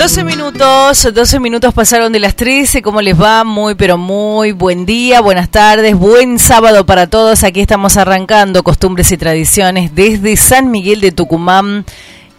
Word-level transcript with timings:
12 0.00 0.24
minutos, 0.24 1.08
12 1.12 1.40
minutos 1.40 1.74
pasaron 1.74 2.10
de 2.10 2.20
las 2.20 2.34
13. 2.34 2.80
¿Cómo 2.80 3.02
les 3.02 3.20
va? 3.20 3.44
Muy, 3.44 3.74
pero 3.74 3.98
muy 3.98 4.52
buen 4.52 4.86
día, 4.86 5.20
buenas 5.20 5.50
tardes, 5.50 5.94
buen 5.94 6.38
sábado 6.38 6.86
para 6.86 7.06
todos. 7.06 7.44
Aquí 7.44 7.60
estamos 7.60 7.98
arrancando 7.98 8.62
costumbres 8.62 9.12
y 9.12 9.18
tradiciones 9.18 9.94
desde 9.94 10.38
San 10.38 10.70
Miguel 10.70 11.02
de 11.02 11.12
Tucumán, 11.12 11.84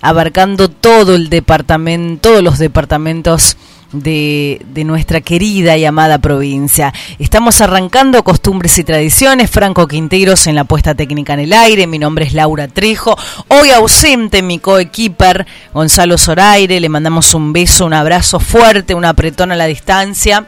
abarcando 0.01 0.69
todo 0.69 1.13
el 1.13 1.29
departamento, 1.29 2.31
todos 2.31 2.43
los 2.43 2.57
departamentos 2.57 3.57
de, 3.91 4.61
nuestra 4.85 5.21
querida 5.21 5.77
y 5.77 5.85
amada 5.85 6.19
provincia. 6.19 6.93
Estamos 7.19 7.61
arrancando 7.61 8.23
costumbres 8.23 8.77
y 8.77 8.83
tradiciones. 8.83 9.49
Franco 9.49 9.87
Quinteros 9.87 10.47
en 10.47 10.55
la 10.55 10.63
puesta 10.63 10.95
técnica 10.95 11.33
en 11.33 11.41
el 11.41 11.53
aire. 11.53 11.87
Mi 11.87 11.99
nombre 11.99 12.25
es 12.25 12.33
Laura 12.33 12.67
Trejo. 12.67 13.17
Hoy 13.47 13.71
ausente 13.71 14.41
mi 14.41 14.59
coequiper 14.59 15.45
Gonzalo 15.73 16.17
Zoraire. 16.17 16.79
Le 16.79 16.89
mandamos 16.89 17.33
un 17.33 17.53
beso, 17.53 17.85
un 17.85 17.93
abrazo 17.93 18.39
fuerte, 18.39 18.95
un 18.95 19.05
apretón 19.05 19.51
a 19.51 19.55
la 19.55 19.65
distancia 19.65 20.47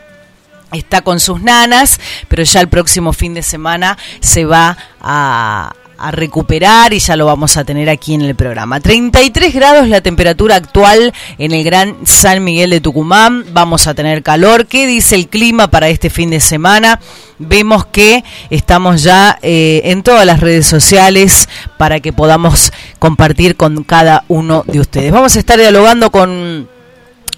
está 0.72 1.02
con 1.02 1.20
sus 1.20 1.40
nanas, 1.42 2.00
pero 2.28 2.42
ya 2.42 2.60
el 2.60 2.68
próximo 2.68 3.14
fin 3.14 3.36
de 3.36 3.44
semana 3.44 3.96
se 4.22 4.46
va 4.46 4.76
a, 5.00 5.73
a 5.98 6.12
recuperar 6.12 6.94
y 6.94 7.00
ya 7.00 7.16
lo 7.16 7.26
vamos 7.26 7.58
a 7.58 7.64
tener 7.64 7.90
aquí 7.90 8.14
en 8.14 8.22
el 8.22 8.36
programa. 8.36 8.80
33 8.80 9.54
grados 9.54 9.88
la 9.88 10.02
temperatura 10.02 10.56
actual 10.56 11.14
en 11.38 11.52
el 11.52 11.64
Gran 11.64 11.95
San 12.06 12.44
Miguel 12.44 12.70
de 12.70 12.81
Tucumán. 12.81 13.45
Vamos 13.54 13.88
a 13.88 13.94
tener 13.94 14.23
calor. 14.23 14.67
¿Qué 14.67 14.88
dice 14.88 15.16
el 15.16 15.28
clima 15.28 15.70
para 15.70 15.90
este 15.90 16.09
fin 16.09 16.30
de 16.30 16.40
semana? 16.40 17.00
Vemos 17.40 17.86
que 17.86 18.23
estamos 18.50 19.04
ya 19.04 19.38
eh, 19.42 19.82
en 19.86 20.04
todas 20.04 20.26
las 20.26 20.40
redes 20.40 20.67
sociales 20.67 21.48
para 21.78 22.00
que 22.00 22.14
podamos 22.14 22.72
compartir 23.00 23.56
con 23.56 23.84
cada 23.84 24.23
uno 24.28 24.64
de 24.67 24.80
ustedes. 24.80 25.12
Vamos 25.12 25.36
a 25.36 25.39
estar 25.39 25.60
dialogando 25.60 26.12
con... 26.12 26.70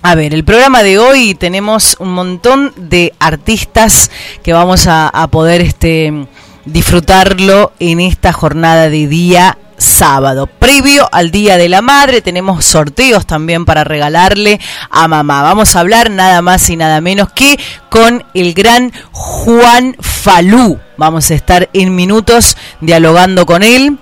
A 0.02 0.14
ver, 0.14 0.36
el 0.36 0.44
programa 0.44 0.84
de 0.84 1.00
hoy 1.00 1.34
tenemos 1.34 1.96
un 2.00 2.14
montón 2.14 2.74
de 2.78 3.14
artistas 3.18 4.12
que 4.44 4.54
vamos 4.54 4.86
a, 4.86 5.08
a 5.08 5.28
poder 5.30 5.62
este, 5.62 6.28
disfrutarlo 6.66 7.74
en 7.80 8.00
esta 8.00 8.34
jornada 8.34 8.90
de 8.90 9.08
día 9.08 9.58
sábado. 9.78 10.48
Previo 10.48 11.08
al 11.12 11.32
Día 11.32 11.58
de 11.58 11.70
la 11.70 11.82
Madre 11.82 12.22
tenemos 12.22 12.66
sorteos 12.66 13.26
también 13.26 13.66
para 13.66 13.84
regalarle 13.84 14.60
a 14.90 15.08
mamá. 15.08 15.42
Vamos 15.42 15.76
a 15.76 15.80
hablar 15.80 16.10
nada 16.10 16.42
más 16.42 16.70
y 16.70 16.78
nada 16.78 17.02
menos 17.02 17.32
que 17.32 17.60
con 17.90 18.24
el 18.34 18.54
gran 18.54 18.92
Juan 19.12 19.96
Falú. 20.00 20.80
Vamos 20.98 21.30
a 21.30 21.36
estar 21.36 21.70
en 21.74 21.96
minutos 21.96 22.58
dialogando 22.82 23.46
con 23.46 23.64
él 23.64 23.98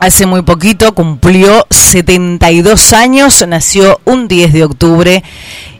hace 0.00 0.26
muy 0.26 0.42
poquito, 0.42 0.94
cumplió 0.94 1.66
72 1.70 2.92
años, 2.92 3.44
nació 3.46 4.00
un 4.04 4.28
10 4.28 4.52
de 4.52 4.64
octubre 4.64 5.24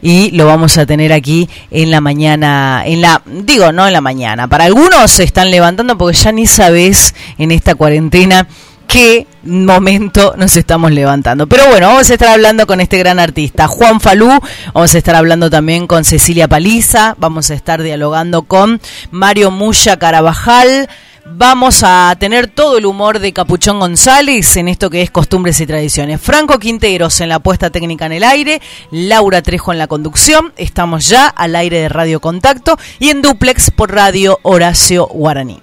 y 0.03 0.31
lo 0.33 0.47
vamos 0.47 0.79
a 0.79 0.87
tener 0.87 1.13
aquí 1.13 1.49
en 1.71 1.91
la 1.91 2.01
mañana, 2.01 2.83
en 2.87 3.01
la, 3.01 3.23
digo, 3.27 3.73
no 3.73 3.87
en 3.87 3.93
la 3.93 4.01
mañana, 4.01 4.49
para 4.49 4.65
algunos 4.65 5.11
se 5.11 5.25
están 5.25 5.51
levantando 5.51 5.97
porque 5.99 6.17
ya 6.17 6.33
ni 6.33 6.47
sabes 6.47 7.15
en 7.39 7.51
esta 7.51 7.75
cuarentena 7.75 8.47
qué 8.87 9.27
momento 9.45 10.35
nos 10.37 10.57
estamos 10.57 10.91
levantando. 10.93 11.47
Pero 11.47 11.69
bueno, 11.69 11.89
vamos 11.89 12.11
a 12.11 12.15
estar 12.15 12.29
hablando 12.29 12.67
con 12.67 12.81
este 12.81 12.99
gran 12.99 13.19
artista, 13.21 13.69
Juan 13.69 14.01
Falú, 14.01 14.31
vamos 14.73 14.95
a 14.95 14.99
estar 14.99 15.15
hablando 15.15 15.51
también 15.51 15.87
con 15.87 16.05
Cecilia 16.05 16.49
Paliza, 16.49 17.15
vamos 17.19 17.51
a 17.51 17.55
estar 17.55 17.83
dialogando 17.83 18.43
con 18.43 18.81
Mario 19.11 19.51
Muya 19.51 19.99
Carabajal, 19.99 20.89
Vamos 21.31 21.83
a 21.85 22.15
tener 22.19 22.49
todo 22.49 22.79
el 22.79 22.87
humor 22.87 23.19
de 23.19 23.33
Capuchón 23.33 23.79
González 23.81 24.57
en 24.57 24.69
esto 24.69 24.91
que 24.91 25.03
es 25.03 25.11
costumbres 25.11 25.61
y 25.61 25.67
tradiciones. 25.67 26.21
Franco 26.21 26.59
Quinteros 26.59 27.21
en 27.21 27.29
la 27.29 27.39
puesta 27.39 27.71
técnica 27.71 28.07
en 28.07 28.13
el 28.13 28.25
aire, 28.25 28.61
Laura 28.91 29.43
Trejo 29.43 29.73
en 29.73 29.79
la 29.79 29.87
conducción. 29.87 30.53
Estamos 30.57 31.09
ya 31.09 31.27
al 31.29 31.55
aire 31.57 31.81
de 31.81 31.89
Radio 31.89 32.21
Contacto 32.21 32.79
y 32.99 33.11
en 33.11 33.23
duplex 33.23 33.71
por 33.71 33.93
Radio 33.93 34.39
Horacio 34.43 35.07
Guaraní. 35.07 35.63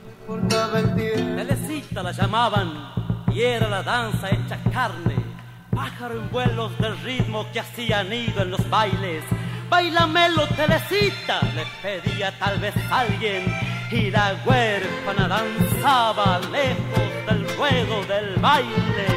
Bailamelo, 9.70 10.48
Telecita, 10.56 11.42
le 11.56 11.66
pedía 11.82 12.32
tal 12.38 12.60
vez 12.60 12.74
alguien 12.92 13.44
y 13.92 14.12
la 14.12 14.36
huérfana 14.46 15.28
danzaba 15.28 16.40
lejos 16.52 17.10
del 17.28 17.58
ruedo 17.58 18.04
del 18.06 18.36
baile. 18.38 19.08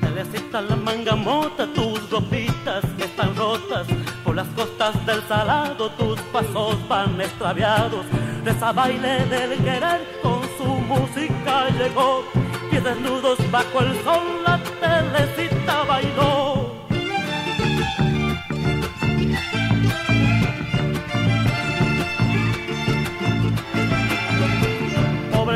Telecita 0.00 0.60
la 0.62 0.76
manga 0.76 1.16
mota, 1.16 1.66
tus 1.74 2.08
ropitas 2.10 2.84
que 2.96 3.04
están 3.04 3.34
rotas 3.34 3.86
por 4.24 4.36
las 4.36 4.48
costas 4.48 4.94
del 5.06 5.22
salado, 5.28 5.90
tus 5.90 6.20
pasos 6.32 6.76
van 6.88 7.20
extraviados. 7.20 8.06
De 8.44 8.50
esa 8.52 8.72
baile 8.72 9.24
del 9.26 9.56
querer 9.58 10.00
con 10.22 10.40
su 10.56 10.64
música 10.64 11.68
llegó, 11.78 12.24
pies 12.70 12.84
desnudos 12.84 13.38
bajo 13.50 13.80
el 13.80 14.04
sol, 14.04 14.42
la 14.46 14.58
telecita 14.80 15.84
bailó. 15.84 16.59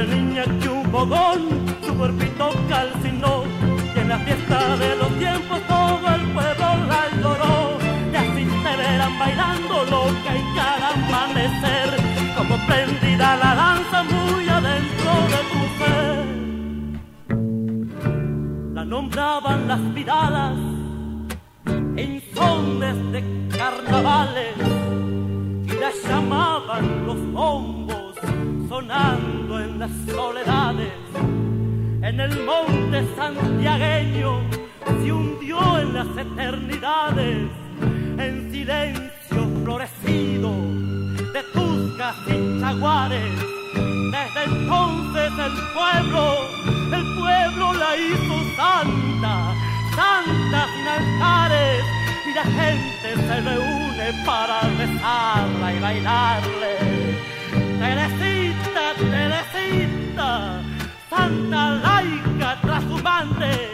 Niña 0.07 0.45
que 0.61 0.69
un 0.69 0.85
fogón, 0.91 1.41
su 1.85 1.95
cuerpito 1.95 2.51
calcinó, 2.69 3.45
y 3.95 3.99
en 3.99 4.09
la 4.09 4.19
fiesta 4.19 4.77
de 4.77 4.97
los 4.97 5.19
tiempos 5.19 5.61
todo 5.67 6.15
el 6.15 6.23
pueblo 6.33 6.67
la 6.89 7.09
lloró, 7.21 7.79
y 8.13 8.17
así 8.17 8.45
se 8.63 8.77
verán 8.77 9.19
bailando 9.19 9.85
loca 9.85 10.37
y 10.37 10.43
cada 10.57 10.89
amanecer, 10.95 11.89
como 12.37 12.57
prendida 12.67 13.37
la 13.37 13.55
danza 13.55 14.03
muy 14.05 14.49
adentro 14.49 15.11
de 15.33 15.41
tu 15.53 15.61
ser. 15.79 16.25
La 18.75 18.85
nombraban 18.85 19.69
las 19.69 19.81
miradas 19.81 20.64
sones 22.35 23.13
de 23.13 23.49
carnavales, 23.57 24.57
y 25.67 25.73
la 25.73 25.91
llamaban 26.09 27.07
los 27.07 27.33
bombos 27.33 28.15
sonando 28.69 29.61
en 29.61 29.79
las 29.79 29.91
soledades. 30.07 30.93
En 32.03 32.21
el 32.21 32.45
monte 32.45 33.07
santiagueño 33.17 34.41
se 35.03 35.13
hundió 35.13 35.79
en 35.79 35.95
las 35.95 36.09
eternidades, 36.17 37.49
en 38.19 38.51
silencio 38.51 39.49
florecido 39.63 40.51
de 41.33 41.43
tuscas 41.53 42.17
y 42.29 42.61
chaguares. 42.61 43.33
Desde 44.13 44.45
entonces 44.45 45.33
el 45.47 45.55
pueblo, 45.75 46.25
el 46.93 47.05
pueblo 47.19 47.73
la 47.73 47.97
hizo 47.97 48.37
santa, 48.57 49.55
santa 49.97 50.67
sin 50.75 50.89
altares, 50.89 51.85
y 52.27 52.35
la 52.35 52.45
gente 52.45 53.15
se 53.15 53.41
reúne 53.41 54.25
para 54.25 54.61
rezarla 54.63 55.75
y 55.75 55.79
bailarle. 55.81 56.73
Teresita, 57.79 58.95
Teresita, 58.99 60.61
santa 61.11 61.71
laica 61.85 62.59
trashumante, 62.63 63.71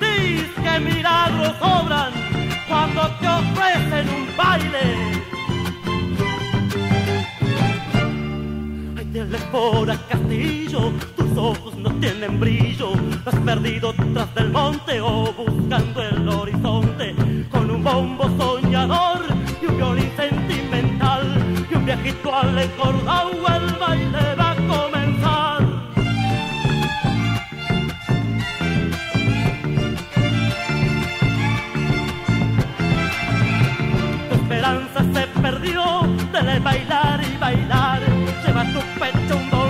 dis 0.00 0.48
que 0.62 0.80
milagros 0.80 1.54
sobran 1.58 2.12
cuando 2.68 3.02
te 3.20 3.28
ofrecen 3.28 4.08
un 4.08 4.36
baile. 4.36 4.86
Ay, 8.96 9.04
Telefora 9.12 9.98
Castillo, 10.08 10.92
tus 11.16 11.36
ojos 11.36 11.76
no 11.76 11.90
tienen 12.00 12.40
brillo, 12.40 12.92
has 13.26 13.34
perdido 13.40 13.92
tras 14.14 14.34
del 14.34 14.50
monte 14.50 15.00
o 15.00 15.32
buscando 15.32 16.02
el 16.02 16.28
horizonte, 16.28 17.14
con 17.50 17.70
un 17.70 17.82
bombo 17.82 18.28
soñador 18.38 19.24
y 19.62 19.66
un 19.66 19.76
violín 19.76 20.10
sentimental 20.16 21.24
y 21.70 21.74
un 21.74 21.84
viejito 21.84 22.34
al 22.34 22.58
encordado 22.58 23.30
el 23.30 23.74
baile 23.78 24.34
va 24.38 24.50
a 24.50 24.56
comenzar. 24.56 25.62
Tu 34.28 34.34
esperanza 34.34 35.00
se 35.14 35.40
perdió 35.40 36.02
de 36.32 36.58
bailar 36.60 37.20
y 37.22 37.36
bailar, 37.36 38.00
lleva 38.44 38.64
tu 38.72 38.80
pecho 38.98 39.36
un 39.36 39.50
dolor, 39.50 39.69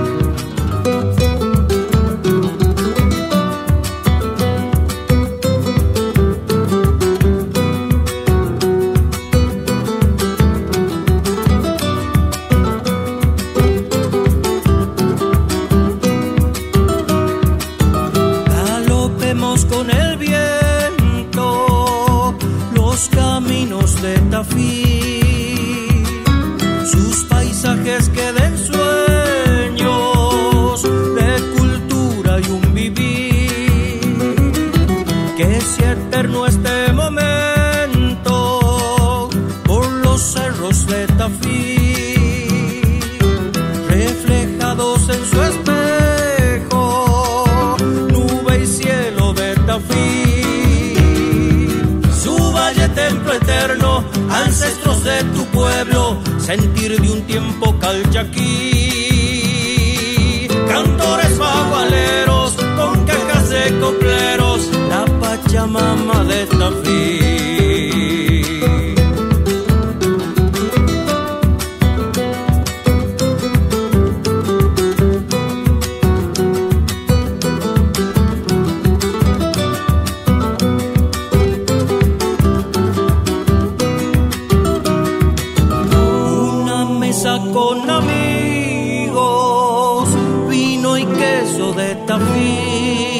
amigos, 88.21 90.09
vino 90.49 90.97
y 90.97 91.05
queso 91.05 91.71
de 91.73 91.95
Tafí, 92.07 93.19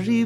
Soy 0.00 0.24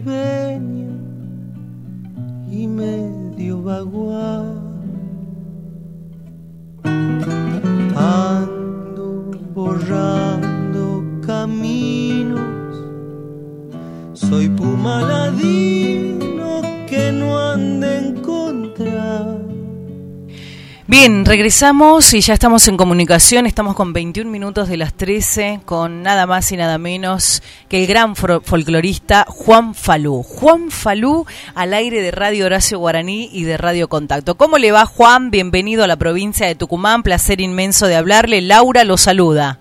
Bien, 21.08 21.25
regresamos 21.25 22.12
y 22.14 22.20
ya 22.20 22.34
estamos 22.34 22.66
en 22.66 22.76
comunicación. 22.76 23.46
Estamos 23.46 23.76
con 23.76 23.92
21 23.92 24.28
minutos 24.28 24.68
de 24.68 24.76
las 24.76 24.92
13 24.92 25.60
con 25.64 26.02
nada 26.02 26.26
más 26.26 26.50
y 26.50 26.56
nada 26.56 26.78
menos 26.78 27.44
que 27.68 27.80
el 27.80 27.86
gran 27.86 28.16
folclorista 28.16 29.25
Juan 29.28 29.76
Falú. 29.76 30.25
Juan 30.25 30.72
Falú 30.72 31.25
al 31.54 31.75
aire 31.75 32.02
de 32.02 32.10
Radio 32.10 32.46
Horacio 32.46 32.80
Guaraní 32.80 33.30
y 33.32 33.44
de 33.44 33.56
Radio 33.56 33.86
Contacto. 33.86 34.34
¿Cómo 34.34 34.58
le 34.58 34.72
va 34.72 34.84
Juan? 34.84 35.30
Bienvenido 35.30 35.84
a 35.84 35.86
la 35.86 35.94
provincia 35.94 36.48
de 36.48 36.56
Tucumán. 36.56 37.04
Placer 37.04 37.40
inmenso 37.40 37.86
de 37.86 37.94
hablarle. 37.94 38.40
Laura 38.40 38.82
lo 38.82 38.96
saluda. 38.96 39.60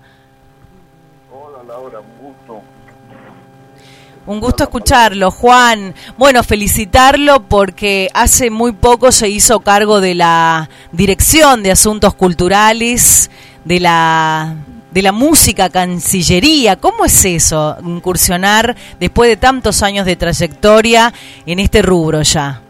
Hola 1.30 1.62
Laura, 1.62 2.00
un 2.00 2.26
gusto. 2.26 2.60
Un 4.26 4.40
gusto 4.40 4.64
escucharlo, 4.64 5.30
Juan. 5.30 5.94
Bueno, 6.18 6.42
felicitarlo 6.42 7.44
porque 7.44 8.08
hace 8.12 8.50
muy 8.50 8.72
poco 8.72 9.12
se 9.12 9.28
hizo 9.28 9.60
cargo 9.60 10.00
de 10.00 10.16
la 10.16 10.68
Dirección 10.90 11.62
de 11.62 11.70
Asuntos 11.70 12.14
Culturales, 12.14 13.30
de 13.64 13.78
la 13.80 14.56
de 14.90 15.02
la 15.02 15.12
música 15.12 15.68
cancillería. 15.68 16.76
¿Cómo 16.76 17.04
es 17.04 17.24
eso, 17.24 17.76
incursionar 17.84 18.74
después 18.98 19.28
de 19.28 19.36
tantos 19.36 19.82
años 19.82 20.06
de 20.06 20.16
trayectoria 20.16 21.12
en 21.44 21.60
este 21.60 21.82
rubro 21.82 22.22
ya? 22.22 22.62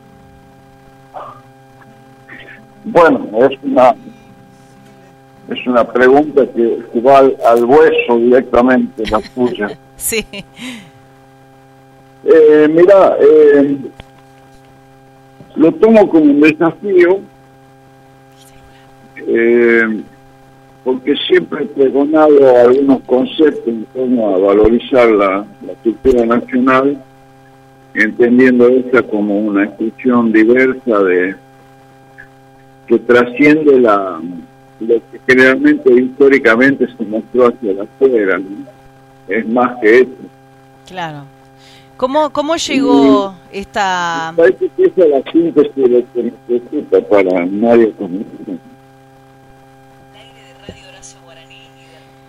Bueno, 2.85 3.29
es 3.49 3.59
una 3.63 3.95
Es 5.49 5.67
una 5.67 5.85
pregunta 5.85 6.43
que, 6.55 7.01
va 7.01 7.19
al, 7.21 7.65
hueso 7.65 8.19
directamente, 8.19 9.05
la 9.09 9.21
tuya. 9.35 9.71
sí. 9.97 10.27
Eh, 12.29 12.69
mira, 12.69 13.17
eh, 13.21 13.77
lo 15.55 15.73
tomo 15.73 16.09
como 16.09 16.25
un 16.25 16.41
desafío 16.41 17.21
eh, 19.17 20.03
porque 20.83 21.15
siempre 21.29 21.65
he 21.65 21.67
pregonado 21.67 22.57
algunos 22.57 23.01
conceptos 23.03 23.69
en 23.69 23.85
torno 23.87 24.35
a 24.35 24.39
valorizar 24.39 25.09
la, 25.11 25.47
cultura 25.85 26.27
nacional, 26.27 27.01
entendiendo 27.95 28.69
esta 28.69 29.03
como 29.03 29.39
una 29.39 29.65
expresión 29.65 30.33
diversa 30.33 30.99
de 31.05 31.37
que 32.89 32.99
trasciende 33.01 33.81
la 33.81 34.21
lo 34.81 34.95
que 35.11 35.21
generalmente 35.27 35.93
históricamente 35.93 36.87
se 36.97 37.05
mostró 37.05 37.49
hacia 37.49 37.83
afuera, 37.83 38.41
es 39.29 39.49
más 39.49 39.81
que 39.81 40.01
eso. 40.01 40.11
Claro. 40.87 41.36
¿Cómo, 41.97 42.31
cómo 42.31 42.57
llegó 42.57 43.35
esta...? 43.51 44.35
Parece 44.37 44.69
que 44.77 44.85
es 44.85 44.93
la 44.97 45.23
síntesis 45.33 45.75
de 45.75 45.89
lo 45.89 46.13
que 46.13 46.33
necesita 46.49 47.01
para 47.09 47.47
nadie 47.47 47.93
como 47.93 48.19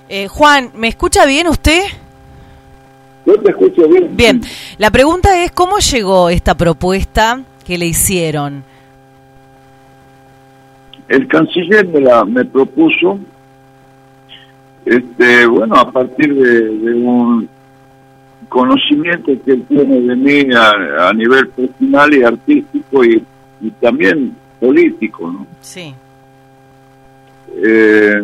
eh, 0.09 0.27
Juan, 0.29 0.71
¿me 0.74 0.88
escucha 0.88 1.25
bien 1.25 1.47
usted? 1.47 1.81
Yo 3.25 3.38
te 3.41 3.50
escucho 3.50 3.89
bien. 3.89 4.15
Bien, 4.15 4.41
la 4.77 4.89
pregunta 4.89 5.43
es, 5.43 5.51
¿cómo 5.51 5.79
llegó 5.79 6.29
esta 6.29 6.55
propuesta 6.55 7.41
que 7.65 7.77
le 7.77 7.88
hicieron? 7.88 8.63
El 11.09 11.27
canciller 11.27 11.86
me, 11.89 12.00
la, 12.00 12.24
me 12.24 12.45
propuso, 12.45 13.19
este, 14.86 15.45
bueno, 15.45 15.75
a 15.75 15.91
partir 15.91 16.33
de 16.33 16.93
un 16.93 17.50
conocimiento 18.49 19.31
que 19.43 19.51
él 19.51 19.65
tiene 19.67 20.01
de 20.01 20.15
mí 20.15 20.53
a, 20.53 21.13
nivel 21.13 21.47
personal 21.49 22.13
y 22.13 22.23
artístico 22.23 23.03
y, 23.03 23.23
también 23.81 24.35
político, 24.59 25.31
¿no? 25.31 25.47
Sí. 25.61 25.93
Eh, 27.55 28.23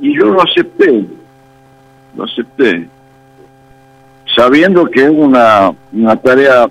y 0.00 0.16
yo 0.18 0.26
lo 0.26 0.42
acepté, 0.42 1.04
lo 2.16 2.24
acepté, 2.24 2.88
sabiendo 4.34 4.86
que 4.86 5.04
es 5.04 5.10
una, 5.10 5.72
una 5.92 6.16
tarea 6.16 6.68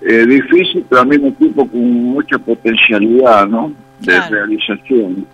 eh, 0.00 0.26
difícil, 0.26 0.86
pero 0.88 1.02
al 1.02 1.08
mismo 1.08 1.32
tiempo 1.32 1.68
con 1.68 1.80
mucha 1.82 2.38
potencialidad, 2.38 3.48
¿no? 3.48 3.72
De 3.98 4.20
realización, 4.28 5.26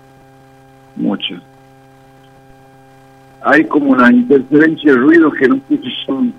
mucha 0.97 1.39
hay 3.45 3.65
como 3.65 3.91
una 3.91 4.11
interferencia 4.11 4.93
de 4.93 4.99
ruido 4.99 5.31
que 5.31 5.49
no 5.49 5.57
sé 5.69 5.77
si 5.77 5.91
son 6.07 6.33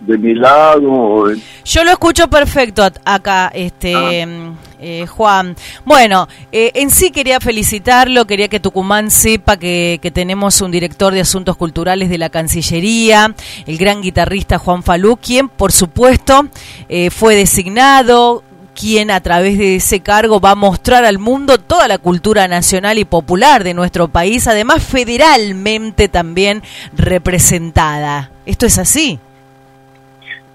de 0.00 0.18
mi 0.18 0.34
lado. 0.34 1.32
Yo 1.64 1.84
lo 1.84 1.90
escucho 1.90 2.28
perfecto 2.28 2.82
acá, 3.04 3.50
este 3.54 3.94
ah. 3.94 4.52
eh, 4.78 5.06
Juan. 5.06 5.56
Bueno, 5.84 6.28
eh, 6.52 6.70
en 6.74 6.90
sí 6.90 7.10
quería 7.10 7.40
felicitarlo, 7.40 8.26
quería 8.26 8.48
que 8.48 8.60
Tucumán 8.60 9.10
sepa 9.10 9.56
que, 9.56 9.98
que, 10.00 10.10
tenemos 10.10 10.60
un 10.60 10.70
director 10.70 11.12
de 11.12 11.20
asuntos 11.20 11.56
culturales 11.56 12.10
de 12.10 12.18
la 12.18 12.30
Cancillería, 12.30 13.34
el 13.66 13.78
gran 13.78 14.00
guitarrista 14.00 14.58
Juan 14.58 14.82
Falú, 14.82 15.16
quien 15.16 15.48
por 15.48 15.72
supuesto 15.72 16.48
eh, 16.88 17.10
fue 17.10 17.34
designado 17.34 18.44
quien 18.78 19.10
a 19.10 19.20
través 19.20 19.58
de 19.58 19.76
ese 19.76 20.00
cargo 20.00 20.40
va 20.40 20.52
a 20.52 20.54
mostrar 20.54 21.04
al 21.04 21.18
mundo 21.18 21.58
toda 21.58 21.88
la 21.88 21.98
cultura 21.98 22.46
nacional 22.46 22.98
y 22.98 23.04
popular 23.04 23.64
de 23.64 23.74
nuestro 23.74 24.06
país, 24.06 24.46
además 24.46 24.84
federalmente 24.84 26.08
también 26.08 26.62
representada. 26.96 28.30
¿Esto 28.46 28.66
es 28.66 28.78
así? 28.78 29.18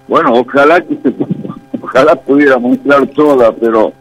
Bueno, 0.08 0.32
ojalá 0.32 0.80
que 0.80 0.96
se, 1.02 1.14
ojalá 1.82 2.16
pudiera 2.16 2.58
mostrar 2.58 3.06
toda, 3.08 3.52
pero 3.52 3.92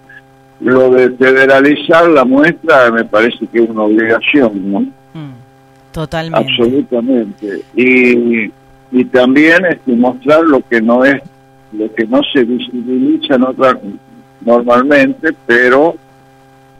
lo 0.61 0.91
de 0.91 1.11
federalizar 1.11 2.07
la 2.07 2.23
muestra 2.23 2.91
me 2.91 3.03
parece 3.03 3.45
que 3.47 3.61
es 3.61 3.69
una 3.69 3.83
obligación, 3.83 4.71
¿no? 4.71 4.79
Mm, 4.79 5.33
totalmente. 5.91 6.49
Absolutamente. 6.49 7.61
Y, 7.75 8.49
y 8.91 9.05
también 9.11 9.65
es 9.65 9.79
mostrar 9.85 10.43
lo 10.43 10.61
que 10.61 10.81
no 10.81 11.03
es 11.03 11.21
lo 11.73 11.93
que 11.93 12.05
no 12.05 12.21
se 12.31 12.43
visibiliza 12.43 13.35
en 13.35 13.43
otras 13.43 13.77
normalmente, 14.45 15.33
pero 15.45 15.95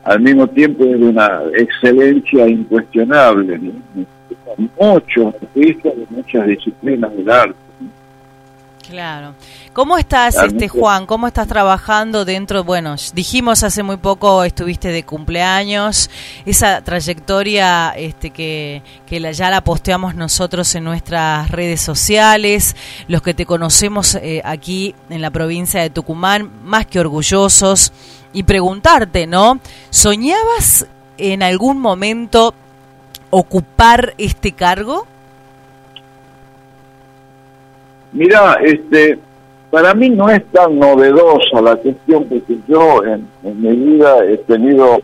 al 0.04 0.20
mismo 0.20 0.46
tiempo 0.46 0.84
es 0.84 1.00
de 1.00 1.06
una 1.06 1.40
excelencia 1.54 2.46
incuestionable. 2.46 3.60
Muchos 4.78 5.34
artistas 5.34 5.96
de 5.96 6.06
muchas 6.10 6.46
disciplinas 6.46 7.16
del 7.16 7.30
arte. 7.30 7.63
Claro. 8.88 9.34
¿Cómo 9.72 9.96
estás, 9.96 10.36
este 10.36 10.68
Juan? 10.68 11.06
¿Cómo 11.06 11.26
estás 11.26 11.48
trabajando 11.48 12.24
dentro? 12.24 12.64
Bueno, 12.64 12.96
dijimos 13.14 13.62
hace 13.62 13.82
muy 13.82 13.96
poco 13.96 14.44
estuviste 14.44 14.88
de 14.88 15.04
cumpleaños, 15.04 16.10
esa 16.44 16.82
trayectoria 16.82 17.90
este 17.96 18.30
que, 18.30 18.82
que 19.06 19.20
la, 19.20 19.32
ya 19.32 19.48
la 19.48 19.62
posteamos 19.62 20.14
nosotros 20.14 20.74
en 20.74 20.84
nuestras 20.84 21.50
redes 21.50 21.80
sociales, 21.80 22.76
los 23.08 23.22
que 23.22 23.32
te 23.32 23.46
conocemos 23.46 24.16
eh, 24.16 24.42
aquí 24.44 24.94
en 25.08 25.22
la 25.22 25.30
provincia 25.30 25.80
de 25.80 25.90
Tucumán, 25.90 26.50
más 26.62 26.86
que 26.86 27.00
orgullosos, 27.00 27.92
y 28.34 28.42
preguntarte, 28.42 29.26
¿no? 29.26 29.60
¿Soñabas 29.90 30.86
en 31.16 31.42
algún 31.42 31.80
momento 31.80 32.54
ocupar 33.30 34.14
este 34.18 34.52
cargo? 34.52 35.06
Mira, 38.14 38.54
este, 38.62 39.18
para 39.70 39.92
mí 39.92 40.08
no 40.08 40.30
es 40.30 40.44
tan 40.46 40.78
novedosa 40.78 41.60
la 41.60 41.74
cuestión 41.74 42.24
porque 42.26 42.56
yo 42.68 43.02
en, 43.04 43.28
mi 43.42 43.74
vida 43.74 44.24
he 44.24 44.36
tenido 44.38 45.00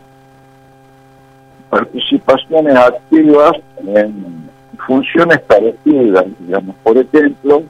participaciones 1.69 2.73
activas 2.75 3.51
en 3.85 4.49
funciones 4.87 5.41
parecidas, 5.41 6.25
digamos. 6.39 6.73
Por 6.83 6.97
ejemplo, 6.97 7.63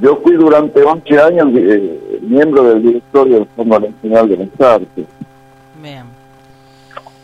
yo 0.00 0.16
fui 0.22 0.36
durante 0.36 0.82
11 0.84 1.20
años 1.20 1.48
eh, 1.56 2.20
miembro 2.22 2.62
del 2.62 2.82
directorio 2.82 3.40
del 3.40 3.48
Fondo 3.56 3.80
Nacional 3.80 4.28
de 4.28 4.36
las 4.36 4.60
Artes. 4.60 5.06
Bien. 5.82 6.04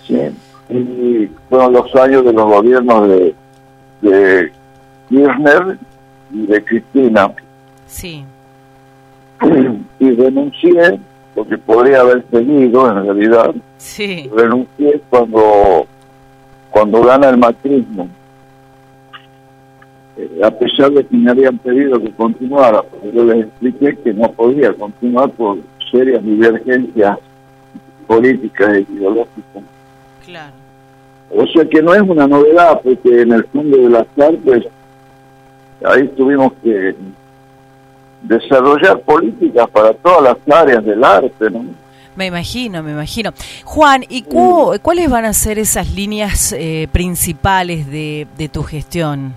Sí, 0.04 0.74
y 0.74 1.30
fueron 1.48 1.74
los 1.74 1.94
años 1.94 2.24
de 2.24 2.32
los 2.32 2.44
gobiernos 2.44 3.08
de, 3.08 3.34
de 4.02 4.52
Kirchner 5.08 5.78
y 6.32 6.46
de 6.46 6.64
Cristina. 6.64 7.32
Sí. 7.86 8.24
Y 9.98 10.10
renuncié, 10.10 11.00
porque 11.34 11.56
podría 11.58 12.00
haber 12.00 12.24
seguido 12.30 12.90
en 12.90 13.04
realidad. 13.04 13.54
Sí. 13.78 14.30
Renuncié 14.34 15.00
cuando, 15.08 15.86
cuando 16.70 17.02
gana 17.02 17.30
el 17.30 17.38
macrismo. 17.38 18.08
Eh, 20.16 20.40
a 20.42 20.50
pesar 20.50 20.90
de 20.92 21.04
que 21.04 21.16
me 21.16 21.30
habían 21.30 21.58
pedido 21.58 22.00
que 22.00 22.10
continuara, 22.12 22.82
porque 22.82 23.12
yo 23.12 23.24
les 23.24 23.46
expliqué 23.46 23.96
que 23.96 24.14
no 24.14 24.30
podía 24.32 24.72
continuar 24.74 25.30
por 25.30 25.58
serias 25.90 26.22
divergencias 26.24 27.18
políticas 28.06 28.74
e 28.74 28.80
ideológicas. 28.92 29.62
Claro. 30.24 30.52
O 31.34 31.46
sea 31.48 31.64
que 31.64 31.82
no 31.82 31.94
es 31.94 32.02
una 32.02 32.26
novedad, 32.26 32.80
porque 32.82 33.22
en 33.22 33.32
el 33.32 33.44
fondo 33.44 33.76
de 33.76 33.90
las 33.90 34.06
artes 34.18 34.68
ahí 35.84 36.08
tuvimos 36.08 36.52
que 36.62 36.94
desarrollar 38.22 39.00
políticas 39.00 39.68
para 39.70 39.92
todas 39.94 40.22
las 40.22 40.56
áreas 40.58 40.84
del 40.84 41.02
arte, 41.02 41.50
¿no? 41.50 41.64
Me 42.16 42.26
imagino, 42.26 42.82
me 42.82 42.92
imagino. 42.92 43.30
Juan, 43.64 44.02
¿y 44.08 44.22
cuáles 44.22 45.10
van 45.10 45.26
a 45.26 45.34
ser 45.34 45.58
esas 45.58 45.92
líneas 45.92 46.54
eh, 46.56 46.88
principales 46.90 47.86
de, 47.90 48.50
tu 48.50 48.62
gestión? 48.62 49.34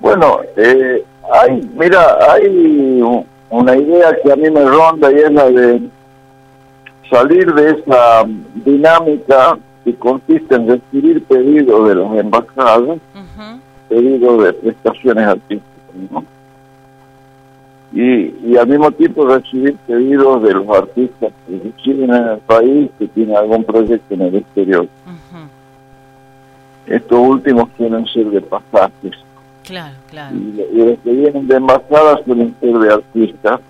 Bueno, 0.00 0.38
eh, 0.56 1.04
hay, 1.32 1.68
mira, 1.74 2.16
hay 2.30 3.02
una 3.50 3.76
idea 3.76 4.16
que 4.22 4.32
a 4.32 4.36
mí 4.36 4.48
me 4.50 4.64
ronda 4.64 5.10
y 5.10 5.16
es 5.16 5.32
la 5.32 5.50
de 5.50 5.82
salir 7.10 7.52
de 7.54 7.70
esa 7.70 8.24
dinámica 8.64 9.58
que 9.84 9.94
consiste 9.96 10.54
en 10.54 10.68
recibir 10.68 11.24
pedidos 11.24 11.88
de 11.88 11.94
las 11.96 12.14
embajadas, 12.18 12.98
pedidos 13.88 14.44
de 14.44 14.52
prestaciones 14.52 15.26
artísticas, 15.26 15.94
¿no? 16.10 16.24
y, 17.92 18.34
y 18.44 18.56
al 18.56 18.66
mismo 18.66 18.90
tiempo 18.92 19.26
recibir 19.26 19.76
pedidos 19.86 20.42
de 20.42 20.54
los 20.54 20.68
artistas 20.68 21.32
que 21.46 21.58
residen 21.58 22.14
en 22.14 22.28
el 22.28 22.38
país 22.38 22.90
que 22.98 23.08
tienen 23.08 23.36
algún 23.36 23.64
proyecto 23.64 24.14
en 24.14 24.22
el 24.22 24.36
exterior. 24.36 24.86
Estos 26.86 27.18
últimos 27.18 27.68
suelen 27.76 28.06
ser 28.06 28.26
de 28.26 28.40
pasajes. 28.40 29.12
Claro, 29.64 29.94
claro. 30.08 30.34
Y, 30.34 30.78
los 30.78 30.98
que 31.00 31.12
vienen 31.12 31.46
de 31.46 31.56
embajadas 31.56 32.20
suelen 32.24 32.54
ser 32.60 32.78
de 32.78 32.94
artistas. 32.94 33.60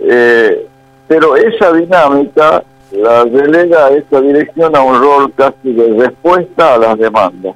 Eh, 0.00 0.66
pero 1.06 1.36
esa 1.36 1.72
dinámica 1.72 2.64
la 2.92 3.24
delega 3.26 3.86
a 3.86 3.90
esta 3.90 4.20
dirección 4.22 4.74
a 4.74 4.82
un 4.82 5.00
rol 5.00 5.32
casi 5.34 5.72
de 5.72 5.92
respuesta 5.98 6.74
a 6.74 6.78
las 6.78 6.98
demandas. 6.98 7.54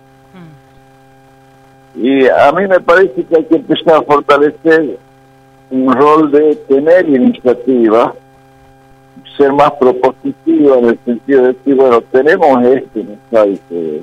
Y 1.97 2.27
a 2.27 2.51
mí 2.53 2.67
me 2.67 2.81
parece 2.81 3.23
que 3.25 3.37
hay 3.37 3.45
que 3.45 3.57
empezar 3.57 3.95
a 3.97 4.03
fortalecer 4.03 4.99
un 5.71 5.93
rol 5.93 6.31
de 6.31 6.57
tener 6.69 7.09
iniciativa, 7.09 8.15
ser 9.37 9.53
más 9.53 9.73
propositivo 9.81 10.77
en 10.79 10.85
el 10.87 10.99
sentido 11.05 11.43
de 11.43 11.49
decir, 11.49 11.75
bueno, 11.75 12.01
tenemos 12.13 12.65
este 12.65 13.05
mosaico 13.05 13.63
de, 13.71 14.03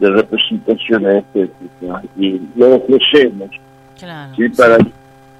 de 0.00 0.10
representaciones 0.10 1.24
estéticas 1.24 2.04
y 2.16 2.40
lo 2.56 2.76
ofrecemos. 2.76 3.50
Claro. 3.98 4.32
¿sí? 4.36 4.48
para, 4.50 4.78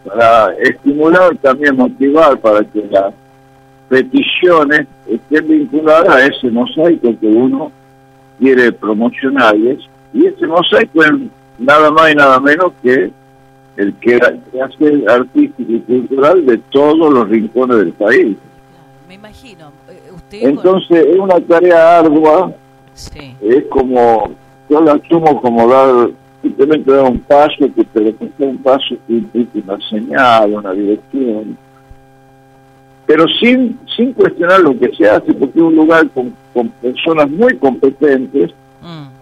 para 0.04 0.52
estimular, 0.54 1.37
también 1.37 1.76
motivar 1.76 2.38
para 2.38 2.64
que 2.64 2.85
las 2.90 3.14
peticiones 3.88 4.87
estén 5.08 5.49
vinculadas 5.49 6.08
a 6.08 6.26
ese 6.26 6.50
mosaico 6.50 7.14
que 7.20 7.26
uno 7.26 7.73
quiere 8.38 8.73
promocionar. 8.73 9.56
Y, 9.56 9.68
es- 9.70 9.88
y 10.12 10.26
ese 10.26 10.47
mosaico 10.47 11.02
es 11.04 11.11
nada 11.58 11.90
más 11.90 12.12
y 12.12 12.14
nada 12.14 12.40
menos 12.40 12.72
que 12.82 13.10
el 13.76 13.94
que, 13.94 14.16
hace 14.16 15.04
artístico 15.08 15.72
y 15.72 15.80
cultural 15.80 16.44
de 16.46 16.58
todos 16.70 17.12
los 17.12 17.28
rincones 17.28 17.78
del 17.78 17.92
país. 17.92 18.36
Me 19.06 19.14
imagino. 19.14 19.72
eh, 19.88 20.00
Usted. 20.14 20.42
Entonces 20.42 21.06
es 21.06 21.18
una 21.18 21.40
tarea 21.40 21.98
ardua, 22.00 22.52
Sí. 22.94 23.34
es 23.40 23.64
como, 23.70 24.30
yo 24.68 24.80
la 24.80 24.92
asumo 24.94 25.40
como 25.40 25.68
dar, 25.68 26.10
simplemente 26.42 26.90
dar 26.90 27.04
un 27.04 27.20
paso, 27.20 27.54
que 27.58 27.86
sea 27.92 28.48
un 28.48 28.58
paso 28.58 28.96
que 29.06 29.12
implique 29.14 29.62
una 29.64 29.78
señal, 29.88 30.52
una 30.54 30.72
dirección, 30.72 31.56
pero 33.06 33.24
sin, 33.40 33.78
sin 33.96 34.12
cuestionar 34.12 34.60
lo 34.60 34.76
que 34.78 34.90
se 34.96 35.08
hace, 35.08 35.32
porque 35.32 35.58
es 35.58 35.64
un 35.64 35.76
lugar 35.76 36.08
con, 36.10 36.34
con 36.52 36.68
personas 36.68 37.30
muy 37.30 37.56
competentes. 37.56 38.50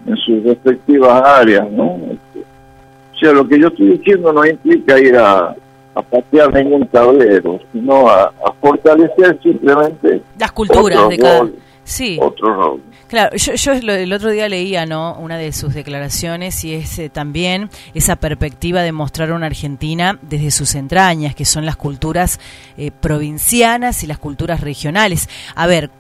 En 0.07 0.17
sus 0.17 0.43
respectivas 0.45 1.23
áreas, 1.23 1.71
¿no? 1.71 1.97
Este, 2.11 2.41
o 2.41 3.19
sea, 3.19 3.33
lo 3.33 3.49
que 3.49 3.59
yo 3.59 3.69
estoy 3.69 3.99
diciendo 3.99 4.33
no 4.33 4.45
implica 4.45 4.99
ir 4.99 5.17
a, 5.17 5.55
a 5.95 6.03
patear 6.03 6.53
ningún 6.53 6.87
tablero, 6.89 7.59
sino 7.73 8.09
a, 8.09 8.25
a 8.25 8.53
fortalecer 8.61 9.39
simplemente 9.43 10.23
Las 10.39 10.53
culturas 10.53 11.09
de 11.09 11.19
cada. 11.19 11.49
Sí. 11.83 12.19
otro 12.21 12.55
rol. 12.55 12.81
Claro, 13.09 13.37
yo, 13.37 13.55
yo 13.55 13.73
el 13.73 14.13
otro 14.13 14.31
día 14.31 14.49
leía, 14.49 14.85
¿no? 14.85 15.15
Una 15.15 15.39
de 15.39 15.53
sus 15.53 15.75
declaraciones 15.75 16.65
y 16.65 16.75
es 16.75 16.99
eh, 16.99 17.09
también 17.09 17.71
esa 17.95 18.17
perspectiva 18.17 18.83
de 18.83 18.91
mostrar 18.91 19.31
una 19.31 19.47
Argentina 19.47 20.19
desde 20.23 20.51
sus 20.51 20.75
entrañas, 20.75 21.35
que 21.37 21.45
son 21.45 21.65
las 21.65 21.77
culturas 21.77 22.41
eh, 22.77 22.91
provincianas 22.91 24.03
y 24.03 24.09
las 24.09 24.19
culturas 24.19 24.61
regionales. 24.61 25.29
A 25.55 25.69
ver, 25.69 25.91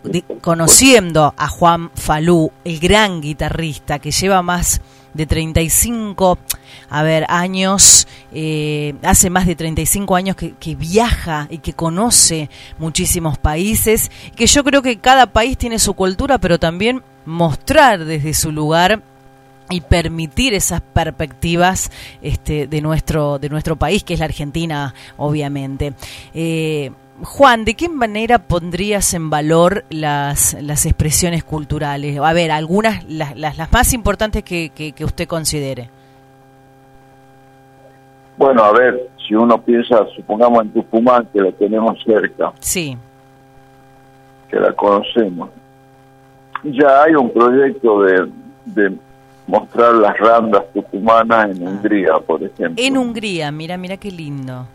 conociendo 0.40 1.32
a 1.36 1.48
Juan 1.48 1.90
Falú, 1.94 2.50
el 2.64 2.80
gran 2.80 3.20
guitarrista 3.20 4.00
que 4.00 4.10
lleva 4.10 4.42
más 4.42 4.80
de 5.16 5.26
35, 5.26 6.38
a 6.88 7.02
ver, 7.02 7.26
años, 7.28 8.06
eh, 8.32 8.94
hace 9.02 9.30
más 9.30 9.46
de 9.46 9.56
35 9.56 10.16
años 10.16 10.36
que, 10.36 10.52
que 10.52 10.74
viaja 10.74 11.46
y 11.50 11.58
que 11.58 11.72
conoce 11.72 12.50
muchísimos 12.78 13.38
países, 13.38 14.10
que 14.36 14.46
yo 14.46 14.62
creo 14.64 14.82
que 14.82 14.98
cada 14.98 15.26
país 15.26 15.56
tiene 15.58 15.78
su 15.78 15.94
cultura, 15.94 16.38
pero 16.38 16.58
también 16.58 17.02
mostrar 17.24 18.04
desde 18.04 18.34
su 18.34 18.52
lugar 18.52 19.02
y 19.70 19.80
permitir 19.80 20.54
esas 20.54 20.80
perspectivas 20.80 21.90
este, 22.22 22.66
de 22.66 22.80
nuestro 22.80 23.38
de 23.38 23.48
nuestro 23.48 23.76
país 23.76 24.04
que 24.04 24.14
es 24.14 24.20
la 24.20 24.26
Argentina 24.26 24.94
obviamente. 25.16 25.92
Eh, 26.34 26.92
Juan 27.22 27.64
de 27.64 27.74
qué 27.74 27.88
manera 27.88 28.38
pondrías 28.38 29.14
en 29.14 29.30
valor 29.30 29.84
las, 29.88 30.54
las 30.60 30.84
expresiones 30.84 31.44
culturales 31.44 32.18
a 32.18 32.32
ver 32.32 32.50
algunas 32.50 33.04
las, 33.10 33.34
las, 33.36 33.56
las 33.56 33.72
más 33.72 33.92
importantes 33.94 34.42
que, 34.44 34.70
que, 34.70 34.92
que 34.92 35.04
usted 35.04 35.26
considere. 35.26 35.88
Bueno, 38.36 38.62
a 38.64 38.72
ver, 38.72 39.08
si 39.26 39.34
uno 39.34 39.60
piensa, 39.62 40.04
supongamos 40.14 40.62
en 40.64 40.70
Tucumán, 40.72 41.26
que 41.32 41.40
la 41.40 41.52
tenemos 41.52 41.98
cerca, 42.04 42.52
sí. 42.60 42.96
Que 44.50 44.60
la 44.60 44.72
conocemos, 44.72 45.48
ya 46.64 47.02
hay 47.04 47.14
un 47.14 47.32
proyecto 47.32 48.02
de, 48.02 48.30
de 48.66 48.96
mostrar 49.46 49.94
las 49.94 50.18
randas 50.18 50.64
tucumanas 50.74 51.56
en 51.56 51.66
Ah. 51.66 51.70
Hungría, 51.70 52.12
por 52.26 52.42
ejemplo. 52.42 52.74
en 52.84 52.98
Hungría 52.98 53.50
mira 53.52 53.76
mira 53.76 53.96
qué 53.96 54.10
lindo 54.10 54.66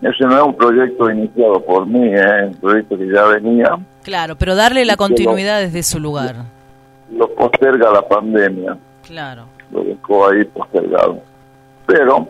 Ese 0.00 0.24
no 0.24 0.36
es 0.36 0.42
un 0.44 0.54
proyecto 0.54 1.10
iniciado 1.10 1.60
por 1.64 1.86
mí, 1.86 2.06
¿eh? 2.14 2.44
es 2.44 2.54
un 2.54 2.60
proyecto 2.60 2.96
que 2.96 3.08
ya 3.12 3.24
venía, 3.24 3.76
claro 4.04 4.36
pero 4.36 4.54
darle 4.54 4.84
la 4.84 4.92
lo- 4.92 4.96
continuidad 4.98 5.60
desde 5.60 5.82
su 5.82 5.98
lugar 5.98 6.36
lo 7.10 7.28
posterga 7.34 7.90
la 7.92 8.06
pandemia, 8.06 8.76
claro 9.06 9.44
lo 9.72 9.82
dejó 9.82 10.28
ahí 10.30 10.44
postergado. 10.44 11.20
Pero, 11.86 12.28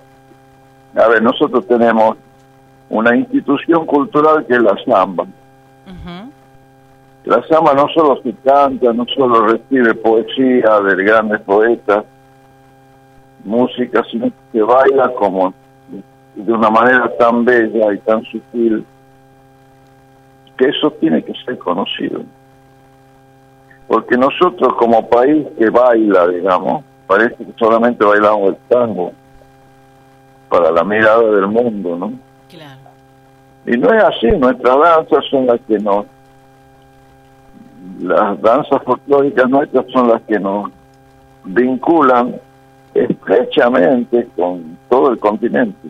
a 0.97 1.09
ver, 1.09 1.23
nosotros 1.23 1.67
tenemos 1.67 2.17
una 2.89 3.15
institución 3.17 3.85
cultural 3.87 4.45
que 4.47 4.55
es 4.55 4.63
la 4.63 4.75
samba. 4.87 5.27
La 7.25 7.43
samba 7.49 7.75
no 7.75 7.87
solo 7.95 8.21
se 8.23 8.33
canta, 8.45 8.93
no 8.93 9.05
solo 9.15 9.47
recibe 9.47 9.95
poesía 9.95 10.81
de 10.81 11.05
grandes 11.05 11.41
poetas, 11.43 12.05
música, 13.45 14.03
sino 14.11 14.27
que 14.27 14.33
se 14.59 14.63
baila 14.63 15.13
como 15.19 15.53
de 16.45 16.53
una 16.53 16.71
manera 16.71 17.11
tan 17.19 17.45
bella 17.45 17.93
y 17.93 17.99
tan 17.99 18.23
sutil 18.25 18.85
que 20.57 20.69
eso 20.69 20.91
tiene 21.01 21.23
que 21.23 21.33
ser 21.45 21.59
conocido. 21.59 22.23
Porque 23.89 24.17
nosotros 24.17 24.75
como 24.75 25.09
país 25.09 25.47
que 25.59 25.69
baila, 25.71 26.29
digamos, 26.29 26.85
parece 27.07 27.37
que 27.37 27.53
solamente 27.59 28.05
bailamos 28.05 28.51
el 28.51 28.57
tango 28.69 29.13
para 30.49 30.71
la 30.71 30.85
mirada 30.85 31.23
del 31.23 31.49
mundo, 31.49 31.97
¿no? 31.97 32.13
claro 32.49 32.81
Y 33.67 33.77
no 33.77 33.93
es 33.93 34.05
así, 34.05 34.29
nuestras 34.39 34.79
danzas 34.79 35.25
son 35.31 35.47
las 35.47 35.61
que 35.67 35.79
nos... 35.79 36.07
Las 38.01 38.41
danzas 38.41 38.83
folclóricas 38.85 39.49
nuestras 39.49 39.87
son 39.93 40.09
las 40.09 40.23
que 40.23 40.39
nos 40.39 40.71
vinculan 41.45 42.37
estrechamente 42.95 44.29
con 44.37 44.79
todo 44.89 45.11
el 45.11 45.19
continente. 45.19 45.89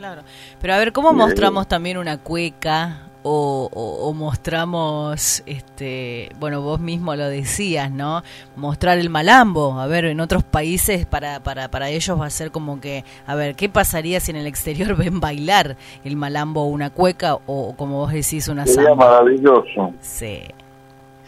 Claro. 0.00 0.22
Pero 0.62 0.72
a 0.74 0.78
ver, 0.78 0.92
¿cómo 0.92 1.12
mostramos 1.12 1.68
también 1.68 1.98
una 1.98 2.16
cueca 2.16 3.02
o, 3.22 3.68
o- 3.70 4.08
o 4.08 4.14
mostramos, 4.14 5.42
este, 5.44 6.30
bueno, 6.40 6.62
vos 6.62 6.80
mismo 6.80 7.14
lo 7.16 7.28
decías, 7.28 7.90
¿no? 7.90 8.22
Mostrar 8.56 8.96
el 8.96 9.10
malambo. 9.10 9.78
A 9.78 9.86
ver, 9.86 10.06
en 10.06 10.20
otros 10.20 10.42
países 10.42 11.04
para, 11.04 11.40
para, 11.40 11.68
para 11.70 11.90
ellos 11.90 12.18
va 12.18 12.24
a 12.24 12.30
ser 12.30 12.50
como 12.50 12.80
que, 12.80 13.04
a 13.26 13.34
ver, 13.34 13.56
¿qué 13.56 13.68
pasaría 13.68 14.20
si 14.20 14.30
en 14.30 14.38
el 14.38 14.46
exterior 14.46 14.96
ven 14.96 15.20
bailar 15.20 15.76
el 16.02 16.16
malambo 16.16 16.62
o 16.62 16.66
una 16.68 16.88
cueca 16.88 17.36
o, 17.46 17.74
como 17.76 17.98
vos 17.98 18.12
decís, 18.12 18.48
una 18.48 18.64
Sería 18.66 18.88
samba? 18.88 19.04
maravilloso. 19.10 19.92
Sí. 20.00 20.40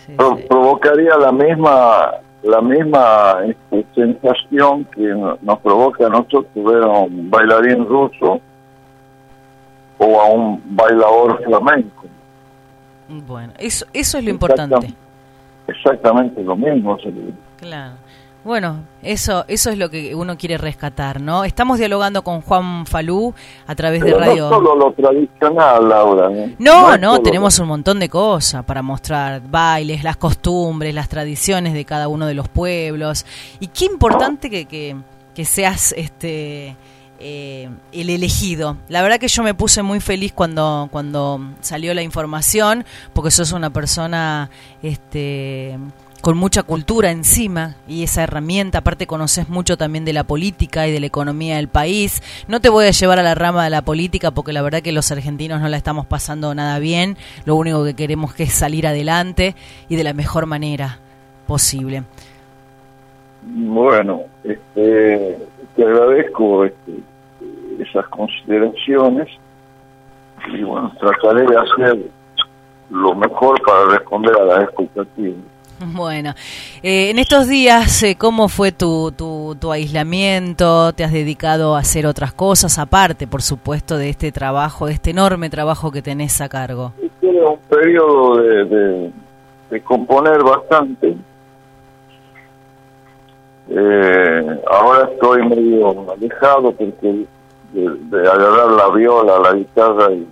Sí, 0.06 0.14
Pro- 0.16 0.36
sí. 0.38 0.44
provocaría 0.48 1.16
la 1.18 1.30
misma 1.30 2.12
la 2.42 2.60
misma 2.60 3.36
este, 3.46 3.86
sensación 3.94 4.84
que 4.86 5.02
no- 5.02 5.38
nos 5.42 5.58
provoca 5.60 6.06
a 6.06 6.08
nosotros 6.08 6.46
ver 6.56 6.82
a 6.82 6.88
un 6.88 7.30
bailarín 7.30 7.86
ruso 7.86 8.40
o 10.02 10.20
a 10.20 10.28
un 10.30 10.62
bailador 10.64 11.42
flamenco. 11.44 12.04
Bueno, 13.08 13.52
eso, 13.58 13.86
eso 13.92 14.18
es 14.18 14.24
lo 14.24 14.30
importante. 14.30 14.94
Exactamente 15.66 16.42
lo 16.42 16.56
mismo. 16.56 16.96
Claro. 17.58 17.94
Bueno, 18.44 18.80
eso 19.02 19.44
eso 19.46 19.70
es 19.70 19.78
lo 19.78 19.88
que 19.88 20.16
uno 20.16 20.36
quiere 20.36 20.58
rescatar, 20.58 21.20
¿no? 21.20 21.44
Estamos 21.44 21.78
dialogando 21.78 22.22
con 22.22 22.40
Juan 22.40 22.86
Falú 22.86 23.32
a 23.68 23.74
través 23.76 24.02
de 24.02 24.14
radio. 24.14 24.50
no 24.50 24.56
solo 24.56 24.74
lo 24.74 24.92
tradicional, 24.92 25.88
Laura. 25.88 26.32
¿eh? 26.32 26.56
No, 26.58 26.98
no, 26.98 27.20
tenemos 27.22 27.56
un 27.60 27.68
montón 27.68 28.00
de 28.00 28.08
cosas 28.08 28.64
para 28.64 28.82
mostrar, 28.82 29.42
bailes, 29.48 30.02
las 30.02 30.16
costumbres, 30.16 30.92
las 30.92 31.08
tradiciones 31.08 31.72
de 31.72 31.84
cada 31.84 32.08
uno 32.08 32.26
de 32.26 32.34
los 32.34 32.48
pueblos. 32.48 33.24
Y 33.60 33.68
qué 33.68 33.84
importante 33.84 34.50
que, 34.50 34.64
que, 34.64 34.96
que 35.36 35.44
seas 35.44 35.94
este 35.96 36.76
eh, 37.22 37.70
el 37.92 38.10
elegido. 38.10 38.76
La 38.88 39.00
verdad 39.00 39.18
que 39.18 39.28
yo 39.28 39.42
me 39.42 39.54
puse 39.54 39.82
muy 39.82 40.00
feliz 40.00 40.32
cuando, 40.32 40.88
cuando 40.90 41.40
salió 41.60 41.94
la 41.94 42.02
información, 42.02 42.84
porque 43.12 43.30
sos 43.30 43.52
una 43.52 43.70
persona 43.70 44.50
este 44.82 45.78
con 46.20 46.36
mucha 46.36 46.62
cultura 46.62 47.10
encima 47.10 47.74
y 47.88 48.04
esa 48.04 48.22
herramienta, 48.22 48.78
aparte 48.78 49.08
conoces 49.08 49.48
mucho 49.48 49.76
también 49.76 50.04
de 50.04 50.12
la 50.12 50.22
política 50.22 50.86
y 50.86 50.92
de 50.92 51.00
la 51.00 51.06
economía 51.06 51.56
del 51.56 51.68
país. 51.68 52.22
No 52.46 52.60
te 52.60 52.68
voy 52.68 52.86
a 52.86 52.92
llevar 52.92 53.18
a 53.18 53.24
la 53.24 53.34
rama 53.34 53.64
de 53.64 53.70
la 53.70 53.82
política 53.82 54.30
porque 54.30 54.52
la 54.52 54.62
verdad 54.62 54.82
que 54.82 54.92
los 54.92 55.10
argentinos 55.10 55.60
no 55.60 55.68
la 55.68 55.76
estamos 55.76 56.06
pasando 56.06 56.54
nada 56.54 56.78
bien. 56.78 57.16
Lo 57.44 57.56
único 57.56 57.84
que 57.84 57.94
queremos 57.94 58.34
que 58.34 58.44
es 58.44 58.52
salir 58.52 58.86
adelante 58.86 59.56
y 59.88 59.96
de 59.96 60.04
la 60.04 60.12
mejor 60.12 60.46
manera 60.46 61.00
posible. 61.48 62.04
Bueno, 63.42 64.22
este, 64.44 65.38
te 65.74 65.82
agradezco 65.82 66.64
este, 66.64 66.92
esas 67.80 68.06
consideraciones 68.08 69.28
y 70.52 70.62
bueno, 70.62 70.92
trataré 70.98 71.46
de 71.46 71.56
hacer 71.56 71.98
lo 72.90 73.14
mejor 73.14 73.60
para 73.62 73.84
responder 73.86 74.34
a 74.38 74.44
las 74.44 74.64
expectativas. 74.64 75.52
Bueno, 75.84 76.34
eh, 76.82 77.10
en 77.10 77.18
estos 77.18 77.48
días, 77.48 78.02
eh, 78.04 78.16
¿cómo 78.16 78.48
fue 78.48 78.70
tu, 78.70 79.12
tu, 79.12 79.56
tu, 79.60 79.72
aislamiento? 79.72 80.92
¿Te 80.92 81.02
has 81.02 81.12
dedicado 81.12 81.74
a 81.74 81.80
hacer 81.80 82.06
otras 82.06 82.32
cosas, 82.32 82.78
aparte, 82.78 83.26
por 83.26 83.42
supuesto, 83.42 83.96
de 83.96 84.10
este 84.10 84.30
trabajo, 84.30 84.86
de 84.86 84.92
este 84.92 85.10
enorme 85.10 85.50
trabajo 85.50 85.90
que 85.90 86.00
tenés 86.00 86.40
a 86.40 86.48
cargo? 86.48 86.92
Tuve 87.20 87.44
un 87.44 87.58
periodo 87.68 88.36
de, 88.36 89.10
de, 89.70 89.80
componer 89.82 90.42
bastante. 90.44 91.16
Eh, 93.68 94.60
ahora 94.70 95.08
estoy 95.12 95.48
medio 95.48 96.12
alejado 96.12 96.72
porque 96.72 97.24
de, 97.72 98.28
agarrar 98.28 98.70
la 98.70 98.88
viola, 98.90 99.38
la 99.38 99.52
guitarra 99.54 100.12
y, 100.12 100.26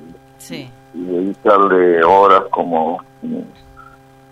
y 0.94 1.04
dedicarle 1.04 2.04
horas 2.04 2.42
como 2.50 3.00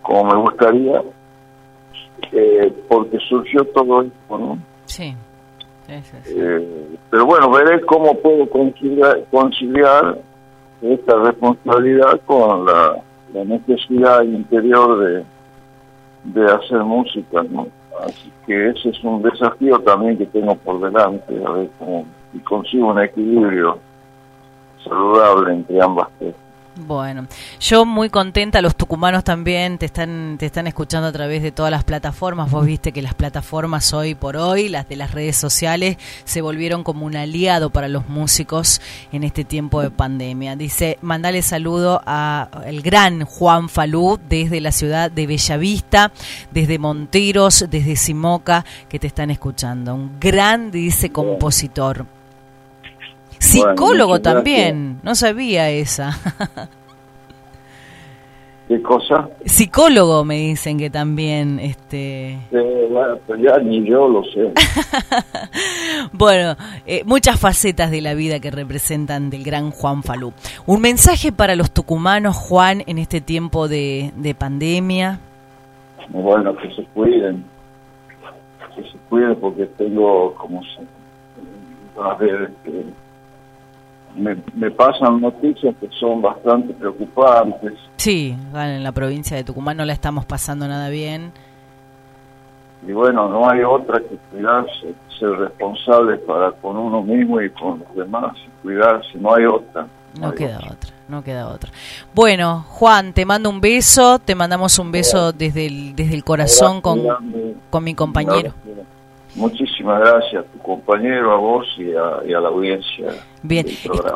como 0.09 0.25
me 0.25 0.37
gustaría, 0.41 1.03
eh, 2.33 2.73
porque 2.89 3.19
surgió 3.29 3.63
todo 3.75 4.03
esto, 4.03 4.39
¿no? 4.39 4.59
Sí. 4.87 5.15
Eh, 5.89 6.97
pero 7.11 7.27
bueno, 7.27 7.51
veré 7.51 7.81
cómo 7.83 8.15
puedo 8.15 8.49
conciliar, 8.49 9.25
conciliar 9.31 10.19
esta 10.81 11.15
responsabilidad 11.17 12.21
con 12.25 12.65
la, 12.65 13.03
necesidad 13.45 14.23
interior 14.23 14.99
de, 14.99 15.25
de 16.25 16.53
hacer 16.53 16.79
música, 16.79 17.43
¿no? 17.51 17.69
Así 18.03 18.33
que 18.47 18.71
ese 18.71 18.89
es 18.89 19.05
un 19.05 19.23
desafío 19.23 19.79
también 19.81 20.17
que 20.17 20.27
tengo 20.27 20.55
por 20.57 20.81
delante, 20.81 21.35
a 21.45 21.51
ver 21.51 21.69
cómo 21.79 22.07
y 22.33 22.39
consigo 22.41 22.89
un 22.89 23.01
equilibrio 23.01 23.79
saludable 24.83 25.55
entre 25.55 25.83
ambas 25.83 26.09
cosas. 26.19 26.49
Bueno, 26.87 27.27
yo 27.59 27.85
muy 27.85 28.09
contenta, 28.09 28.63
los 28.63 28.77
tucumanos 28.77 29.25
también 29.25 29.79
te 29.79 29.87
están, 29.87 30.37
te 30.39 30.47
están 30.47 30.69
escuchando 30.69 31.09
a 31.09 31.13
través 31.13 31.43
de 31.43 31.51
todas 31.51 31.73
las 31.73 31.83
plataformas. 31.83 32.53
Vos 32.53 32.65
viste 32.65 32.93
que 32.93 33.03
las 33.03 33.15
plataformas 33.15 33.93
hoy 33.93 34.15
por 34.15 34.37
hoy, 34.37 34.69
las 34.69 34.89
de 34.89 34.95
las 34.95 35.11
redes 35.11 35.37
sociales, 35.37 35.97
se 36.23 36.41
volvieron 36.41 36.85
como 36.85 37.05
un 37.05 37.17
aliado 37.17 37.71
para 37.71 37.89
los 37.89 38.09
músicos 38.09 38.81
en 39.11 39.25
este 39.25 39.45
tiempo 39.45 39.83
de 39.83 39.91
pandemia. 39.91 40.55
Dice, 40.55 40.99
mandale 41.03 41.43
saludo 41.43 42.01
a 42.07 42.49
el 42.65 42.83
gran 42.83 43.25
Juan 43.25 43.69
Falú 43.69 44.21
desde 44.29 44.61
la 44.61 44.71
ciudad 44.71 45.11
de 45.11 45.27
Bellavista, 45.27 46.13
desde 46.53 46.79
Monteros, 46.79 47.67
desde 47.69 47.97
Simoca, 47.97 48.65
que 48.89 49.01
te 49.01 49.09
están 49.09 49.33
escuchando. 49.33 49.97
Un 49.97 50.21
gran, 50.21 50.71
dice, 50.71 51.11
compositor. 51.11 52.07
Psicólogo 53.39 54.21
también, 54.21 55.01
no 55.03 55.15
sabía 55.15 55.71
esa. 55.71 56.17
¿Qué 58.69 58.83
cosa? 58.83 59.31
Psicólogo 59.47 60.27
me 60.27 60.37
dicen 60.41 60.77
que 60.77 60.91
también, 60.91 61.59
este... 61.59 62.33
Eh, 62.51 62.89
bueno, 62.91 63.19
pues 63.27 63.41
ya 63.41 63.57
ni 63.61 63.83
yo 63.89 64.07
lo 64.07 64.23
sé. 64.25 64.53
bueno, 66.13 66.55
eh, 66.85 67.03
muchas 67.07 67.41
facetas 67.41 67.91
de 67.91 68.03
la 68.03 68.13
vida 68.13 68.41
que 68.41 68.51
representan 68.51 69.31
del 69.31 69.43
gran 69.43 69.71
Juan 69.71 70.03
Falú. 70.03 70.35
Un 70.67 70.83
mensaje 70.83 71.33
para 71.33 71.57
los 71.57 71.71
tucumanos, 71.71 72.37
Juan, 72.37 72.83
en 72.87 72.99
este 72.99 73.23
tiempo 73.23 73.69
de, 73.69 74.13
de 74.17 74.35
pandemia. 74.35 75.19
Bueno, 76.11 76.55
que 76.55 76.71
se 76.75 76.85
cuiden, 76.93 77.45
que 78.77 78.83
se 78.83 78.99
cuiden 79.09 79.35
porque 79.37 79.65
tengo 79.79 80.35
como 80.35 80.63
se, 80.63 80.83
a 82.03 82.15
ver, 82.17 82.51
este, 82.51 82.85
me, 84.19 84.71
pasan 84.71 85.21
noticias 85.21 85.75
que 85.81 85.89
son 85.99 86.23
bastante 86.23 86.75
preocupantes. 86.75 87.75
Sí, 87.97 88.37
en 88.55 88.83
la 88.83 88.93
provincia 88.93 89.37
de 89.37 89.45
Tucumán 89.45 89.77
no 89.77 89.85
la 89.85 89.93
estamos 89.93 90.25
pasando 90.27 90.67
nada 90.69 90.89
bien. 90.89 91.33
Y 92.87 92.93
bueno, 92.93 93.29
no 93.29 93.49
hay 93.49 93.63
otra 93.63 94.01
que 94.01 94.17
cuidarse, 94.31 94.95
ser 95.19 95.31
responsable 95.31 96.17
para 96.19 96.53
con 96.53 96.77
uno 96.77 97.03
mismo 97.03 97.41
y 97.41 97.51
con 97.51 97.81
los 97.81 97.97
demás, 97.97 98.37
cuidarse, 98.63 99.19
no 99.19 99.35
hay 99.35 99.47
otra. 99.47 99.87
No, 100.21 100.33
queda 100.33 100.59
otra. 100.59 100.91
no 101.09 101.23
queda 101.23 101.49
otra. 101.49 101.71
Bueno, 102.15 102.65
Juan, 102.69 103.13
te 103.13 103.25
mando 103.25 103.51
un 103.51 103.61
beso, 103.61 104.19
te 104.19 104.35
mandamos 104.35 104.79
un 104.79 104.91
beso 104.91 105.33
desde 105.33 105.67
el, 105.67 105.95
desde 105.95 106.15
el 106.15 106.25
corazón 106.25 106.81
con, 106.81 107.03
con 107.71 107.85
mi 107.85 107.95
compañero. 107.95 108.53
Muchísimas 109.39 110.01
gracias 110.01 110.45
a 110.45 110.47
tu 110.49 110.59
compañero, 110.59 111.33
a 111.33 111.37
vos 111.37 111.67
y 111.79 111.93
a, 111.95 112.41
la 112.41 112.49
audiencia. 112.49 113.07
Bien, 113.43 113.67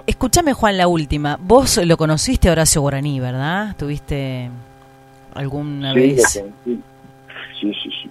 escúchame 0.06 0.52
Juan, 0.52 0.76
la 0.76 0.88
última. 0.88 1.38
Vos 1.40 1.78
lo 1.84 1.96
conociste 1.96 2.48
a 2.48 2.52
Horacio 2.52 2.80
Guaraní, 2.80 3.20
¿verdad? 3.20 3.76
¿Tuviste 3.78 4.50
alguna 5.34 5.94
vez? 5.94 6.28
Sí, 6.28 6.82
sí, 7.60 7.72
sí. 7.72 8.10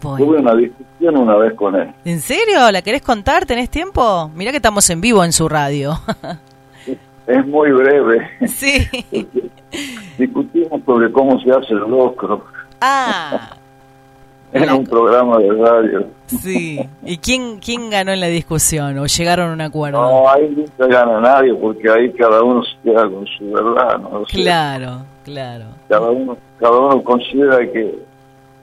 Tuve 0.00 0.38
una 0.38 0.54
discusión 0.54 1.16
una 1.16 1.36
vez 1.36 1.54
con 1.54 1.76
él. 1.76 1.92
¿En 2.04 2.20
serio? 2.20 2.70
¿La 2.72 2.82
querés 2.82 3.02
contar? 3.02 3.44
¿Tenés 3.44 3.68
tiempo? 3.68 4.30
Mira 4.34 4.50
que 4.50 4.56
estamos 4.56 4.88
en 4.90 5.00
vivo 5.00 5.24
en 5.24 5.32
su 5.32 5.48
radio. 5.48 5.98
es 7.26 7.46
muy 7.46 7.70
breve. 7.72 8.30
Sí. 8.46 8.88
Discutimos 10.18 10.80
sobre 10.86 11.12
cómo 11.12 11.38
se 11.40 11.50
hace 11.50 11.74
el 11.74 11.80
locro. 11.80 12.46
Ah, 12.80 13.57
Era 14.52 14.74
un 14.74 14.86
programa 14.86 15.38
de 15.38 15.52
radio. 15.52 16.06
Sí. 16.26 16.80
¿Y 17.04 17.18
quién, 17.18 17.58
quién 17.58 17.90
ganó 17.90 18.12
en 18.12 18.20
la 18.20 18.28
discusión 18.28 18.98
o 18.98 19.06
llegaron 19.06 19.50
a 19.50 19.52
un 19.54 19.60
acuerdo? 19.60 20.00
No, 20.00 20.30
ahí 20.30 20.48
nunca 20.48 20.86
gana 20.86 21.20
nadie 21.20 21.54
porque 21.54 21.90
ahí 21.90 22.12
cada 22.12 22.42
uno 22.42 22.62
se 22.62 22.76
queda 22.82 23.02
con 23.08 23.26
su 23.26 23.50
verdad. 23.50 23.98
¿no? 23.98 24.22
claro, 24.24 25.02
claro. 25.24 25.64
Cada 25.88 26.10
uno, 26.10 26.36
cada 26.58 26.78
uno 26.78 27.02
considera 27.02 27.58
que 27.70 27.98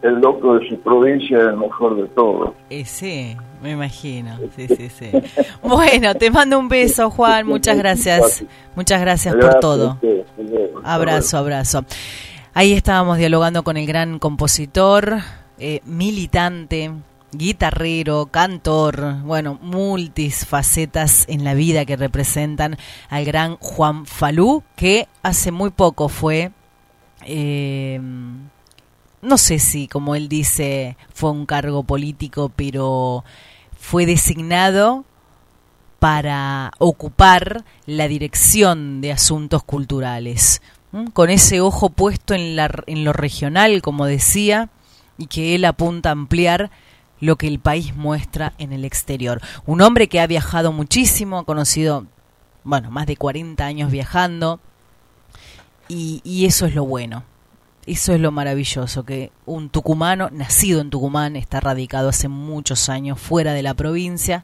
el 0.01 0.21
loco 0.21 0.57
de 0.57 0.69
su 0.69 0.79
provincia 0.79 1.37
es 1.37 1.43
el 1.45 1.57
mejor 1.57 1.97
de 2.01 2.07
todos. 2.09 2.51
Eh, 2.69 2.85
sí, 2.85 3.35
me 3.61 3.71
imagino. 3.71 4.37
Sí, 4.55 4.67
sí, 4.67 4.89
sí. 4.89 5.11
bueno, 5.63 6.13
te 6.15 6.29
mando 6.31 6.59
un 6.59 6.69
beso, 6.69 7.09
Juan. 7.09 7.47
Muchas 7.47 7.77
gracias. 7.77 8.43
Muchas 8.75 9.01
gracias, 9.01 9.35
por 9.35 9.59
todo. 9.59 9.97
Abrazo, 10.83 11.37
abrazo. 11.37 11.85
Ahí 12.53 12.73
estábamos 12.73 13.17
dialogando 13.17 13.63
con 13.63 13.77
el 13.77 13.85
gran 13.85 14.19
compositor 14.19 15.17
eh, 15.59 15.81
militante, 15.85 16.91
guitarrero, 17.31 18.27
cantor, 18.27 19.21
bueno, 19.23 19.59
multis 19.61 20.45
facetas 20.45 21.25
en 21.27 21.43
la 21.43 21.53
vida 21.53 21.85
que 21.85 21.95
representan 21.95 22.77
al 23.09 23.25
gran 23.25 23.57
Juan 23.57 24.05
Falú, 24.05 24.63
que 24.75 25.07
hace 25.23 25.51
muy 25.51 25.69
poco 25.69 26.09
fue, 26.09 26.51
eh, 27.25 27.99
no 29.21 29.37
sé 29.37 29.59
si, 29.59 29.87
como 29.87 30.15
él 30.15 30.29
dice, 30.29 30.97
fue 31.13 31.31
un 31.31 31.45
cargo 31.45 31.83
político, 31.83 32.51
pero 32.55 33.23
fue 33.77 34.05
designado 34.05 35.05
para 35.99 36.71
ocupar 36.77 37.63
la 37.85 38.07
dirección 38.07 39.01
de 39.01 39.11
asuntos 39.11 39.63
culturales, 39.63 40.61
con 41.13 41.29
ese 41.29 41.59
ojo 41.61 41.89
puesto 41.89 42.33
en, 42.33 42.55
la, 42.55 42.71
en 42.87 43.03
lo 43.03 43.11
regional, 43.11 43.81
como 43.81 44.05
decía, 44.05 44.69
y 45.17 45.27
que 45.27 45.55
él 45.55 45.65
apunta 45.65 46.09
a 46.09 46.13
ampliar 46.13 46.71
lo 47.19 47.37
que 47.37 47.47
el 47.47 47.59
país 47.59 47.95
muestra 47.95 48.53
en 48.57 48.73
el 48.73 48.85
exterior. 48.85 49.41
Un 49.65 49.81
hombre 49.81 50.07
que 50.07 50.19
ha 50.19 50.27
viajado 50.27 50.71
muchísimo, 50.71 51.39
ha 51.39 51.45
conocido, 51.45 52.05
bueno, 52.63 52.91
más 52.91 53.07
de 53.07 53.17
40 53.17 53.65
años 53.65 53.91
viajando, 53.91 54.59
y, 55.87 56.45
eso 56.45 56.65
es 56.65 56.73
lo 56.73 56.85
bueno. 56.85 57.23
Eso 57.85 58.13
es 58.13 58.19
lo 58.19 58.31
maravilloso, 58.31 59.03
que 59.03 59.31
un 59.45 59.69
tucumano, 59.69 60.29
nacido 60.31 60.81
en 60.81 60.89
Tucumán, 60.89 61.35
está 61.35 61.59
radicado 61.59 62.09
hace 62.09 62.27
muchos 62.27 62.89
años 62.89 63.19
fuera 63.19 63.53
de 63.53 63.61
la 63.61 63.75
provincia, 63.75 64.43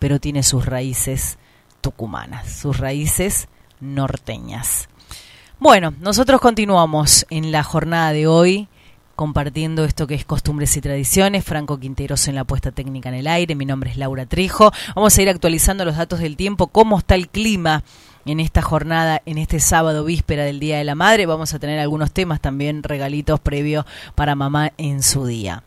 pero 0.00 0.18
tiene 0.18 0.42
sus 0.42 0.66
raíces 0.66 1.38
tucumanas, 1.80 2.52
sus 2.52 2.78
raíces 2.78 3.46
norteñas. 3.78 4.88
Bueno, 5.60 5.94
nosotros 6.00 6.40
continuamos 6.40 7.26
en 7.30 7.52
la 7.52 7.62
jornada 7.62 8.12
de 8.12 8.26
hoy 8.26 8.68
compartiendo 9.20 9.84
esto 9.84 10.06
que 10.06 10.14
es 10.14 10.24
costumbres 10.24 10.74
y 10.78 10.80
tradiciones. 10.80 11.44
Franco 11.44 11.78
Quinteros 11.78 12.26
en 12.28 12.34
la 12.34 12.44
puesta 12.44 12.72
técnica 12.72 13.10
en 13.10 13.16
el 13.16 13.26
aire. 13.26 13.54
Mi 13.54 13.66
nombre 13.66 13.90
es 13.90 13.98
Laura 13.98 14.24
Trijo. 14.24 14.72
Vamos 14.96 15.18
a 15.18 15.20
ir 15.20 15.28
actualizando 15.28 15.84
los 15.84 15.98
datos 15.98 16.20
del 16.20 16.38
tiempo, 16.38 16.68
cómo 16.68 16.96
está 16.96 17.16
el 17.16 17.28
clima 17.28 17.84
en 18.24 18.40
esta 18.40 18.62
jornada, 18.62 19.20
en 19.26 19.36
este 19.36 19.60
sábado 19.60 20.06
víspera 20.06 20.44
del 20.44 20.58
Día 20.58 20.78
de 20.78 20.84
la 20.84 20.94
Madre. 20.94 21.26
Vamos 21.26 21.52
a 21.52 21.58
tener 21.58 21.80
algunos 21.80 22.12
temas 22.12 22.40
también, 22.40 22.82
regalitos 22.82 23.40
previos 23.40 23.84
para 24.14 24.34
mamá 24.34 24.72
en 24.78 25.02
su 25.02 25.26
día. 25.26 25.64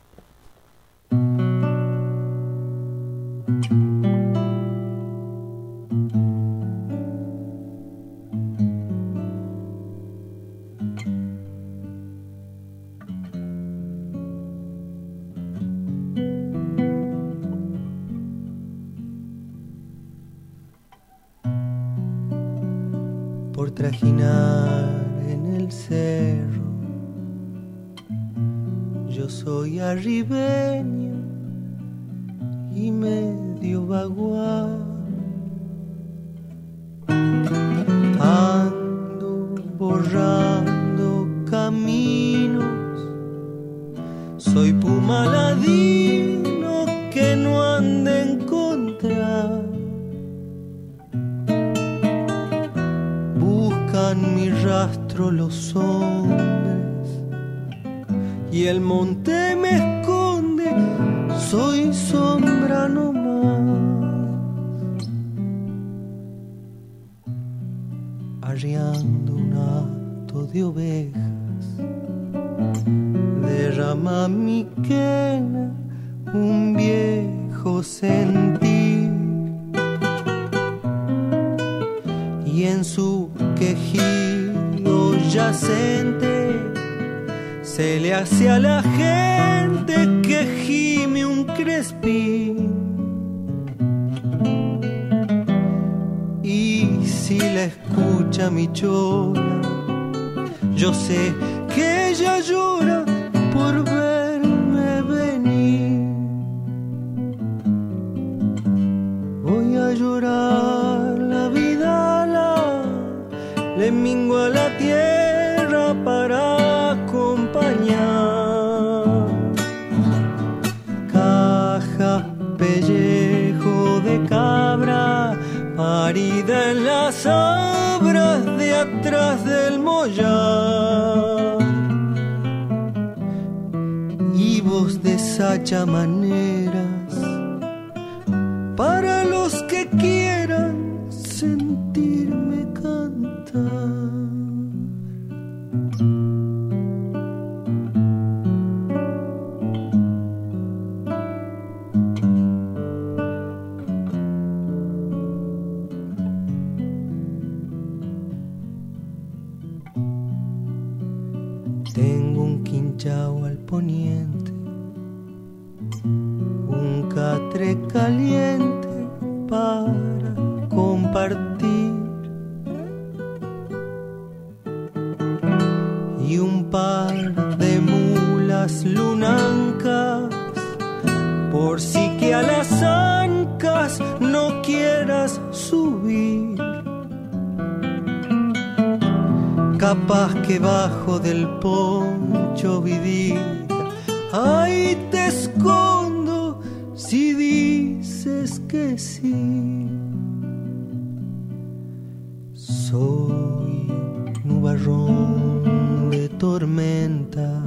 Nubarrón 204.73 206.09
de 206.09 206.29
tormenta, 206.29 207.61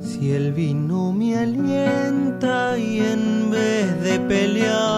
si 0.00 0.32
el 0.32 0.52
vino 0.52 1.12
me 1.12 1.36
alienta 1.36 2.78
y 2.78 3.00
en 3.00 3.50
vez 3.50 4.02
de 4.02 4.20
pelear, 4.20 4.97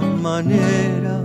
manera 0.00 1.20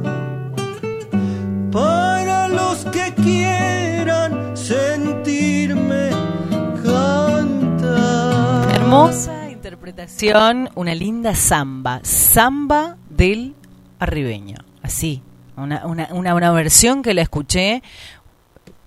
para 1.72 2.50
los 2.50 2.84
que 2.86 3.14
quieran 3.16 4.58
sentirme 4.58 6.10
cantar. 6.84 8.76
Hermosa 8.76 9.50
interpretación, 9.50 10.70
una 10.76 10.94
linda 10.94 11.36
samba, 11.36 12.02
samba 12.04 12.98
del 13.10 13.56
arribeño, 14.00 14.58
así, 14.82 15.22
una, 15.56 15.86
una, 15.86 16.10
una, 16.12 16.36
una 16.36 16.52
versión 16.52 17.02
que 17.02 17.14
la 17.14 17.22
escuché 17.22 17.82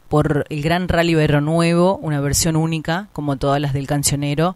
por 0.08 0.44
el 0.50 0.62
Gran 0.62 0.86
Rally 0.86 1.14
Berro 1.14 1.40
Nuevo, 1.40 1.96
una 2.02 2.20
versión 2.20 2.56
única, 2.56 3.08
como 3.14 3.38
todas 3.38 3.58
las 3.58 3.72
del 3.72 3.86
cancionero, 3.86 4.54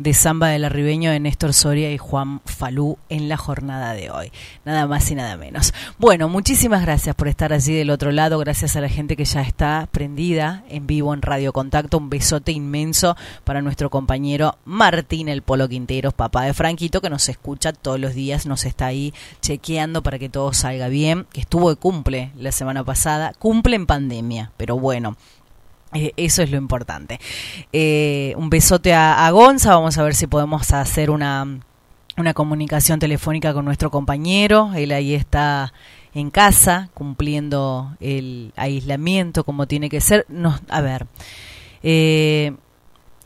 de 0.00 0.14
Samba 0.14 0.48
del 0.48 0.64
Arribeño 0.64 1.10
de 1.10 1.20
Néstor 1.20 1.52
Soria 1.52 1.92
y 1.92 1.98
Juan 1.98 2.40
Falú 2.46 2.96
en 3.10 3.28
la 3.28 3.36
jornada 3.36 3.92
de 3.92 4.10
hoy. 4.10 4.32
Nada 4.64 4.86
más 4.86 5.10
y 5.10 5.14
nada 5.14 5.36
menos. 5.36 5.74
Bueno, 5.98 6.30
muchísimas 6.30 6.80
gracias 6.80 7.14
por 7.14 7.28
estar 7.28 7.52
allí 7.52 7.74
del 7.74 7.90
otro 7.90 8.10
lado. 8.10 8.38
Gracias 8.38 8.76
a 8.76 8.80
la 8.80 8.88
gente 8.88 9.14
que 9.14 9.26
ya 9.26 9.42
está 9.42 9.86
prendida 9.92 10.64
en 10.70 10.86
vivo 10.86 11.12
en 11.12 11.20
Radio 11.20 11.52
Contacto. 11.52 11.98
Un 11.98 12.08
besote 12.08 12.50
inmenso 12.50 13.14
para 13.44 13.60
nuestro 13.60 13.90
compañero 13.90 14.56
Martín 14.64 15.28
El 15.28 15.42
Polo 15.42 15.68
Quinteros, 15.68 16.14
papá 16.14 16.44
de 16.44 16.54
Franquito, 16.54 17.02
que 17.02 17.10
nos 17.10 17.28
escucha 17.28 17.74
todos 17.74 18.00
los 18.00 18.14
días, 18.14 18.46
nos 18.46 18.64
está 18.64 18.86
ahí 18.86 19.12
chequeando 19.42 20.02
para 20.02 20.18
que 20.18 20.30
todo 20.30 20.54
salga 20.54 20.88
bien. 20.88 21.26
Que 21.30 21.42
estuvo 21.42 21.68
de 21.68 21.76
cumple 21.76 22.32
la 22.36 22.52
semana 22.52 22.84
pasada. 22.84 23.34
Cumple 23.38 23.76
en 23.76 23.84
pandemia, 23.84 24.50
pero 24.56 24.78
bueno 24.78 25.18
Eh, 25.92 26.12
eso 26.16 26.42
es 26.42 26.50
lo 26.50 26.56
importante. 26.56 27.18
Eh, 27.72 28.34
un 28.36 28.50
besote 28.50 28.94
a, 28.94 29.26
a, 29.26 29.30
Gonza. 29.30 29.74
Vamos 29.74 29.98
a 29.98 30.02
ver 30.02 30.14
si 30.14 30.26
podemos 30.26 30.72
hacer 30.72 31.10
una, 31.10 31.60
una 32.16 32.34
comunicación 32.34 33.00
telefónica 33.00 33.52
con 33.52 33.64
nuestro 33.64 33.90
compañero. 33.90 34.72
Él 34.74 34.92
ahí 34.92 35.14
está 35.14 35.72
en 36.14 36.30
casa, 36.30 36.90
cumpliendo 36.94 37.96
el 38.00 38.52
aislamiento 38.56 39.44
como 39.44 39.66
tiene 39.66 39.88
que 39.88 40.00
ser. 40.00 40.26
No, 40.28 40.58
a 40.68 40.80
ver, 40.80 41.06
eh, 41.82 42.52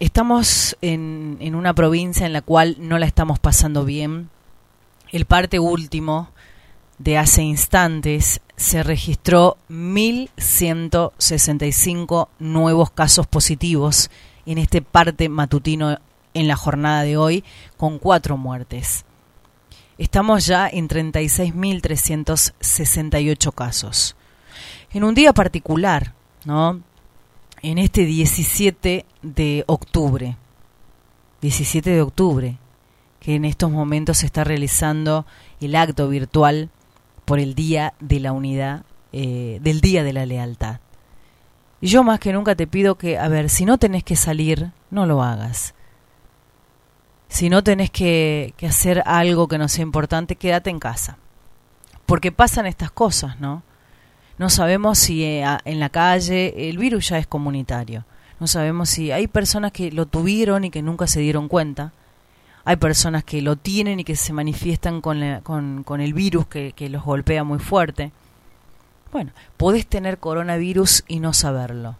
estamos 0.00 0.76
en, 0.80 1.36
en 1.40 1.54
una 1.54 1.74
provincia 1.74 2.26
en 2.26 2.32
la 2.32 2.42
cual 2.42 2.76
no 2.78 2.98
la 2.98 3.06
estamos 3.06 3.38
pasando 3.38 3.84
bien. 3.84 4.30
El 5.12 5.26
parte 5.26 5.58
último 5.58 6.30
de 6.98 7.18
hace 7.18 7.42
instantes 7.42 8.40
se 8.56 8.82
registró 8.82 9.58
1.165 9.68 12.28
nuevos 12.38 12.90
casos 12.90 13.26
positivos 13.26 14.10
en 14.46 14.56
este 14.58 14.80
parte 14.82 15.28
matutino 15.28 15.98
en 16.34 16.46
la 16.48 16.56
jornada 16.56 17.02
de 17.02 17.16
hoy, 17.16 17.44
con 17.76 17.98
cuatro 17.98 18.36
muertes. 18.36 19.04
Estamos 19.98 20.46
ya 20.46 20.68
en 20.68 20.88
36.368 20.88 23.54
casos. 23.54 24.16
En 24.92 25.04
un 25.04 25.14
día 25.14 25.32
particular, 25.32 26.12
¿no? 26.44 26.82
En 27.62 27.78
este 27.78 28.04
17 28.04 29.06
de 29.22 29.62
octubre, 29.66 30.36
17 31.40 31.90
de 31.90 32.02
octubre, 32.02 32.58
que 33.20 33.36
en 33.36 33.44
estos 33.44 33.70
momentos 33.70 34.18
se 34.18 34.26
está 34.26 34.42
realizando 34.44 35.24
el 35.60 35.76
acto 35.76 36.08
virtual 36.08 36.70
por 37.24 37.38
el 37.38 37.54
Día 37.54 37.94
de 38.00 38.20
la 38.20 38.32
Unidad, 38.32 38.84
eh, 39.12 39.58
del 39.62 39.80
Día 39.80 40.02
de 40.04 40.12
la 40.12 40.26
Lealtad. 40.26 40.80
Y 41.80 41.88
yo 41.88 42.02
más 42.02 42.20
que 42.20 42.32
nunca 42.32 42.54
te 42.54 42.66
pido 42.66 42.96
que, 42.96 43.18
a 43.18 43.28
ver, 43.28 43.50
si 43.50 43.64
no 43.64 43.78
tenés 43.78 44.04
que 44.04 44.16
salir, 44.16 44.72
no 44.90 45.06
lo 45.06 45.22
hagas. 45.22 45.74
Si 47.28 47.50
no 47.50 47.62
tenés 47.62 47.90
que, 47.90 48.54
que 48.56 48.66
hacer 48.66 49.02
algo 49.06 49.48
que 49.48 49.58
no 49.58 49.68
sea 49.68 49.82
importante, 49.82 50.36
quédate 50.36 50.70
en 50.70 50.78
casa. 50.78 51.18
Porque 52.06 52.32
pasan 52.32 52.66
estas 52.66 52.90
cosas, 52.90 53.40
¿no? 53.40 53.62
No 54.38 54.50
sabemos 54.50 54.98
si 54.98 55.24
eh, 55.24 55.44
en 55.64 55.80
la 55.80 55.90
calle 55.90 56.68
el 56.68 56.78
virus 56.78 57.08
ya 57.08 57.18
es 57.18 57.26
comunitario. 57.26 58.04
No 58.40 58.46
sabemos 58.46 58.88
si 58.90 59.12
hay 59.12 59.26
personas 59.26 59.72
que 59.72 59.92
lo 59.92 60.06
tuvieron 60.06 60.64
y 60.64 60.70
que 60.70 60.82
nunca 60.82 61.06
se 61.06 61.20
dieron 61.20 61.48
cuenta 61.48 61.92
hay 62.64 62.76
personas 62.76 63.24
que 63.24 63.42
lo 63.42 63.56
tienen 63.56 64.00
y 64.00 64.04
que 64.04 64.16
se 64.16 64.32
manifiestan 64.32 65.00
con, 65.00 65.22
el 65.22 66.14
virus 66.14 66.46
que, 66.46 66.88
los 66.88 67.04
golpea 67.04 67.44
muy 67.44 67.58
fuerte. 67.58 68.12
Bueno, 69.12 69.32
podés 69.56 69.86
tener 69.86 70.18
coronavirus 70.18 71.04
y 71.06 71.20
no 71.20 71.32
saberlo. 71.32 71.96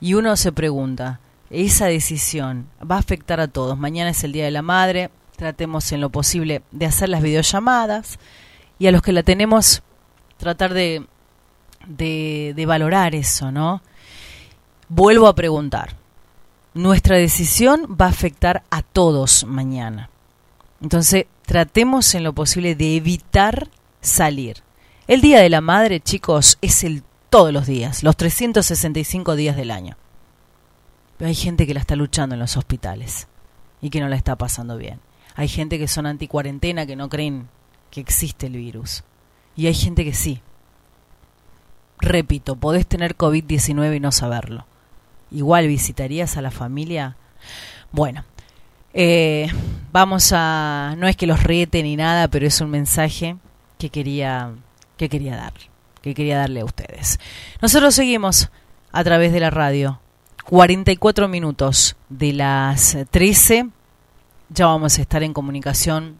Y 0.00 0.14
uno 0.14 0.36
se 0.36 0.52
pregunta, 0.52 1.20
¿esa 1.50 1.86
decisión 1.86 2.68
va 2.80 2.96
a 2.96 3.00
afectar 3.00 3.40
a 3.40 3.48
todos? 3.48 3.78
Mañana 3.78 4.10
es 4.10 4.24
el 4.24 4.32
Día 4.32 4.46
de 4.46 4.50
la 4.50 4.62
Madre, 4.62 5.10
tratemos 5.36 5.92
en 5.92 6.00
lo 6.00 6.10
posible 6.10 6.62
de 6.70 6.86
hacer 6.86 7.08
las 7.08 7.22
videollamadas 7.22 8.18
y 8.78 8.86
a 8.86 8.92
los 8.92 9.02
que 9.02 9.12
la 9.12 9.22
tenemos 9.22 9.82
tratar 10.38 10.72
de, 10.72 11.06
de 11.86 12.64
valorar 12.66 13.14
eso, 13.14 13.52
¿no? 13.52 13.82
Vuelvo 14.88 15.26
a 15.26 15.34
preguntar, 15.34 15.97
nuestra 16.78 17.16
decisión 17.16 17.96
va 18.00 18.06
a 18.06 18.10
afectar 18.10 18.62
a 18.70 18.82
todos 18.82 19.44
mañana. 19.44 20.10
Entonces, 20.80 21.26
tratemos 21.44 22.14
en 22.14 22.22
lo 22.22 22.34
posible 22.34 22.76
de 22.76 22.94
evitar 22.94 23.68
salir. 24.00 24.62
El 25.08 25.20
Día 25.20 25.40
de 25.40 25.48
la 25.48 25.60
Madre, 25.60 25.98
chicos, 25.98 26.56
es 26.62 26.84
el 26.84 27.02
todos 27.30 27.52
los 27.52 27.66
días, 27.66 28.04
los 28.04 28.16
365 28.16 29.34
días 29.34 29.56
del 29.56 29.72
año. 29.72 29.96
Pero 31.16 31.28
hay 31.28 31.34
gente 31.34 31.66
que 31.66 31.74
la 31.74 31.80
está 31.80 31.96
luchando 31.96 32.36
en 32.36 32.40
los 32.40 32.56
hospitales 32.56 33.26
y 33.80 33.90
que 33.90 34.00
no 34.00 34.08
la 34.08 34.14
está 34.14 34.36
pasando 34.36 34.76
bien. 34.76 35.00
Hay 35.34 35.48
gente 35.48 35.80
que 35.80 35.88
son 35.88 36.06
anticuarentena, 36.06 36.86
que 36.86 36.94
no 36.94 37.08
creen 37.08 37.48
que 37.90 38.00
existe 38.00 38.46
el 38.46 38.52
virus. 38.52 39.02
Y 39.56 39.66
hay 39.66 39.74
gente 39.74 40.04
que 40.04 40.14
sí. 40.14 40.42
Repito, 41.98 42.54
podés 42.54 42.86
tener 42.86 43.16
COVID-19 43.16 43.96
y 43.96 44.00
no 44.00 44.12
saberlo 44.12 44.64
igual 45.30 45.66
visitarías 45.68 46.36
a 46.36 46.42
la 46.42 46.50
familia. 46.50 47.16
Bueno, 47.92 48.24
eh, 48.94 49.48
vamos 49.92 50.32
a, 50.34 50.94
no 50.98 51.06
es 51.06 51.16
que 51.16 51.26
los 51.26 51.42
riete 51.42 51.82
ni 51.82 51.96
nada, 51.96 52.28
pero 52.28 52.46
es 52.46 52.60
un 52.60 52.70
mensaje 52.70 53.36
que 53.78 53.90
quería, 53.90 54.52
que 54.96 55.08
quería 55.08 55.36
dar, 55.36 55.52
que 56.02 56.14
quería 56.14 56.38
darle 56.38 56.60
a 56.60 56.64
ustedes. 56.64 57.20
Nosotros 57.60 57.94
seguimos 57.94 58.50
a 58.92 59.04
través 59.04 59.32
de 59.32 59.40
la 59.40 59.50
radio. 59.50 60.00
44 60.44 61.28
minutos 61.28 61.96
de 62.08 62.32
las 62.32 62.96
13. 63.10 63.68
Ya 64.48 64.66
vamos 64.66 64.98
a 64.98 65.02
estar 65.02 65.22
en 65.22 65.34
comunicación 65.34 66.18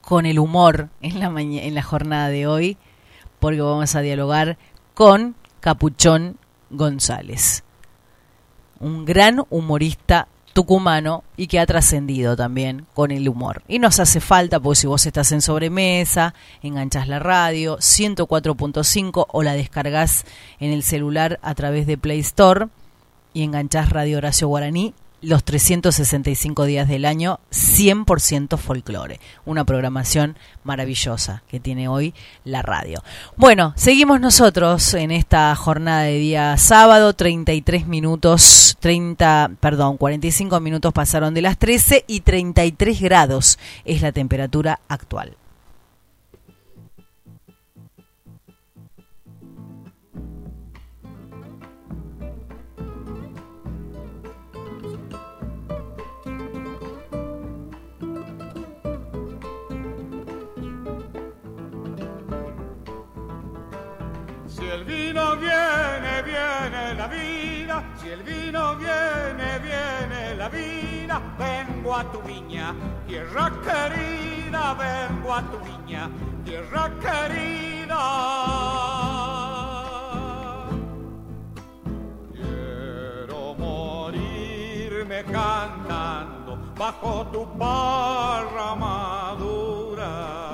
con 0.00 0.26
el 0.26 0.40
humor 0.40 0.88
en 1.00 1.20
la, 1.20 1.26
en 1.40 1.74
la 1.74 1.82
jornada 1.82 2.30
de 2.30 2.48
hoy, 2.48 2.76
porque 3.38 3.60
vamos 3.60 3.94
a 3.94 4.00
dialogar 4.00 4.58
con 4.94 5.36
Capuchón 5.60 6.36
González 6.70 7.62
un 8.80 9.04
gran 9.04 9.42
humorista 9.50 10.28
tucumano 10.52 11.22
y 11.36 11.46
que 11.46 11.60
ha 11.60 11.66
trascendido 11.66 12.34
también 12.34 12.86
con 12.94 13.10
el 13.10 13.28
humor. 13.28 13.62
Y 13.68 13.78
nos 13.78 14.00
hace 14.00 14.20
falta, 14.20 14.58
porque 14.58 14.80
si 14.80 14.86
vos 14.86 15.06
estás 15.06 15.30
en 15.32 15.40
sobremesa, 15.40 16.34
enganchás 16.62 17.06
la 17.06 17.20
radio 17.20 17.78
104.5 17.78 19.26
o 19.30 19.42
la 19.42 19.52
descargas 19.52 20.24
en 20.58 20.72
el 20.72 20.82
celular 20.82 21.38
a 21.42 21.54
través 21.54 21.86
de 21.86 21.96
Play 21.96 22.20
Store 22.20 22.66
y 23.32 23.44
enganchás 23.44 23.90
Radio 23.90 24.18
Horacio 24.18 24.48
Guaraní 24.48 24.94
los 25.20 25.44
365 25.44 26.64
días 26.64 26.88
del 26.88 27.04
año 27.04 27.40
100% 27.50 28.56
folclore. 28.56 29.20
Una 29.44 29.64
programación 29.64 30.36
maravillosa 30.64 31.42
que 31.48 31.60
tiene 31.60 31.88
hoy 31.88 32.14
la 32.44 32.62
radio. 32.62 33.02
Bueno, 33.36 33.72
seguimos 33.76 34.20
nosotros 34.20 34.94
en 34.94 35.10
esta 35.10 35.54
jornada 35.56 36.02
de 36.02 36.18
día 36.18 36.56
sábado, 36.56 37.14
33 37.14 37.86
minutos, 37.86 38.76
30, 38.80 39.52
perdón, 39.60 39.96
45 39.96 40.60
minutos 40.60 40.92
pasaron 40.92 41.34
de 41.34 41.42
las 41.42 41.58
13 41.58 42.04
y 42.06 42.20
33 42.20 43.00
grados 43.00 43.58
es 43.84 44.02
la 44.02 44.12
temperatura 44.12 44.80
actual. 44.88 45.36
Viene, 66.28 66.94
la 66.94 67.06
vida, 67.06 67.82
si 68.00 68.08
el 68.10 68.22
vino 68.22 68.76
viene, 68.76 69.58
viene 69.58 70.34
la 70.36 70.48
vida, 70.48 71.20
vengo 71.38 71.96
a 71.96 72.04
tu 72.12 72.20
viña, 72.22 72.74
tierra 73.06 73.50
querida, 73.66 74.74
vengo 74.74 75.34
a 75.34 75.42
tu 75.50 75.58
viña, 75.68 76.10
tierra 76.44 76.90
querida. 77.00 78.04
Quiero 82.32 83.54
morirme 83.54 85.24
cantando 85.24 86.58
bajo 86.76 87.26
tu 87.32 87.46
barra 87.56 88.74
madura 88.74 90.47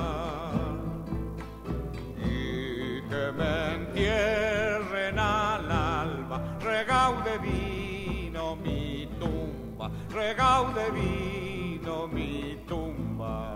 regau 6.95 7.15
de 7.25 7.39
vino 7.39 8.57
mi 8.57 9.09
tumba, 9.19 9.91
regau 10.11 10.73
de 10.75 10.87
vino 10.97 12.07
mi 12.07 12.57
tumba. 12.69 13.55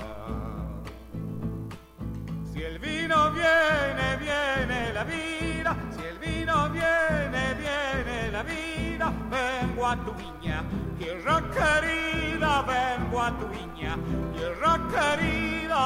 Si 2.51 2.63
el 2.63 2.79
vino 2.81 3.31
viene, 3.31 4.09
viene 4.25 4.93
la 4.93 5.05
vida, 5.05 5.77
si 5.95 6.03
el 6.05 6.19
vino 6.19 6.69
viene, 6.71 7.45
viene 7.63 8.31
la 8.33 8.43
vida, 8.43 9.13
vengo 9.31 9.87
a 9.87 9.95
tu 10.05 10.13
viña, 10.15 10.65
tierra 10.99 11.39
querida, 11.57 12.63
vengo 12.63 13.23
a 13.23 13.31
tu 13.39 13.47
viña, 13.57 13.97
tierra 14.35 14.75
querida. 14.95 15.85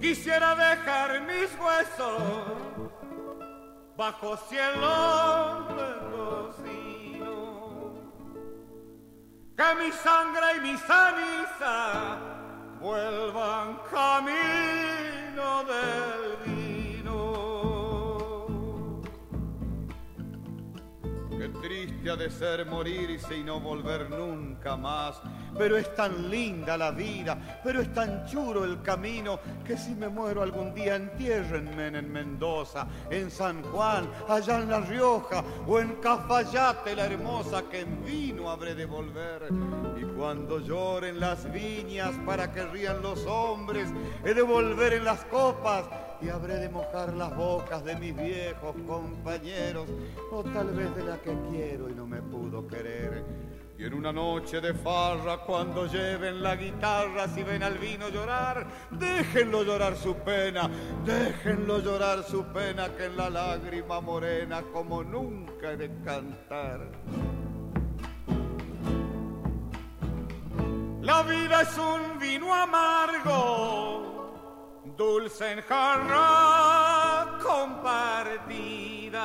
Quisiera 0.00 0.54
dejar 0.54 1.20
mis 1.28 1.50
huesos 1.60 2.75
bajo 3.96 4.36
cielo 4.36 5.66
mendocino, 5.74 7.32
que 9.56 9.74
mi 9.82 9.90
sangre 9.90 10.56
y 10.56 10.60
mi 10.60 10.76
ceniza 10.76 12.18
vuelvan 12.78 13.78
camino 13.90 15.64
del 15.64 16.36
vino. 16.44 17.16
Qué 21.30 21.48
triste 21.60 22.10
ha 22.10 22.16
de 22.16 22.30
ser 22.30 22.66
morirse 22.66 23.36
y 23.38 23.42
no 23.44 23.60
volver 23.60 24.10
nunca 24.10 24.76
más 24.76 25.22
pero 25.58 25.76
es 25.76 25.94
tan 25.94 26.30
linda 26.30 26.76
la 26.76 26.90
vida, 26.90 27.60
pero 27.64 27.80
es 27.80 27.92
tan 27.92 28.26
churo 28.26 28.64
el 28.64 28.82
camino, 28.82 29.38
que 29.64 29.76
si 29.76 29.94
me 29.94 30.08
muero 30.08 30.42
algún 30.42 30.74
día 30.74 30.96
entiérrenme 30.96 31.86
en 31.86 32.12
Mendoza, 32.12 32.86
en 33.10 33.30
San 33.30 33.62
Juan, 33.62 34.08
allá 34.28 34.58
en 34.58 34.70
La 34.70 34.80
Rioja, 34.80 35.42
o 35.66 35.78
en 35.78 35.94
Cafayate 35.96 36.94
la 36.94 37.06
hermosa, 37.06 37.62
que 37.70 37.80
en 37.80 38.04
vino 38.04 38.50
habré 38.50 38.74
de 38.74 38.86
volver. 38.86 39.48
Y 40.00 40.04
cuando 40.16 40.60
lloren 40.60 41.20
las 41.20 41.50
viñas 41.52 42.12
para 42.24 42.52
que 42.52 42.64
rían 42.66 43.02
los 43.02 43.24
hombres, 43.26 43.88
he 44.24 44.34
de 44.34 44.42
volver 44.42 44.94
en 44.94 45.04
las 45.04 45.24
copas 45.24 45.84
y 46.20 46.28
habré 46.28 46.56
de 46.56 46.68
mojar 46.68 47.12
las 47.14 47.34
bocas 47.36 47.84
de 47.84 47.96
mis 47.96 48.16
viejos 48.16 48.74
compañeros, 48.86 49.86
o 50.30 50.42
tal 50.42 50.68
vez 50.68 50.94
de 50.96 51.04
la 51.04 51.18
que 51.18 51.34
quiero 51.50 51.90
y 51.90 51.94
no 51.94 52.06
me 52.06 52.22
pudo 52.22 52.66
querer. 52.66 53.24
Y 53.78 53.84
en 53.84 53.92
una 53.92 54.12
noche 54.12 54.60
de 54.60 54.72
farra, 54.72 55.38
cuando 55.38 55.86
lleven 55.86 56.42
la 56.42 56.56
guitarra, 56.56 57.28
si 57.28 57.42
ven 57.42 57.62
al 57.62 57.76
vino 57.78 58.08
llorar, 58.08 58.66
déjenlo 58.90 59.62
llorar 59.64 59.96
su 59.96 60.14
pena, 60.16 60.70
déjenlo 61.04 61.80
llorar 61.80 62.22
su 62.24 62.44
pena, 62.46 62.88
que 62.96 63.04
en 63.04 63.16
la 63.16 63.28
lágrima 63.28 64.00
morena, 64.00 64.62
como 64.72 65.04
nunca 65.04 65.72
he 65.72 65.76
de 65.76 65.90
cantar. 66.02 66.90
La 71.02 71.22
vida 71.22 71.60
es 71.60 71.78
un 71.78 72.18
vino 72.18 72.54
amargo 72.54 74.06
dulce 74.96 75.52
en 75.52 75.60
jarra 75.62 77.38
compartida. 77.42 79.16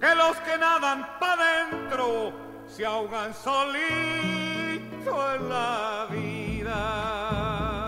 Que 0.00 0.14
los 0.14 0.36
que 0.38 0.58
nadan 0.58 1.06
pa' 1.18 1.36
dentro 1.36 2.32
se 2.66 2.84
ahogan 2.84 3.32
solito 3.34 5.34
en 5.34 5.48
la 5.48 6.06
vida. 6.10 7.86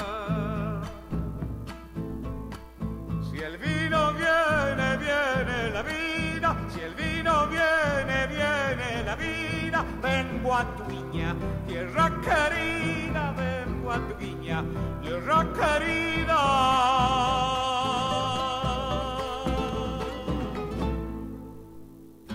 Si 3.31 3.39
el 3.39 3.59
vino 3.59 4.15
viene, 4.15 4.97
viene 4.97 5.71
la 5.71 5.83
vida. 5.83 6.57
Si 6.73 6.81
el 6.81 6.95
vino 6.95 7.47
viene, 7.49 8.27
viene 8.27 9.03
la 9.05 9.15
vida. 9.17 9.85
Vengo 10.03 10.55
a 10.55 10.65
tu 10.77 10.85
viña, 10.85 11.37
tierra 11.67 12.11
querida, 12.23 13.35
vengo 13.37 13.93
a 13.93 13.99
tu 14.09 14.15
viña 14.17 14.65
tierra 15.09 15.47
querida. 15.55 17.78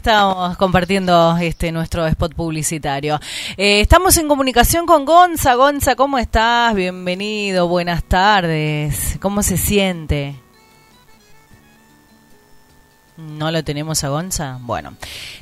Estamos 0.00 0.56
compartiendo 0.56 1.36
este 1.36 1.70
nuestro 1.72 2.06
spot 2.06 2.34
publicitario. 2.34 3.20
Eh, 3.58 3.82
estamos 3.82 4.16
en 4.16 4.28
comunicación 4.28 4.86
con 4.86 5.04
Gonza. 5.04 5.56
Gonza, 5.56 5.94
¿cómo 5.94 6.16
estás? 6.16 6.74
Bienvenido, 6.74 7.68
buenas 7.68 8.02
tardes. 8.04 9.18
¿Cómo 9.20 9.42
se 9.42 9.58
siente? 9.58 10.36
¿No 13.18 13.50
lo 13.50 13.62
tenemos 13.62 14.02
a 14.02 14.08
Gonza? 14.08 14.56
Bueno, 14.62 14.94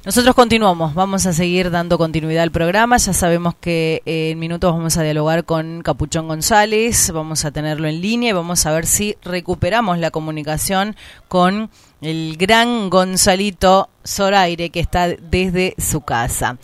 nosotros 0.05 0.35
continuamos, 0.35 0.95
vamos 0.95 1.25
a 1.27 1.33
seguir 1.33 1.71
dando 1.71 1.97
continuidad 1.97 2.43
al 2.43 2.51
programa. 2.51 2.97
Ya 2.97 3.13
sabemos 3.13 3.55
que 3.55 4.03
en 4.07 4.41
minutos 4.41 4.73
vamos 4.73 4.97
a 4.97 5.05
dialogar 5.05 5.45
con 5.45 5.83
Capuchón 5.83 6.27
González, 6.27 7.13
vamos 7.13 7.45
a 7.45 7.53
tenerlo 7.53 7.87
en 7.87 8.01
línea 8.01 8.31
y 8.31 8.33
vamos 8.33 8.67
a 8.67 8.73
ver 8.73 8.87
si 8.87 9.17
recuperamos 9.23 9.99
la 9.99 10.11
comunicación 10.11 10.97
con 11.29 11.71
el 12.01 12.37
gran 12.37 12.91
Gonzalito 12.91 13.89
Zoraire 14.07 14.71
que 14.71 14.81
está 14.81 15.09
desde 15.09 15.75
su 15.79 16.01
casa. 16.03 16.59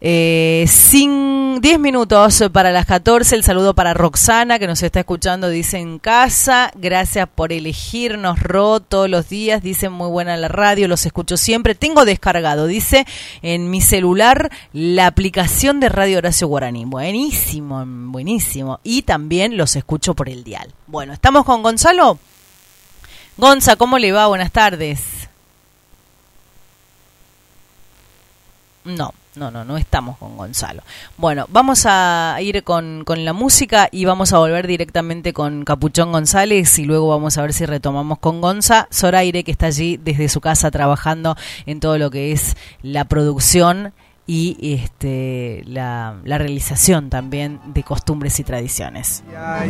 Eh, 0.00 0.66
sin 0.68 1.60
10 1.62 1.78
minutos 1.78 2.44
para 2.52 2.70
las 2.70 2.84
14, 2.84 3.34
el 3.34 3.42
saludo 3.42 3.74
para 3.74 3.94
Roxana 3.94 4.58
que 4.58 4.66
nos 4.66 4.82
está 4.82 5.00
escuchando, 5.00 5.48
dice 5.48 5.78
en 5.78 5.98
casa, 5.98 6.70
gracias 6.74 7.26
por 7.34 7.50
elegirnos 7.50 8.38
Ro 8.40 8.80
todos 8.80 9.08
los 9.08 9.30
días, 9.30 9.62
dice 9.62 9.88
muy 9.88 10.08
buena 10.10 10.36
la 10.36 10.48
radio, 10.48 10.86
los 10.86 11.06
escucho 11.06 11.38
siempre, 11.38 11.74
tengo 11.74 12.04
descargado, 12.04 12.66
dice 12.66 13.06
en 13.40 13.70
mi 13.70 13.80
celular 13.80 14.50
la 14.74 15.06
aplicación 15.06 15.80
de 15.80 15.88
Radio 15.88 16.18
Horacio 16.18 16.46
Guaraní, 16.46 16.84
buenísimo, 16.84 17.82
buenísimo, 17.86 18.80
y 18.82 19.02
también 19.02 19.56
los 19.56 19.76
escucho 19.76 20.14
por 20.14 20.28
el 20.28 20.44
dial. 20.44 20.74
Bueno, 20.86 21.14
¿estamos 21.14 21.46
con 21.46 21.62
Gonzalo? 21.62 22.18
Gonza, 23.38 23.76
¿cómo 23.76 23.98
le 23.98 24.12
va? 24.12 24.26
Buenas 24.28 24.50
tardes. 24.50 25.28
No, 28.84 29.12
no, 29.34 29.50
no, 29.50 29.62
no 29.62 29.76
estamos 29.76 30.16
con 30.16 30.38
Gonzalo. 30.38 30.82
Bueno, 31.18 31.46
vamos 31.50 31.84
a 31.86 32.38
ir 32.40 32.62
con, 32.64 33.04
con, 33.04 33.26
la 33.26 33.34
música 33.34 33.88
y 33.92 34.06
vamos 34.06 34.32
a 34.32 34.38
volver 34.38 34.66
directamente 34.66 35.34
con 35.34 35.64
Capuchón 35.64 36.12
González 36.12 36.78
y 36.78 36.84
luego 36.84 37.08
vamos 37.08 37.36
a 37.36 37.42
ver 37.42 37.52
si 37.52 37.66
retomamos 37.66 38.20
con 38.20 38.40
Gonza. 38.40 38.88
Zoraire, 38.90 39.44
que 39.44 39.50
está 39.50 39.66
allí 39.66 39.98
desde 39.98 40.30
su 40.30 40.40
casa 40.40 40.70
trabajando 40.70 41.36
en 41.66 41.80
todo 41.80 41.98
lo 41.98 42.10
que 42.10 42.32
es 42.32 42.56
la 42.80 43.04
producción 43.04 43.92
y 44.26 44.56
este, 44.60 45.62
la, 45.66 46.16
la 46.24 46.38
realización 46.38 47.10
también 47.10 47.60
de 47.66 47.82
costumbres 47.84 48.40
y 48.40 48.44
tradiciones. 48.44 49.22
A 49.36 49.64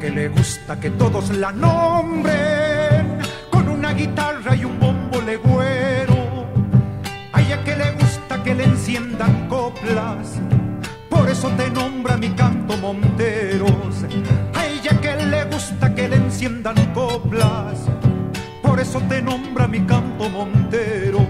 que 0.00 0.10
le 0.10 0.28
gusta 0.28 0.78
que 0.78 0.90
todos 0.90 1.30
la 1.30 1.50
nombren 1.50 3.18
con 3.50 3.68
una 3.68 3.92
guitarra 3.92 4.54
y 4.54 4.64
un 4.64 4.78
bombo 4.78 5.20
legüero. 5.20 6.46
A 7.32 7.40
ella 7.40 7.64
que 7.64 7.74
le 7.74 7.90
gusta 7.92 8.42
que 8.44 8.54
le 8.54 8.64
enciendan 8.64 9.48
coplas 9.48 10.38
eso 11.38 11.50
te 11.50 11.70
nombra 11.70 12.16
mi 12.16 12.30
canto 12.30 12.76
Monteros. 12.78 14.04
A 14.54 14.66
ella 14.66 15.00
que 15.00 15.14
le 15.24 15.44
gusta 15.44 15.94
que 15.94 16.08
le 16.08 16.16
enciendan 16.16 16.74
coplas, 16.92 17.78
por 18.60 18.80
eso 18.80 19.00
te 19.08 19.22
nombra 19.22 19.68
mi 19.68 19.80
canto 19.82 20.28
Monteros. 20.28 21.28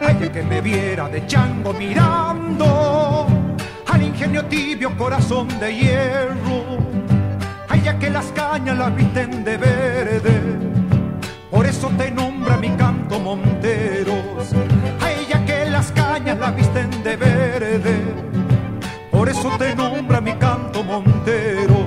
A 0.00 0.10
ella 0.10 0.32
que 0.32 0.42
me 0.42 0.62
viera 0.62 1.06
de 1.10 1.26
chango 1.26 1.74
mirando 1.74 3.26
al 3.88 4.02
ingenio 4.02 4.46
tibio 4.46 4.96
corazón 4.96 5.48
de 5.60 5.74
hierro. 5.76 6.78
A 7.68 7.76
ella 7.76 7.98
que 7.98 8.08
las 8.08 8.32
cañas 8.32 8.78
la 8.78 8.88
visten 8.88 9.44
de 9.44 9.58
verde, 9.58 10.40
por 11.50 11.66
eso 11.66 11.90
te 11.98 12.10
nombra 12.10 12.56
mi 12.56 12.70
canto 12.70 13.20
Monteros. 13.20 14.54
A 15.02 15.10
ella 15.12 15.44
que 15.44 15.68
las 15.68 15.92
cañas 15.92 16.38
la 16.38 16.52
visten 16.52 16.88
de 17.02 17.16
verde 17.16 18.23
por 19.24 19.32
eso 19.32 19.50
te 19.56 19.74
nombra 19.74 20.20
mi 20.20 20.34
canto 20.34 20.84
Montero. 20.84 21.86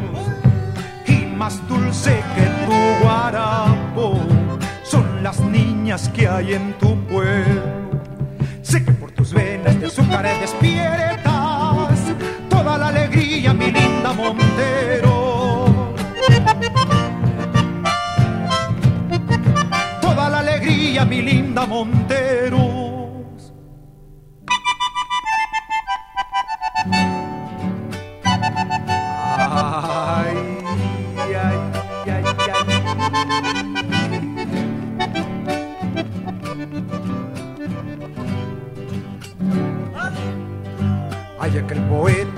Y 1.06 1.18
más 1.36 1.56
dulce 1.68 2.24
que 2.36 2.46
tu 2.66 3.04
guarapo 3.04 4.20
son 4.82 5.22
las 5.22 5.40
niñas 5.42 6.10
que 6.10 6.28
hay 6.28 6.54
en 6.54 6.74
tu 6.80 6.98
pueblo. 7.06 7.62
Sé 8.64 8.84
que 8.84 8.92
por 8.92 9.12
tus 9.12 9.34
venas 9.34 9.80
de 9.80 9.86
azúcar 9.86 10.26
despiertas 10.40 12.00
toda 12.50 12.76
la 12.76 12.88
alegría, 12.88 13.54
mi 13.54 13.72
linda 13.72 14.14
Montero. 14.14 15.86
Toda 20.02 20.28
la 20.28 20.40
alegría, 20.40 21.06
mi 21.06 21.22
linda 21.22 21.68
Montero. 21.68 22.57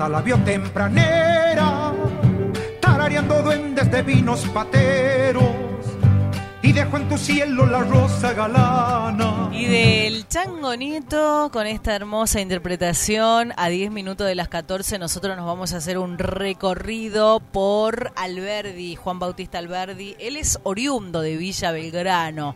La 0.08 0.22
vio 0.22 0.36
tempranera, 0.38 1.92
tarareando 2.80 3.42
duendes 3.42 3.90
de 3.90 4.02
vinos 4.02 4.46
pateros, 4.48 5.44
y 6.62 6.72
dejo 6.72 6.96
en 6.96 7.08
tu 7.08 7.18
cielo 7.18 7.66
la 7.66 7.80
rosa 7.80 8.32
galana. 8.32 9.50
Y 9.52 9.66
del 9.66 10.26
Chango 10.26 10.74
Nieto, 10.74 11.50
con 11.52 11.66
esta 11.66 11.94
hermosa 11.94 12.40
interpretación, 12.40 13.52
a 13.56 13.68
10 13.68 13.90
minutos 13.90 14.26
de 14.26 14.34
las 14.34 14.48
14, 14.48 14.98
nosotros 14.98 15.36
nos 15.36 15.46
vamos 15.46 15.74
a 15.74 15.78
hacer 15.78 15.98
un 15.98 16.18
recorrido 16.18 17.40
por 17.40 18.12
Alberdi, 18.16 18.96
Juan 18.96 19.18
Bautista 19.18 19.58
Alberdi. 19.58 20.16
Él 20.18 20.36
es 20.36 20.58
oriundo 20.62 21.20
de 21.20 21.36
Villa 21.36 21.72
Belgrano 21.72 22.54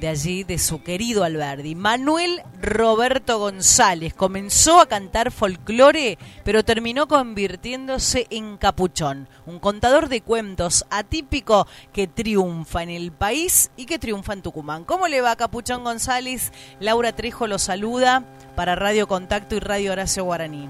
de 0.00 0.08
allí, 0.08 0.44
de 0.44 0.58
su 0.58 0.82
querido 0.82 1.24
Alberdi. 1.24 1.74
Manuel 1.74 2.42
Roberto 2.60 3.38
González 3.38 4.14
comenzó 4.14 4.80
a 4.80 4.86
cantar 4.86 5.30
folclore, 5.30 6.18
pero 6.44 6.64
terminó 6.64 7.06
convirtiéndose 7.06 8.26
en 8.30 8.56
capuchón, 8.56 9.28
un 9.46 9.58
contador 9.58 10.08
de 10.08 10.20
cuentos 10.20 10.84
atípico 10.90 11.66
que 11.92 12.06
triunfa 12.06 12.82
en 12.82 12.90
el 12.90 13.12
país 13.12 13.70
y 13.76 13.86
que 13.86 13.98
triunfa 13.98 14.32
en 14.32 14.42
Tucumán. 14.42 14.84
¿Cómo 14.84 15.08
le 15.08 15.20
va 15.20 15.36
Capuchón 15.36 15.84
González? 15.84 16.52
Laura 16.80 17.12
Trejo 17.12 17.46
lo 17.46 17.58
saluda 17.58 18.22
para 18.54 18.74
Radio 18.74 19.06
Contacto 19.06 19.56
y 19.56 19.60
Radio 19.60 19.92
Horacio 19.92 20.24
Guaraní. 20.24 20.68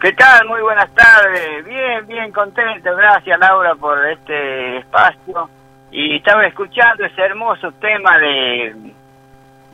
¿Qué 0.00 0.12
tal? 0.12 0.46
Muy 0.46 0.60
buenas 0.62 0.88
tardes. 0.94 1.64
Bien, 1.64 2.06
bien 2.06 2.30
contento. 2.32 2.94
Gracias 2.94 3.38
Laura 3.38 3.74
por 3.74 4.06
este 4.06 4.78
espacio 4.78 5.50
y 5.90 6.16
estaba 6.16 6.46
escuchando 6.46 7.04
ese 7.04 7.20
hermoso 7.22 7.72
tema 7.72 8.18
de 8.18 8.94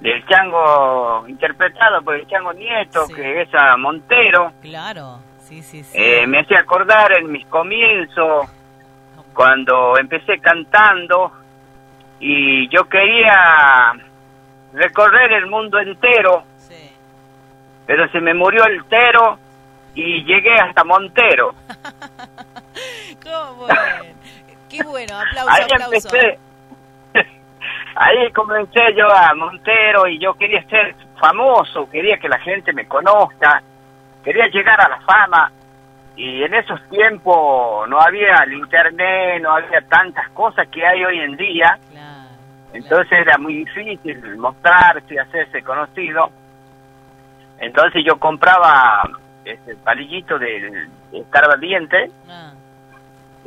del 0.00 0.26
chango 0.26 1.24
interpretado 1.28 2.02
por 2.02 2.14
el 2.14 2.26
chango 2.26 2.52
Nieto, 2.52 3.06
que 3.08 3.42
es 3.42 3.48
a 3.54 3.76
Montero. 3.78 4.52
Claro, 4.60 5.20
sí, 5.40 5.62
sí, 5.62 5.82
sí. 5.82 5.96
Eh, 5.98 6.26
me 6.26 6.40
hacía 6.40 6.60
acordar 6.60 7.16
en 7.18 7.32
mis 7.32 7.46
comienzos, 7.46 8.46
cuando 9.32 9.96
empecé 9.96 10.38
cantando, 10.40 11.32
y 12.20 12.68
yo 12.68 12.84
quería 12.84 13.94
recorrer 14.74 15.32
el 15.32 15.46
mundo 15.46 15.78
entero, 15.78 16.44
pero 17.86 18.08
se 18.10 18.20
me 18.20 18.34
murió 18.34 18.64
el 18.66 18.84
tero 18.84 19.38
y 19.94 20.22
llegué 20.24 20.54
hasta 20.54 20.84
Montero. 20.84 21.54
¿Cómo? 23.22 23.68
Qué 24.74 24.82
bueno, 24.82 25.14
aplauso, 25.16 25.52
ahí 25.52 25.66
Empecé, 25.84 26.38
ahí 27.94 28.32
comencé 28.32 28.80
yo 28.96 29.06
a 29.08 29.32
Montero 29.34 30.08
y 30.08 30.18
yo 30.18 30.34
quería 30.34 30.64
ser 30.64 30.96
famoso, 31.20 31.88
quería 31.88 32.18
que 32.18 32.28
la 32.28 32.40
gente 32.40 32.72
me 32.72 32.88
conozca, 32.88 33.62
quería 34.24 34.48
llegar 34.48 34.80
a 34.80 34.88
la 34.88 35.00
fama. 35.02 35.52
Y 36.16 36.42
en 36.42 36.54
esos 36.54 36.80
tiempos 36.88 37.88
no 37.88 38.00
había 38.00 38.34
el 38.44 38.54
internet, 38.54 39.40
no 39.42 39.54
había 39.54 39.80
tantas 39.82 40.28
cosas 40.30 40.66
que 40.68 40.84
hay 40.84 41.04
hoy 41.04 41.20
en 41.20 41.36
día. 41.36 41.78
Entonces 42.72 43.12
era 43.12 43.38
muy 43.38 43.64
difícil 43.64 44.36
mostrarse, 44.38 45.20
hacerse 45.20 45.62
conocido. 45.62 46.30
Entonces 47.60 48.02
yo 48.04 48.18
compraba 48.18 49.08
este 49.44 49.76
palillito 49.76 50.36
del 50.38 50.88
escarbadiente 51.12 52.10
ah 52.28 52.53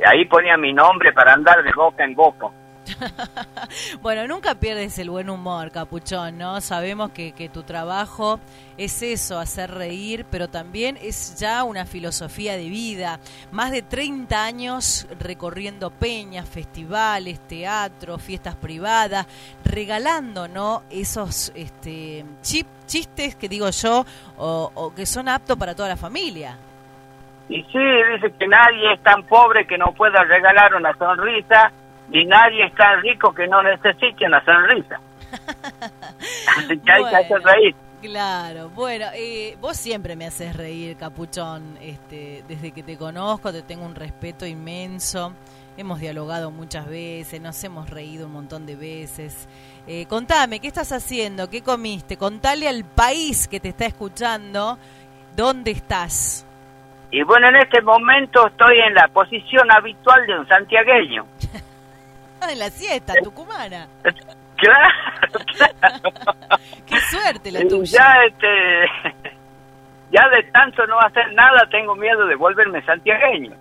ahí 0.04 0.24
ponía 0.24 0.56
mi 0.56 0.72
nombre 0.72 1.12
para 1.12 1.32
andar 1.32 1.62
de 1.62 1.72
boca 1.72 2.04
en 2.04 2.14
boca. 2.14 2.48
bueno, 4.02 4.26
nunca 4.26 4.54
pierdes 4.54 4.98
el 4.98 5.10
buen 5.10 5.30
humor, 5.30 5.70
Capuchón, 5.70 6.38
¿no? 6.38 6.60
Sabemos 6.60 7.10
que, 7.10 7.32
que, 7.32 7.48
tu 7.48 7.62
trabajo 7.62 8.40
es 8.76 9.02
eso, 9.02 9.38
hacer 9.38 9.70
reír, 9.70 10.26
pero 10.30 10.48
también 10.48 10.98
es 11.00 11.38
ya 11.38 11.64
una 11.64 11.84
filosofía 11.84 12.56
de 12.56 12.68
vida. 12.68 13.20
Más 13.52 13.70
de 13.70 13.82
30 13.82 14.42
años 14.42 15.06
recorriendo 15.18 15.90
peñas, 15.90 16.48
festivales, 16.48 17.40
teatro, 17.40 18.18
fiestas 18.18 18.56
privadas, 18.56 19.26
regalando, 19.64 20.48
¿no? 20.48 20.82
Esos 20.90 21.52
este, 21.54 22.24
chistes 22.42 23.36
que 23.36 23.48
digo 23.48 23.68
yo, 23.70 24.04
o, 24.36 24.70
o 24.74 24.94
que 24.94 25.06
son 25.06 25.28
aptos 25.28 25.56
para 25.56 25.74
toda 25.74 25.88
la 25.88 25.96
familia. 25.96 26.56
Y 27.48 27.62
sí, 27.64 27.78
dice 28.12 28.32
que 28.38 28.46
nadie 28.46 28.92
es 28.92 29.02
tan 29.02 29.22
pobre 29.24 29.66
que 29.66 29.78
no 29.78 29.92
pueda 29.92 30.22
regalar 30.24 30.74
una 30.74 30.92
sonrisa, 30.96 31.72
ni 32.10 32.24
nadie 32.24 32.66
es 32.66 32.74
tan 32.74 33.00
rico 33.02 33.34
que 33.34 33.46
no 33.46 33.62
necesite 33.62 34.26
una 34.26 34.44
sonrisa. 34.44 35.00
Así 36.56 36.78
que 36.78 36.92
hay 36.92 37.04
que 37.04 37.16
hacer 37.16 37.42
reír. 37.42 37.74
Claro, 38.00 38.70
bueno, 38.70 39.06
eh, 39.14 39.56
vos 39.60 39.76
siempre 39.76 40.14
me 40.14 40.26
haces 40.26 40.54
reír, 40.54 40.96
Capuchón. 40.96 41.76
Este, 41.80 42.44
desde 42.46 42.70
que 42.70 42.84
te 42.84 42.96
conozco 42.96 43.52
te 43.52 43.62
tengo 43.62 43.84
un 43.84 43.94
respeto 43.94 44.46
inmenso. 44.46 45.32
Hemos 45.76 46.00
dialogado 46.00 46.50
muchas 46.50 46.88
veces, 46.88 47.40
nos 47.40 47.62
hemos 47.64 47.88
reído 47.90 48.26
un 48.26 48.32
montón 48.32 48.66
de 48.66 48.76
veces. 48.76 49.48
Eh, 49.86 50.06
contame, 50.06 50.60
¿qué 50.60 50.68
estás 50.68 50.92
haciendo? 50.92 51.48
¿Qué 51.48 51.62
comiste? 51.62 52.16
Contale 52.16 52.68
al 52.68 52.84
país 52.84 53.48
que 53.48 53.58
te 53.58 53.68
está 53.70 53.86
escuchando 53.86 54.78
dónde 55.36 55.72
estás. 55.72 56.47
Y 57.10 57.22
bueno, 57.22 57.48
en 57.48 57.56
este 57.56 57.80
momento 57.80 58.46
estoy 58.46 58.78
en 58.80 58.94
la 58.94 59.08
posición 59.08 59.70
habitual 59.70 60.26
de 60.26 60.38
un 60.38 60.48
santiagueño. 60.48 61.26
en 62.48 62.58
la 62.58 62.70
siesta, 62.70 63.14
tucumana. 63.22 63.88
Claro, 64.58 65.44
claro. 65.56 66.12
Qué 66.84 66.98
suerte 67.02 67.52
la 67.52 67.60
tuya. 67.68 67.96
Ya, 67.96 68.14
este, 68.26 69.14
ya 70.10 70.28
de 70.30 70.42
tanto 70.50 70.84
no 70.88 70.98
hacer 70.98 71.32
nada 71.32 71.64
tengo 71.70 71.94
miedo 71.94 72.26
de 72.26 72.34
volverme 72.34 72.82
santiagueño. 72.84 73.52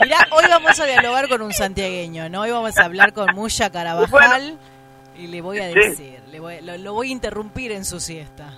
Mirá, 0.00 0.18
hoy 0.32 0.44
vamos 0.48 0.80
a 0.80 0.86
dialogar 0.86 1.28
con 1.28 1.42
un 1.42 1.52
santiagueño, 1.52 2.28
¿no? 2.28 2.40
Hoy 2.40 2.50
vamos 2.50 2.76
a 2.76 2.84
hablar 2.84 3.12
con 3.12 3.32
Muya 3.36 3.70
Carabajal 3.70 4.58
y 5.16 5.28
le 5.28 5.40
voy 5.42 5.60
a 5.60 5.66
decir, 5.66 6.20
le 6.32 6.40
voy, 6.40 6.60
lo 6.60 6.92
voy 6.92 7.10
a 7.10 7.12
interrumpir 7.12 7.70
en 7.70 7.84
su 7.84 8.00
siesta. 8.00 8.52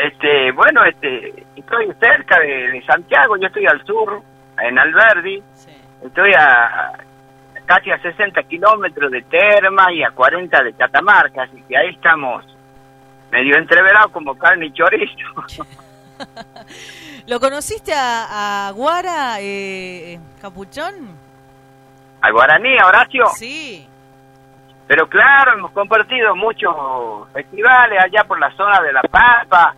Este, 0.00 0.52
bueno, 0.52 0.84
este, 0.84 1.44
estoy 1.56 1.92
cerca 2.00 2.38
de, 2.40 2.82
Santiago, 2.86 3.36
yo 3.36 3.46
estoy 3.46 3.66
al 3.66 3.84
sur, 3.84 4.22
en 4.58 4.78
Alberdi, 4.78 5.42
estoy 6.04 6.32
a, 6.36 6.92
casi 7.66 7.90
a 7.90 8.00
60 8.00 8.42
kilómetros 8.44 9.10
de 9.10 9.22
Terma 9.22 9.92
y 9.92 10.02
a 10.02 10.10
40 10.10 10.62
de 10.62 10.72
Catamarca, 10.72 11.42
así 11.42 11.62
que 11.68 11.76
ahí 11.76 11.90
estamos 11.90 12.44
medio 13.30 13.56
entreverados 13.56 14.12
como 14.12 14.36
carne 14.36 14.66
y 14.66 14.72
chorizo. 14.72 15.64
¿Lo 17.26 17.38
conociste 17.38 17.92
a, 17.92 18.68
a 18.68 18.70
Guara, 18.72 19.36
eh, 19.40 20.18
Capuchón? 20.40 21.16
¿Al 22.20 22.32
Guaraní, 22.32 22.76
Horacio? 22.78 23.26
Sí. 23.34 23.86
Pero 24.86 25.08
claro, 25.08 25.54
hemos 25.54 25.72
compartido 25.72 26.36
muchos 26.36 26.74
festivales 27.32 27.98
allá 28.02 28.24
por 28.24 28.38
la 28.38 28.50
zona 28.56 28.80
de 28.82 28.92
La 28.92 29.02
Pampa, 29.02 29.74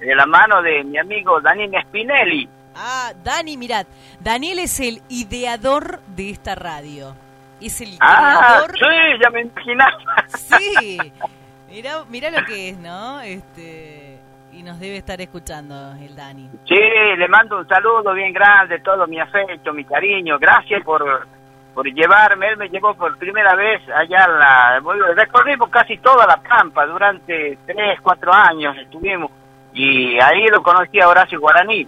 de 0.00 0.14
la 0.14 0.26
mano 0.26 0.62
de 0.62 0.82
mi 0.84 0.98
amigo 0.98 1.40
Daniel 1.40 1.72
Spinelli. 1.82 2.48
Ah, 2.74 3.12
Dani, 3.22 3.56
mirad, 3.56 3.86
Daniel 4.20 4.60
es 4.60 4.80
el 4.80 5.02
ideador 5.08 6.00
de 6.06 6.30
esta 6.30 6.54
radio. 6.54 7.14
Es 7.60 7.80
el 7.82 7.90
ah, 8.00 8.64
sí, 8.72 9.18
ya 9.22 9.30
me 9.30 9.42
imaginaba. 9.42 10.24
Sí, 10.28 10.98
mira, 11.70 12.04
mira 12.08 12.30
lo 12.30 12.44
que 12.46 12.70
es, 12.70 12.78
¿no? 12.78 13.20
Este, 13.20 14.18
y 14.52 14.62
nos 14.62 14.80
debe 14.80 14.96
estar 14.96 15.20
escuchando 15.20 15.92
el 16.00 16.16
Dani. 16.16 16.48
Sí, 16.66 16.80
le 17.18 17.28
mando 17.28 17.58
un 17.58 17.68
saludo 17.68 18.14
bien 18.14 18.32
grande, 18.32 18.80
todo 18.80 19.06
mi 19.06 19.20
afecto, 19.20 19.74
mi 19.74 19.84
cariño. 19.84 20.38
Gracias 20.38 20.82
por, 20.82 21.26
por 21.74 21.86
llevarme. 21.86 22.48
Él 22.48 22.56
me 22.56 22.68
llevó 22.70 22.94
por 22.94 23.18
primera 23.18 23.54
vez 23.54 23.82
allá 23.90 24.24
a 24.24 24.28
la... 24.28 24.82
Recorrimos 25.14 25.68
casi 25.68 25.98
toda 25.98 26.26
la 26.26 26.38
Pampa 26.38 26.86
durante 26.86 27.58
tres, 27.66 28.00
cuatro 28.00 28.32
años 28.32 28.74
estuvimos 28.78 29.30
y 29.72 30.18
ahí 30.20 30.46
lo 30.48 30.62
conocí 30.62 31.00
a 31.00 31.08
Horacio 31.08 31.40
Guaraní. 31.40 31.86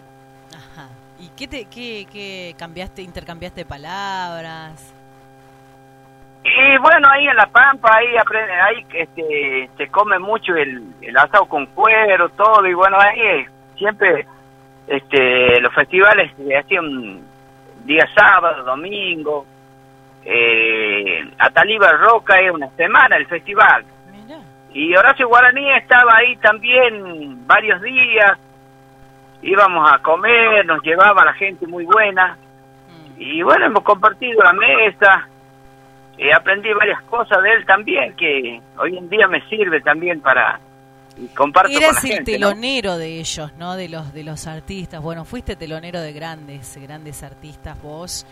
Ajá. 0.55 0.89
¿Y 1.19 1.29
qué, 1.37 1.49
te, 1.49 1.65
qué, 1.67 2.07
qué 2.13 2.55
cambiaste, 2.59 3.03
intercambiaste 3.03 3.65
palabras? 3.65 4.95
Y 6.45 6.79
bueno, 6.79 7.09
ahí 7.09 7.29
en 7.29 7.37
La 7.37 7.47
Pampa, 7.47 7.97
ahí 7.97 8.17
aprende, 8.17 8.53
ahí 8.53 8.87
este, 8.95 9.71
se 9.77 9.89
come 9.89 10.19
mucho 10.19 10.57
el, 10.57 10.83
el 11.01 11.17
asado 11.17 11.47
con 11.47 11.67
cuero, 11.67 12.29
todo, 12.31 12.67
y 12.67 12.75
bueno, 12.75 12.99
ahí 12.99 13.47
siempre 13.77 14.27
este, 14.89 15.61
los 15.61 15.73
festivales 15.73 16.33
se 16.37 16.57
hacían 16.57 17.21
día 17.85 18.09
sábado, 18.15 18.65
domingo, 18.65 19.47
eh, 20.25 21.31
Ataliba 21.39 21.93
Roca 21.93 22.41
es 22.41 22.51
una 22.51 22.69
semana 22.71 23.17
el 23.17 23.27
festival. 23.27 23.85
Y 24.75 24.95
Horacio 24.97 25.29
Guaraní 25.29 25.71
estaba 25.73 26.17
ahí 26.17 26.37
también 26.37 27.47
varios 27.47 27.81
días, 27.83 28.39
íbamos 29.43 29.93
a 29.93 29.99
comer, 29.99 30.65
nos 30.65 30.83
llevaba 30.83 31.25
la 31.25 31.35
gente 31.35 31.67
muy 31.67 31.85
buena. 31.85 32.37
Mm. 32.89 33.21
Y 33.21 33.43
bueno, 33.43 33.67
hemos 33.67 33.83
compartido 33.83 34.43
la 34.43 34.53
mesa, 34.53 35.29
y 36.17 36.31
aprendí 36.31 36.73
varias 36.73 37.03
cosas 37.03 37.43
de 37.43 37.53
él 37.53 37.67
también, 37.67 38.15
que 38.15 38.61
hoy 38.79 38.97
en 38.97 39.09
día 39.09 39.27
me 39.27 39.41
sirve 39.49 39.81
también 39.81 40.21
para 40.21 40.61
compartir 41.35 41.79
Eras 41.79 42.01
con 42.01 42.11
la 42.11 42.17
el 42.17 42.25
telonero 42.25 42.97
de 42.97 43.19
ellos, 43.19 43.53
¿no? 43.59 43.77
De 43.77 43.89
los, 43.89 44.13
de 44.13 44.25
los 44.25 44.47
artistas. 44.47 45.03
Bueno, 45.03 45.25
fuiste 45.25 45.57
telonero 45.57 46.01
de 46.01 46.13
grandes, 46.13 46.79
grandes 46.81 47.23
artistas 47.23 47.81
vos. 47.83 48.27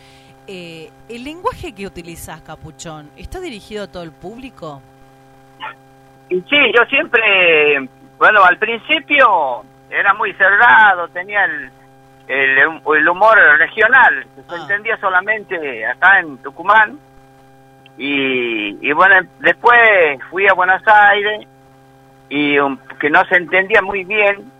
eh, 0.46 0.90
el 1.08 1.24
lenguaje 1.24 1.72
que 1.72 1.86
utilizas, 1.86 2.40
Capuchón, 2.42 3.10
¿está 3.16 3.40
dirigido 3.40 3.84
a 3.84 3.86
todo 3.86 4.02
el 4.02 4.12
público? 4.12 4.82
Y 6.30 6.40
sí, 6.42 6.56
yo 6.76 6.84
siempre, 6.88 7.88
bueno, 8.18 8.42
al 8.44 8.56
principio 8.58 9.62
era 9.90 10.14
muy 10.14 10.32
cerrado, 10.34 11.08
tenía 11.08 11.44
el, 11.44 11.70
el, 12.28 12.58
el 12.96 13.08
humor 13.08 13.36
regional, 13.58 14.24
se 14.48 14.54
Ah. 14.54 14.58
entendía 14.62 14.96
solamente 14.98 15.84
acá 15.86 16.20
en 16.20 16.38
Tucumán. 16.38 16.98
Y, 17.98 18.78
y 18.88 18.92
bueno, 18.92 19.16
después 19.40 19.78
fui 20.30 20.46
a 20.48 20.54
Buenos 20.54 20.80
Aires 20.86 21.46
y 22.30 22.58
um, 22.58 22.78
que 22.98 23.10
no 23.10 23.22
se 23.26 23.36
entendía 23.36 23.82
muy 23.82 24.04
bien, 24.04 24.50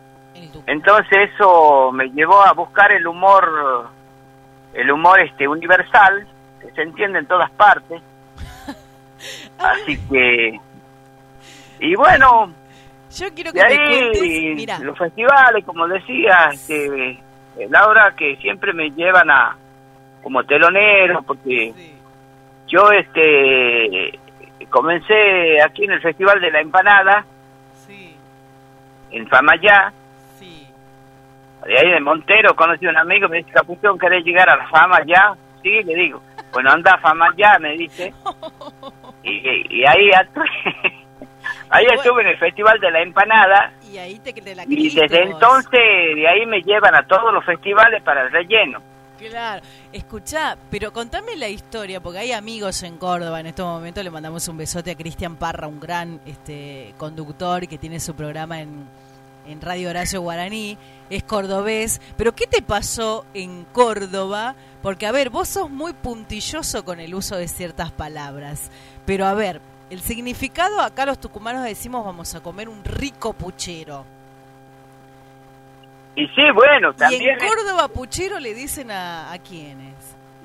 entonces 0.67 1.31
eso 1.35 1.91
me 1.93 2.11
llevó 2.11 2.43
a 2.43 2.53
buscar 2.53 2.91
el 2.93 3.07
humor, 3.07 3.89
el 4.75 4.91
humor 4.91 5.21
este 5.21 5.47
universal, 5.49 6.27
que 6.61 6.71
se 6.73 6.83
entiende 6.83 7.21
en 7.21 7.27
todas 7.27 7.51
partes. 7.53 8.03
Así 9.59 9.97
que, 10.09 10.59
y 11.81 11.95
bueno, 11.95 12.53
Yo 13.17 13.27
quiero 13.35 13.53
de 13.53 13.61
que 13.61 13.69
me 13.69 13.77
cuentes, 13.77 14.23
ahí 14.23 14.55
mira, 14.55 14.79
los 14.81 14.97
festivales, 14.99 15.65
como 15.65 15.87
decía 15.89 16.51
este, 16.53 17.11
eh, 17.11 17.19
Laura, 17.69 18.13
que 18.17 18.37
siempre 18.37 18.73
me 18.73 18.91
llevan 18.91 19.31
a 19.31 19.57
como 20.23 20.43
telonero, 20.45 21.23
porque 21.23 21.73
sí, 21.77 21.95
yo 22.69 22.91
este 22.93 24.19
comencé 24.69 25.61
aquí 25.65 25.85
en 25.85 25.93
el 25.93 26.01
Festival 26.03 26.41
de 26.41 26.51
la 26.53 26.61
Empanada, 26.61 27.25
sí, 27.87 28.15
en 29.11 29.27
Famayá, 29.27 29.93
sí. 30.39 30.67
de 31.67 31.79
ahí 31.79 31.91
de 31.91 32.01
Montero, 32.01 32.55
conocí 32.55 32.87
a 32.87 32.91
un 32.91 32.99
amigo, 32.99 33.29
me 33.29 33.39
dice, 33.39 33.51
Capuchón, 33.53 33.99
¿querés 33.99 34.25
llegar 34.25 34.49
a 34.51 34.57
la 34.57 34.69
fama 34.69 34.99
ya? 35.07 35.35
Sí, 35.63 35.83
le 35.83 35.95
digo, 35.95 36.23
bueno, 36.53 36.71
anda 36.71 36.93
a 36.93 36.99
fama 36.99 37.27
ya, 37.37 37.59
me 37.59 37.73
dice. 37.77 38.13
Y, 39.23 39.81
y 39.81 39.85
ahí, 39.87 40.09
atu- 40.13 40.43
ahí 41.71 41.85
Bueno. 41.87 42.03
estuve 42.03 42.23
en 42.23 42.29
el 42.29 42.39
Festival 42.39 42.79
de 42.81 42.91
la 42.91 43.03
Empanada 43.03 43.73
Y 43.91 43.99
ahí 43.99 44.19
te, 44.19 44.33
te 44.33 44.55
la 44.55 44.65
y 44.65 44.67
creíste 44.67 45.03
desde 45.03 45.25
vos. 45.25 45.35
entonces 45.35 45.71
de 46.17 46.29
ahí 46.29 46.47
me 46.47 46.61
llevan 46.63 46.95
a 46.95 47.07
todos 47.07 47.33
los 47.33 47.45
festivales 47.45 48.03
para 48.03 48.23
el 48.23 48.33
relleno. 48.33 48.81
Claro, 49.19 49.63
escuchá, 49.93 50.57
pero 50.71 50.95
contame 50.95 51.37
la 51.37 51.47
historia, 51.49 52.01
porque 52.01 52.21
hay 52.21 52.33
amigos 52.33 52.83
en 52.83 52.97
Córdoba 52.97 53.39
en 53.41 53.47
estos 53.49 53.67
momentos. 53.67 54.03
Le 54.03 54.11
mandamos 54.11 54.49
un 54.49 54.57
besote 54.57 54.93
a 54.93 54.95
Cristian 54.95 55.37
Parra, 55.37 55.67
un 55.67 55.79
gran 55.79 56.21
este 56.25 56.95
conductor 56.97 57.69
que 57.69 57.77
tiene 57.77 58.01
su 58.01 58.15
programa 58.15 58.63
en, 58.63 58.87
en 59.47 59.61
Radio 59.61 59.91
Horacio 59.91 60.23
Guaraní, 60.23 60.79
es 61.11 61.23
cordobés. 61.25 62.01
Pero 62.17 62.35
¿qué 62.35 62.47
te 62.47 62.63
pasó 62.63 63.27
en 63.35 63.67
Córdoba? 63.73 64.55
Porque, 64.81 65.07
a 65.07 65.13
ver, 65.13 65.29
vos 65.29 65.49
sos 65.49 65.69
muy 65.69 65.93
puntilloso 65.93 66.87
con 66.87 66.99
el 66.99 67.15
uso 67.15 67.37
de 67.37 67.47
ciertas 67.49 67.93
palabras. 67.93 68.71
Pero, 69.05 69.27
a 69.27 69.35
ver, 69.35 69.61
el 69.91 70.01
significado, 70.01 70.81
acá 70.81 71.05
los 71.07 71.19
tucumanos 71.21 71.65
decimos 71.65 72.05
vamos 72.05 72.35
a 72.35 72.41
comer 72.41 72.69
un 72.69 72.83
rico 72.85 73.33
puchero. 73.33 74.05
Y 76.17 76.27
sí, 76.29 76.43
bueno, 76.55 76.91
Y 76.91 76.95
también, 76.95 77.41
en 77.41 77.49
Córdoba 77.49 77.89
puchero 77.89 78.39
le 78.41 78.53
dicen 78.55 78.91
a, 78.91 79.33
a 79.33 79.39
quiénes. 79.39 79.95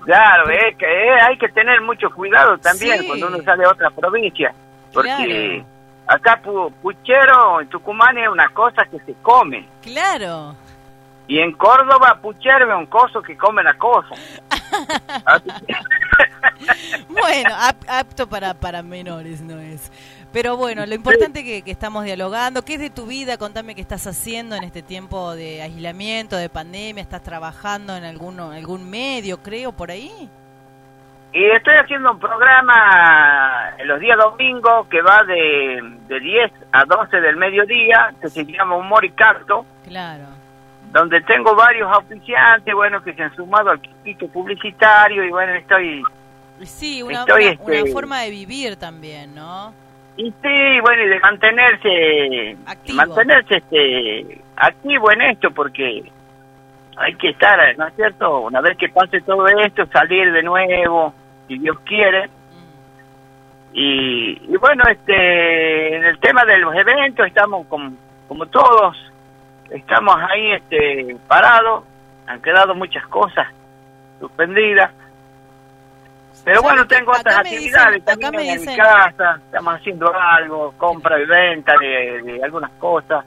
claro, 0.03 0.49
es 0.49 0.77
que 0.77 0.85
eh, 0.85 1.19
hay 1.21 1.37
que 1.37 1.49
tener 1.49 1.81
mucho 1.81 2.09
cuidado 2.11 2.57
también 2.59 2.99
Sí. 2.99 3.07
cuando 3.07 3.27
uno 3.27 3.41
sale 3.41 3.65
a 3.65 3.69
otra 3.69 3.89
provincia, 3.89 4.53
porque 4.93 5.09
Claro. 5.09 5.65
acá 6.07 6.41
pu- 6.43 6.71
puchero 6.81 7.61
en 7.61 7.67
Tucumán 7.69 8.17
es 8.17 8.29
una 8.29 8.47
cosa 8.49 8.83
que 8.85 8.99
se 8.99 9.13
come. 9.21 9.67
Claro. 9.81 10.55
Y 11.27 11.39
en 11.39 11.53
Córdoba, 11.53 12.19
puchero 12.21 12.71
es 12.71 12.77
un 12.77 12.85
coso 12.85 13.19
que 13.23 13.35
come 13.35 13.63
la 13.63 13.73
cosa. 13.73 14.09
Así 15.25 15.49
que- 15.65 15.75
Bueno, 17.09 17.49
ap- 17.57 17.83
apto 17.87 18.27
para, 18.27 18.53
para 18.53 18.81
menores 18.83 19.41
no 19.41 19.59
es. 19.59 19.91
Pero 20.31 20.57
bueno, 20.57 20.85
lo 20.85 20.93
importante 20.95 21.43
que, 21.43 21.61
que 21.61 21.71
estamos 21.71 22.03
dialogando. 22.03 22.63
¿Qué 22.63 22.73
es 22.75 22.79
de 22.79 22.89
tu 22.89 23.05
vida? 23.05 23.37
Contame 23.37 23.73
qué 23.75 23.81
estás 23.81 24.05
haciendo 24.07 24.55
en 24.55 24.63
este 24.63 24.81
tiempo 24.81 25.33
de 25.35 25.61
aislamiento, 25.61 26.35
de 26.35 26.49
pandemia. 26.49 27.01
¿Estás 27.01 27.23
trabajando 27.23 27.95
en 27.95 28.03
alguno, 28.03 28.51
algún 28.51 28.89
medio, 28.89 29.41
creo, 29.41 29.71
por 29.71 29.91
ahí? 29.91 30.29
y 31.37 31.43
estoy 31.51 31.73
haciendo 31.75 32.11
un 32.13 32.19
programa 32.19 33.73
los 33.83 33.99
días 33.99 34.17
domingos 34.17 34.87
que 34.87 35.01
va 35.01 35.21
de, 35.23 35.81
de 36.07 36.19
10 36.21 36.51
a 36.71 36.85
12 36.85 37.17
del 37.19 37.35
mediodía, 37.35 38.13
que 38.21 38.29
se 38.29 38.45
llama 38.45 38.77
Humor 38.77 39.03
y 39.03 39.11
Cacto, 39.11 39.65
Claro. 39.85 40.23
donde 40.93 41.19
tengo 41.23 41.53
varios 41.53 41.91
auspiciantes, 41.91 42.73
bueno, 42.73 43.03
que 43.03 43.13
se 43.13 43.23
han 43.23 43.35
sumado 43.35 43.71
al 43.71 43.81
equipo 44.05 44.29
publicitario 44.29 45.25
y 45.25 45.29
bueno, 45.29 45.53
estoy... 45.55 46.03
Sí, 46.63 47.03
una, 47.03 47.19
Estoy, 47.21 47.47
una- 47.47 47.61
una 47.63 47.75
este- 47.77 47.91
forma 47.91 48.21
de 48.21 48.29
vivir 48.29 48.75
también, 48.77 49.35
¿no? 49.35 49.73
Y 50.17 50.23
sí, 50.31 50.79
bueno, 50.81 51.03
y 51.03 51.09
de 51.09 51.19
mantenerse, 51.19 52.57
Activo. 52.65 52.95
mantenerse 52.95 53.57
este, 53.57 54.41
activo 54.55 55.11
en 55.11 55.21
esto, 55.23 55.51
porque 55.51 56.03
hay 56.95 57.15
que 57.15 57.29
estar, 57.31 57.59
¿no 57.77 57.85
es 57.87 57.93
cierto? 57.95 58.39
Una 58.41 58.61
vez 58.61 58.77
que 58.77 58.87
pase 58.87 59.19
todo 59.21 59.45
esto, 59.47 59.85
salir 59.87 60.31
de 60.31 60.41
nuevo, 60.43 61.13
si 61.49 61.57
Dios 61.57 61.77
quiere. 61.81 62.27
Mm. 62.27 63.71
Y, 63.73 64.41
y 64.53 64.57
bueno, 64.57 64.83
este, 64.89 65.97
en 65.97 66.05
el 66.05 66.17
tema 66.19 66.45
de 66.45 66.59
los 66.59 66.73
eventos 66.73 67.27
estamos 67.27 67.67
como, 67.67 67.91
como 68.29 68.45
todos, 68.45 68.95
estamos 69.69 70.15
ahí 70.29 70.53
este, 70.53 71.17
parados, 71.27 71.83
han 72.27 72.41
quedado 72.41 72.73
muchas 72.73 73.05
cosas 73.07 73.47
suspendidas. 74.21 74.91
Pero 76.45 76.61
¿Sabes 76.61 76.75
bueno, 76.75 76.87
tengo 76.87 77.11
otras 77.11 77.37
actividades 77.37 78.05
dicen- 78.05 78.19
también 78.21 78.49
en 78.51 78.61
mi 78.61 78.75
casa, 78.77 79.39
estamos 79.45 79.73
haciendo 79.75 80.13
algo, 80.15 80.73
compra 80.77 81.19
y 81.19 81.25
venta 81.25 81.73
de, 81.81 82.21
de 82.21 82.43
algunas 82.43 82.69
cosas. 82.79 83.25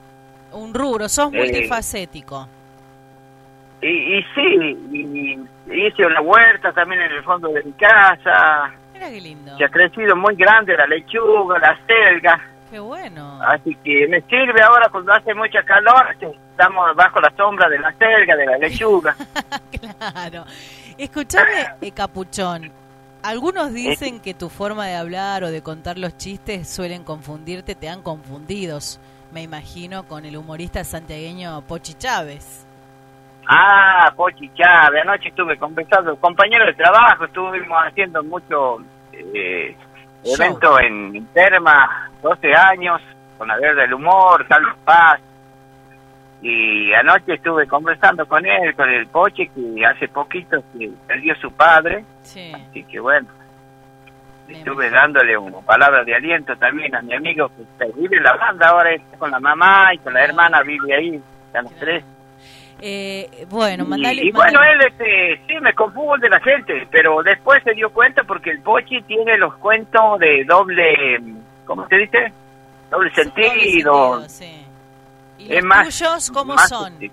Un 0.53 0.73
rubro, 0.73 1.07
sos 1.09 1.31
Eh, 1.33 1.37
multifacético. 1.37 2.47
Y, 3.81 3.87
y 4.17 4.23
sí, 4.35 4.77
y, 4.91 5.39
y 5.73 5.87
hice 5.87 6.05
una 6.05 6.21
huerta 6.21 6.71
también 6.73 7.01
en 7.01 7.11
el 7.11 7.23
fondo 7.23 7.49
de 7.49 7.61
mi 7.63 7.71
casa, 7.73 8.71
Mira 8.93 9.09
qué 9.09 9.21
lindo. 9.21 9.57
se 9.57 9.63
ha 9.65 9.69
crecido 9.69 10.15
muy 10.15 10.35
grande 10.35 10.75
la 10.75 10.85
lechuga, 10.87 11.59
la 11.59 11.77
selga, 11.85 12.39
Qué 12.71 12.79
bueno. 12.79 13.39
así 13.41 13.75
que 13.83 14.07
me 14.07 14.21
sirve 14.21 14.61
ahora 14.61 14.89
cuando 14.89 15.11
hace 15.13 15.33
mucha 15.33 15.61
calor, 15.63 16.15
que 16.19 16.25
estamos 16.51 16.95
bajo 16.95 17.19
la 17.21 17.31
sombra 17.37 17.67
de 17.69 17.79
la 17.79 17.91
selga, 17.93 18.35
de 18.35 18.45
la 18.45 18.57
lechuga. 18.57 19.15
Claro. 19.99 20.43
Escuchame, 20.97 21.67
eh, 21.81 21.91
Capuchón. 21.91 22.69
Algunos 23.21 23.73
dicen 23.73 24.21
que 24.21 24.33
tu 24.33 24.49
forma 24.49 24.85
de 24.87 24.95
hablar 24.95 25.43
o 25.43 25.51
de 25.51 25.61
contar 25.61 25.97
los 25.97 26.15
chistes 26.17 26.69
suelen 26.69 27.03
confundirte, 27.03 27.75
te 27.75 27.89
han 27.89 28.01
confundidos, 28.01 28.99
me 29.33 29.41
imagino, 29.41 30.03
con 30.03 30.25
el 30.25 30.37
humorista 30.37 30.85
santiagueño 30.85 31.61
Pochi 31.67 31.95
Chávez. 31.95 32.65
Ah, 33.45 34.13
Pochi 34.15 34.49
Chávez, 34.53 35.01
anoche 35.03 35.29
estuve 35.29 35.57
conversando, 35.57 36.15
compañero 36.15 36.65
de 36.65 36.73
trabajo, 36.75 37.25
estuvimos 37.25 37.77
haciendo 37.85 38.23
mucho 38.23 38.77
eh, 39.11 39.75
evento 40.23 40.79
en 40.79 41.27
Terma, 41.33 42.09
12 42.21 42.53
años, 42.53 43.01
con 43.37 43.49
la 43.49 43.57
Verde 43.57 43.81
del 43.81 43.95
Humor, 43.95 44.45
Carlos 44.47 44.75
Paz, 44.85 45.19
y 46.41 46.93
anoche 46.93 47.33
estuve 47.33 47.67
conversando 47.67 48.25
con 48.25 48.45
él, 48.45 48.73
con 48.75 48.89
el 48.89 49.07
Pochi, 49.07 49.47
que 49.49 49.85
hace 49.85 50.07
poquito 50.07 50.63
que 50.77 50.89
perdió 51.07 51.35
su 51.35 51.51
padre, 51.51 52.03
Sí. 52.23 52.51
así 52.53 52.83
que 52.83 52.99
bueno, 52.99 53.27
estuve 54.47 54.89
dándole 54.89 55.37
una 55.37 55.59
palabra 55.59 56.03
de 56.03 56.15
aliento 56.15 56.55
también 56.57 56.95
a 56.95 57.01
mi 57.01 57.13
amigo 57.13 57.49
que 57.55 57.61
está- 57.63 57.85
vive 57.95 58.17
en 58.17 58.23
la 58.23 58.33
banda, 58.33 58.69
ahora 58.69 58.93
está 58.93 59.17
con 59.17 59.31
la 59.31 59.39
mamá 59.39 59.93
y 59.93 59.97
con 59.99 60.13
la 60.13 60.21
Ah. 60.21 60.23
hermana, 60.25 60.61
vive 60.63 60.95
ahí, 60.95 61.21
están 61.47 61.65
los 61.65 61.75
tres. 61.75 62.03
Eh, 62.81 63.45
bueno, 63.49 63.83
mandale. 63.85 64.23
y, 64.23 64.31
bueno, 64.31 64.59
mandale- 64.59 64.85
él 64.85 64.87
este, 64.87 65.41
sí 65.47 65.59
me 65.59 65.73
confunde 65.73 66.29
la 66.29 66.39
gente, 66.39 66.87
pero 66.89 67.21
después 67.21 67.61
se 67.65 67.73
dio 67.73 67.89
cuenta 67.89 68.23
porque 68.23 68.51
el 68.51 68.61
Pochi 68.61 69.01
tiene 69.01 69.37
los 69.37 69.53
cuentos 69.55 70.17
de 70.19 70.45
doble, 70.45 71.21
¿cómo 71.65 71.85
se 71.89 71.97
dice? 71.97 72.31
Doble 72.89 73.11
sentido, 73.13 74.21
sí. 74.29 74.65
¿Y 75.39 75.45
Es 75.53 75.55
los 75.55 75.65
más- 75.65 75.87
tuyos 75.97 76.31
cómo 76.31 76.53
más, 76.53 76.69
son? 76.69 77.01
¿Eh? 77.01 77.09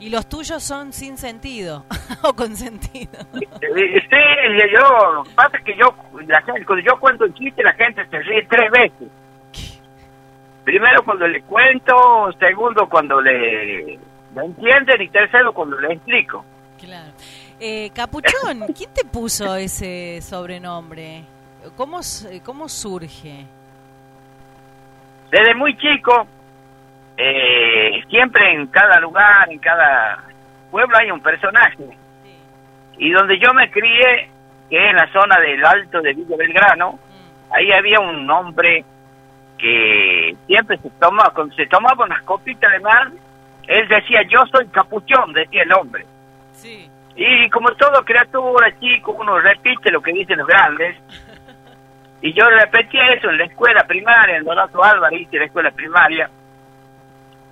Y 0.00 0.10
los 0.10 0.26
tuyos 0.28 0.62
son 0.62 0.92
sin 0.92 1.16
sentido 1.18 1.84
o 2.22 2.32
con 2.34 2.56
sentido. 2.56 3.12
Sí, 3.32 4.70
yo, 4.72 5.24
pasa 5.34 5.58
que 5.64 5.76
yo, 5.76 5.94
la 6.26 6.40
gente, 6.42 6.64
cuando 6.64 6.84
yo 6.84 6.98
cuento 6.98 7.24
un 7.24 7.34
chiste, 7.34 7.62
la 7.62 7.72
gente 7.74 8.04
se 8.08 8.18
ríe 8.20 8.46
tres 8.48 8.70
veces. 8.70 9.08
Primero 10.64 11.02
cuando 11.04 11.26
le 11.26 11.42
cuento, 11.42 11.94
segundo 12.38 12.88
cuando 12.88 13.20
le, 13.20 13.86
le 14.34 14.44
entienden 14.44 15.00
y 15.02 15.08
tercero 15.08 15.52
cuando 15.52 15.78
le 15.80 15.94
explico. 15.94 16.44
Claro. 16.78 17.10
Eh, 17.58 17.90
Capuchón, 17.94 18.66
¿quién 18.76 18.90
te 18.94 19.04
puso 19.04 19.56
ese 19.56 20.20
sobrenombre? 20.22 21.24
¿Cómo, 21.76 22.00
cómo 22.44 22.68
surge? 22.68 23.46
Desde 25.30 25.54
muy 25.54 25.76
chico, 25.76 26.26
eh, 27.20 28.00
siempre 28.08 28.52
en 28.52 28.68
cada 28.68 29.00
lugar, 29.00 29.50
en 29.50 29.58
cada 29.58 30.22
pueblo 30.70 30.96
hay 30.96 31.10
un 31.10 31.20
personaje 31.20 31.84
Y 32.96 33.10
donde 33.10 33.40
yo 33.40 33.52
me 33.54 33.68
crié, 33.72 34.30
que 34.70 34.76
es 34.76 34.90
en 34.90 34.96
la 34.96 35.12
zona 35.12 35.40
del 35.40 35.64
Alto 35.64 36.00
de 36.00 36.14
Villa 36.14 36.36
Belgrano, 36.36 36.96
ahí 37.50 37.72
había 37.72 37.98
un 37.98 38.30
hombre 38.30 38.84
que 39.58 40.36
siempre 40.46 40.78
se 40.78 40.90
tomaba, 40.90 41.34
cuando 41.34 41.52
se 41.56 41.66
tomaba 41.66 42.04
unas 42.04 42.22
copitas 42.22 42.70
de 42.70 42.78
mar, 42.78 43.10
él 43.66 43.88
decía, 43.88 44.22
yo 44.28 44.46
soy 44.52 44.68
capuchón, 44.68 45.32
decía 45.32 45.64
el 45.64 45.72
hombre. 45.72 46.06
Sí. 46.52 46.88
Y 47.16 47.50
como 47.50 47.70
todo 47.72 48.04
criatura, 48.04 48.72
chico, 48.78 49.10
uno 49.18 49.40
repite 49.40 49.90
lo 49.90 50.00
que 50.00 50.12
dicen 50.12 50.38
los 50.38 50.46
grandes. 50.46 50.96
Y 52.20 52.32
yo 52.32 52.44
repetía 52.50 53.12
eso 53.12 53.30
en 53.30 53.38
la 53.38 53.44
escuela 53.44 53.84
primaria, 53.86 54.38
en 54.38 54.44
Donato 54.44 54.82
Álvarez, 54.82 55.20
hice 55.20 55.38
la 55.38 55.44
escuela 55.44 55.70
primaria. 55.70 56.28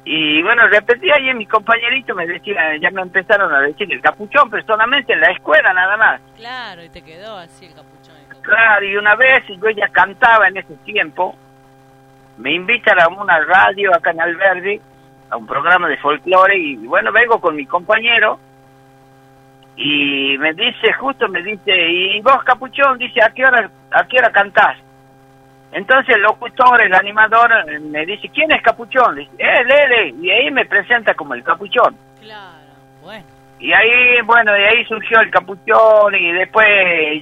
Y 0.08 0.40
bueno, 0.40 0.68
repetía 0.68 1.18
y 1.18 1.34
mis 1.34 1.48
compañeritos 1.48 2.14
me 2.14 2.28
decían, 2.28 2.80
ya 2.80 2.92
me 2.92 3.02
empezaron 3.02 3.52
a 3.52 3.60
decir 3.62 3.92
el 3.92 4.00
capuchón, 4.00 4.48
personalmente 4.48 5.12
en 5.12 5.20
la 5.20 5.32
escuela 5.32 5.72
nada 5.72 5.96
más. 5.96 6.20
Claro, 6.36 6.84
y 6.84 6.88
te 6.90 7.02
quedó 7.02 7.36
así 7.36 7.66
el 7.66 7.74
capuchón. 7.74 8.14
el 8.16 8.28
capuchón. 8.28 8.42
Claro, 8.44 8.86
y 8.86 8.96
una 8.96 9.16
vez 9.16 9.42
yo 9.48 9.68
ya 9.70 9.88
cantaba 9.88 10.46
en 10.46 10.58
ese 10.58 10.76
tiempo, 10.84 11.34
me 12.38 12.52
invitan 12.52 13.00
a 13.00 13.08
una 13.08 13.40
radio 13.40 13.92
acá 13.96 14.12
en 14.12 14.20
Alberdi, 14.20 14.80
a 15.28 15.36
un 15.38 15.46
programa 15.48 15.88
de 15.88 15.96
folclore, 15.96 16.56
y 16.56 16.76
bueno, 16.86 17.10
vengo 17.10 17.40
con 17.40 17.56
mi 17.56 17.66
compañero, 17.66 18.38
y 19.74 20.38
me 20.38 20.54
dice, 20.54 20.92
justo 21.00 21.26
me 21.26 21.42
dice, 21.42 21.72
y 21.74 22.20
vos 22.20 22.44
capuchón, 22.44 22.96
dice, 22.96 23.20
¿a 23.24 23.30
qué 23.30 23.44
hora, 23.44 23.68
a 23.90 24.04
qué 24.06 24.18
hora 24.18 24.30
cantás? 24.30 24.78
Entonces 25.76 26.16
el 26.16 26.22
locutor, 26.22 26.80
el 26.80 26.94
animador, 26.94 27.50
eh, 27.68 27.78
me 27.80 28.06
dice, 28.06 28.30
¿quién 28.30 28.50
es 28.50 28.62
capuchón? 28.62 29.14
Dice, 29.16 29.30
él, 29.36 29.70
él, 29.70 29.92
él", 29.92 30.24
y 30.24 30.30
ahí 30.30 30.50
me 30.50 30.64
presenta 30.64 31.12
como 31.12 31.34
el 31.34 31.44
capuchón. 31.44 31.94
Claro, 32.18 32.72
bueno. 33.02 33.24
Y 33.60 33.72
ahí, 33.74 34.22
bueno, 34.24 34.52
de 34.52 34.66
ahí 34.68 34.84
surgió 34.86 35.20
el 35.20 35.30
capuchón 35.30 36.14
y 36.14 36.32
después 36.32 36.66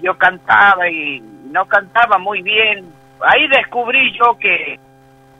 yo 0.02 0.16
cantaba 0.16 0.88
y 0.88 1.20
no 1.50 1.64
cantaba 1.66 2.16
muy 2.18 2.42
bien. 2.42 2.84
Ahí 3.22 3.48
descubrí 3.48 4.16
yo 4.16 4.36
que, 4.38 4.78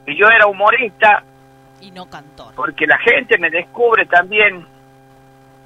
yo 0.08 0.28
era 0.28 0.46
humorista 0.48 1.22
Y 1.80 1.92
no 1.92 2.06
cantor. 2.10 2.52
porque 2.56 2.84
la 2.86 2.98
gente 2.98 3.38
me 3.38 3.48
descubre 3.50 4.06
también, 4.06 4.66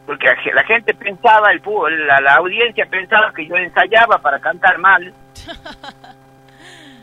porque 0.04 0.26
la 0.26 0.36
ge- 0.36 0.52
la 0.52 0.64
gente 0.64 0.92
pensaba, 0.94 1.50
el 1.52 1.62
la, 2.06 2.20
la 2.20 2.34
audiencia 2.36 2.84
pensaba 2.90 3.32
que 3.32 3.46
yo 3.46 3.54
ensayaba 3.56 4.18
para 4.18 4.38
cantar 4.38 4.76
mal 4.78 5.14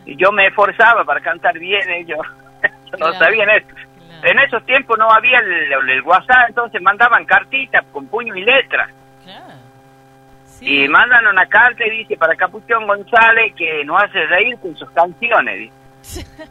y 0.06 0.16
yo 0.16 0.32
me 0.32 0.48
esforzaba 0.48 1.04
para 1.04 1.20
cantar 1.22 1.58
bien, 1.60 1.90
ellos 1.90 2.20
no 2.92 2.98
Claro, 2.98 3.14
sabían 3.16 3.50
eso. 3.50 3.68
claro, 3.68 4.22
En 4.28 4.40
esos 4.40 4.66
tiempos 4.66 4.98
no 4.98 5.10
había 5.12 5.40
el, 5.40 5.52
el- 5.52 5.90
el 5.90 6.02
WhatsApp, 6.04 6.50
entonces 6.50 6.82
mandaban 6.82 7.26
cartitas 7.26 7.84
con 7.92 8.08
puño 8.08 8.36
y 8.36 8.44
letra. 8.44 8.88
claro. 9.24 9.54
Sí. 10.46 10.84
Y 10.84 10.88
mandan 10.88 11.28
una 11.28 11.46
carta 11.48 11.86
y 11.86 11.90
dice 11.90 12.16
para 12.16 12.34
Capuchón 12.36 12.88
González 12.88 13.54
que 13.56 13.84
nos 13.84 14.02
hace 14.02 14.26
reír 14.28 14.58
con 14.60 14.74
sus 14.78 14.90
canciones. 14.92 15.70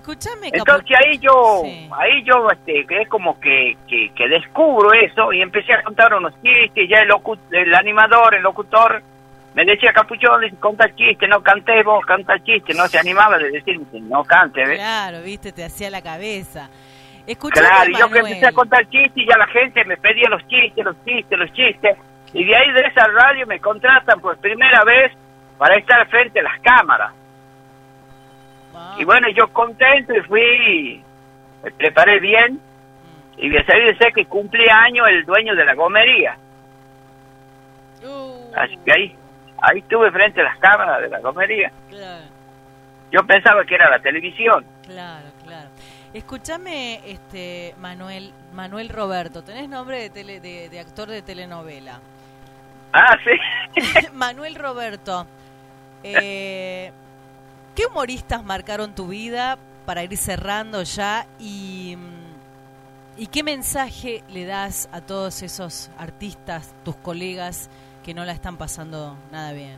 Escúchame, 0.00 0.48
Entonces 0.52 0.96
ahí 1.04 1.18
yo, 1.18 1.60
Sí. 1.64 1.88
ahí 1.98 2.22
yo, 2.24 2.48
este, 2.50 2.86
que 2.86 3.02
es 3.02 3.08
como 3.08 3.38
que, 3.38 3.76
que, 3.86 4.10
que 4.14 4.26
descubro 4.28 4.92
eso 4.94 5.32
y 5.34 5.42
empecé 5.42 5.74
a 5.74 5.82
contar 5.82 6.14
unos 6.14 6.32
chistes. 6.42 6.88
Ya 6.88 7.00
el, 7.00 7.10
locu- 7.10 7.38
el 7.52 7.74
animador, 7.74 8.34
el 8.34 8.42
locutor, 8.42 9.02
me 9.54 9.64
decía 9.64 9.92
Capuchón, 9.92 10.42
conta 10.60 10.84
chiste, 10.94 11.26
no 11.26 11.42
canté 11.42 11.82
vos, 11.82 12.04
canta 12.06 12.38
chiste. 12.44 12.74
No 12.74 12.86
se 12.86 12.98
animaba 12.98 13.38
de 13.38 13.50
decirme, 13.50 13.86
no 14.02 14.22
cante, 14.24 14.60
¿ves? 14.64 14.78
Claro, 14.78 15.22
viste, 15.22 15.52
te 15.52 15.64
hacía 15.64 15.90
la 15.90 16.02
cabeza. 16.02 16.68
Escuchame, 17.26 17.66
Claro, 17.68 17.90
y 17.90 17.92
yo 17.94 17.98
que 18.08 18.14
Manuel. 18.14 18.26
empecé 18.32 18.46
a 18.46 18.52
contar 18.52 18.88
chistes 18.88 19.12
y 19.16 19.26
ya 19.28 19.36
la 19.36 19.46
gente 19.48 19.84
me 19.84 19.96
pedía 19.96 20.28
los 20.30 20.46
chistes, 20.48 20.84
los 20.84 20.96
chistes, 21.04 21.38
los 21.38 21.52
chistes. 21.52 21.96
Y 22.32 22.44
de 22.44 22.56
ahí 22.56 22.72
de 22.72 22.80
esa 22.80 23.06
radio 23.06 23.46
me 23.46 23.58
contratan 23.60 24.20
por 24.20 24.36
primera 24.38 24.84
vez 24.84 25.12
para 25.58 25.74
estar 25.76 26.06
frente 26.08 26.40
a 26.40 26.42
las 26.44 26.60
cámaras. 26.60 27.12
Ah, 28.74 28.96
Y 28.98 29.04
bueno, 29.04 29.26
yo 29.36 29.48
contento 29.52 30.14
y 30.14 30.20
fui, 30.22 31.04
me 31.64 31.70
preparé 31.72 32.20
bien 32.20 32.60
y 33.36 33.48
de 33.48 33.64
salir 33.64 33.96
de 33.96 34.12
que 34.12 34.24
cumplía 34.26 34.76
año 34.82 35.06
el 35.06 35.24
dueño 35.24 35.54
de 35.54 35.64
la 35.64 35.74
gomería. 35.74 36.36
Uh, 38.04 38.52
Así 38.56 38.76
que 38.84 38.92
ahí, 38.92 39.16
ahí 39.62 39.78
estuve 39.80 40.10
frente 40.12 40.40
a 40.40 40.44
las 40.44 40.58
cámaras 40.58 41.00
de 41.02 41.08
la 41.08 41.20
gomería. 41.20 41.70
Claro, 41.88 42.24
Yo 43.12 43.20
pensaba 43.26 43.64
que 43.64 43.74
era 43.74 43.90
la 43.90 43.98
televisión. 44.00 44.64
claro, 44.84 45.28
claro. 45.44 45.68
Escúchame, 46.14 47.02
este, 47.04 47.74
Manuel, 47.78 48.32
Manuel 48.54 48.88
Roberto, 48.88 49.42
tenés 49.44 49.68
nombre 49.68 50.00
de, 50.00 50.08
tele, 50.10 50.40
de, 50.40 50.70
de 50.70 50.80
actor 50.80 51.08
de 51.08 51.20
telenovela. 51.20 52.00
Ah, 52.94 53.14
sí. 53.22 54.06
Manuel 54.14 54.54
Roberto, 54.54 55.26
eh, 56.02 56.90
¿qué 57.74 57.86
humoristas 57.86 58.42
marcaron 58.42 58.94
tu 58.94 59.08
vida 59.08 59.58
para 59.84 60.02
ir 60.02 60.16
cerrando 60.16 60.82
ya 60.82 61.26
y, 61.38 61.96
mm, 61.98 63.20
y 63.20 63.26
qué 63.26 63.42
mensaje 63.42 64.22
le 64.30 64.46
das 64.46 64.88
a 64.92 65.02
todos 65.02 65.42
esos 65.42 65.90
artistas, 65.98 66.74
tus 66.84 66.96
colegas 66.96 67.68
que 68.04 68.14
no 68.14 68.24
la 68.24 68.32
están 68.32 68.56
pasando 68.56 69.16
nada 69.30 69.52
bien? 69.52 69.76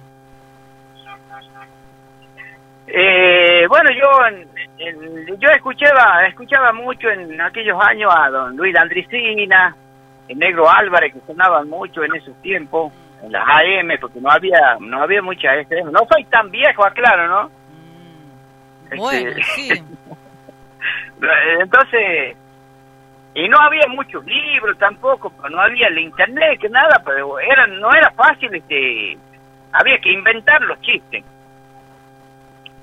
Eh, 2.87 3.67
bueno, 3.69 3.91
yo 3.93 4.27
en- 4.27 4.49
en- 4.79 5.39
yo 5.39 5.49
escuchaba 5.51 6.27
escuchaba 6.27 6.73
mucho 6.73 7.09
en 7.09 7.41
aquellos 7.41 7.79
años 7.81 8.13
a 8.17 8.31
don 8.31 8.57
Luis 8.57 8.75
Landricina, 8.75 9.77
el 10.29 10.39
Negro 10.39 10.69
Álvarez, 10.69 11.13
que 11.13 11.21
sonaban 11.27 11.69
mucho 11.69 12.03
en 12.03 12.15
esos 12.17 12.35
tiempos, 12.43 12.93
en 13.23 13.31
las 13.33 13.47
AM, 13.49 13.97
porque 14.01 14.21
no 14.21 14.31
había 14.31 14.77
no 14.81 15.03
había 15.03 15.23
mucha 15.23 15.55
FM. 15.57 15.93
No 15.93 16.01
soy 16.11 16.25
tan 16.25 16.51
viejo, 16.51 16.85
aclaro, 16.85 17.29
¿no? 17.29 17.49
Mm, 17.49 18.85
Este- 18.87 18.97
Bueno, 18.97 19.31
sí, 19.55 19.71
Entonces, 21.61 22.37
y 23.35 23.49
no 23.49 23.59
había 23.61 23.87
muchos 23.89 24.25
libros 24.25 24.77
tampoco, 24.79 25.33
no 25.51 25.61
había 25.61 25.87
el 25.89 25.99
internet, 25.99 26.59
que 26.61 26.69
nada, 26.69 27.01
pero 27.05 27.39
era, 27.39 27.67
no 27.67 27.91
era 27.93 28.11
fácil, 28.11 28.53
este, 28.55 29.17
había 29.73 29.99
que 29.99 30.13
inventar 30.13 30.61
los 30.63 30.81
chistes. 30.81 31.25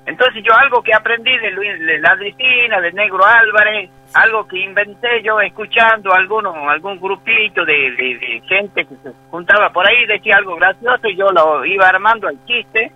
Entonces 0.06 0.42
yo 0.42 0.54
algo 0.56 0.82
que 0.82 0.94
aprendí 0.94 1.36
de 1.36 1.50
Luis 1.50 1.78
de 1.80 1.98
Ladricina, 1.98 2.80
de 2.80 2.92
Negro 2.92 3.22
Álvarez, 3.26 3.90
algo 4.14 4.48
que 4.48 4.58
inventé 4.58 5.22
yo 5.22 5.38
escuchando 5.40 6.14
algunos, 6.14 6.56
algún 6.66 6.98
grupito 6.98 7.62
de, 7.66 7.74
de- 7.92 8.18
de 8.18 8.42
gente 8.48 8.86
que 8.86 8.94
se 9.02 9.12
juntaba 9.30 9.68
por 9.70 9.86
ahí, 9.86 10.06
decía 10.06 10.36
algo 10.38 10.56
gracioso 10.56 11.08
y 11.08 11.16
yo 11.16 11.26
lo 11.30 11.62
iba 11.66 11.86
armando 11.88 12.26
al 12.26 12.42
chiste 12.46 12.90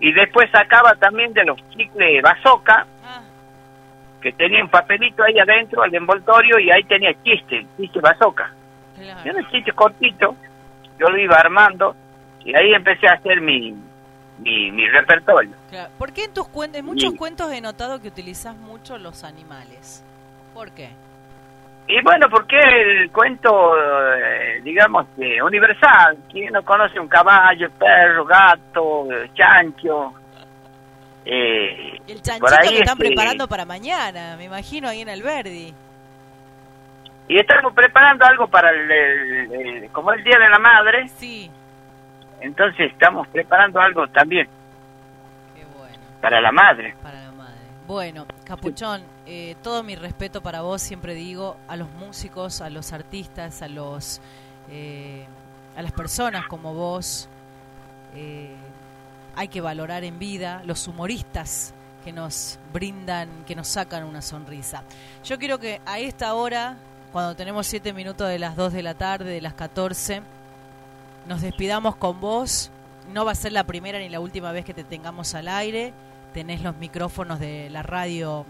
y 0.00 0.10
después 0.12 0.50
sacaba 0.50 0.94
también 0.94 1.34
de 1.34 1.44
los 1.44 1.58
chicles 1.68 2.22
bazooka 2.22 2.86
que 4.20 4.32
tenía 4.32 4.62
un 4.62 4.68
papelito 4.70 5.22
ahí 5.22 5.38
adentro, 5.38 5.84
el 5.84 5.94
envoltorio, 5.94 6.58
y 6.58 6.70
ahí 6.70 6.82
tenía 6.84 7.12
chiste, 7.22 7.66
chiste 7.76 8.00
bazooka. 8.00 8.50
claro. 8.96 9.20
Era 9.24 9.38
un 9.38 9.48
chiste 9.50 9.72
cortito, 9.72 10.34
yo 10.98 11.08
lo 11.08 11.18
iba 11.18 11.36
armando, 11.36 11.94
y 12.44 12.54
ahí 12.56 12.72
empecé 12.74 13.06
a 13.08 13.12
hacer 13.14 13.40
mi, 13.40 13.74
mi, 14.38 14.70
mi 14.72 14.88
repertorio. 14.88 15.52
Claro. 15.70 15.90
¿Por 15.98 16.12
qué 16.12 16.24
en 16.24 16.34
tus 16.34 16.48
cuentos, 16.48 16.80
en 16.80 16.86
muchos 16.86 17.14
Y- 17.14 17.16
cuentos 17.16 17.52
he 17.52 17.60
notado 17.60 18.00
que 18.00 18.08
utilizas 18.08 18.56
mucho 18.56 18.98
los 18.98 19.22
animales? 19.24 20.04
¿Por 20.54 20.72
qué? 20.72 20.90
Y 21.90 22.02
bueno, 22.02 22.28
porque 22.28 22.58
el 22.58 23.10
cuento, 23.10 23.74
eh, 23.78 24.60
digamos, 24.62 25.06
eh, 25.18 25.40
universal, 25.42 26.18
¿quién 26.30 26.52
no 26.52 26.62
conoce 26.62 27.00
un 27.00 27.08
caballo, 27.08 27.70
perro, 27.78 28.26
gato, 28.26 29.06
chancho? 29.34 30.12
Eh, 31.30 32.00
El 32.08 32.22
chanchito 32.22 32.46
ahí, 32.58 32.68
que 32.70 32.78
están 32.78 32.96
este, 32.96 33.06
preparando 33.08 33.46
para 33.48 33.66
mañana, 33.66 34.34
me 34.38 34.44
imagino 34.44 34.88
ahí 34.88 35.02
en 35.02 35.10
Alberdi. 35.10 35.74
Y 37.28 37.38
estamos 37.38 37.74
preparando 37.74 38.24
algo 38.24 38.48
para 38.48 38.70
el, 38.70 38.90
el- 38.90 39.52
el- 39.52 39.90
como 39.90 40.10
el 40.12 40.24
Día 40.24 40.38
de 40.38 40.48
la 40.48 40.58
Madre, 40.58 41.06
Sí, 41.08 41.50
entonces 42.40 42.90
estamos 42.92 43.28
preparando 43.28 43.78
algo 43.78 44.08
también 44.08 44.48
qué 45.54 45.64
bueno, 45.78 45.98
para 46.22 46.40
la 46.40 46.50
madre. 46.50 46.94
para 47.02 47.24
la 47.24 47.32
madre. 47.32 47.54
Bueno, 47.86 48.24
Capuchón, 48.44 49.02
eh, 49.26 49.54
todo 49.62 49.82
mi 49.82 49.96
respeto 49.96 50.40
para 50.40 50.62
vos, 50.62 50.80
siempre 50.80 51.12
digo, 51.14 51.58
a 51.68 51.76
los 51.76 51.90
músicos, 51.90 52.62
a 52.62 52.70
los 52.70 52.94
artistas, 52.94 53.60
a 53.60 53.68
los 53.68 54.22
eh, 54.70 55.26
a 55.76 55.82
las 55.82 55.92
personas 55.92 56.46
como 56.46 56.72
vos. 56.72 57.28
eh, 58.14 58.54
hay 59.38 59.46
que 59.46 59.60
valorar 59.60 60.02
en 60.02 60.18
vida 60.18 60.62
los 60.64 60.88
humoristas 60.88 61.72
que 62.04 62.12
nos 62.12 62.58
brindan, 62.72 63.28
que 63.46 63.54
nos 63.54 63.68
sacan 63.68 64.02
una 64.02 64.20
sonrisa. 64.20 64.82
Yo 65.24 65.38
quiero 65.38 65.60
que 65.60 65.80
a 65.86 66.00
esta 66.00 66.34
hora, 66.34 66.76
cuando 67.12 67.36
tenemos 67.36 67.68
7 67.68 67.92
minutos 67.92 68.28
de 68.28 68.40
las 68.40 68.56
2 68.56 68.72
de 68.72 68.82
la 68.82 68.94
tarde, 68.94 69.30
de 69.30 69.40
las 69.40 69.54
14, 69.54 70.22
nos 71.28 71.40
despidamos 71.40 71.94
con 71.94 72.20
vos. 72.20 72.72
No 73.12 73.24
va 73.24 73.30
a 73.30 73.36
ser 73.36 73.52
la 73.52 73.62
primera 73.62 74.00
ni 74.00 74.08
la 74.08 74.18
última 74.18 74.50
vez 74.50 74.64
que 74.64 74.74
te 74.74 74.82
tengamos 74.82 75.36
al 75.36 75.46
aire. 75.46 75.92
Tenés 76.34 76.60
los 76.62 76.76
micrófonos 76.76 77.38
de 77.38 77.70
la 77.70 77.84
radio 77.84 78.44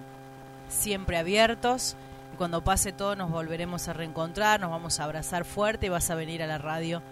siempre 0.70 1.18
abiertos. 1.18 1.96
Y 2.32 2.38
cuando 2.38 2.64
pase 2.64 2.92
todo 2.92 3.14
nos 3.14 3.30
volveremos 3.30 3.88
a 3.88 3.92
reencontrar, 3.92 4.58
nos 4.58 4.70
vamos 4.70 5.00
a 5.00 5.04
abrazar 5.04 5.44
fuerte 5.44 5.84
y 5.84 5.90
vas 5.90 6.08
a 6.08 6.14
venir 6.14 6.42
a 6.42 6.46
la 6.46 6.56
radio 6.56 7.02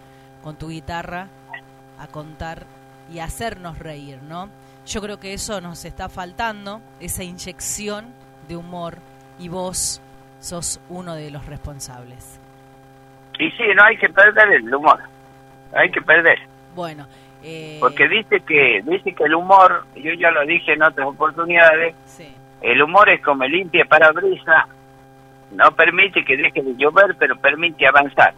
con 0.43 0.57
tu 0.57 0.71
guitarra 0.71 1.29
a 1.99 2.07
contar 2.07 2.65
y 3.13 3.19
hacernos 3.21 3.79
reír, 3.79 4.23
¿no? 4.23 4.49
Yo 4.87 5.01
creo 5.01 5.19
que 5.19 5.35
eso 5.35 5.61
nos 5.61 5.85
está 5.85 6.09
faltando, 6.09 6.81
esa 7.01 7.25
inyección 7.25 8.07
de 8.49 8.57
humor, 8.57 8.99
y 9.39 9.49
vos 9.49 10.01
sos 10.41 10.81
uno 10.89 11.15
de 11.15 11.31
los 11.31 11.47
responsables. 11.47 12.41
Y 13.39 13.51
sí, 13.51 13.65
no 13.75 13.85
hay 13.85 13.97
que 13.97 14.09
perder 14.09 14.53
el 14.53 14.75
humor, 14.75 15.01
hay 15.73 15.91
que 15.91 16.01
perder. 16.01 16.39
Bueno, 16.75 17.07
eh, 17.43 17.79
Porque 17.81 18.09
dice 18.09 18.41
que 18.41 18.83
dice 18.85 19.13
que 19.13 19.25
el 19.25 19.35
humor, 19.35 19.87
yo 19.95 20.13
ya 20.15 20.31
lo 20.31 20.45
dije 20.47 20.73
en 20.73 20.83
otras 20.83 21.07
oportunidades, 21.07 21.95
sí. 22.07 22.35
el 22.61 22.83
humor 22.83 23.09
es 23.09 23.23
como 23.23 23.45
el 23.45 23.53
limpia 23.53 23.85
parabrisa, 23.85 24.67
no 25.53 25.71
permite 25.73 26.25
que 26.25 26.37
deje 26.37 26.63
de 26.63 26.75
llover, 26.77 27.15
pero 27.19 27.37
permite 27.37 27.87
avanzar. 27.87 28.35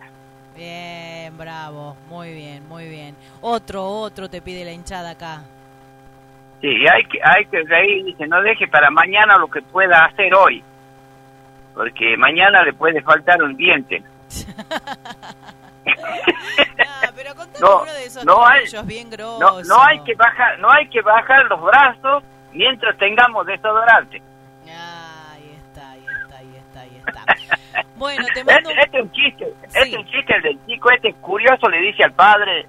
Bien, 0.54 1.36
bravo, 1.38 1.96
muy 2.10 2.34
bien, 2.34 2.68
muy 2.68 2.88
bien. 2.88 3.14
Otro, 3.40 3.84
otro 3.86 4.28
te 4.28 4.42
pide 4.42 4.64
la 4.64 4.72
hinchada 4.72 5.10
acá. 5.10 5.42
Sí, 6.60 6.68
hay 6.88 7.04
que, 7.04 7.18
hay 7.22 7.44
que 7.46 7.62
reír, 7.62 8.04
dice, 8.04 8.26
no 8.26 8.42
deje 8.42 8.66
para 8.66 8.90
mañana 8.90 9.36
lo 9.38 9.48
que 9.48 9.62
pueda 9.62 10.04
hacer 10.06 10.34
hoy, 10.34 10.62
porque 11.74 12.16
mañana 12.16 12.62
le 12.64 12.72
puede 12.72 13.00
faltar 13.02 13.42
un 13.42 13.56
diente. 13.56 14.02
Ah, 16.80 17.10
pero 17.14 17.34
No, 17.60 17.82
uno 17.82 17.92
de 17.92 18.04
esos 18.04 18.24
no 18.24 18.46
hay- 18.46 18.64
bien 18.84 19.08
No, 19.68 19.82
hay 19.82 20.00
que 20.04 20.14
bajar, 20.14 20.58
no 20.58 20.70
hay 20.70 20.88
que 20.88 21.00
bajar 21.00 21.44
los 21.46 21.60
brazos 21.62 22.22
mientras 22.52 22.96
tengamos 22.98 23.46
desodorante. 23.46 24.22
Ah, 24.70 25.32
ahí 25.34 25.56
está, 25.56 25.90
ahí 25.90 26.04
está, 26.22 26.38
ahí 26.38 26.56
está, 26.56 26.80
ahí 26.80 27.02
está. 27.06 27.84
Bueno, 27.96 28.24
te 28.34 28.44
mando 28.44 28.70
Este, 28.70 28.80
este 28.84 28.98
es 28.98 29.02
un 29.04 29.12
chiste, 29.12 29.54
este 29.64 29.80
es 29.80 29.96
un 29.96 30.04
chiste 30.06 30.36
el 30.36 30.42
del 30.42 30.66
chico, 30.66 30.90
este 30.90 31.14
curioso 31.14 31.68
le 31.68 31.78
dice 31.80 32.04
al 32.04 32.12
padre, 32.12 32.66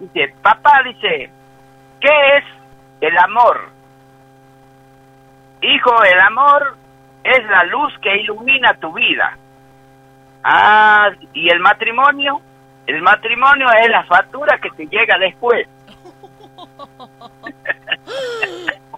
dice, 0.00 0.34
papá, 0.42 0.82
dice, 0.84 1.30
¿qué 2.00 2.36
es 2.36 2.44
el 3.00 3.16
amor? 3.18 3.68
Hijo, 5.62 6.02
el 6.02 6.20
amor 6.20 6.76
es 7.22 7.44
la 7.44 7.64
luz 7.64 7.92
que 8.02 8.16
ilumina 8.16 8.74
tu 8.74 8.92
vida. 8.92 9.36
Ah, 10.42 11.10
¿y 11.34 11.50
el 11.50 11.60
matrimonio? 11.60 12.40
El 12.86 13.02
matrimonio 13.02 13.68
es 13.82 13.88
la 13.90 14.04
factura 14.04 14.58
que 14.58 14.70
te 14.70 14.86
llega 14.86 15.18
después. 15.18 15.68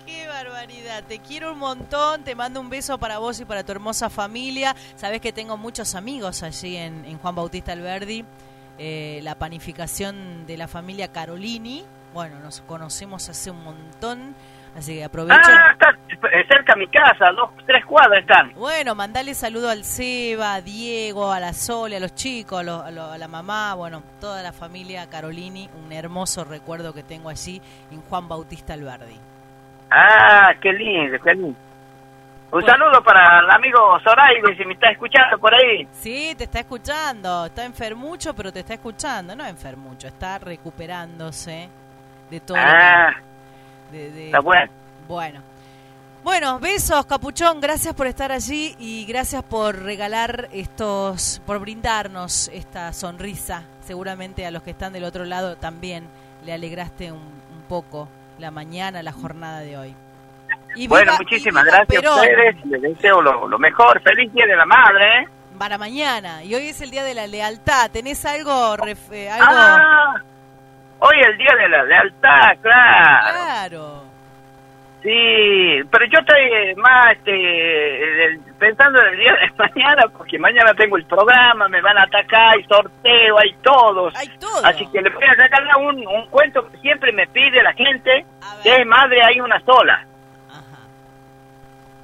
Qué 0.06 0.28
barbaridad, 0.28 1.02
te 1.04 1.18
quiero 1.18 1.52
un 1.52 1.58
montón, 1.58 2.22
te 2.22 2.34
mando 2.34 2.60
un 2.60 2.70
beso 2.70 2.98
para 2.98 3.18
vos 3.18 3.40
y 3.40 3.44
para 3.44 3.64
tu 3.64 3.72
hermosa 3.72 4.08
familia. 4.08 4.74
Sabes 4.94 5.20
que 5.20 5.32
tengo 5.32 5.56
muchos 5.56 5.94
amigos 5.94 6.42
allí 6.42 6.76
en, 6.76 7.04
en 7.04 7.18
Juan 7.18 7.34
Bautista 7.34 7.72
Alberdi, 7.72 8.24
eh, 8.84 9.20
la 9.22 9.36
panificación 9.36 10.44
de 10.44 10.56
la 10.56 10.66
familia 10.66 11.06
Carolini. 11.12 11.84
Bueno, 12.12 12.40
nos 12.40 12.60
conocemos 12.62 13.28
hace 13.28 13.50
un 13.52 13.62
montón, 13.62 14.34
así 14.76 14.96
que 14.96 15.04
aprovecho. 15.04 15.38
Ah, 15.44 15.70
está 15.72 15.90
eh, 16.30 16.44
cerca 16.48 16.72
a 16.72 16.76
mi 16.76 16.88
casa, 16.88 17.30
dos, 17.30 17.50
tres 17.64 17.84
cuadras 17.86 18.20
están. 18.20 18.52
Bueno, 18.54 18.94
mandale 18.96 19.34
saludo 19.34 19.70
al 19.70 19.84
Seba, 19.84 20.54
a 20.54 20.60
Diego, 20.60 21.30
a 21.32 21.38
la 21.38 21.52
Sole, 21.52 21.96
a 21.96 22.00
los 22.00 22.14
chicos, 22.14 22.58
a, 22.60 22.62
lo- 22.64 22.82
a 22.82 22.90
lo- 22.90 23.10
a 23.12 23.16
la 23.18 23.28
mamá, 23.28 23.74
bueno, 23.74 24.02
toda 24.20 24.42
la 24.42 24.52
familia 24.52 25.08
Carolini, 25.08 25.70
un 25.82 25.92
hermoso 25.92 26.44
recuerdo 26.44 26.92
que 26.92 27.02
tengo 27.04 27.28
allí 27.30 27.62
en 27.92 28.02
Juan 28.02 28.28
Bautista 28.28 28.74
Alberdi. 28.74 29.16
Ah, 29.90 30.52
qué 30.60 30.72
lindo, 30.72 31.18
qué 31.22 31.34
lindo. 31.34 31.56
Un 32.52 32.64
saludo 32.66 33.02
para 33.02 33.40
el 33.40 33.50
amigo 33.50 33.98
Zoraide, 34.04 34.54
si 34.56 34.64
me 34.66 34.74
está 34.74 34.90
escuchando 34.90 35.38
por 35.38 35.54
ahí. 35.54 35.88
Sí, 35.92 36.34
te 36.36 36.44
está 36.44 36.60
escuchando, 36.60 37.46
está 37.46 37.64
enfermucho, 37.64 38.34
pero 38.34 38.52
te 38.52 38.60
está 38.60 38.74
escuchando, 38.74 39.34
no 39.34 39.44
enfermucho, 39.46 40.06
está 40.08 40.38
recuperándose 40.38 41.68
de 42.30 42.40
todo. 42.40 42.58
lo 42.58 42.62
Ah, 42.62 43.10
que- 43.90 43.96
de- 43.96 44.10
de- 44.12 44.26
está 44.26 44.40
bueno. 44.40 44.70
Bueno. 45.08 45.40
Bueno, 46.22 46.60
besos, 46.60 47.04
Capuchón, 47.06 47.60
gracias 47.60 47.94
por 47.94 48.06
estar 48.06 48.30
allí 48.30 48.76
y 48.78 49.06
gracias 49.06 49.42
por 49.42 49.74
regalar 49.82 50.48
estos, 50.52 51.40
por 51.46 51.58
brindarnos 51.58 52.48
esta 52.52 52.92
sonrisa. 52.92 53.64
Seguramente 53.80 54.46
a 54.46 54.50
los 54.52 54.62
que 54.62 54.70
están 54.70 54.92
del 54.92 55.02
otro 55.04 55.24
lado 55.24 55.56
también 55.56 56.06
le 56.44 56.52
alegraste 56.52 57.10
un, 57.10 57.18
un 57.18 57.62
poco 57.68 58.08
la 58.38 58.50
mañana, 58.52 59.02
la 59.02 59.10
jornada 59.12 59.60
de 59.60 59.76
hoy. 59.78 59.94
Y 60.74 60.88
Bueno, 60.88 61.12
muchísimas 61.18 61.64
gracias 61.64 61.86
Perón 62.02 62.18
a 62.18 62.22
ustedes. 62.22 62.64
Les 62.66 62.82
deseo 62.82 63.20
lo, 63.22 63.48
lo 63.48 63.58
mejor. 63.58 64.00
Feliz 64.02 64.32
Día 64.32 64.46
de 64.46 64.56
la 64.56 64.64
Madre. 64.66 65.18
¿eh? 65.20 65.28
Para 65.58 65.78
mañana, 65.78 66.42
y 66.42 66.54
hoy 66.54 66.68
es 66.68 66.80
el 66.80 66.90
día 66.90 67.04
de 67.04 67.14
la 67.14 67.26
lealtad. 67.26 67.90
¿Tenés 67.90 68.24
algo, 68.24 68.76
ref- 68.76 69.12
eh, 69.12 69.30
algo? 69.30 69.46
Ah, 69.48 70.14
hoy 70.98 71.20
es 71.20 71.26
el 71.28 71.38
Día 71.38 71.54
de 71.60 71.68
la 71.68 71.84
Lealtad, 71.84 72.58
claro. 72.62 73.26
claro. 73.32 74.02
Sí, 75.02 75.80
pero 75.90 76.04
yo 76.06 76.20
estoy 76.20 76.40
eh, 76.42 76.74
más 76.76 77.16
este, 77.16 78.38
pensando 78.58 79.00
en 79.02 79.08
el 79.14 79.18
día 79.18 79.32
de 79.32 79.50
mañana, 79.58 80.02
porque 80.16 80.38
mañana 80.38 80.72
tengo 80.74 80.96
el 80.96 81.04
programa, 81.06 81.68
me 81.68 81.80
van 81.80 81.98
a 81.98 82.04
atacar, 82.04 82.54
hay 82.56 82.62
sorteo, 82.64 83.36
hay 83.40 83.52
todos. 83.62 84.14
Hay 84.16 84.28
todo. 84.38 84.64
Así 84.64 84.86
que 84.92 85.02
le 85.02 85.10
voy 85.10 85.24
a 85.24 85.34
regalar 85.34 85.76
un, 85.78 86.06
un 86.06 86.26
cuento 86.28 86.68
que 86.70 86.78
siempre 86.78 87.10
me 87.12 87.26
pide 87.26 87.62
la 87.64 87.72
gente, 87.72 88.24
que 88.62 88.76
es 88.80 88.86
madre 88.86 89.20
hay 89.24 89.40
una 89.40 89.58
sola. 89.60 90.06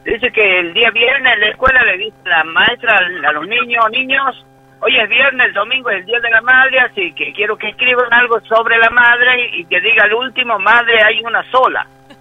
Dice 0.04 0.30
que 0.32 0.60
el 0.60 0.72
día 0.74 0.90
viernes 0.90 1.34
en 1.34 1.40
la 1.40 1.48
escuela 1.48 1.82
le 1.84 1.98
dice 1.98 2.16
la 2.24 2.44
maestra 2.44 2.96
a 2.98 3.32
los 3.32 3.46
niños, 3.46 3.84
niños, 3.90 4.46
hoy 4.80 4.96
es 4.98 5.08
viernes, 5.08 5.48
el 5.48 5.52
domingo 5.52 5.90
es 5.90 5.98
el 6.00 6.06
Día 6.06 6.20
de 6.20 6.30
la 6.30 6.40
Madre, 6.40 6.80
así 6.80 7.12
que 7.12 7.32
quiero 7.32 7.56
que 7.58 7.68
escriban 7.68 8.12
algo 8.12 8.40
sobre 8.40 8.78
la 8.78 8.88
madre 8.90 9.50
y 9.52 9.64
que 9.66 9.80
diga 9.80 10.04
el 10.06 10.14
último, 10.14 10.58
madre 10.58 10.98
hay 11.04 11.20
una 11.24 11.42
sola. 11.50 11.86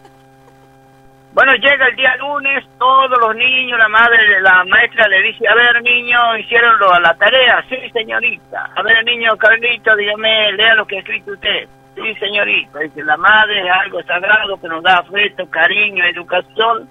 Bueno, 1.34 1.54
llega 1.54 1.86
el 1.88 1.96
día 1.96 2.16
lunes, 2.18 2.66
todos 2.80 3.16
los 3.20 3.36
niños, 3.36 3.78
la 3.78 3.88
madre, 3.90 4.42
la 4.42 4.64
maestra 4.64 5.08
le 5.08 5.22
dice, 5.22 5.48
a 5.48 5.54
ver, 5.54 5.84
niño, 5.84 6.36
hicieron 6.38 6.80
lo- 6.80 7.00
la 7.00 7.14
tarea. 7.16 7.64
Sí, 7.70 7.78
señorita. 7.94 8.72
A 8.76 8.82
ver, 8.82 9.04
niño, 9.06 9.38
Carlito, 9.38 9.96
dígame, 9.96 10.54
lea 10.54 10.74
lo 10.74 10.88
que 10.88 10.96
ha 10.96 11.00
escrito 11.00 11.34
usted. 11.34 11.68
Sí, 11.94 12.16
señorita. 12.16 12.80
Dice, 12.80 13.04
la 13.04 13.18
madre 13.18 13.62
es 13.62 13.70
algo 13.72 14.02
sagrado 14.04 14.60
que 14.60 14.68
nos 14.68 14.82
da 14.82 14.98
afecto, 14.98 15.48
cariño, 15.52 16.04
educación. 16.06 16.90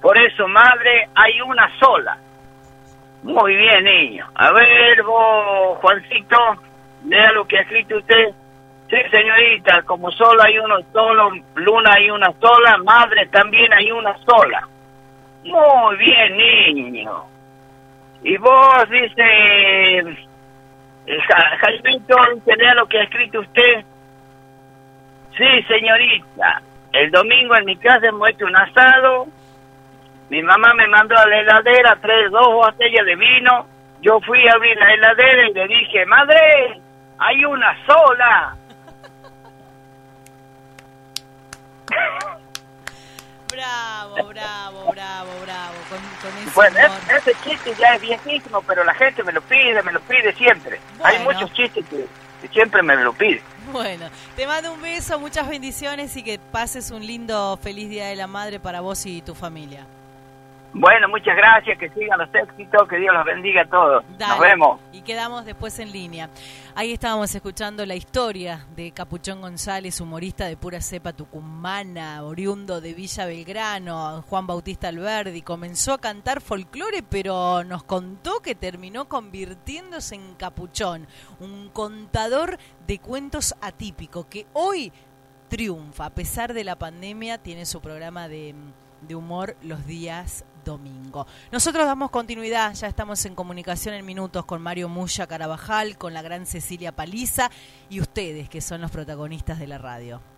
Por 0.00 0.16
eso, 0.18 0.46
madre, 0.48 1.08
hay 1.14 1.40
una 1.40 1.68
sola. 1.78 2.16
Muy 3.22 3.56
bien, 3.56 3.84
niño. 3.84 4.26
A 4.34 4.52
ver, 4.52 5.02
vos, 5.02 5.78
Juancito, 5.78 6.36
lea 7.04 7.32
lo 7.32 7.46
que 7.46 7.58
ha 7.58 7.62
escrito 7.62 7.96
usted. 7.98 8.30
Sí, 8.88 8.96
señorita, 9.10 9.82
como 9.82 10.10
solo 10.12 10.42
hay 10.42 10.58
uno 10.58 10.76
solo, 10.92 11.30
luna 11.56 11.90
hay 11.94 12.10
una 12.10 12.32
sola, 12.40 12.78
madre 12.78 13.26
también 13.26 13.70
hay 13.72 13.90
una 13.90 14.16
sola. 14.18 14.66
Muy 15.44 15.96
bien, 15.96 16.36
niño. 16.36 17.24
Y 18.22 18.36
vos, 18.38 18.88
dice, 18.88 19.22
eh, 19.22 20.16
Ja- 21.28 21.56
Jaimito, 21.60 22.16
lea 22.46 22.74
lo 22.74 22.86
que 22.86 22.98
ha 22.98 23.02
escrito 23.02 23.40
usted. 23.40 23.84
Sí, 25.36 25.62
señorita. 25.68 26.62
El 26.92 27.10
domingo 27.10 27.56
en 27.56 27.64
mi 27.66 27.76
casa 27.76 28.06
hemos 28.06 28.28
hecho 28.30 28.46
un 28.46 28.56
asado. 28.56 29.26
Mi 30.30 30.42
mamá 30.42 30.74
me 30.74 30.86
mandó 30.88 31.16
a 31.16 31.26
la 31.26 31.38
heladera 31.40 31.96
tres, 32.00 32.30
dos 32.30 32.46
botellas 32.52 33.06
de 33.06 33.16
vino. 33.16 33.66
Yo 34.02 34.20
fui 34.20 34.46
a 34.46 34.52
abrir 34.52 34.76
la 34.76 34.92
heladera 34.94 35.48
y 35.48 35.54
le 35.54 35.68
dije, 35.68 36.06
madre, 36.06 36.80
hay 37.18 37.44
una 37.44 37.76
sola. 37.86 38.56
Bravo, 43.50 44.14
bravo, 44.28 44.92
bravo, 44.92 45.30
bravo. 45.42 45.74
Con, 45.88 45.98
con 46.20 46.38
ese 46.38 46.50
Bueno, 46.54 46.78
ese 47.16 47.34
chiste 47.42 47.74
ya 47.78 47.94
es 47.94 48.02
viejísimo, 48.02 48.60
pero 48.62 48.84
la 48.84 48.92
gente 48.94 49.24
me 49.24 49.32
lo 49.32 49.40
pide, 49.40 49.82
me 49.82 49.90
lo 49.90 50.00
pide 50.00 50.32
siempre. 50.34 50.78
Hay 51.02 51.18
muchos 51.20 51.50
chistes 51.54 51.84
que, 51.88 52.06
que 52.42 52.48
siempre 52.48 52.82
me 52.82 52.94
lo 52.96 53.12
piden. 53.14 53.42
Bueno, 53.72 54.10
te 54.36 54.46
mando 54.46 54.72
un 54.72 54.82
beso, 54.82 55.18
muchas 55.18 55.48
bendiciones 55.48 56.14
y 56.16 56.22
que 56.22 56.38
pases 56.38 56.90
un 56.90 57.04
lindo, 57.04 57.56
feliz 57.56 57.88
Día 57.88 58.06
de 58.08 58.16
la 58.16 58.26
Madre 58.26 58.60
para 58.60 58.80
vos 58.80 59.04
y 59.06 59.22
tu 59.22 59.34
familia. 59.34 59.86
Bueno, 60.80 61.08
muchas 61.08 61.36
gracias, 61.36 61.76
que 61.76 61.88
sigan 61.88 62.20
los 62.20 62.32
éxitos, 62.32 62.88
que 62.88 62.98
Dios 62.98 63.12
los 63.12 63.24
bendiga 63.24 63.62
a 63.62 63.68
todos. 63.68 64.04
Nos 64.16 64.38
vemos. 64.38 64.80
Y 64.92 65.02
quedamos 65.02 65.44
después 65.44 65.76
en 65.80 65.90
línea. 65.90 66.30
Ahí 66.76 66.92
estábamos 66.92 67.34
escuchando 67.34 67.84
la 67.84 67.96
historia 67.96 68.64
de 68.76 68.92
Capuchón 68.92 69.40
González, 69.40 70.00
humorista 70.00 70.46
de 70.46 70.56
pura 70.56 70.80
cepa 70.80 71.12
tucumana, 71.12 72.22
oriundo 72.22 72.80
de 72.80 72.94
Villa 72.94 73.26
Belgrano, 73.26 74.22
Juan 74.22 74.46
Bautista 74.46 74.86
Alberdi. 74.86 75.42
Comenzó 75.42 75.94
a 75.94 75.98
cantar 75.98 76.40
folclore, 76.40 77.02
pero 77.02 77.64
nos 77.64 77.82
contó 77.82 78.38
que 78.38 78.54
terminó 78.54 79.08
convirtiéndose 79.08 80.14
en 80.14 80.36
Capuchón, 80.36 81.08
un 81.40 81.70
contador 81.70 82.56
de 82.86 83.00
cuentos 83.00 83.52
atípico 83.60 84.28
que 84.28 84.46
hoy 84.52 84.92
triunfa. 85.48 86.04
A 86.04 86.10
pesar 86.10 86.54
de 86.54 86.62
la 86.62 86.76
pandemia, 86.76 87.38
tiene 87.38 87.66
su 87.66 87.80
programa 87.80 88.28
de, 88.28 88.54
de 89.00 89.16
humor 89.16 89.56
los 89.62 89.84
días 89.84 90.44
domingo. 90.68 91.26
Nosotros 91.50 91.86
damos 91.86 92.10
continuidad, 92.10 92.74
ya 92.74 92.86
estamos 92.88 93.24
en 93.24 93.34
comunicación 93.34 93.94
en 93.94 94.04
minutos 94.04 94.44
con 94.44 94.60
Mario 94.60 94.88
Muya 94.88 95.26
Carabajal, 95.26 95.96
con 95.96 96.12
la 96.12 96.22
gran 96.22 96.46
Cecilia 96.46 96.92
Paliza 96.92 97.50
y 97.88 98.00
ustedes 98.00 98.48
que 98.48 98.60
son 98.60 98.80
los 98.82 98.90
protagonistas 98.90 99.58
de 99.58 99.66
la 99.66 99.78
radio. 99.78 100.37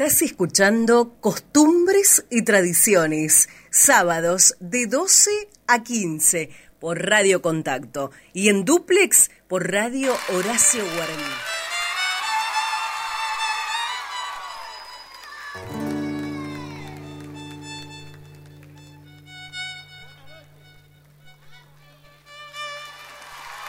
Estás 0.00 0.22
escuchando 0.22 1.16
Costumbres 1.20 2.24
y 2.30 2.42
Tradiciones, 2.42 3.48
sábados 3.68 4.54
de 4.60 4.86
12 4.86 5.48
a 5.66 5.82
15 5.82 6.50
por 6.78 7.04
Radio 7.04 7.42
Contacto 7.42 8.12
y 8.32 8.48
en 8.48 8.64
duplex 8.64 9.28
por 9.48 9.72
Radio 9.72 10.14
Horacio 10.32 10.84
Guaraní. 10.84 11.24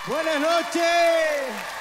Buenas 0.05 0.39
noches. 0.39 1.78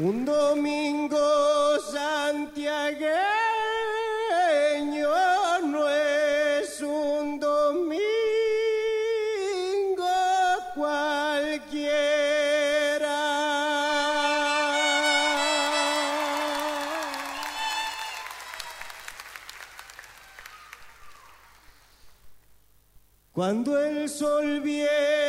Un 0.00 0.24
domingo 0.24 1.78
santiagueño 1.78 3.08
no 5.62 5.88
es 5.88 6.80
un 6.80 7.38
domingo 7.38 8.02
cualquiera. 10.74 11.94
Cuando 23.32 23.78
el 23.78 24.08
sol 24.08 24.60
viene 24.60 25.23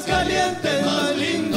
más 0.00 0.06
caliente, 0.06 0.68
más 0.84 1.16
lindo. 1.16 1.49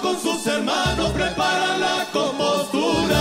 Con 0.00 0.20
sus 0.20 0.46
hermanos 0.46 1.10
preparan 1.12 1.80
la 1.80 2.06
compostura. 2.12 3.20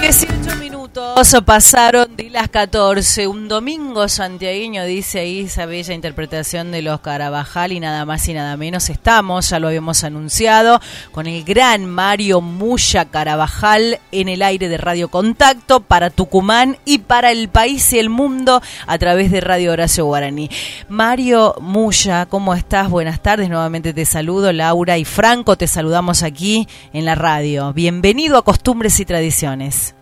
18 0.00 0.56
minutos 0.56 1.36
pasaron 1.44 2.05
las 2.36 2.50
14. 2.50 3.28
Un 3.28 3.48
domingo 3.48 4.08
santiagueño, 4.08 4.84
dice 4.84 5.20
ahí 5.20 5.40
esa 5.40 5.64
bella 5.64 5.94
interpretación 5.94 6.70
de 6.70 6.82
los 6.82 7.00
Carabajal 7.00 7.72
y 7.72 7.80
nada 7.80 8.04
más 8.04 8.28
y 8.28 8.34
nada 8.34 8.58
menos. 8.58 8.90
Estamos, 8.90 9.48
ya 9.48 9.58
lo 9.58 9.68
habíamos 9.68 10.04
anunciado, 10.04 10.78
con 11.12 11.26
el 11.26 11.44
gran 11.44 11.86
Mario 11.86 12.42
Muya 12.42 13.06
Carabajal 13.06 14.00
en 14.12 14.28
el 14.28 14.42
aire 14.42 14.68
de 14.68 14.76
Radio 14.76 15.08
Contacto 15.08 15.80
para 15.80 16.10
Tucumán 16.10 16.76
y 16.84 16.98
para 16.98 17.32
el 17.32 17.48
país 17.48 17.90
y 17.94 18.00
el 18.00 18.10
mundo 18.10 18.60
a 18.86 18.98
través 18.98 19.30
de 19.30 19.40
Radio 19.40 19.72
Horacio 19.72 20.04
Guaraní. 20.04 20.50
Mario 20.90 21.54
Muya, 21.62 22.26
¿cómo 22.26 22.52
estás? 22.52 22.90
Buenas 22.90 23.22
tardes, 23.22 23.48
nuevamente 23.48 23.94
te 23.94 24.04
saludo. 24.04 24.52
Laura 24.52 24.98
y 24.98 25.06
Franco, 25.06 25.56
te 25.56 25.66
saludamos 25.66 26.22
aquí 26.22 26.68
en 26.92 27.06
la 27.06 27.14
radio. 27.14 27.72
Bienvenido 27.72 28.36
a 28.36 28.44
Costumbres 28.44 29.00
y 29.00 29.06
Tradiciones. 29.06 29.95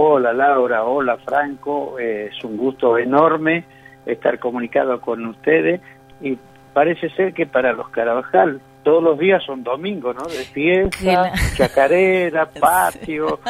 Hola 0.00 0.32
Laura, 0.32 0.84
hola 0.84 1.16
Franco, 1.16 1.98
eh, 1.98 2.30
es 2.30 2.44
un 2.44 2.56
gusto 2.56 2.96
enorme 2.96 3.64
estar 4.06 4.38
comunicado 4.38 5.00
con 5.00 5.26
ustedes 5.26 5.80
y 6.20 6.38
parece 6.72 7.10
ser 7.16 7.34
que 7.34 7.46
para 7.46 7.72
los 7.72 7.88
Carabajal 7.88 8.60
todos 8.84 9.02
los 9.02 9.18
días 9.18 9.42
son 9.44 9.64
domingos, 9.64 10.14
¿no? 10.14 10.22
De 10.26 10.44
fiesta, 10.44 11.32
chacarera, 11.56 12.48
patio. 12.60 13.40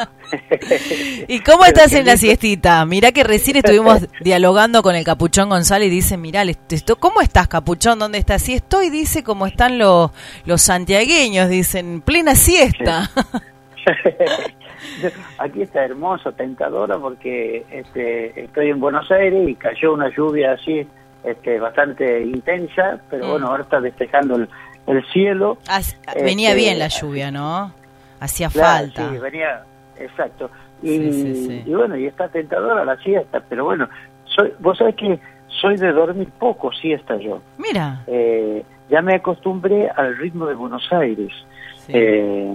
¿Y 1.27 1.39
cómo 1.41 1.65
estás 1.65 1.93
en 1.93 2.07
la 2.07 2.17
siestita? 2.17 2.83
Mirá 2.83 3.11
que 3.11 3.23
recién 3.23 3.57
estuvimos 3.57 4.07
dialogando 4.21 4.81
con 4.81 4.95
el 4.95 5.05
Capuchón 5.05 5.49
González 5.49 5.89
y 5.89 5.91
dice, 5.91 6.17
mirá, 6.17 6.41
esto, 6.41 6.95
¿cómo 6.95 7.21
estás 7.21 7.47
Capuchón? 7.47 7.99
¿Dónde 7.99 8.17
estás? 8.17 8.41
Sí 8.41 8.55
estoy, 8.55 8.89
dice, 8.89 9.23
como 9.23 9.45
están 9.45 9.77
los, 9.77 10.09
los 10.45 10.63
santiagueños, 10.63 11.47
dicen, 11.47 12.01
plena 12.01 12.33
siesta. 12.33 13.11
Aquí 15.37 15.61
está 15.61 15.83
hermoso, 15.85 16.31
tentadora, 16.33 16.97
porque 16.97 17.65
este, 17.71 18.39
estoy 18.43 18.69
en 18.69 18.79
Buenos 18.79 19.09
Aires 19.11 19.47
y 19.49 19.55
cayó 19.55 19.93
una 19.93 20.09
lluvia 20.15 20.53
así 20.53 20.85
este, 21.23 21.59
bastante 21.59 22.21
intensa, 22.23 22.99
pero 23.09 23.25
Mm. 23.25 23.29
bueno, 23.31 23.47
ahora 23.47 23.63
está 23.63 23.81
despejando 23.81 24.35
el, 24.37 24.49
el 24.87 25.05
cielo. 25.11 25.57
Ah, 25.67 25.81
venía 26.15 26.49
Este, 26.49 26.61
bien 26.61 26.79
la 26.79 26.87
lluvia, 26.87 27.29
¿no? 27.31 27.71
Hacía 28.19 28.49
Claro, 28.49 28.85
falta. 28.87 29.09
Sí, 29.11 29.17
venía, 29.17 29.63
exacto. 29.99 30.49
Y, 30.81 30.87
Sí, 30.97 31.11
sí, 31.11 31.35
sí. 31.47 31.63
y 31.65 31.73
bueno, 31.73 31.97
y 31.97 32.05
está 32.05 32.27
tentadora 32.29 32.85
la 32.85 32.95
siesta, 32.97 33.41
pero 33.49 33.65
bueno, 33.65 33.87
soy, 34.25 34.53
vos 34.59 34.77
sabés 34.77 34.95
que 34.95 35.19
soy 35.61 35.75
de 35.75 35.91
dormir 35.91 36.29
poco 36.39 36.71
siesta 36.71 37.17
yo. 37.17 37.41
Mira, 37.57 38.01
Eh, 38.07 38.63
ya 38.89 39.01
me 39.01 39.15
acostumbré 39.15 39.89
al 39.89 40.17
ritmo 40.17 40.45
de 40.47 40.55
Buenos 40.55 40.87
Aires. 40.93 41.31
Eh, 41.89 42.53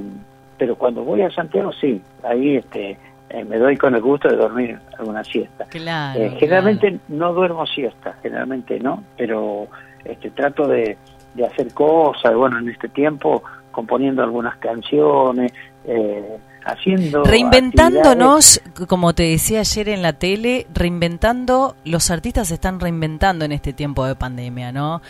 pero 0.58 0.76
cuando 0.76 1.02
voy 1.04 1.22
a 1.22 1.30
Santiago, 1.30 1.72
sí, 1.80 2.00
ahí 2.22 2.56
este, 2.56 2.98
eh, 3.30 3.44
me 3.44 3.58
doy 3.58 3.76
con 3.76 3.94
el 3.94 4.00
gusto 4.02 4.28
de 4.28 4.36
dormir 4.36 4.78
alguna 4.98 5.24
siesta. 5.24 5.64
claro. 5.66 6.20
Eh, 6.20 6.30
generalmente 6.38 6.98
no 7.08 7.32
duermo 7.32 7.66
siesta, 7.66 8.16
generalmente 8.22 8.78
no, 8.80 9.02
pero 9.16 9.66
este, 10.04 10.30
trato 10.30 10.66
de, 10.68 10.96
de 11.34 11.46
hacer 11.46 11.72
cosas, 11.74 12.34
bueno, 12.34 12.58
en 12.58 12.68
este 12.68 12.88
tiempo 12.88 13.42
componiendo 13.70 14.22
algunas 14.22 14.56
canciones, 14.58 15.52
eh, 15.84 16.36
haciendo... 16.64 17.24
Reinventándonos, 17.24 18.60
como 18.88 19.14
te 19.14 19.24
decía 19.24 19.60
ayer 19.60 19.88
en 19.88 20.00
la 20.02 20.12
tele, 20.14 20.66
reinventando, 20.72 21.74
los 21.84 22.10
artistas 22.10 22.48
se 22.48 22.54
están 22.54 22.78
reinventando 22.80 23.44
en 23.44 23.52
este 23.52 23.72
tiempo 23.72 24.06
de 24.06 24.14
pandemia, 24.14 24.70
¿no? 24.72 25.02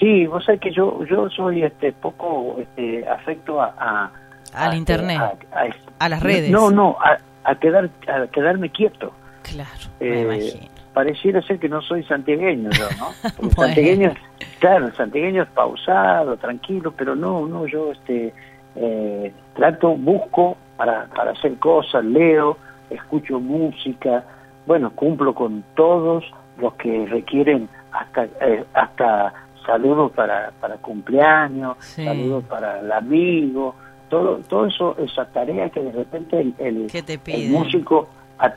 Sí, 0.00 0.26
vos 0.26 0.44
sabés 0.44 0.60
que 0.60 0.72
yo 0.72 1.04
yo 1.04 1.30
soy 1.30 1.62
este 1.62 1.92
poco 1.92 2.56
este, 2.58 3.08
afecto 3.08 3.60
a, 3.60 3.74
a- 3.78 4.10
Al 4.54 4.72
a- 4.72 4.76
internet, 4.76 5.20
a, 5.52 5.64
a 6.04 6.08
las 6.08 6.22
redes. 6.22 6.50
No, 6.50 6.70
no, 6.70 6.96
a, 7.00 7.18
a 7.50 7.54
quedar 7.56 7.90
a 8.08 8.26
quedarme 8.28 8.70
quieto. 8.70 9.12
Claro, 9.42 9.70
Eh, 10.00 10.68
Pareciera 10.94 11.42
ser 11.42 11.58
que 11.58 11.68
no 11.68 11.82
soy 11.82 12.04
santiagueño 12.04 12.70
yo, 12.70 12.84
¿no? 12.98 13.08
Bueno. 13.38 13.50
santiagueño, 13.56 14.14
claro, 14.60 14.92
santiagueño 14.94 15.42
es 15.42 15.48
pausado, 15.48 16.36
tranquilo, 16.36 16.92
pero 16.96 17.16
no, 17.16 17.46
no, 17.48 17.66
yo 17.66 17.90
este 17.90 18.32
eh, 18.76 19.32
trato, 19.56 19.96
busco 19.96 20.56
para, 20.76 21.06
para 21.06 21.32
hacer 21.32 21.56
cosas, 21.58 22.04
leo, 22.04 22.56
escucho 22.90 23.40
música, 23.40 24.22
bueno, 24.66 24.92
cumplo 24.92 25.34
con 25.34 25.64
todos 25.74 26.24
los 26.58 26.74
que 26.74 27.06
requieren 27.06 27.68
hasta 27.90 28.24
eh, 28.40 28.64
hasta 28.74 29.32
saludos 29.66 30.12
para, 30.12 30.52
para 30.60 30.76
cumpleaños, 30.76 31.76
Sí. 31.80 32.04
saludos 32.04 32.44
para 32.44 32.78
el 32.80 32.92
amigo, 32.92 33.74
todo, 34.14 34.36
todo 34.48 34.66
eso, 34.66 34.96
esa 34.98 35.24
tarea 35.26 35.68
que 35.70 35.80
de 35.80 35.90
repente 35.92 36.40
el, 36.40 36.54
el, 36.58 37.50
músico 37.50 38.08
ha 38.38 38.52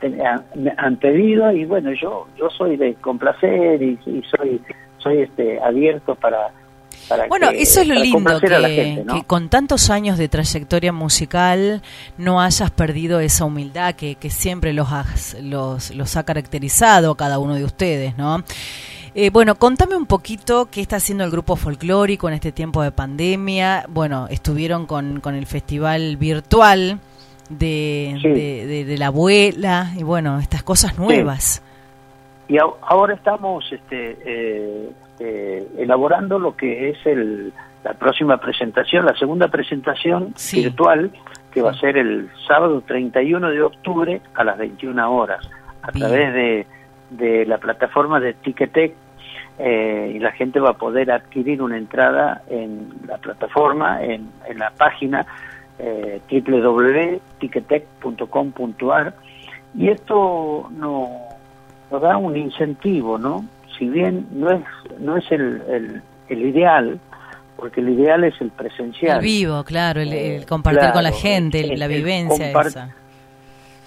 han 0.76 0.96
pedido 0.96 1.50
y 1.52 1.64
bueno 1.64 1.90
yo 1.92 2.26
yo 2.36 2.48
soy 2.50 2.76
de 2.76 2.94
complacer 2.94 3.82
y, 3.82 3.98
y 4.06 4.22
soy 4.36 4.60
soy 4.98 5.22
este 5.22 5.60
abierto 5.60 6.14
para 6.14 6.50
Bueno, 7.28 7.50
que- 7.50 7.62
eso 7.62 7.80
es 7.80 7.88
lo 7.88 7.94
lindo, 7.94 8.38
que, 8.40 8.54
a 8.54 8.58
la 8.60 8.68
gente, 8.68 9.04
¿no? 9.04 9.14
que 9.14 9.24
con 9.24 9.48
tantos 9.48 9.88
años 9.90 10.18
de 10.18 10.28
trayectoria 10.28 10.92
musical 10.92 11.80
no 12.18 12.40
hayas 12.40 12.70
perdido 12.70 13.18
esa 13.20 13.44
humildad 13.44 13.94
que, 13.94 14.14
que 14.16 14.30
siempre 14.30 14.72
los, 14.72 14.92
has- 14.92 15.36
los, 15.42 15.92
los 15.94 16.16
ha 16.16 16.24
caracterizado 16.24 17.14
cada 17.14 17.38
uno 17.38 17.54
de 17.54 17.64
ustedes, 17.64 18.16
¿no? 18.18 18.42
Eh, 19.20 19.30
bueno, 19.30 19.56
contame 19.56 19.96
un 19.96 20.06
poquito 20.06 20.68
qué 20.70 20.80
está 20.80 20.94
haciendo 20.94 21.24
el 21.24 21.32
grupo 21.32 21.56
folclórico 21.56 22.28
en 22.28 22.34
este 22.34 22.52
tiempo 22.52 22.84
de 22.84 22.92
pandemia. 22.92 23.84
Bueno, 23.88 24.28
estuvieron 24.30 24.86
con, 24.86 25.18
con 25.18 25.34
el 25.34 25.44
festival 25.46 26.16
virtual 26.18 27.00
de, 27.50 28.16
Sí. 28.22 28.28
de, 28.28 28.66
de- 28.68 28.84
de 28.84 28.96
la 28.96 29.08
abuela 29.08 29.90
y 29.96 30.04
bueno, 30.04 30.38
estas 30.38 30.62
cosas 30.62 30.96
nuevas. 30.96 31.60
y 32.46 32.58
a- 32.58 32.62
ahora 32.82 33.14
estamos 33.14 33.64
este, 33.72 34.18
eh, 34.24 34.90
eh, 35.18 35.68
elaborando 35.78 36.38
lo 36.38 36.56
que 36.56 36.90
es 36.90 37.04
el 37.04 37.52
la 37.82 37.94
próxima 37.94 38.36
presentación 38.38 39.04
la 39.04 39.16
segunda 39.16 39.48
presentación 39.48 40.32
virtual 40.52 41.10
que 41.52 41.60
va 41.60 41.72
a 41.72 41.74
ser 41.74 41.96
el 41.96 42.30
sábado 42.46 42.82
31 42.86 43.50
de 43.50 43.62
octubre 43.62 44.20
a 44.34 44.44
las 44.44 44.56
21 44.58 45.10
horas 45.12 45.44
a 45.82 45.90
Bien. 45.90 46.06
través 46.06 46.34
de, 46.34 46.66
de 47.10 47.46
la 47.46 47.58
plataforma 47.58 48.20
de 48.20 48.34
Ticketek 48.34 48.94
eh, 49.58 50.12
y 50.14 50.18
la 50.18 50.32
gente 50.32 50.60
va 50.60 50.70
a 50.70 50.74
poder 50.74 51.10
adquirir 51.10 51.60
una 51.62 51.76
entrada 51.76 52.42
en 52.48 52.88
la 53.06 53.18
plataforma, 53.18 54.02
en, 54.02 54.30
en 54.48 54.58
la 54.58 54.70
página 54.70 55.26
eh, 55.78 56.22
www.ticketek.com.ar 56.30 59.14
y 59.74 59.88
esto 59.88 60.68
no, 60.70 61.10
nos 61.90 62.02
da 62.02 62.16
un 62.16 62.36
incentivo, 62.36 63.18
¿no? 63.18 63.44
Si 63.78 63.88
bien 63.88 64.26
no 64.32 64.50
es 64.50 64.62
no 64.98 65.16
es 65.16 65.30
el, 65.30 65.62
el, 65.68 66.02
el 66.28 66.42
ideal, 66.42 66.98
porque 67.56 67.80
el 67.80 67.90
ideal 67.90 68.24
es 68.24 68.34
el 68.40 68.50
presencial. 68.50 69.18
El 69.18 69.24
vivo, 69.24 69.62
claro, 69.64 70.00
el, 70.00 70.12
el 70.12 70.46
compartir 70.46 70.80
claro, 70.80 70.94
con 70.94 71.04
la 71.04 71.12
gente, 71.12 71.76
la 71.76 71.86
vivencia 71.86 72.50
esa. 72.50 72.94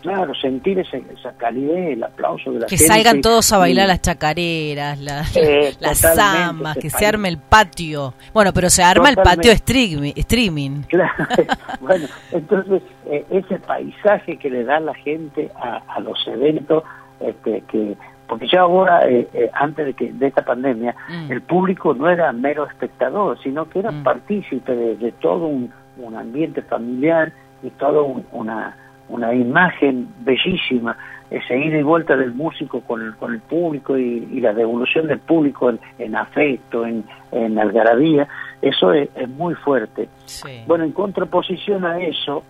Claro, 0.02 0.34
sentir 0.36 0.80
esa, 0.80 0.98
esa 0.98 1.32
calidez, 1.38 1.94
el 1.94 2.04
aplauso 2.04 2.52
de 2.52 2.60
la 2.62 2.66
que 2.68 2.78
gente. 2.78 2.94
salgan 2.94 3.22
todos 3.22 3.52
a 3.54 3.58
bailar 3.60 3.88
las 3.88 4.02
chacareras, 4.02 5.00
la- 5.00 5.24
Eh, 5.36 5.74
las 5.80 6.00
zambas, 6.00 6.78
que 6.78 6.90
se 6.90 7.06
arme 7.06 7.30
el 7.30 7.38
patio. 7.38 8.14
Bueno, 8.34 8.52
pero 8.54 8.70
se 8.70 8.84
arma 8.84 9.10
el 9.10 9.16
patio 9.16 9.52
streaming. 9.52 10.14
streaming. 10.16 10.82
Claro, 10.88 11.14
bueno, 11.82 12.08
entonces 12.32 12.82
eh, 13.06 13.26
ese 13.30 13.60
paisaje 13.60 14.38
que 14.38 14.50
le 14.50 14.64
da 14.64 14.80
la 14.80 14.94
gente 14.96 15.50
a, 15.56 15.82
a 15.88 16.00
los 16.00 16.18
eventos, 16.28 16.84
este, 17.20 17.62
que 17.72 17.96
porque 18.28 18.48
ya 18.48 18.62
ahora, 18.62 19.10
eh, 19.10 19.28
eh, 19.34 19.50
antes 19.54 19.86
de, 19.88 19.94
que, 19.94 20.14
de 20.14 20.28
esta 20.28 20.46
pandemia, 20.46 20.96
Mm. 21.10 21.32
el 21.34 21.42
público 21.42 21.94
no 21.94 22.10
era 22.10 22.32
mero 22.32 22.66
espectador, 22.66 23.38
sino 23.44 23.68
que 23.70 23.80
era 23.80 23.92
Mm. 23.92 24.04
partícipe 24.04 24.74
de, 24.74 24.96
de 24.96 25.12
todo 25.12 25.48
un, 25.48 25.70
un 25.98 26.16
ambiente 26.16 26.62
familiar 26.62 27.34
y 27.62 27.70
toda 27.72 28.02
un- 28.02 28.26
una, 28.32 28.78
una 29.12 29.34
imagen 29.34 30.08
bellísima, 30.22 30.98
ese 31.30 31.58
ida 31.58 31.78
y 31.78 31.84
vuelta 31.84 32.18
del 32.18 32.34
músico 32.34 32.82
con 32.82 33.02
el, 33.02 33.16
con 33.16 33.34
el 33.34 33.40
público 33.40 33.98
y, 33.98 34.28
y 34.32 34.42
la 34.42 34.54
devolución 34.54 35.08
del 35.08 35.20
público 35.20 35.70
en, 35.70 35.80
en 35.98 36.16
afecto, 36.16 36.86
en, 36.86 37.06
en 37.32 37.58
algarabía, 37.58 38.28
eso 38.62 38.94
es, 38.94 39.10
es 39.16 39.30
muy 39.30 39.56
fuerte. 39.56 40.10
Sí. 40.26 40.64
Bueno, 40.68 40.84
en 40.84 40.92
contraposición 40.92 41.86
a 41.86 42.00
eso, 42.00 42.44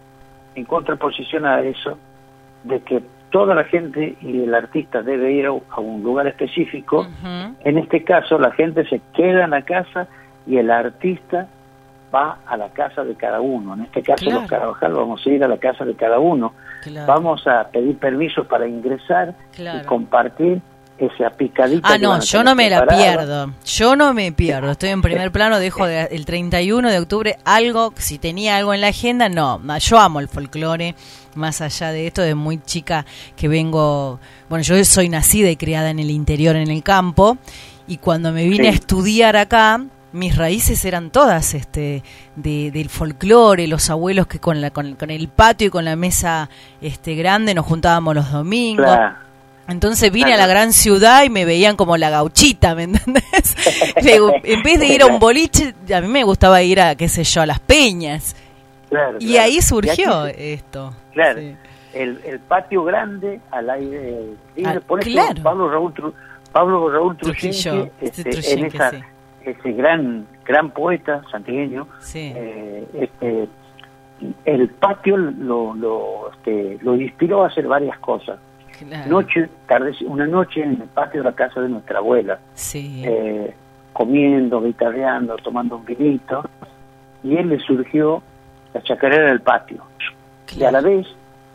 en 0.56 0.66
contraposición 0.66 1.46
a 1.46 1.62
eso, 1.62 1.98
de 2.64 2.80
que 2.82 3.02
toda 3.32 3.56
la 3.56 3.64
gente 3.64 4.16
y 4.22 4.44
el 4.44 4.54
artista 4.54 5.02
debe 5.02 5.32
ir 5.32 5.46
a, 5.46 5.52
un 5.52 6.04
lugar 6.04 6.28
específico, 6.28 7.08
en 7.64 7.78
este 7.78 8.04
caso 8.04 8.38
la 8.38 8.52
gente 8.52 8.86
se 8.88 9.02
queda 9.16 9.46
en 9.46 9.52
la 9.52 9.62
casa 9.64 10.08
y 10.46 10.58
el 10.58 10.70
artista 10.70 11.48
va 12.14 12.40
a 12.46 12.58
la 12.58 12.70
casa 12.70 13.04
de 13.04 13.16
cada 13.16 13.40
uno. 13.42 13.74
En 13.74 13.82
este 13.82 14.02
caso 14.04 14.26
Claro. 14.26 14.42
los 14.42 14.50
Carabajal 14.50 14.94
vamos 14.94 15.22
a 15.26 15.30
ir 15.30 15.44
a 15.44 15.48
la 15.48 15.58
casa 15.58 15.86
de 15.86 15.96
cada 15.96 16.20
uno. 16.20 16.54
Claro. 16.84 17.08
Vamos 17.08 17.46
a 17.48 17.68
pedir 17.70 17.98
permiso 17.98 18.44
para 18.46 18.68
ingresar 18.68 19.36
Claro. 19.56 19.80
y 19.82 19.86
compartir 19.86 20.62
esa 20.98 21.32
picadita. 21.32 21.88
Ah, 21.94 21.98
no, 21.98 22.20
yo 22.20 22.44
no 22.44 22.54
me 22.54 22.70
la 22.70 22.86
pierdo. 22.86 23.52
Yo 23.66 23.96
no 23.96 24.14
me 24.14 24.32
pierdo. 24.32 24.70
Estoy 24.72 24.90
en 24.90 25.02
primer 25.02 25.32
plano, 25.32 25.58
dejo 25.58 25.88
de- 25.88 26.04
el 26.12 26.26
31 26.26 26.92
de 26.92 27.00
octubre 27.00 27.38
algo, 27.44 27.92
si 27.98 28.20
tenía 28.20 28.58
algo 28.58 28.74
en 28.76 28.82
la 28.82 28.90
agenda, 28.90 29.28
no. 29.28 29.60
Yo 29.80 29.98
amo 30.00 30.20
el 30.20 30.28
folclore, 30.28 30.94
más 31.34 31.62
allá 31.62 31.92
de 31.92 32.06
esto, 32.06 32.22
de 32.22 32.36
muy 32.36 32.60
chica 32.62 33.06
que 33.36 33.48
vengo. 33.48 34.20
Bueno, 34.48 34.62
yo 34.64 34.84
soy 34.86 35.10
nacida 35.10 35.50
y 35.50 35.56
criada 35.56 35.90
en 35.90 35.98
el 35.98 36.12
interior, 36.12 36.56
en 36.56 36.70
el 36.70 36.84
campo, 36.84 37.38
y 37.88 37.98
cuando 37.98 38.32
me 38.32 38.44
vine 38.44 38.66
Sí. 38.66 38.70
a 38.70 38.74
estudiar 38.74 39.38
acá, 39.38 39.82
mis 40.14 40.36
raíces 40.38 40.84
eran 40.86 41.10
todas 41.10 41.54
este 41.54 42.04
de, 42.36 42.72
del 42.72 42.90
folclore, 42.90 43.68
los 43.68 43.90
abuelos 43.90 44.28
que 44.28 44.40
con, 44.40 44.60
la, 44.62 44.72
con, 44.72 44.96
con 44.96 45.10
el 45.10 45.28
patio 45.30 45.68
y 45.68 45.70
con 45.70 45.86
la 45.86 45.96
mesa 45.96 46.50
este 46.82 47.16
grande 47.16 47.54
nos 47.54 47.66
juntábamos 47.66 48.16
los 48.16 48.32
domingos. 48.32 48.86
Claro. 48.86 49.16
Entonces 49.68 50.12
vine 50.12 50.28
Claro. 50.32 50.44
a 50.44 50.48
la 50.48 50.54
gran 50.54 50.74
ciudad 50.74 51.24
y 51.24 51.30
me 51.30 51.46
veían 51.46 51.78
como 51.78 51.96
la 51.96 52.10
gauchita, 52.10 52.76
¿me 52.76 52.84
entendés? 52.84 53.24
En 54.44 54.64
vez 54.64 54.80
de 54.80 54.88
ir 54.88 55.02
a 55.04 55.06
un 55.06 55.20
boliche, 55.20 55.74
a 55.96 56.02
mí 56.02 56.08
me 56.08 56.24
gustaba 56.24 56.62
ir 56.62 56.82
a, 56.82 56.96
qué 56.96 57.08
sé 57.08 57.24
yo, 57.24 57.42
a 57.42 57.46
las 57.46 57.60
peñas. 57.60 58.36
Claro, 58.90 59.18
Y 59.22 59.38
ahí 59.38 59.62
surgió 59.62 60.24
aquí 60.24 60.34
esto. 60.38 60.94
Claro, 61.14 61.40
Sí. 61.40 61.56
el, 61.94 62.20
el 62.26 62.40
patio 62.42 62.84
grande 62.84 63.40
al 63.52 63.70
aire 63.70 64.24
libre. 64.58 64.74
Ah, 64.78 64.82
por 64.86 65.00
eso 65.00 65.10
claro. 65.10 65.42
Pablo 65.44 65.70
Raúl, 65.72 65.94
Tru- 65.94 66.14
Pablo 66.52 66.90
Raúl 66.92 67.16
Trujillo, 67.16 67.90
este, 68.02 68.54
en 68.54 68.66
esa, 68.66 68.92
sí. 68.92 68.98
Ese 69.45 69.72
gran 69.73 70.26
gran 70.45 70.72
poeta 70.72 71.22
santiagueño, 71.31 71.88
Sí. 71.99 72.34
eh, 72.35 72.85
este, 72.93 73.47
el 74.45 74.69
patio 74.69 75.18
lo, 75.18 75.73
lo, 75.76 76.31
este, 76.31 76.77
lo 76.81 76.95
inspiró 76.95 77.43
a 77.43 77.47
hacer 77.47 77.68
varias 77.68 77.97
cosas. 77.99 78.39
Claro. 78.77 79.09
Noche, 79.11 79.47
tarde, 79.68 79.93
una 80.05 80.26
noche 80.26 80.63
en 80.63 80.81
el 80.81 80.88
patio 80.89 81.22
de 81.23 81.30
la 81.30 81.35
casa 81.35 81.61
de 81.61 81.69
nuestra 81.69 81.99
abuela, 81.99 82.39
Sí. 82.53 83.03
eh, 83.05 83.53
comiendo, 83.93 84.61
guitarreando, 84.61 85.35
tomando 85.38 85.77
un 85.77 85.85
vinito, 85.85 86.43
y 87.23 87.35
él 87.38 87.49
le 87.49 87.59
surgió 87.59 88.22
la 88.73 88.81
chacarera 88.81 89.27
del 89.27 89.41
patio. 89.41 89.84
Y 90.57 90.63
a 90.63 90.72
la 90.72 90.81
vez, 90.81 91.07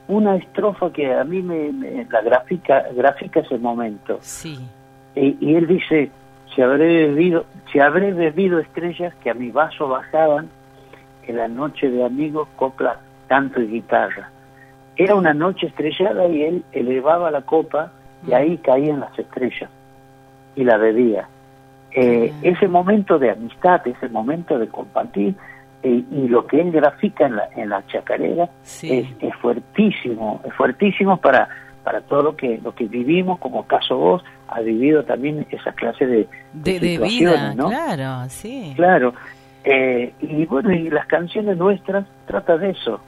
una 0.09 0.37
estrofa 0.37 0.93
que 0.93 1.13
a 1.13 1.25
mí 1.25 1.43
me, 1.43 1.73
me- 1.73 2.07
la 2.11 2.21
grafica, 2.23 2.85
grafica 2.95 3.41
ese 3.41 3.59
momento. 3.59 4.19
Sí. 4.23 4.59
Y, 5.17 5.37
y 5.41 5.55
él 5.57 5.67
dice, 5.67 6.11
si 6.57 6.63
habré 6.63 7.07
bebido, 7.07 7.45
si 7.71 7.79
habré 7.79 8.13
bebido 8.13 8.59
estrellas 8.59 9.15
que 9.23 9.31
a 9.31 9.35
mi 9.35 9.51
vaso 9.51 9.87
bajaban, 9.89 10.49
en 11.29 11.37
la 11.37 11.49
noche 11.49 11.91
de 11.91 12.05
amigos, 12.05 12.49
copla, 12.57 12.99
canto 13.29 13.61
y 13.61 13.67
guitarra. 13.67 14.31
Era 14.97 15.15
una 15.15 15.35
noche 15.35 15.67
estrellada 15.67 16.27
y 16.29 16.43
él 16.43 16.65
elevaba 16.73 17.31
la 17.31 17.43
copa 17.43 17.93
y 18.27 18.33
ahí 18.33 18.57
caían 18.59 19.01
las 19.01 19.17
estrellas 19.19 19.69
y 20.55 20.65
la 20.65 20.79
bebía. 20.79 21.29
Eh, 21.93 22.33
Ese 22.43 22.69
momento 22.69 23.19
de 23.19 23.31
amistad, 23.31 23.87
ese 23.87 24.09
momento 24.09 24.59
de 24.59 24.69
compartir 24.69 25.35
eh, 25.83 26.03
y 26.11 26.29
lo 26.29 26.47
que 26.47 26.61
él 26.61 26.71
grafica 26.73 27.27
en 27.27 27.37
la, 27.37 27.49
en 27.57 27.69
la 27.71 27.87
chacarera 27.87 28.49
Sí. 28.63 28.91
es, 28.91 29.07
es 29.29 29.35
fuertísimo, 29.37 30.41
es 30.45 30.55
fuertísimo 30.55 31.19
para 31.19 31.49
para 31.85 32.01
todo 32.01 32.23
lo 32.23 32.37
que 32.37 32.59
lo 32.65 32.75
que 32.75 32.87
vivimos, 32.87 33.39
como 33.39 33.65
caso 33.67 33.97
vos, 33.97 34.25
ha 34.49 34.61
vivido 34.61 35.03
también 35.05 35.47
esa 35.51 35.73
clase 35.73 36.07
de, 36.07 36.29
De, 36.53 36.79
de 36.79 36.91
situaciones, 36.91 37.41
vida, 37.41 37.55
¿no? 37.55 37.69
claro, 37.69 38.29
sí. 38.29 38.73
Claro. 38.77 39.13
Eh, 39.65 40.13
y 40.21 40.45
bueno, 40.47 40.73
y 40.73 40.89
las 40.91 41.07
canciones 41.07 41.57
nuestras 41.57 42.07
trata 42.27 42.57
de 42.57 42.71
eso. 42.71 43.01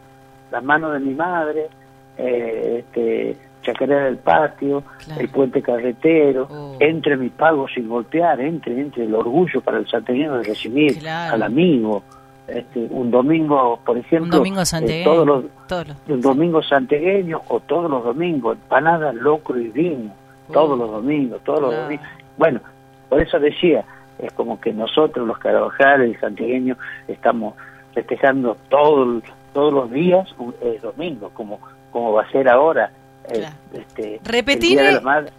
La 0.51 0.60
mano 0.60 0.90
de 0.90 0.98
mi 1.01 1.15
madre, 1.15 1.69
eh, 2.16 2.78
este, 2.86 3.36
Chacarera 3.62 4.05
del 4.06 4.16
Patio, 4.16 4.82
Claro. 5.05 5.20
el 5.20 5.28
puente 5.28 5.62
carretero, 5.62 6.48
Oh. 6.51 6.77
entre 6.81 7.16
mi 7.16 7.28
pago 7.28 7.69
sin 7.69 7.89
golpear, 7.89 8.40
entre, 8.40 8.81
entre 8.81 9.05
el 9.05 9.15
orgullo 9.15 9.60
para 9.60 9.78
el 9.78 9.86
santiagueño 9.89 10.39
de 10.39 10.44
recibir 10.44 10.98
Claro. 10.98 11.35
al 11.35 11.43
amigo. 11.43 12.02
Este, 12.47 12.81
un 12.90 13.10
domingo, 13.10 13.78
por 13.85 13.98
ejemplo, 13.98 14.24
Un 14.24 14.31
domingo 14.31 14.62
eh, 14.62 15.02
todos 15.05 15.27
los, 15.27 15.44
todos 15.66 15.89
los- 15.89 15.97
un 16.09 16.20
domingo 16.23 16.62
santegueño 16.62 17.43
o 17.48 17.60
todos 17.60 17.90
los 17.90 18.02
domingos, 18.02 18.56
empanadas, 18.56 19.15
locro 19.15 19.60
y 19.60 19.69
vino, 19.69 20.10
todos 20.53 20.79
los 20.79 20.91
domingos, 20.91 21.41
todos 21.45 21.61
los 21.62 21.75
domingos. 21.85 22.07
Bueno, 22.37 22.61
por 23.09 23.20
eso 23.20 23.39
decía, 23.39 23.85
es 24.19 24.33
como 24.33 24.61
que 24.61 24.73
nosotros 24.73 25.27
los 25.27 25.39
carabajales, 25.39 26.15
el 26.15 26.20
santiagueño, 26.20 26.77
estamos 27.07 27.55
festejando 27.95 28.57
todo, 28.69 29.20
todos 29.53 29.73
los 29.73 29.91
días 29.91 30.29
el 30.62 30.81
domingo, 30.81 31.31
como, 31.35 31.59
como 31.91 32.12
va 32.12 32.23
a 32.23 32.31
ser 32.31 32.49
ahora. 32.49 32.91
eh, 33.31 33.39
Claro. 33.41 33.57
este, 33.75 34.20
Repetime- 34.25 34.53
el 34.55 34.61
Día 34.61 34.83
de 34.85 34.93
la 34.93 35.01
Madre, 35.03 35.33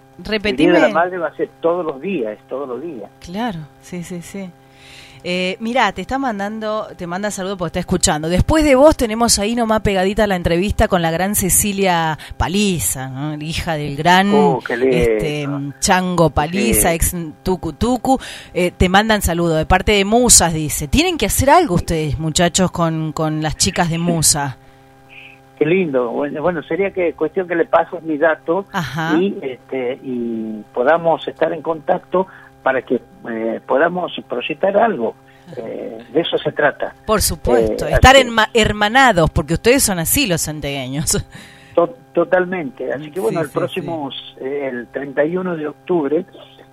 el 0.44 0.56
Día 0.58 0.72
de 0.74 0.80
la 0.80 0.90
Madre 0.90 1.18
va 1.18 1.28
a 1.28 1.36
ser 1.36 1.50
todos 1.62 1.86
los 1.86 2.00
días, 2.02 2.38
todos 2.48 2.68
los 2.68 2.82
días. 2.82 3.10
Claro, 3.20 3.60
sí, 3.82 4.04
sí, 4.04 4.22
sí. 4.22 4.52
Eh, 5.24 5.58
mira, 5.60 5.92
te 5.92 6.02
está 6.02 6.18
mandando, 6.18 6.88
te 6.98 7.06
manda 7.06 7.30
saludo 7.32 7.58
porque 7.58 7.68
está 7.70 7.80
escuchando. 7.82 8.30
Después 8.30 8.64
de 8.64 8.76
vos 8.76 8.96
tenemos 8.96 9.38
ahí 9.40 9.56
nomás 9.56 9.82
pegadita 9.82 10.26
la 10.28 10.36
entrevista 10.36 10.88
con 10.88 11.02
la 11.02 11.12
gran 11.12 11.36
Cecilia 11.36 12.18
Paliza, 12.38 13.10
¿no? 13.10 13.34
hija 13.36 13.74
del 13.76 13.96
gran 13.98 14.34
Oh, 14.34 14.60
este, 14.70 15.48
Chango 15.80 16.30
Paliza, 16.30 16.90
Sí. 16.90 16.96
ex 16.96 17.16
Tucu 17.44 17.74
Tucu. 17.74 18.18
Eh, 18.54 18.72
te 18.76 18.88
mandan 18.90 19.22
saludo 19.22 19.56
de 19.56 19.66
parte 19.66 19.92
de 19.94 20.06
Musas, 20.06 20.54
dice. 20.54 20.88
Tienen 20.88 21.18
que 21.18 21.26
hacer 21.26 21.50
algo 21.50 21.76
ustedes, 21.76 22.18
muchachos, 22.20 22.72
con, 22.72 23.12
con 23.12 23.42
las 23.42 23.58
chicas 23.58 23.90
de 23.90 23.98
Musa. 23.98 24.58
Qué 25.58 25.66
lindo. 25.66 26.10
Bueno, 26.12 26.64
sería 26.64 26.92
que 26.92 27.12
cuestión 27.14 27.46
que 27.46 27.56
le 27.56 27.66
pases 27.66 28.02
mi 28.04 28.18
dato 28.18 28.66
Ajá. 28.72 29.18
y 29.20 29.38
este 29.42 30.00
y 30.02 30.64
podamos 30.74 31.28
estar 31.28 31.52
en 31.52 31.62
contacto 31.62 32.28
para 32.64 32.82
que 32.82 33.02
eh, 33.30 33.60
podamos 33.66 34.12
proyectar 34.28 34.76
algo. 34.78 35.16
Eh, 35.58 35.98
de 36.14 36.22
eso 36.22 36.38
se 36.38 36.52
trata. 36.52 36.94
Por 37.06 37.22
supuesto, 37.24 37.88
Eh, 37.88 37.94
estar 37.94 38.16
enma- 38.16 38.50
hermanados, 38.54 39.32
porque 39.32 39.56
ustedes 39.56 39.82
son 39.82 39.98
así 40.00 40.28
los 40.28 40.42
santegueños. 40.42 41.26
To- 41.76 41.96
totalmente. 42.14 42.92
Así 42.94 43.10
que 43.10 43.20
bueno, 43.20 43.40
Sí, 43.40 43.46
el 43.46 43.50
sí, 43.52 43.58
próximo, 43.58 44.10
eh, 44.42 44.70
el 44.72 44.88
31 44.88 45.56
de 45.56 45.68
octubre, 45.68 46.26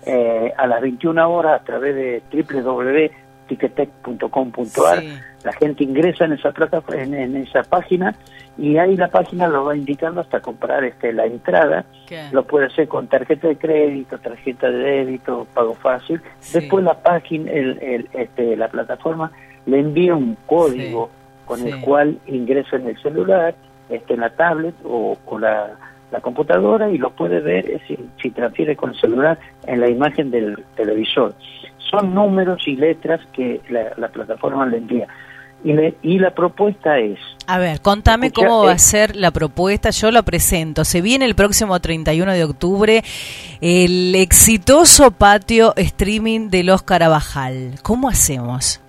eh, 0.05 0.53
a 0.57 0.67
las 0.67 0.81
21 0.83 1.31
horas, 1.31 1.61
a 1.61 1.65
través 1.65 1.95
de 1.95 2.23
www.ticketek.com.ar, 2.33 5.01
Sí. 5.01 5.13
la 5.45 5.53
gente 5.53 5.85
ingresa 5.85 6.25
en 6.25 6.33
esa 6.33 6.51
plataforma, 6.53 7.03
en, 7.03 7.15
en 7.15 7.37
esa 7.37 7.63
página, 7.63 8.15
y 8.59 8.79
ahí 8.79 8.97
la 8.97 9.09
página 9.09 9.49
lo 9.49 9.65
va 9.67 9.77
indicando 9.77 10.21
hasta 10.21 10.41
comprar 10.41 10.83
este 10.85 11.13
la 11.13 11.27
entrada. 11.27 11.85
¿Qué? 12.07 12.29
Lo 12.33 12.45
puede 12.45 12.67
hacer 12.67 12.89
con 12.89 13.07
tarjeta 13.09 13.49
de 13.49 13.57
crédito, 13.57 14.19
tarjeta 14.19 14.71
de 14.71 14.79
débito, 14.79 15.47
pago 15.55 15.75
fácil. 15.75 16.21
Sí. 16.41 16.59
Después 16.61 16.85
la 16.85 16.95
página, 17.03 17.51
el, 17.53 17.79
el- 17.83 18.09
este, 18.15 18.57
la 18.57 18.69
plataforma 18.69 19.31
le 19.67 19.81
envía 19.81 20.15
un 20.15 20.37
código 20.47 21.11
con 21.45 21.59
Sí. 21.59 21.69
el 21.69 21.81
cual 21.81 22.19
ingresa 22.27 22.77
en 22.77 22.89
el 22.89 22.97
celular, 23.03 23.55
este, 23.89 24.15
en 24.15 24.21
la 24.21 24.31
tablet 24.31 24.75
o, 24.85 25.17
o 25.27 25.39
la, 25.39 25.71
la 26.11 26.21
computadora 26.21 26.89
y 26.91 26.99
lo 26.99 27.11
puede 27.11 27.41
ver 27.41 27.81
si, 27.87 27.99
si 28.23 28.31
transfiere 28.31 28.75
con 28.77 28.91
el 28.91 28.97
celular 29.01 29.39
en 29.67 29.81
la 29.81 29.89
imagen 29.89 30.31
del 30.31 30.65
televisor. 30.77 31.35
Son 31.91 32.15
números 32.15 32.67
y 32.67 32.75
letras 32.77 33.21
que 33.33 33.61
la, 33.69 33.93
la 33.97 34.09
plataforma 34.09 34.67
le 34.67 34.79
envía. 34.79 35.07
Y, 36.03 36.19
la 36.21 36.31
propuesta 36.31 36.99
es, 37.01 37.19
A 37.49 37.59
ver, 37.59 37.81
contame 37.81 38.29
Escucha, 38.29 38.47
cómo 38.47 38.65
va 38.67 38.73
a 38.73 38.79
ser 38.79 39.17
la 39.17 39.33
propuesta. 39.33 39.91
Yo 39.91 40.13
lo 40.13 40.23
presento. 40.23 40.85
Se 40.85 41.01
viene 41.03 41.25
el 41.25 41.35
próximo 41.35 41.81
31 41.81 42.33
de 42.33 42.45
octubre 42.45 43.03
el 43.61 44.15
exitoso 44.15 45.11
patio 45.11 45.73
streaming 45.77 46.51
de 46.51 46.63
los 46.63 46.83
Carabajal. 46.83 47.75
¿Cómo 47.83 48.09
hacemos? 48.09 48.81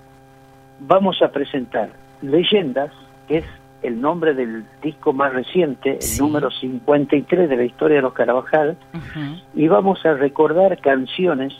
vamos 0.80 1.20
a 1.24 1.30
presentar 1.32 1.90
Leyendas, 2.22 2.92
que 3.28 3.40
es 3.40 3.46
el 3.82 4.00
nombre 4.00 4.36
del 4.36 4.64
disco 4.84 5.12
más 5.12 5.34
reciente, 5.34 5.98
Sí. 6.00 6.20
el 6.20 6.28
número 6.28 6.52
53 6.52 7.50
de 7.50 7.58
la 7.58 7.64
historia 7.64 7.96
de 7.98 8.02
los 8.04 8.14
Carabajal, 8.14 8.78
Ujú. 8.94 9.42
y 9.56 9.68
vamos 9.68 10.06
a 10.06 10.14
recordar 10.14 10.80
canciones 10.80 11.54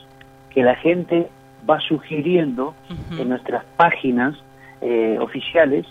que 0.52 0.62
la 0.62 0.76
gente 0.76 1.28
va 1.68 1.80
sugiriendo 1.80 2.76
en 3.20 3.30
nuestras 3.30 3.64
páginas 3.76 4.36
eh, 4.82 5.18
oficiales 5.20 5.86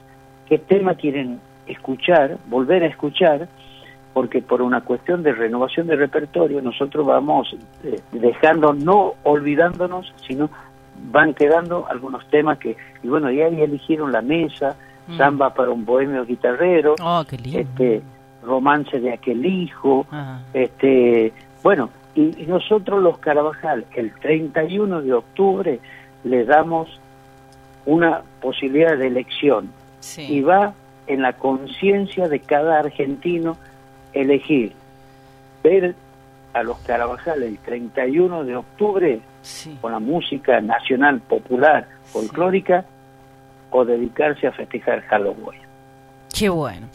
qué 0.49 0.59
tema 0.59 0.95
quieren 0.95 1.41
escuchar, 1.67 2.39
volver 2.49 2.83
a 2.85 2.87
escuchar, 2.87 3.49
porque 4.15 4.41
por 4.41 4.63
una 4.63 4.81
cuestión 4.83 5.23
de 5.23 5.33
renovación 5.33 5.87
de 5.89 5.97
repertorio 5.97 6.63
nosotros 6.63 7.05
vamos 7.05 7.55
eh, 7.85 8.01
dejando, 8.13 8.73
no 8.73 9.15
olvidándonos, 9.25 10.13
sino 10.27 10.49
van 11.11 11.35
quedando 11.35 11.87
algunos 11.91 12.27
temas 12.31 12.59
que, 12.59 12.77
y 13.03 13.09
bueno, 13.09 13.31
y 13.31 13.43
ahí 13.43 13.61
eligieron 13.61 14.13
La 14.13 14.23
Mesa, 14.23 14.77
Mm. 15.09 15.19
Samba 15.19 15.55
para 15.55 15.71
un 15.71 15.85
bohemio 15.85 16.25
guitarrero, 16.25 16.97
Oh, 17.01 17.25
este 17.31 18.03
Romance 18.43 18.99
de 18.99 19.13
aquel 19.13 19.45
hijo, 19.47 20.07
Ah, 20.11 20.41
este 20.53 21.33
bueno 21.63 21.91
y, 22.15 22.43
y 22.43 22.47
nosotros 22.47 23.03
los 23.03 23.19
Carabajal 23.19 23.85
el 23.95 24.13
31 24.15 25.03
de 25.03 25.13
octubre 25.13 25.79
le 26.25 26.45
damos 26.45 27.01
una 27.87 28.23
posibilidad 28.41 28.97
de 28.97 29.07
elección 29.07 29.71
sí. 30.01 30.23
y 30.23 30.41
va 30.43 30.75
en 31.07 31.23
la 31.23 31.33
conciencia 31.35 32.29
de 32.29 32.41
cada 32.41 32.81
argentino 32.81 33.57
elegir 34.13 34.73
ver 35.63 35.95
a 36.53 36.63
los 36.63 36.79
Carabajal 36.79 37.43
el 37.43 37.59
31 37.59 38.45
de 38.45 38.57
octubre 38.57 39.21
sí. 39.43 39.79
con 39.81 39.93
la 39.93 40.01
música 40.01 40.61
nacional 40.61 41.21
popular 41.21 41.87
folclórica 42.05 42.85
o 43.71 43.85
dedicarse 43.85 44.47
a 44.47 44.53
festejar 44.53 45.03
Halloween 45.03 45.67
Qué 46.37 46.51
bueno. 46.51 46.89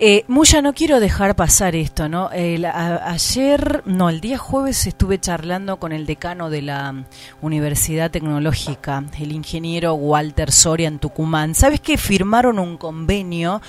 Eh, 0.00 0.24
Muya, 0.28 0.62
no 0.62 0.74
quiero 0.74 1.00
dejar 1.00 1.34
pasar 1.34 1.74
esto, 1.74 2.08
¿no? 2.08 2.30
Ayer, 2.32 3.82
no, 3.84 4.08
el 4.08 4.20
día 4.20 4.38
jueves 4.38 4.86
estuve 4.86 5.18
charlando 5.18 5.78
con 5.78 5.90
el 5.90 6.06
decano 6.06 6.50
de 6.50 6.62
la 6.62 6.92
mm, 6.92 7.04
Universidad 7.42 8.08
Tecnológica, 8.08 9.02
el 9.18 9.32
ingeniero 9.32 9.94
Walter 9.94 10.52
Soria 10.52 10.86
en 10.86 11.00
Tucumán. 11.00 11.56
¿Sabes 11.56 11.80
que 11.80 11.98
firmaron 11.98 12.60
un 12.60 12.76
convenio 12.76 13.60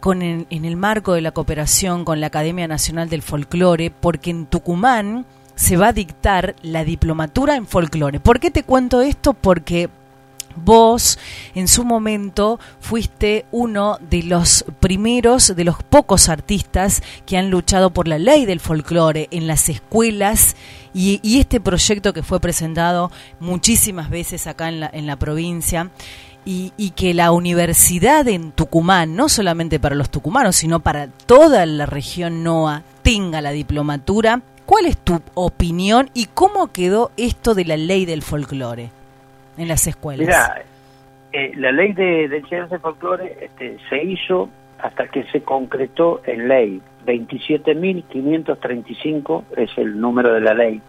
con 0.00 0.20
en 0.20 0.46
el 0.50 0.76
marco 0.76 1.14
de 1.14 1.22
la 1.22 1.32
cooperación 1.32 2.04
con 2.04 2.20
la 2.20 2.26
Academia 2.26 2.68
Nacional 2.68 3.08
del 3.08 3.22
Folclore? 3.22 3.90
Porque 3.90 4.28
en 4.28 4.44
Tucumán 4.44 5.24
se 5.54 5.78
va 5.78 5.88
a 5.88 5.92
dictar 5.94 6.54
la 6.60 6.84
diplomatura 6.84 7.56
en 7.56 7.66
folclore. 7.66 8.20
¿Por 8.20 8.40
qué 8.40 8.50
te 8.50 8.62
cuento 8.62 9.00
esto? 9.00 9.32
Porque 9.32 9.88
Vos, 10.56 11.18
en 11.54 11.68
su 11.68 11.84
momento, 11.84 12.58
fuiste 12.80 13.44
uno 13.52 13.98
de 14.10 14.22
los 14.22 14.64
primeros, 14.80 15.54
de 15.54 15.64
los 15.64 15.82
pocos 15.82 16.28
artistas 16.28 17.02
que 17.26 17.36
han 17.36 17.50
luchado 17.50 17.90
por 17.90 18.08
la 18.08 18.18
ley 18.18 18.46
del 18.46 18.60
folclore 18.60 19.28
en 19.30 19.46
las 19.46 19.68
escuelas 19.68 20.56
y, 20.94 21.20
este 21.38 21.60
proyecto 21.60 22.14
que 22.14 22.22
fue 22.22 22.40
presentado 22.40 23.10
muchísimas 23.38 24.08
veces 24.08 24.46
acá 24.46 24.68
en 24.70 24.80
la, 24.80 24.90
en 24.90 25.06
la 25.06 25.16
provincia 25.16 25.90
y, 26.46 26.72
y 26.78 26.90
que 26.90 27.12
la 27.12 27.32
universidad 27.32 28.26
en 28.28 28.52
Tucumán, 28.52 29.14
no 29.14 29.28
solamente 29.28 29.78
para 29.78 29.94
los 29.94 30.08
tucumanos, 30.08 30.56
sino 30.56 30.80
para 30.80 31.08
toda 31.08 31.66
la 31.66 31.84
región 31.84 32.42
NOA, 32.42 32.82
tenga 33.02 33.42
la 33.42 33.50
diplomatura. 33.50 34.40
¿Cuál 34.64 34.86
es 34.86 34.96
tu 34.96 35.20
opinión 35.34 36.10
y 36.14 36.26
cómo 36.26 36.72
quedó 36.72 37.12
esto 37.16 37.54
de 37.54 37.66
la 37.66 37.76
ley 37.76 38.06
del 38.06 38.22
folclore? 38.22 38.95
En 39.56 39.68
las 39.68 39.86
escuelas. 39.86 40.26
Mira, 40.26 40.62
eh, 41.32 41.52
la 41.56 41.72
ley 41.72 41.92
de, 41.92 42.28
de 42.28 42.38
enseñanza 42.38 42.76
de 42.76 42.80
folclore 42.80 43.36
este, 43.40 43.78
se 43.88 44.02
hizo 44.02 44.48
hasta 44.78 45.08
que 45.08 45.24
se 45.24 45.42
concretó 45.42 46.20
en 46.24 46.48
ley. 46.48 46.80
27.535 47.06 49.44
es 49.56 49.70
el 49.78 50.00
número 50.00 50.32
de 50.34 50.40
la 50.40 50.54
ley. 50.54 50.80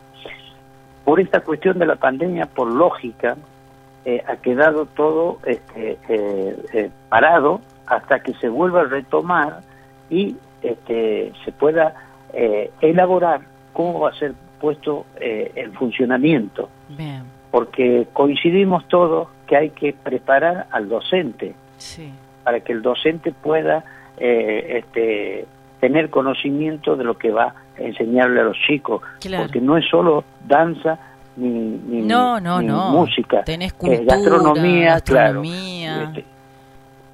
Por 1.06 1.20
esta 1.20 1.42
cuestión 1.42 1.78
de 1.80 1.86
la 1.86 1.96
pandemia, 1.96 2.48
por 2.48 2.74
lógica, 2.74 3.38
eh, 4.04 4.24
ha 4.28 4.38
quedado 4.38 4.88
todo 4.88 5.38
este, 5.46 6.00
eh, 6.10 6.58
eh, 6.74 6.90
parado 7.10 7.62
hasta 7.86 8.20
que 8.20 8.34
se 8.36 8.50
vuelva 8.50 8.82
a 8.82 8.86
retomar 8.86 9.62
y 10.10 10.36
este, 10.62 11.32
se 11.46 11.52
pueda 11.52 11.94
eh, 12.34 12.72
elaborar 12.82 13.42
cómo 13.74 14.00
va 14.02 14.10
a 14.10 14.14
ser 14.14 14.34
puesto 14.60 15.06
eh, 15.20 15.52
en 15.56 15.74
funcionamiento 15.74 16.70
Bien, 16.90 17.24
porque 17.58 18.06
coincidimos 18.14 18.88
todos 18.88 19.30
que 19.48 19.58
hay 19.58 19.70
que 19.72 19.92
preparar 19.92 20.68
al 20.70 20.88
docente 20.90 21.56
sí. 21.78 22.12
para 22.44 22.60
que 22.60 22.72
el 22.72 22.84
docente 22.84 23.32
pueda 23.32 23.84
eh, 24.20 24.84
este, 24.86 25.48
tener 25.80 26.12
conocimiento 26.12 26.96
de 26.96 27.04
lo 27.04 27.18
que 27.18 27.32
va 27.32 27.56
a 27.80 27.82
enseñarle 27.82 28.42
a 28.42 28.44
los 28.44 28.58
chicos, 28.68 29.02
Claro. 29.22 29.46
porque 29.46 29.60
no 29.60 29.76
es 29.76 29.86
solo 29.90 30.24
danza 30.48 31.00
ni, 31.36 31.50
ni- 31.50 32.02
No, 32.04 32.40
no, 32.40 32.62
ni 32.62 32.68
no. 32.68 32.92
música, 32.92 33.44
Tenés 33.44 33.72
eh, 33.72 33.76
cultura, 33.76 34.04
gastronomía, 34.06 34.90
gastronomía. 34.90 35.94
claro. 35.96 36.10
Este, 36.12 36.26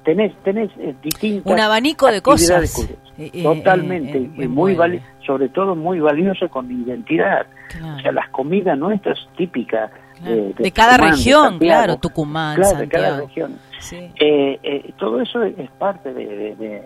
tenés 0.04 0.34
tenés 0.42 0.70
eh, 0.78 0.94
distintas 1.02 1.50
Un 1.50 1.58
abanico 1.58 2.06
de 2.12 2.20
cosas. 2.20 2.86
Eh, 3.16 3.30
eh, 3.32 3.42
Totalmente, 3.42 4.18
eh, 4.18 4.30
eh, 4.38 4.44
y 4.44 4.48
muy 4.48 4.74
bueno. 4.74 5.00
sobre 5.24 5.48
todo 5.48 5.74
muy 5.74 6.00
valioso 6.00 6.50
con 6.50 6.70
identidad. 6.70 7.46
Claro. 7.68 7.96
O 7.96 8.00
sea, 8.00 8.12
las 8.12 8.28
comidas 8.28 8.76
nuestras 8.78 9.18
típicas 9.38 9.90
Claro. 10.18 10.34
eh, 10.34 10.54
de 10.58 10.72
cada 10.72 10.92
Tucumán, 10.96 11.10
región, 11.16 11.42
Santiago. 11.50 11.58
claro, 11.82 11.96
Tucumán, 11.98 12.56
Claro, 12.56 12.78
de 12.78 12.88
cada 12.88 13.20
región. 13.20 13.58
Sí. 13.80 13.96
Eh, 13.96 14.58
eh, 14.62 14.92
todo 14.98 15.20
eso 15.20 15.42
es 15.42 15.70
parte 15.78 16.12
de, 16.14 16.82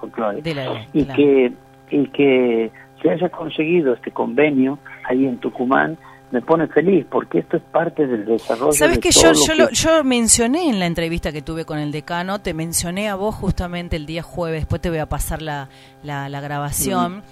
folclore. 0.00 0.42
De 0.42 0.54
la 0.54 0.86
y, 0.92 1.04
claro. 1.04 1.16
que, 1.16 1.52
y 1.90 2.06
que 2.08 2.70
se 3.02 3.10
haya 3.10 3.28
conseguido 3.28 3.94
este 3.94 4.10
convenio 4.10 4.78
ahí 5.08 5.24
en 5.26 5.38
Tucumán 5.38 5.96
me 6.32 6.40
pone 6.42 6.68
feliz 6.68 7.04
porque 7.10 7.40
esto 7.40 7.56
es 7.56 7.62
parte 7.72 8.06
del 8.06 8.24
desarrollo 8.24 8.72
Sabes 8.72 8.96
de 8.96 9.00
que 9.00 9.10
yo, 9.10 9.32
lo 9.32 9.34
yo, 9.34 9.46
que- 9.46 9.54
lo- 9.56 9.70
yo 9.70 10.04
mencioné 10.04 10.68
en 10.68 10.78
la 10.78 10.86
entrevista 10.86 11.32
que 11.32 11.42
tuve 11.42 11.64
con 11.64 11.78
el 11.80 11.90
decano, 11.90 12.40
te 12.40 12.54
mencioné 12.54 13.08
a 13.08 13.16
vos 13.16 13.34
justamente 13.34 13.96
el 13.96 14.06
día 14.06 14.22
jueves, 14.22 14.60
después 14.60 14.80
te 14.80 14.90
voy 14.90 14.98
a 15.00 15.06
pasar 15.06 15.42
la, 15.42 15.68
la, 16.04 16.28
la 16.28 16.40
grabación, 16.40 17.22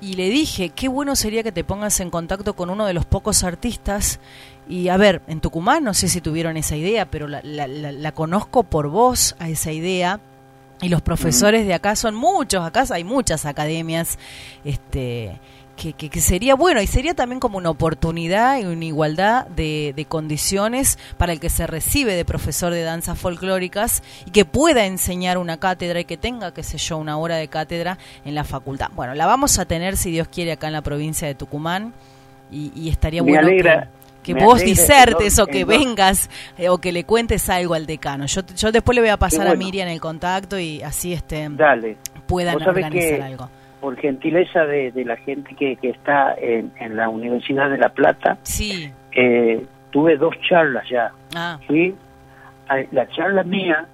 y 0.00 0.14
le 0.14 0.30
dije, 0.30 0.70
qué 0.70 0.88
bueno 0.88 1.16
sería 1.16 1.42
que 1.42 1.52
te 1.52 1.64
pongas 1.64 2.00
en 2.00 2.08
contacto 2.08 2.54
con 2.54 2.70
uno 2.70 2.86
de 2.86 2.94
los 2.94 3.04
pocos 3.04 3.44
artistas, 3.44 4.20
y 4.68 4.88
a 4.88 4.96
ver, 4.96 5.22
en 5.28 5.40
Tucumán 5.40 5.84
no 5.84 5.94
sé 5.94 6.08
si 6.08 6.20
tuvieron 6.20 6.56
esa 6.56 6.76
idea, 6.76 7.06
pero 7.06 7.28
la, 7.28 7.40
la, 7.42 7.66
la- 7.66 7.92
la 7.92 8.12
conozco 8.12 8.62
por 8.64 8.88
vos 8.88 9.36
a 9.38 9.48
esa 9.48 9.72
idea, 9.72 10.20
y 10.82 10.88
los 10.90 11.00
profesores 11.02 11.66
de 11.66 11.72
acá 11.74 11.96
son 11.96 12.14
muchos, 12.14 12.64
acá 12.64 12.84
hay 12.90 13.02
muchas 13.04 13.46
academias, 13.46 14.18
este 14.64 15.38
que, 15.76 15.92
que, 15.92 16.08
que 16.08 16.20
sería 16.22 16.54
bueno 16.54 16.80
y 16.80 16.86
sería 16.86 17.12
también 17.12 17.38
como 17.38 17.58
una 17.58 17.68
oportunidad 17.68 18.58
y 18.58 18.64
una 18.64 18.84
igualdad 18.86 19.46
de, 19.48 19.92
de 19.94 20.04
condiciones 20.06 20.98
para 21.18 21.34
el 21.34 21.40
que 21.40 21.50
se 21.50 21.66
recibe 21.66 22.14
de 22.14 22.24
profesor 22.24 22.72
de 22.72 22.82
danzas 22.82 23.18
folclóricas 23.18 24.02
y 24.24 24.30
que 24.30 24.46
pueda 24.46 24.86
enseñar 24.86 25.36
una 25.36 25.58
cátedra 25.58 26.00
y 26.00 26.06
que 26.06 26.16
tenga, 26.16 26.54
qué 26.54 26.62
sé 26.62 26.78
yo, 26.78 26.96
una 26.96 27.18
hora 27.18 27.36
de 27.36 27.48
cátedra 27.48 27.98
en 28.24 28.34
la 28.34 28.44
facultad. 28.44 28.88
Bueno, 28.96 29.12
la 29.14 29.26
vamos 29.26 29.58
a 29.58 29.66
tener, 29.66 29.98
si 29.98 30.10
Dios 30.10 30.28
quiere, 30.28 30.52
acá 30.52 30.66
en 30.68 30.72
la 30.72 30.80
provincia 30.82 31.28
de 31.28 31.34
Tucumán 31.34 31.92
y, 32.50 32.72
y 32.74 32.88
estaría 32.88 33.22
Me 33.22 33.32
bueno 33.32 33.48
alegra- 33.48 33.82
que, 33.82 34.05
que 34.26 34.34
me 34.34 34.44
vos 34.44 34.60
disertes 34.60 35.38
o 35.38 35.46
que 35.46 35.64
vengas 35.64 36.28
eh, 36.58 36.68
o 36.68 36.78
que 36.78 36.92
le 36.92 37.04
cuentes 37.04 37.48
algo 37.48 37.74
al 37.74 37.86
decano. 37.86 38.26
Yo, 38.26 38.42
yo 38.56 38.72
después 38.72 38.94
le 38.94 39.00
voy 39.02 39.10
a 39.10 39.16
pasar 39.16 39.46
a 39.46 39.50
bueno. 39.50 39.64
Miriam 39.64 39.88
el 39.88 40.00
contacto 40.00 40.58
y 40.58 40.82
así 40.82 41.12
este 41.12 41.46
Dale. 41.50 41.96
puedan 42.26 42.60
organizar 42.60 42.90
que- 43.18 43.22
algo. 43.22 43.48
por 43.80 43.96
gentileza 43.96 44.64
de, 44.66 44.90
de 44.92 45.04
la 45.04 45.16
gente 45.16 45.54
que, 45.54 45.76
que 45.76 45.90
está 45.90 46.34
en, 46.38 46.72
en 46.80 46.96
la 46.96 47.08
Universidad 47.08 47.70
de 47.70 47.78
La 47.78 47.90
Plata, 47.90 48.36
Sí. 48.42 48.90
eh, 49.12 49.64
tuve 49.90 50.16
dos 50.16 50.34
charlas 50.48 50.88
ya. 50.90 51.12
Ah, 51.34 51.58
Fui 51.66 51.94
a- 52.68 52.84
la 52.90 53.06
charla 53.08 53.44
mía 53.44 53.86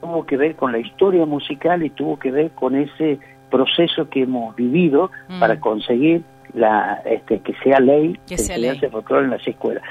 tuvo 0.00 0.24
que 0.26 0.36
ver 0.36 0.56
con 0.56 0.72
la 0.72 0.78
historia 0.78 1.24
musical 1.26 1.82
y 1.82 1.90
tuvo 1.90 2.18
que 2.18 2.30
ver 2.30 2.50
con 2.52 2.74
ese 2.76 3.18
proceso 3.50 4.08
que 4.08 4.22
hemos 4.22 4.54
vivido 4.56 5.10
Mm. 5.28 5.40
para 5.40 5.58
conseguir 5.58 6.22
la 6.54 7.02
este 7.04 7.40
que 7.40 7.54
sea 7.62 7.80
ley 7.80 8.18
Que 8.26 8.38
sea 8.38 8.56
enseñanza 8.56 8.72
ley. 8.72 8.80
de 8.80 8.90
folclore 8.90 9.24
en 9.24 9.30
las 9.30 9.46
escuelas. 9.46 9.82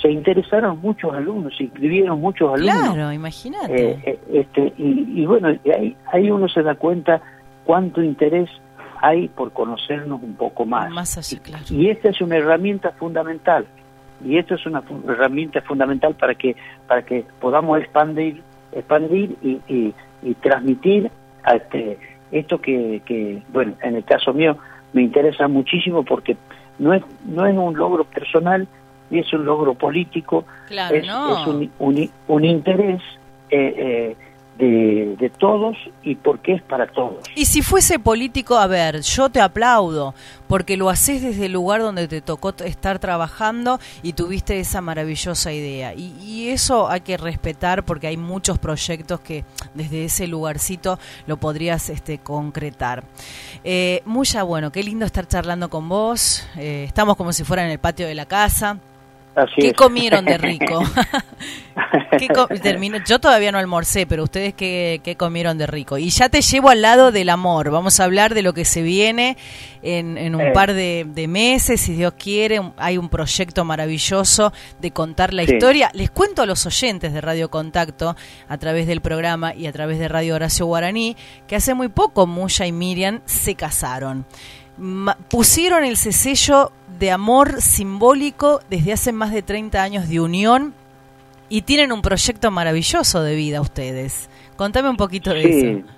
Se 0.00 0.10
interesaron 0.10 0.80
muchos 0.80 1.12
alumnos, 1.12 1.56
se 1.56 1.64
inscribieron 1.64 2.20
muchos 2.20 2.54
alumnos. 2.54 2.94
claro, 2.94 3.12
imagínate. 3.12 3.90
Eh, 3.90 3.98
eh, 4.04 4.18
este, 4.32 4.72
y, 4.78 5.22
y 5.22 5.26
bueno, 5.26 5.48
ahí, 5.48 5.96
ahí 6.12 6.30
uno 6.30 6.48
se 6.48 6.62
da 6.62 6.76
cuenta 6.76 7.20
cuánto 7.64 8.02
interés 8.02 8.48
hay 9.00 9.28
por 9.28 9.52
conocernos 9.52 10.22
un 10.22 10.34
poco 10.34 10.64
más. 10.64 10.90
Más 10.90 11.18
allá, 11.18 11.40
claro. 11.42 11.64
Y 11.70 11.88
esta 11.90 12.10
es 12.10 12.20
una 12.20 12.36
herramienta 12.36 12.92
fundamental. 12.92 13.66
Y 14.24 14.38
esto 14.38 14.54
es 14.56 14.66
una 14.66 14.82
fu- 14.82 15.02
herramienta 15.08 15.60
fundamental 15.62 16.14
para 16.14 16.34
que 16.34 16.56
para 16.86 17.02
que 17.02 17.24
podamos 17.40 17.78
expandir 17.80 18.42
expandir 18.72 19.36
y, 19.42 19.60
y, 19.68 19.94
y 20.22 20.34
transmitir 20.34 21.10
a 21.44 21.54
este, 21.56 21.98
esto 22.32 22.60
que, 22.60 23.00
que, 23.06 23.42
bueno, 23.52 23.74
en 23.82 23.96
el 23.96 24.04
caso 24.04 24.32
mío 24.34 24.58
me 24.92 25.02
interesa 25.02 25.48
muchísimo 25.48 26.02
porque 26.04 26.36
no 26.78 26.92
es, 26.94 27.02
no 27.26 27.46
es 27.46 27.56
un 27.56 27.76
logro 27.76 28.04
personal 28.04 28.66
y 29.10 29.18
es 29.18 29.32
un 29.32 29.44
logro 29.44 29.74
político, 29.74 30.44
Claro, 30.68 30.94
es, 30.96 31.06
no. 31.06 31.40
es 31.40 31.46
un, 31.46 31.70
un, 31.78 32.10
un 32.28 32.44
interés 32.44 33.00
eh, 33.50 33.74
eh, 33.76 34.16
de, 34.58 35.32
todos 35.38 35.76
y 36.02 36.16
porque 36.16 36.54
es 36.54 36.62
para 36.62 36.86
todos. 36.88 37.24
Y 37.34 37.44
si 37.44 37.62
fuese 37.62 37.98
político, 37.98 38.56
a 38.56 38.66
ver, 38.66 39.00
yo 39.02 39.28
te 39.28 39.40
aplaudo, 39.40 40.14
porque 40.48 40.76
lo 40.76 40.90
haces 40.90 41.22
desde 41.22 41.46
el 41.46 41.52
lugar 41.52 41.80
donde 41.80 42.08
te 42.08 42.20
tocó 42.20 42.54
estar 42.64 42.98
trabajando 42.98 43.78
y 44.02 44.14
tuviste 44.14 44.58
esa 44.58 44.80
maravillosa 44.80 45.52
idea. 45.52 45.94
Y, 45.94 46.14
y 46.20 46.48
eso 46.48 46.88
hay 46.88 47.02
que 47.02 47.16
respetar 47.16 47.84
porque 47.84 48.08
hay 48.08 48.16
muchos 48.16 48.58
proyectos 48.58 49.20
que 49.20 49.44
desde 49.74 50.04
ese 50.04 50.26
lugarcito 50.26 50.98
lo 51.26 51.36
podrías 51.36 51.88
este, 51.90 52.18
concretar. 52.18 53.04
Eh, 53.64 54.02
Muya, 54.04 54.42
bueno, 54.42 54.72
qué 54.72 54.82
lindo 54.82 55.06
estar 55.06 55.26
charlando 55.26 55.68
con 55.68 55.88
vos. 55.88 56.46
Eh, 56.56 56.84
estamos 56.86 57.16
como 57.16 57.32
si 57.32 57.44
fuera 57.44 57.64
en 57.64 57.70
el 57.70 57.78
patio 57.78 58.06
de 58.06 58.14
la 58.14 58.26
casa. 58.26 58.78
Así 59.38 59.54
¿Qué 59.60 59.68
es. 59.68 59.74
comieron 59.74 60.24
de 60.24 60.36
rico? 60.38 60.82
¿Qué 62.18 62.26
co- 62.28 62.48
termino- 62.60 62.98
Yo 63.06 63.20
todavía 63.20 63.52
no 63.52 63.58
almorcé, 63.58 64.06
pero 64.06 64.24
ustedes 64.24 64.52
qué, 64.54 65.00
qué 65.04 65.16
comieron 65.16 65.58
de 65.58 65.66
rico. 65.66 65.96
Y 65.98 66.10
ya 66.10 66.28
te 66.28 66.40
llevo 66.40 66.70
al 66.70 66.82
lado 66.82 67.12
del 67.12 67.28
amor. 67.28 67.70
Vamos 67.70 68.00
a 68.00 68.04
hablar 68.04 68.34
de 68.34 68.42
lo 68.42 68.52
que 68.52 68.64
se 68.64 68.82
viene 68.82 69.36
en, 69.82 70.18
en 70.18 70.34
un 70.34 70.40
Eh. 70.40 70.50
par 70.52 70.72
de, 70.74 71.06
de 71.08 71.28
meses, 71.28 71.80
si 71.80 71.92
Dios 71.94 72.14
quiere. 72.18 72.60
Hay 72.78 72.98
un 72.98 73.08
proyecto 73.08 73.64
maravilloso 73.64 74.52
de 74.80 74.90
contar 74.90 75.32
la 75.32 75.44
Sí. 75.46 75.52
historia. 75.54 75.90
Les 75.94 76.10
cuento 76.10 76.42
a 76.42 76.46
los 76.46 76.66
oyentes 76.66 77.12
de 77.12 77.20
Radio 77.20 77.48
Contacto, 77.48 78.16
a 78.48 78.58
través 78.58 78.86
del 78.88 79.00
programa 79.00 79.54
y 79.54 79.66
a 79.66 79.72
través 79.72 79.98
de 80.00 80.08
Radio 80.08 80.34
Horacio 80.34 80.66
Guaraní, 80.66 81.16
que 81.46 81.54
hace 81.56 81.74
muy 81.74 81.88
poco 81.88 82.26
Muya 82.26 82.66
y 82.66 82.72
Miriam 82.72 83.20
se 83.24 83.54
casaron. 83.54 84.26
Pusieron 85.30 85.84
el 85.84 85.96
sello 85.96 86.70
de 86.98 87.10
amor 87.10 87.60
simbólico 87.60 88.60
desde 88.70 88.92
hace 88.92 89.12
más 89.12 89.32
de 89.32 89.42
30 89.42 89.82
años 89.82 90.08
de 90.08 90.20
unión 90.20 90.74
y 91.48 91.62
tienen 91.62 91.92
un 91.92 92.02
proyecto 92.02 92.50
maravilloso 92.50 93.22
de 93.22 93.34
vida 93.34 93.60
ustedes. 93.60 94.28
Contame 94.56 94.88
un 94.90 94.96
poquito 94.96 95.30
de 95.32 95.42
eso. 95.42 95.88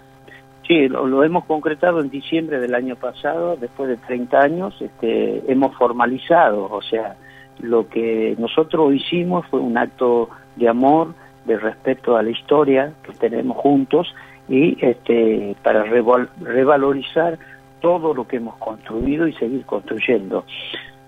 sí 0.67 0.89
lo, 0.89 1.07
lo 1.07 1.25
hemos 1.25 1.45
concretado 1.47 2.01
en 2.01 2.11
diciembre 2.11 2.61
del 2.61 2.75
año 2.75 2.97
pasado, 2.97 3.57
después 3.57 3.89
de 3.89 3.97
30 3.97 4.39
años, 4.39 4.75
este, 4.81 5.43
hemos 5.51 5.75
formalizado, 5.77 6.65
o 6.71 6.83
sea, 6.83 7.17
lo 7.59 7.89
que 7.89 8.35
nosotros 8.39 8.95
hicimos 8.95 9.47
fue 9.49 9.61
un 9.61 9.77
acto 9.77 10.29
de 10.57 10.69
amor, 10.69 11.15
de 11.45 11.59
respeto 11.59 12.17
a 12.17 12.23
la 12.23 12.31
historia 12.31 12.93
que 13.03 13.13
tenemos 13.13 13.57
juntos 13.57 14.15
y 14.49 14.77
este, 14.85 15.57
para 15.63 15.85
reval- 15.85 16.29
revalorizar 16.41 17.39
todo 17.81 18.15
lo 18.15 18.27
que 18.29 18.37
hemos 18.37 18.57
construido 18.57 19.27
y 19.27 19.33
seguir 19.35 19.65
construyendo. 19.67 20.45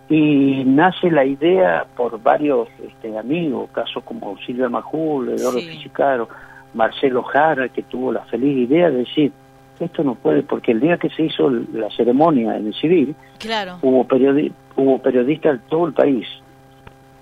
Y 0.08 0.64
nace 0.66 1.10
la 1.10 1.24
idea 1.24 1.86
por 1.96 2.20
varios 2.22 2.68
este, 2.86 3.16
amigos, 3.16 3.70
casos 3.72 4.02
como 4.04 4.36
Silvia 4.38 4.68
Majul, 4.68 5.30
Eduardo 5.30 5.58
Sí. 5.60 5.68
Fisicaro, 5.68 6.28
Marcelo 6.74 7.22
Jara, 7.22 7.68
que 7.68 7.82
tuvo 7.82 8.12
la 8.12 8.20
feliz 8.24 8.68
idea 8.68 8.90
de 8.90 8.98
decir, 8.98 9.32
esto 9.80 10.04
no 10.04 10.14
puede, 10.14 10.42
porque 10.42 10.72
el 10.72 10.80
día 10.80 10.96
que 10.98 11.08
se 11.10 11.24
hizo 11.24 11.48
la 11.50 11.88
ceremonia 11.96 12.56
en 12.56 12.66
el 12.68 12.74
civil, 12.74 13.14
Claro. 13.38 13.78
hubo, 13.82 14.04
periodi- 14.06 14.52
hubo 14.76 14.98
periodistas 15.00 15.54
de 15.60 15.68
todo 15.68 15.86
el 15.86 15.92
país. 15.92 16.26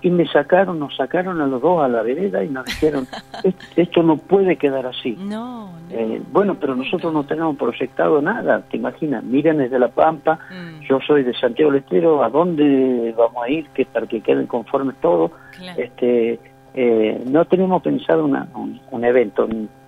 Y 0.03 0.09
me 0.11 0.27
sacaron, 0.27 0.79
nos 0.79 0.97
sacaron 0.97 1.41
a 1.43 1.47
los 1.47 1.61
dos 1.61 1.83
a 1.83 1.89
la 1.89 2.03
vereda 2.03 2.43
y 2.43 2.49
nos 2.49 2.65
dijeron, 2.65 3.07
"Es- 3.45 3.55
esto 3.77 4.03
no 4.03 4.17
puede 4.17 4.57
quedar 4.57 4.87
así. 4.87 5.15
No, 5.19 5.73
no. 5.73 5.73
Eh, 5.91 6.23
bueno, 6.33 6.57
pero 6.59 6.75
nosotros 6.75 7.13
no 7.13 7.25
tenemos 7.25 7.57
proyectado 7.57 8.23
nada, 8.23 8.63
te 8.71 8.77
imaginas, 8.79 9.23
miren 9.25 9.59
desde 9.59 9.79
La 9.79 9.89
Pampa, 9.89 10.39
Mm, 10.51 10.81
yo 10.89 11.01
soy 11.07 11.23
de 11.23 11.35
Santiago 11.35 11.71
del 11.73 11.83
Estero, 11.83 12.23
¿a 12.25 12.31
dónde 12.31 13.15
vamos 13.17 13.45
a 13.45 13.49
ir 13.51 13.67
que 13.75 13.85
para 13.85 14.07
que 14.07 14.21
queden 14.23 14.47
conformes 14.47 14.97
todos? 15.03 15.33
claro. 15.57 15.81
Este, 15.83 16.39
eh, 16.75 17.23
no 17.27 17.45
tenemos 17.45 17.83
pensado 17.83 18.25
una- 18.25 18.47
un, 18.55 18.81
un 18.91 19.05
evento 19.05 19.47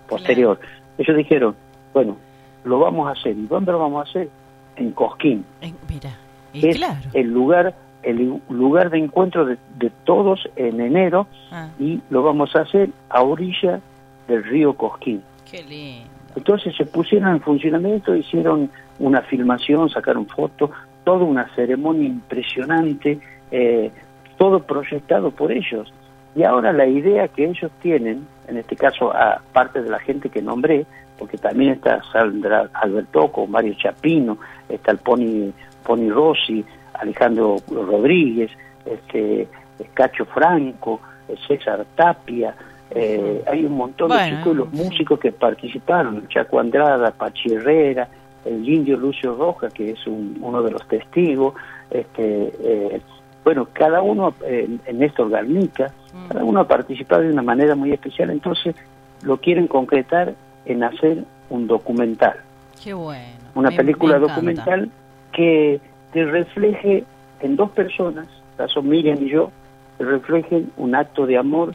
posterior. 0.08 0.58
Ellos 0.98 1.16
dijeron, 1.16 1.54
bueno, 1.94 2.16
lo 2.64 2.78
vamos 2.80 3.08
a 3.08 3.12
hacer. 3.12 3.36
¿Y 3.36 3.46
dónde 3.46 3.72
lo 3.72 3.78
vamos 3.78 4.06
a 4.06 4.10
hacer? 4.10 4.28
En 4.76 4.90
Cosquín. 4.92 5.44
Eh, 5.60 5.72
mira, 5.88 6.10
y 6.52 6.68
es 6.68 6.76
claro. 6.76 6.98
el 7.14 7.28
lugar 7.32 7.74
el 8.02 8.40
lugar 8.48 8.90
de 8.90 8.98
encuentro 8.98 9.44
de, 9.46 9.58
de 9.78 9.90
todos 10.04 10.48
en 10.56 10.80
enero 10.80 11.26
Ah, 11.50 11.68
y 11.78 12.00
lo 12.10 12.22
vamos 12.22 12.54
a 12.56 12.60
hacer 12.60 12.90
a 13.10 13.22
orilla 13.22 13.80
del 14.28 14.42
río 14.44 14.74
Cosquín. 14.74 15.22
qué 15.50 15.62
lindo. 15.62 16.08
Entonces 16.34 16.74
se 16.76 16.86
pusieron 16.86 17.28
en 17.30 17.40
funcionamiento, 17.40 18.14
hicieron 18.16 18.70
una 18.98 19.20
filmación, 19.20 19.90
sacaron 19.90 20.26
fotos, 20.26 20.70
toda 21.04 21.24
una 21.24 21.46
ceremonia 21.54 22.08
impresionante, 22.08 23.18
eh, 23.50 23.90
todo 24.38 24.60
proyectado 24.62 25.30
por 25.30 25.52
ellos. 25.52 25.92
Y 26.34 26.44
ahora 26.44 26.72
la 26.72 26.86
idea 26.86 27.28
que 27.28 27.44
ellos 27.44 27.70
tienen, 27.82 28.26
en 28.48 28.56
este 28.56 28.76
caso 28.76 29.14
a 29.14 29.42
parte 29.52 29.82
de 29.82 29.90
la 29.90 29.98
gente 29.98 30.30
que 30.30 30.40
nombré, 30.40 30.86
porque 31.18 31.36
también 31.36 31.72
está 31.72 32.00
Sandra 32.10 32.70
Albertoco, 32.72 33.46
Mario 33.46 33.74
Chapino, 33.74 34.38
está 34.70 34.92
el 34.92 34.98
Pony, 34.98 35.52
Pony 35.84 36.08
Rossi, 36.08 36.64
Alejandro 36.94 37.56
Rodríguez, 37.68 38.50
este, 38.84 39.48
Cacho 39.94 40.24
Franco, 40.26 41.00
César 41.46 41.84
Tapia, 41.94 42.54
eh, 42.90 43.42
hay 43.50 43.64
un 43.64 43.72
montón 43.76 44.08
Bueno, 44.08 44.22
de 44.24 44.30
chicos 44.38 44.56
los 44.56 44.72
músicos 44.72 45.18
que 45.18 45.32
participaron, 45.32 46.28
Chaco 46.28 46.60
Andrada, 46.60 47.10
Pachi 47.10 47.54
Herrera, 47.54 48.06
el 48.44 48.68
indio 48.68 48.96
Lucio 48.96 49.34
Roja, 49.34 49.68
que 49.70 49.92
es 49.92 50.06
un- 50.06 50.38
uno 50.42 50.62
de 50.62 50.72
los 50.72 50.86
testigos, 50.88 51.54
este, 51.90 52.52
eh, 52.60 53.00
bueno, 53.44 53.68
cada 53.72 54.02
uno, 54.02 54.34
eh, 54.44 54.68
Néstor 54.92 55.30
Garnica, 55.30 55.92
Mm. 56.12 56.28
cada 56.28 56.44
uno 56.44 56.60
ha 56.60 56.68
participado 56.68 57.22
de 57.22 57.30
una 57.32 57.42
manera 57.42 57.74
muy 57.74 57.92
especial, 57.92 58.30
entonces 58.30 58.74
lo 59.22 59.38
quieren 59.38 59.68
concretar 59.68 60.34
en 60.66 60.84
hacer 60.84 61.24
un 61.50 61.66
documental, 61.66 62.34
Qué 62.82 62.92
bueno. 62.92 63.24
una 63.54 63.70
Me- 63.70 63.76
película 63.76 64.18
me 64.18 64.26
documental 64.28 64.90
que, 65.32 65.80
que 66.12 66.24
refleje 66.24 67.04
en 67.40 67.56
dos 67.56 67.70
personas, 67.70 68.26
caso 68.56 68.82
Miriam 68.82 69.22
y 69.22 69.30
yo, 69.30 69.50
que 69.98 70.04
reflejen 70.04 70.70
un 70.76 70.94
acto 70.94 71.26
de 71.26 71.38
amor 71.38 71.74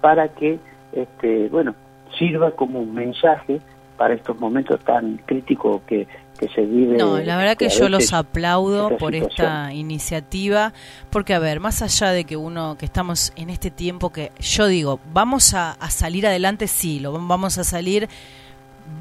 para 0.00 0.28
que, 0.28 0.58
este, 0.92 1.48
bueno, 1.48 1.74
sirva 2.18 2.50
como 2.52 2.80
un 2.80 2.94
mensaje 2.94 3.60
para 3.96 4.14
estos 4.14 4.38
momentos 4.38 4.80
tan 4.84 5.18
críticos 5.24 5.82
que, 5.86 6.06
que 6.38 6.48
se 6.48 6.62
vive. 6.62 6.96
No, 6.98 7.18
la 7.18 7.36
verdad 7.36 7.56
que 7.56 7.68
yo 7.68 7.88
los 7.88 8.12
aplaudo 8.12 8.84
esta 8.88 8.96
por 8.98 9.12
situación. 9.14 9.46
esta 9.48 9.72
iniciativa, 9.72 10.72
porque 11.10 11.32
a 11.34 11.38
ver, 11.38 11.60
más 11.60 11.80
allá 11.82 12.10
de 12.10 12.24
que 12.24 12.36
uno, 12.36 12.76
que 12.78 12.86
estamos 12.86 13.32
en 13.36 13.50
este 13.50 13.70
tiempo 13.70 14.10
que 14.10 14.32
yo 14.40 14.66
digo, 14.66 14.98
vamos 15.12 15.54
a, 15.54 15.72
a 15.72 15.90
salir 15.90 16.26
adelante, 16.26 16.66
sí, 16.66 16.98
lo 17.00 17.12
vamos 17.12 17.58
a 17.58 17.64
salir, 17.64 18.08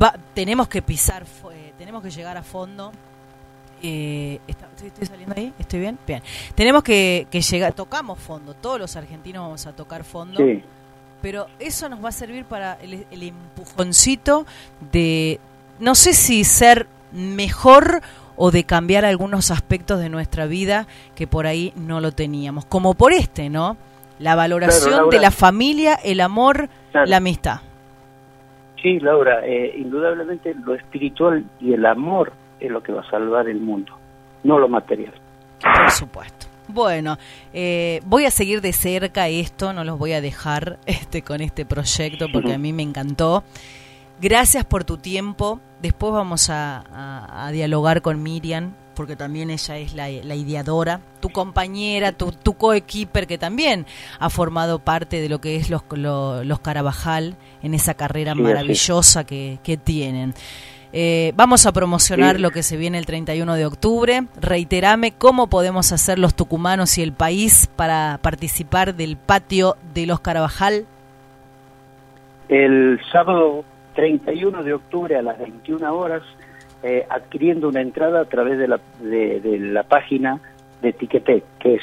va- 0.02 0.16
tenemos 0.34 0.68
que 0.68 0.82
pisar, 0.82 1.24
eh, 1.54 1.74
tenemos 1.78 2.04
que 2.04 2.12
llegar 2.12 2.38
a 2.38 2.44
fondo. 2.44 2.92
Eh, 3.84 4.40
está- 4.48 4.68
¿estoy, 4.74 4.88
estoy 4.88 5.06
saliendo 5.08 5.36
ahí? 5.38 5.54
¿Estoy 5.60 5.80
bien? 5.82 6.00
Bien. 6.08 6.24
Tenemos 6.56 6.84
que, 6.84 7.28
que 7.30 7.42
llegar, 7.42 7.74
tocamos 7.74 8.18
fondo, 8.18 8.54
todos 8.54 8.80
los 8.80 8.96
argentinos 8.96 9.44
vamos 9.44 9.68
a 9.68 9.76
tocar 9.76 10.04
fondo 10.06 10.38
Sí, 10.38 10.64
pero 11.22 11.48
eso 11.60 11.90
nos 11.90 12.04
va 12.04 12.10
a 12.10 12.14
servir 12.14 12.46
para 12.46 12.76
el, 12.82 13.06
el 13.12 13.24
empujoncito 13.24 14.46
de, 14.92 15.40
no 15.80 15.96
sé 15.96 16.14
si 16.14 16.44
ser 16.46 16.88
mejor 17.12 18.02
o 18.36 18.52
de 18.52 18.64
cambiar 18.64 19.06
algunos 19.06 19.52
aspectos 19.52 20.00
de 20.00 20.10
nuestra 20.10 20.46
vida 20.48 20.88
que 21.16 21.28
por 21.28 21.46
ahí 21.46 21.74
no 21.76 22.00
lo 22.02 22.12
teníamos, 22.14 22.66
como 22.66 22.94
por 22.94 23.12
este, 23.14 23.50
¿no? 23.50 23.76
La 24.20 24.36
valoración 24.36 24.90
Claro, 24.90 24.98
Laura. 25.04 25.18
de 25.18 25.22
la 25.22 25.32
familia, 25.32 25.96
el 26.04 26.22
amor, 26.22 26.70
Claro. 26.92 27.08
la 27.08 27.18
amistad. 27.18 27.60
sí, 28.82 29.00
Laura, 29.00 29.46
eh, 29.46 29.76
indudablemente 29.78 30.54
lo 30.56 30.74
espiritual 30.76 31.46
y 31.60 31.74
el 31.74 31.86
amor 31.86 32.34
es 32.68 32.72
lo 32.72 32.82
que 32.84 32.92
va 32.92 33.02
a 33.02 33.10
salvar 33.10 33.48
el 33.48 33.60
mundo, 33.60 33.94
no 34.44 34.58
lo 34.60 34.68
material. 34.68 35.14
Por 35.62 35.92
supuesto. 35.92 36.48
Bueno, 36.68 37.18
eh, 37.54 38.02
voy 38.06 38.26
a 38.26 38.32
seguir 38.32 38.62
de 38.62 38.72
cerca 38.74 39.28
esto, 39.28 39.74
no 39.74 39.84
los 39.84 40.00
voy 40.00 40.14
a 40.14 40.22
dejar 40.22 40.80
este, 40.86 41.22
con 41.22 41.42
este 41.42 41.66
proyecto 41.66 42.28
porque 42.32 42.54
a 42.54 42.58
mí 42.58 42.72
me 42.74 42.84
encantó. 42.84 43.44
Gracias 44.22 44.64
por 44.66 44.84
tu 44.86 44.98
tiempo. 44.98 45.60
Después 45.82 46.14
vamos 46.14 46.50
a, 46.50 46.78
a- 46.94 47.48
a 47.48 47.52
dialogar 47.52 48.02
con 48.02 48.24
Miriam, 48.24 48.74
porque 48.96 49.16
también 49.18 49.50
ella 49.50 49.78
es 49.78 49.94
la, 49.94 50.08
la 50.08 50.36
ideadora, 50.36 51.02
tu 51.20 51.30
compañera, 51.30 52.14
tu, 52.14 52.32
tu 52.32 52.54
coequiper, 52.54 53.28
que 53.28 53.38
también 53.38 53.86
ha 54.20 54.30
formado 54.30 54.80
parte 54.80 55.20
de 55.20 55.28
lo 55.30 55.42
que 55.42 55.58
es 55.58 55.70
los, 55.70 55.82
lo- 55.92 56.44
los 56.46 56.60
Carabajal 56.60 57.36
en 57.62 57.74
esa 57.74 57.96
carrera 57.96 58.34
Sí, 58.34 58.42
maravillosa 58.42 59.26
que, 59.26 59.60
que 59.64 59.76
tienen. 59.76 60.34
Eh, 60.96 61.34
vamos 61.36 61.66
a 61.66 61.72
promocionar 61.72 62.36
Sí. 62.36 62.42
lo 62.44 62.52
que 62.52 62.62
se 62.62 62.78
viene 62.78 63.00
el 63.00 63.06
31 63.08 63.56
de 63.56 63.66
octubre. 63.66 64.24
Reiterame 64.40 65.12
cómo 65.12 65.48
podemos 65.48 65.92
hacer 65.92 66.20
los 66.20 66.36
tucumanos 66.36 66.98
y 67.00 67.02
el 67.02 67.14
país 67.14 67.68
para 67.76 68.20
participar 68.22 68.94
del 68.94 69.18
patio 69.18 69.76
de 69.96 70.06
los 70.06 70.20
Carabajal. 70.20 70.86
el 72.50 73.00
sábado 73.12 73.64
31 73.96 74.62
de 74.64 74.74
octubre 74.74 75.16
a 75.18 75.22
las 75.24 75.40
21 75.40 75.92
horas, 75.96 76.22
eh, 76.84 77.06
adquiriendo 77.10 77.70
una 77.70 77.82
entrada 77.82 78.22
a 78.22 78.26
través 78.26 78.60
de 78.60 78.68
la, 78.68 78.80
de, 79.00 79.40
de 79.40 79.58
la 79.60 79.82
página 79.84 80.40
de 80.84 80.94
Ticketek, 80.94 81.44
que 81.60 81.76
es 81.76 81.82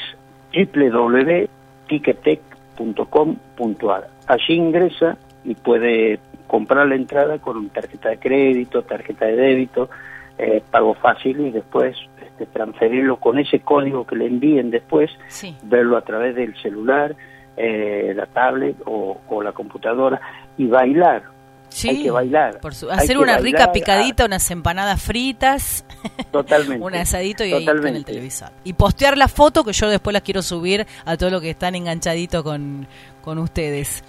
www.ticketek.com.ar. 2.77 4.07
Allí 4.27 4.53
ingresa 4.53 5.17
y 5.43 5.55
puede 5.55 6.19
comprar 6.51 6.85
la 6.85 6.95
entrada 6.95 7.39
con 7.39 7.69
tarjeta 7.69 8.09
de 8.09 8.19
crédito, 8.19 8.83
tarjeta 8.83 9.25
de 9.25 9.37
débito, 9.37 9.89
eh, 10.37 10.61
pago 10.69 10.93
fácil 10.95 11.39
y 11.39 11.49
después 11.51 11.95
este, 12.21 12.45
transferirlo 12.47 13.15
con 13.21 13.39
ese 13.39 13.61
código 13.61 14.05
que 14.05 14.17
le 14.17 14.25
envíen 14.25 14.69
después, 14.69 15.09
Sí. 15.29 15.55
verlo 15.63 15.95
a 15.95 16.01
través 16.01 16.35
del 16.35 16.53
celular, 16.61 17.15
eh, 17.55 18.11
la 18.13 18.25
tablet 18.25 18.75
o, 18.85 19.21
o 19.29 19.41
la 19.41 19.53
computadora 19.53 20.19
y 20.57 20.67
bailar. 20.67 21.23
Sí, 21.69 21.87
Hay 21.87 22.03
que 22.03 22.11
bailar. 22.11 22.59
por 22.59 22.75
su- 22.75 22.91
Hay 22.91 22.97
hacer 22.97 23.17
una 23.17 23.37
rica 23.37 23.71
picadita, 23.71 24.25
unas 24.25 24.51
empanadas 24.51 25.01
fritas, 25.01 25.85
ah, 26.03 26.23
totalmente. 26.29 26.83
un 26.85 26.95
asadito 26.95 27.45
y 27.45 27.53
ahí 27.53 27.65
con 27.65 27.87
el 27.95 28.03
televisor. 28.03 28.49
Y 28.65 28.73
postear 28.73 29.17
la 29.17 29.29
foto 29.29 29.63
que 29.63 29.71
yo 29.71 29.87
después 29.89 30.11
las 30.13 30.21
quiero 30.23 30.41
subir 30.41 30.85
a 31.05 31.15
todos 31.15 31.31
los 31.31 31.41
que 31.41 31.51
están 31.51 31.75
enganchaditos 31.75 32.43
con, 32.43 32.87
con 33.21 33.37
ustedes. 33.37 34.03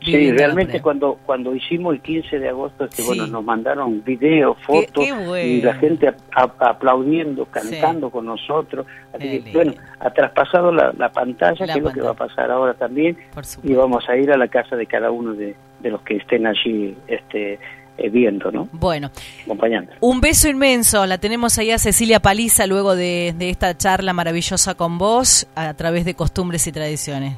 Sí, 0.00 0.30
realmente 0.32 0.80
cuando 0.80 1.18
cuando 1.26 1.54
hicimos 1.54 1.92
el 1.94 2.00
15 2.00 2.38
de 2.38 2.48
agosto, 2.48 2.84
este, 2.84 3.02
Sí. 3.02 3.08
bueno, 3.08 3.26
nos 3.26 3.44
mandaron 3.44 4.02
videos, 4.04 4.56
fotos 4.64 5.04
qué 5.04 5.12
bueno. 5.12 5.36
y 5.46 5.60
la 5.60 5.74
gente 5.74 6.08
a- 6.08 6.14
a- 6.34 6.70
aplaudiendo, 6.70 7.46
cantando 7.46 8.08
con 8.10 8.24
nosotros. 8.26 8.86
Así 9.12 9.40
que, 9.42 9.52
bueno, 9.52 9.74
ha 9.98 10.10
traspasado 10.10 10.70
la, 10.72 10.92
la 10.96 11.10
pantalla, 11.10 11.66
La 11.66 11.72
que 11.72 11.78
es 11.80 11.84
lo 11.84 11.92
que 11.92 12.00
va 12.00 12.10
a 12.10 12.14
pasar 12.14 12.50
ahora 12.50 12.74
también, 12.74 13.18
y 13.64 13.72
vamos 13.74 14.08
a 14.08 14.16
ir 14.16 14.30
a 14.30 14.36
la 14.36 14.48
casa 14.48 14.76
de 14.76 14.86
cada 14.86 15.10
uno 15.10 15.34
de, 15.34 15.56
de 15.80 15.90
los 15.90 16.00
que 16.02 16.16
estén 16.16 16.46
allí 16.46 16.96
este, 17.08 17.58
eh, 17.98 18.08
viendo, 18.10 18.52
¿no? 18.52 18.68
Bueno, 18.72 19.10
Acompañando. 19.44 19.92
un 20.00 20.20
beso 20.20 20.48
inmenso. 20.48 21.04
La 21.06 21.18
tenemos 21.18 21.58
ahí 21.58 21.72
a 21.72 21.78
Cecilia 21.78 22.20
Paliza 22.20 22.68
luego 22.68 22.94
de, 22.94 23.34
de 23.36 23.50
esta 23.50 23.76
charla 23.76 24.12
maravillosa 24.12 24.76
con 24.76 24.96
vos 24.98 25.48
a 25.56 25.74
través 25.74 26.04
de 26.04 26.14
Costumbres 26.14 26.64
y 26.68 26.72
Tradiciones. 26.72 27.34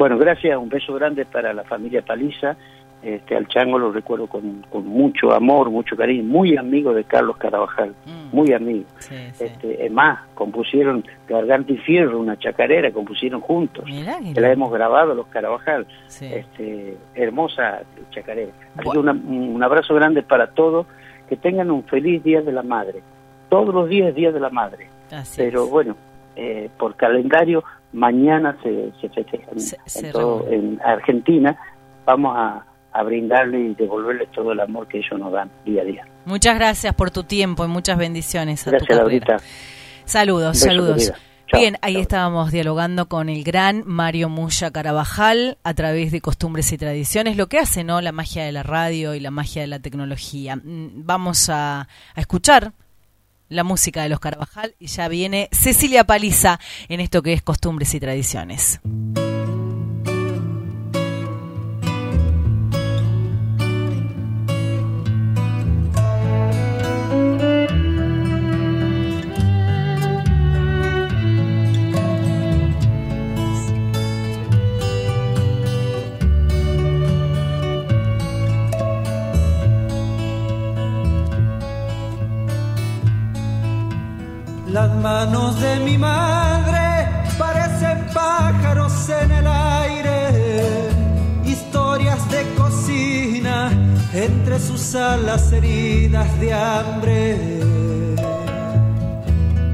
Bueno, 0.00 0.16
gracias, 0.16 0.56
un 0.56 0.70
beso 0.70 0.94
grande 0.94 1.26
para 1.26 1.52
la 1.52 1.62
familia 1.62 2.00
Paliza. 2.00 2.56
Este, 3.02 3.36
al 3.36 3.46
Chango 3.48 3.78
lo 3.78 3.92
recuerdo 3.92 4.26
con, 4.28 4.62
con 4.70 4.86
mucho 4.86 5.34
amor, 5.34 5.68
mucho 5.68 5.94
cariño, 5.94 6.22
muy 6.24 6.56
amigo 6.56 6.94
de 6.94 7.04
Carlos 7.04 7.36
Carabajal, 7.36 7.94
Mm. 8.06 8.34
muy 8.34 8.50
amigo. 8.54 8.84
Sí, 8.98 9.14
Este, 9.38 9.84
es 9.84 9.92
más, 9.92 10.20
compusieron 10.34 11.04
Garganta 11.28 11.70
y 11.74 11.76
Fierro, 11.76 12.18
una 12.18 12.38
chacarera, 12.38 12.90
compusieron 12.92 13.42
juntos. 13.42 13.84
Mirá 13.84 14.18
la 14.22 14.52
hemos 14.52 14.72
grabado 14.72 15.14
los 15.14 15.26
Carabajal. 15.26 15.86
Sí. 16.06 16.24
Este, 16.32 16.96
hermosa 17.14 17.82
chacarera. 18.10 18.52
Así 18.76 18.84
Bueno. 18.86 18.92
que 18.92 18.98
una- 18.98 19.12
un 19.52 19.62
abrazo 19.62 19.94
grande 19.94 20.22
para 20.22 20.46
todos, 20.46 20.86
que 21.28 21.36
tengan 21.36 21.70
un 21.70 21.84
feliz 21.84 22.24
Día 22.24 22.40
de 22.40 22.52
la 22.52 22.62
Madre. 22.62 23.02
Todos 23.50 23.74
los 23.74 23.86
días 23.86 24.08
es 24.08 24.14
Día 24.14 24.32
de 24.32 24.40
la 24.40 24.48
Madre. 24.48 24.88
Así 25.10 25.42
Pero 25.42 25.64
es. 25.64 25.70
bueno, 25.70 25.94
eh, 26.36 26.70
por 26.78 26.96
calendario, 26.96 27.62
mañana 27.92 28.56
se, 28.62 28.92
se 29.00 29.08
festeja 29.08 29.50
en, 29.52 29.60
Se- 29.60 29.78
se 29.86 30.06
en 30.06 30.12
todo- 30.12 30.46
en 30.48 30.80
Argentina. 30.84 31.56
Vamos 32.06 32.34
a, 32.36 32.64
a 32.92 33.02
brindarle 33.02 33.60
y 33.60 33.74
devolverles 33.74 34.30
todo 34.32 34.52
el 34.52 34.60
amor 34.60 34.88
que 34.88 34.98
ellos 34.98 35.18
nos 35.18 35.32
dan 35.32 35.50
día 35.64 35.82
a 35.82 35.84
día. 35.84 36.06
Muchas 36.24 36.54
gracias 36.56 36.94
por 36.94 37.10
tu 37.10 37.24
tiempo 37.24 37.64
y 37.64 37.68
muchas 37.68 37.98
bendiciones 37.98 38.66
a 38.66 38.70
Gracias. 38.70 38.98
Laurita. 38.98 39.36
Saludos, 40.04 40.52
Beso, 40.52 40.64
saludos. 40.66 41.12
Chao, 41.48 41.60
Bien, 41.60 41.76
ahí 41.82 41.96
estábamos 41.96 42.52
dialogando 42.52 43.08
con 43.08 43.28
el 43.28 43.42
gran 43.42 43.82
Mario 43.84 44.28
Muya 44.28 44.70
Carabajal 44.70 45.58
a 45.64 45.74
través 45.74 46.12
de 46.12 46.20
costumbres 46.20 46.70
y 46.72 46.78
tradiciones, 46.78 47.36
lo 47.36 47.48
que 47.48 47.58
hace, 47.58 47.82
¿no? 47.82 48.00
La 48.00 48.12
magia 48.12 48.44
de 48.44 48.52
la 48.52 48.62
radio 48.62 49.14
y 49.14 49.20
la 49.20 49.32
magia 49.32 49.62
de 49.62 49.66
la 49.68 49.80
tecnología. 49.80 50.54
Mm, 50.56 51.04
Vamos 51.04 51.48
a, 51.50 51.80
a 52.14 52.20
escuchar 52.20 52.72
la 53.50 53.64
música 53.64 54.02
de 54.02 54.08
los 54.08 54.20
Carabajal 54.20 54.74
y 54.78 54.86
ya 54.86 55.08
viene 55.08 55.50
Cecilia 55.52 56.04
Paliza 56.04 56.58
en 56.88 57.00
esto 57.00 57.22
que 57.22 57.34
es 57.34 57.42
costumbres 57.42 57.92
y 57.94 58.00
tradiciones. 58.00 58.80
Las 84.72 84.94
manos 84.94 85.60
de 85.60 85.80
mi 85.80 85.98
madre 85.98 87.08
parecen 87.36 88.06
pájaros 88.14 89.08
en 89.08 89.32
el 89.32 89.46
aire, 89.46 90.88
historias 91.44 92.30
de 92.30 92.44
cocina 92.54 93.70
entre 94.12 94.60
sus 94.60 94.94
alas 94.94 95.50
heridas 95.52 96.38
de 96.38 96.54
hambre. 96.54 97.60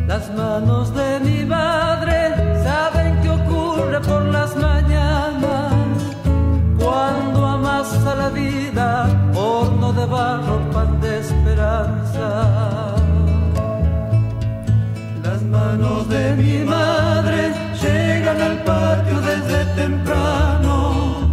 Las 0.07 0.35
manos 0.35 0.95
de 0.95 1.21
mi 1.21 1.45
madre 1.45 2.63
saben 2.65 3.21
qué 3.21 3.29
ocurre 3.29 4.01
por 4.01 4.23
las 4.23 4.57
mañanas 4.57 5.75
cuando 6.79 7.47
amasa 7.47 8.15
la 8.15 8.31
vida, 8.31 8.56
manos 15.77 16.09
de 16.09 16.35
mi 16.37 16.65
madre 16.65 17.53
llegan 17.83 18.41
al 18.41 18.63
patio 18.65 19.21
desde 19.21 19.65
temprano. 19.75 21.31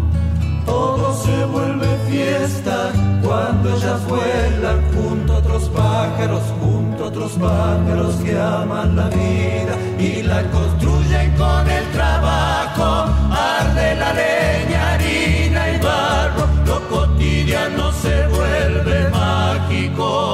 Todo 0.65 1.14
se 1.24 1.45
vuelve 1.45 1.88
fiesta 2.10 2.91
cuando 3.24 3.76
ellas 3.76 4.06
vuelan 4.07 4.82
junto 4.94 5.34
a 5.34 5.38
otros 5.38 5.70
pájaros, 5.70 6.44
junto 6.60 7.06
a 7.06 7.07
otros 7.07 7.32
pájaros 7.34 8.15
que 8.15 8.38
aman 8.38 8.95
la 8.95 9.07
vida 9.10 9.76
y 9.98 10.24
la 10.24 10.44
construyen 10.52 11.32
con 11.38 11.70
el 11.70 11.86
trabajo. 11.91 13.11
Arde 13.32 13.95
la 13.95 14.14
leña, 14.14 14.94
harina 14.94 15.70
y 15.70 15.78
barro, 15.80 16.48
lo 16.65 16.90
cotidiano 16.90 17.91
se 17.94 18.28
vuelve 18.28 19.10
mágico, 19.10 20.33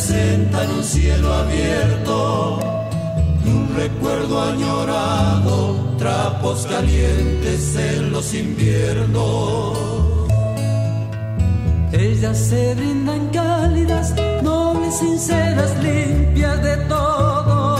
representan 0.00 0.70
un 0.70 0.84
cielo 0.84 1.32
abierto 1.32 2.58
y 3.44 3.48
un 3.50 3.74
recuerdo 3.76 4.40
añorado, 4.40 5.94
trapos 5.98 6.66
calientes 6.66 7.76
en 7.76 8.12
los 8.12 8.32
inviernos. 8.34 9.78
Ellas 11.92 12.38
se 12.38 12.74
brindan 12.74 13.28
cálidas, 13.28 14.14
nobles, 14.42 14.96
sinceras, 14.96 15.76
limpias 15.82 16.62
de 16.62 16.76
todo. 16.88 17.76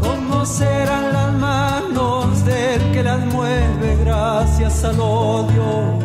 ¿Cómo 0.00 0.46
serán 0.46 1.12
las 1.12 1.32
manos 1.34 2.44
del 2.46 2.92
que 2.92 3.02
las 3.02 3.24
mueve 3.26 3.96
gracias 4.02 4.84
al 4.84 4.98
odio? 5.00 5.98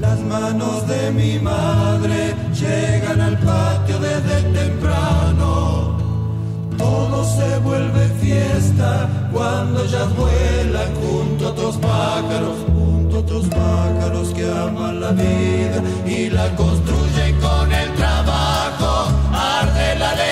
Las 0.00 0.18
manos 0.20 0.86
de 0.86 1.10
mi 1.10 1.38
madre 1.40 2.27
llegan 2.60 3.20
al 3.20 3.38
patio 3.38 3.98
desde 3.98 4.42
temprano. 4.52 5.96
Todo 6.76 7.24
se 7.24 7.58
vuelve 7.58 8.08
fiesta 8.20 9.08
cuando 9.32 9.84
ellas 9.84 10.08
vuelan 10.16 10.94
junto 10.96 11.46
a 11.46 11.50
otros 11.50 11.76
pájaros, 11.76 12.56
junto 12.66 13.16
a 13.16 13.20
otros 13.20 13.46
pájaros 13.46 14.28
que 14.34 14.44
aman 14.50 15.00
la 15.00 15.10
vida 15.12 15.82
y 16.06 16.30
la 16.30 16.54
construyen 16.56 17.40
con 17.40 17.72
el 17.72 17.92
trabajo. 17.94 19.08
Arde 19.32 19.98
la 19.98 20.14
leña, 20.14 20.27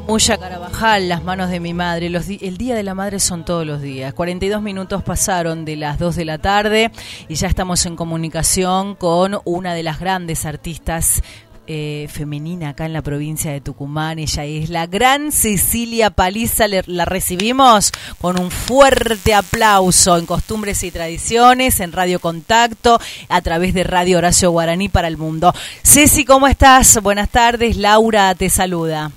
Muya 0.00 0.38
Carabajal, 0.38 1.08
las 1.08 1.22
manos 1.22 1.50
de 1.50 1.60
mi 1.60 1.74
madre. 1.74 2.06
El 2.06 2.56
Día 2.56 2.74
de 2.74 2.82
la 2.82 2.94
Madre 2.94 3.20
son 3.20 3.44
todos 3.44 3.66
los 3.66 3.82
días. 3.82 4.14
42 4.14 4.62
minutos 4.62 5.02
pasaron 5.02 5.64
de 5.64 5.76
las 5.76 5.98
2 5.98 6.16
de 6.16 6.24
la 6.24 6.38
tarde 6.38 6.90
y 7.28 7.34
ya 7.34 7.48
estamos 7.48 7.84
en 7.84 7.96
comunicación 7.96 8.94
con 8.94 9.40
una 9.44 9.74
de 9.74 9.82
las 9.82 10.00
grandes 10.00 10.46
artistas 10.46 11.22
eh, 11.66 12.08
femenina 12.10 12.70
acá 12.70 12.86
en 12.86 12.92
la 12.92 13.02
provincia 13.02 13.52
de 13.52 13.60
Tucumán. 13.60 14.18
Ella 14.18 14.44
es 14.44 14.70
la 14.70 14.86
gran 14.86 15.30
Cecilia 15.30 16.10
Paliza. 16.10 16.66
La 16.86 17.04
recibimos 17.04 17.92
con 18.20 18.40
un 18.40 18.50
fuerte 18.50 19.34
aplauso 19.34 20.16
en 20.16 20.26
Costumbres 20.26 20.82
y 20.84 20.90
Tradiciones, 20.90 21.80
en 21.80 21.92
Radio 21.92 22.18
Contacto, 22.18 22.98
a 23.28 23.40
través 23.42 23.74
de 23.74 23.84
Radio 23.84 24.18
Horacio 24.18 24.50
Guaraní 24.50 24.88
para 24.88 25.08
el 25.08 25.18
Mundo. 25.18 25.54
Ceci, 25.84 26.24
¿cómo 26.24 26.48
estás? 26.48 27.00
Buenas 27.02 27.28
tardes. 27.28 27.76
Laura 27.76 28.34
te 28.34 28.48
saluda. 28.48 29.12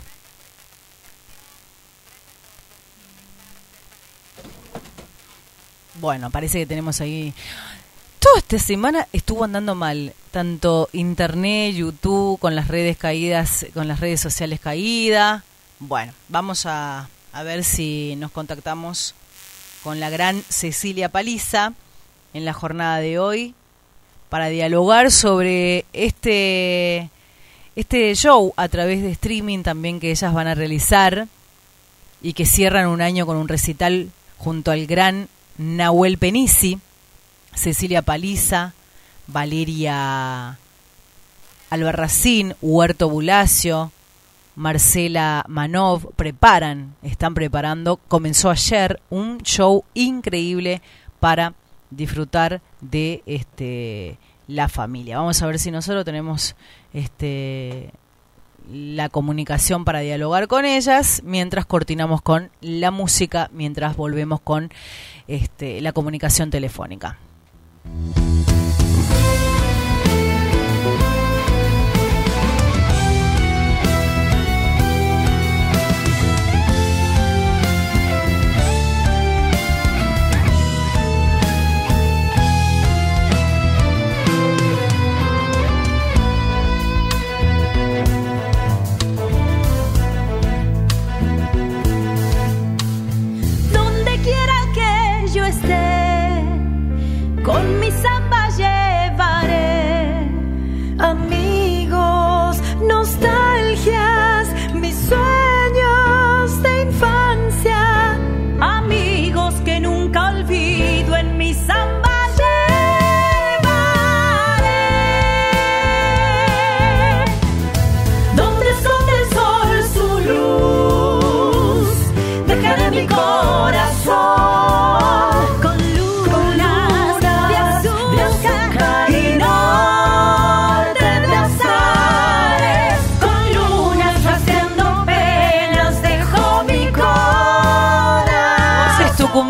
Bueno, 6.06 6.30
parece 6.30 6.60
que 6.60 6.68
tenemos 6.68 7.02
ahí. 7.02 7.34
Toda 8.20 8.38
esta 8.38 8.60
semana 8.60 9.08
estuvo 9.12 9.44
andando 9.44 9.74
mal, 9.74 10.14
tanto 10.30 10.88
internet, 10.94 11.74
YouTube, 11.74 12.38
con 12.38 12.54
las 12.56 12.68
redes 12.68 12.96
caídas, 12.96 13.66
con 13.74 13.88
las 13.88 14.02
redes 14.02 14.22
sociales 14.22 14.60
caídas. 14.60 15.42
Bueno, 15.80 16.14
vamos 16.30 16.68
a, 16.68 17.10
a 17.34 17.42
ver 17.42 17.64
si 17.64 18.16
nos 18.18 18.30
contactamos 18.30 19.16
con 19.84 20.00
la 20.00 20.12
gran 20.12 20.44
Cecilia 20.48 21.10
Paliza 21.10 21.74
en 22.36 22.46
la 22.46 22.54
jornada 22.54 23.00
de 23.00 23.18
hoy 23.18 23.56
para 24.30 24.50
dialogar 24.50 25.10
sobre 25.10 25.86
este 25.92 27.10
este 27.76 28.14
show 28.14 28.54
a 28.58 28.68
través 28.68 29.02
de 29.02 29.10
streaming 29.10 29.64
también 29.64 30.00
que 30.00 30.12
ellas 30.12 30.32
van 30.36 30.46
a 30.46 30.54
realizar 30.54 31.28
y 32.22 32.34
que 32.34 32.46
cierran 32.46 32.90
un 32.90 33.02
año 33.02 33.26
con 33.26 33.38
un 33.38 33.48
recital 33.48 34.12
junto 34.38 34.70
al 34.70 34.86
gran 34.86 35.30
Nahuel 35.58 36.18
Penisi, 36.18 36.80
Cecilia 37.54 38.02
Paliza, 38.02 38.74
Valeria 39.28 40.58
Albarracín, 41.70 42.56
Huerto 42.62 43.10
Bulacio, 43.10 43.92
Marcela 44.56 45.44
Manov, 45.48 46.14
preparan, 46.16 46.96
están 47.04 47.34
preparando, 47.34 47.98
comenzó 48.08 48.50
ayer 48.50 49.02
un 49.10 49.40
show 49.40 49.84
increíble 49.94 50.82
para 51.20 51.54
disfrutar 51.90 52.62
de 52.82 53.22
este 53.26 54.18
la 54.48 54.70
familia. 54.70 55.18
Vamos 55.18 55.42
a 55.42 55.48
ver 55.48 55.60
si 55.60 55.72
nosotros 55.72 56.06
tenemos 56.06 56.56
este 56.94 57.92
la 58.72 59.10
comunicación 59.10 59.86
para 59.86 60.00
dialogar 60.00 60.48
con 60.48 60.66
ellas, 60.66 61.22
mientras 61.24 61.66
coordinamos 61.66 62.22
con 62.22 62.50
la 62.62 62.92
música, 62.92 63.50
mientras 63.54 63.96
volvemos 63.96 64.40
con 64.42 64.72
este, 65.28 65.82
la 65.82 65.94
comunicación 65.94 66.50
telefónica. 66.50 67.18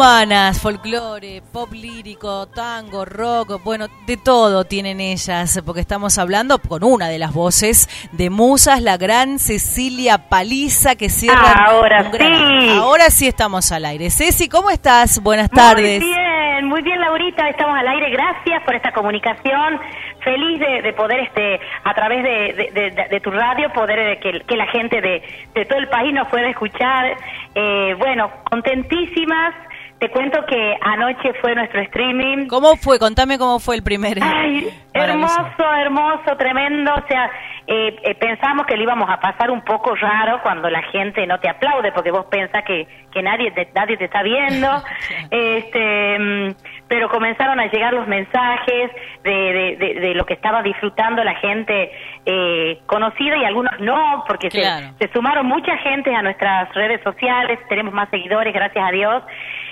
Tucumanas, 0.06 0.61
folclore, 0.61 1.41
pop 1.52 1.73
lírico, 1.73 2.45
tango, 2.45 3.06
rock, 3.06 3.60
bueno, 3.64 3.88
de 4.06 4.18
todo 4.18 4.64
tienen 4.64 5.02
ellas, 5.02 5.60
porque 5.65 5.82
estamos 5.82 6.19
hablando 6.19 6.60
con 6.60 6.84
una 6.84 7.07
de 7.10 7.18
las 7.18 7.34
voces 7.34 7.90
de 8.11 8.30
Musas, 8.30 8.84
la 8.84 8.98
gran 8.98 9.40
Cecilia 9.40 10.30
Paliza, 10.30 10.95
que 10.95 11.10
cierra. 11.10 11.65
Ahora 11.69 12.03
un 12.03 12.11
gran- 12.11 12.61
sí. 12.61 12.69
Ahora 12.77 13.10
sí 13.10 13.27
estamos 13.27 13.72
al 13.72 13.84
aire. 13.86 14.11
Ceci, 14.11 14.48
¿cómo 14.48 14.69
estás? 14.69 15.23
Buenas 15.23 15.49
tardes. 15.49 15.99
Muy 15.99 16.07
bien, 16.14 16.65
muy 16.68 16.82
bien, 16.84 17.02
Laurita, 17.02 17.49
estamos 17.49 17.76
al 17.76 17.88
aire. 17.88 18.11
Gracias 18.11 18.61
por 18.64 18.76
esta 18.76 18.91
comunicación. 18.91 19.80
Feliz 20.23 20.60
de, 20.60 20.82
de 20.84 20.94
poder, 20.94 21.19
este, 21.22 21.60
a 21.84 21.94
través 21.95 22.23
de, 22.23 22.53
de- 22.73 22.91
de- 22.91 23.07
de 23.10 23.19
tu 23.22 23.32
radio, 23.32 23.72
poder 23.73 23.98
eh, 23.99 24.19
que, 24.19 24.41
que 24.41 24.56
la 24.56 24.68
gente 24.68 25.02
de, 25.02 25.23
de 25.56 25.65
todo 25.65 25.80
el 25.80 25.88
país 25.90 26.14
nos 26.14 26.27
pueda 26.27 26.48
escuchar. 26.48 27.15
Eh, 27.56 27.95
bueno, 27.98 28.30
contentísimas. 28.52 29.53
Te 30.00 30.10
cuento 30.10 30.46
que 30.46 30.76
anoche 30.82 31.34
fue 31.42 31.56
nuestro 31.56 31.80
streaming. 31.82 32.48
¿Cómo 32.48 32.76
fue? 32.76 33.00
Contame 33.00 33.38
cómo 33.38 33.60
fue 33.60 33.76
el 33.78 33.84
primer. 33.84 34.18
Ay, 34.22 34.68
hermoso, 34.94 35.74
hermoso, 35.80 36.36
tremendo. 36.38 36.94
O 36.94 37.08
sea, 37.08 37.32
eh, 37.66 37.96
eh, 38.04 38.14
pensamos 38.16 38.66
que 38.68 38.76
le 38.76 38.84
íbamos 38.84 39.10
a 39.10 39.20
pasar 39.22 39.50
un 39.50 39.62
poco 39.62 39.96
raro 39.96 40.42
cuando 40.44 40.70
la 40.70 40.82
gente 40.84 41.26
no 41.26 41.40
te 41.40 41.50
aplaude, 41.50 41.92
porque 41.94 42.12
vos 42.12 42.26
pensás 42.26 42.64
que, 42.66 42.88
que 43.12 43.22
nadie, 43.24 43.52
te, 43.52 43.70
nadie 43.74 43.96
te 43.98 44.06
está 44.06 44.22
viendo. 44.22 44.68
este, 45.32 46.20
mm, 46.20 46.56
pero 46.88 47.10
comenzaron 47.10 47.60
a 47.60 47.66
llegar 47.68 47.94
los 47.94 48.08
mensajes 48.08 48.92
de, 49.24 49.32
de, 49.32 49.76
de- 49.78 50.00
de 50.02 50.14
lo 50.14 50.26
que 50.26 50.34
estaba 50.34 50.62
disfrutando 50.62 51.24
la 51.24 51.36
gente 51.36 51.92
eh, 52.26 52.80
conocida 52.86 53.38
y 53.38 53.46
algunos 53.46 53.80
no, 53.80 54.24
porque 54.28 54.52
se- 54.52 55.08
se 55.08 55.14
sumaron 55.14 55.46
mucha 55.48 55.78
gente 55.78 56.14
a 56.14 56.22
nuestras 56.22 56.72
redes 56.76 57.02
sociales, 57.02 57.60
tenemos 57.70 57.94
más 57.94 58.10
seguidores, 58.10 58.54
gracias 58.54 58.86
a 58.88 58.92
Dios. 58.92 59.24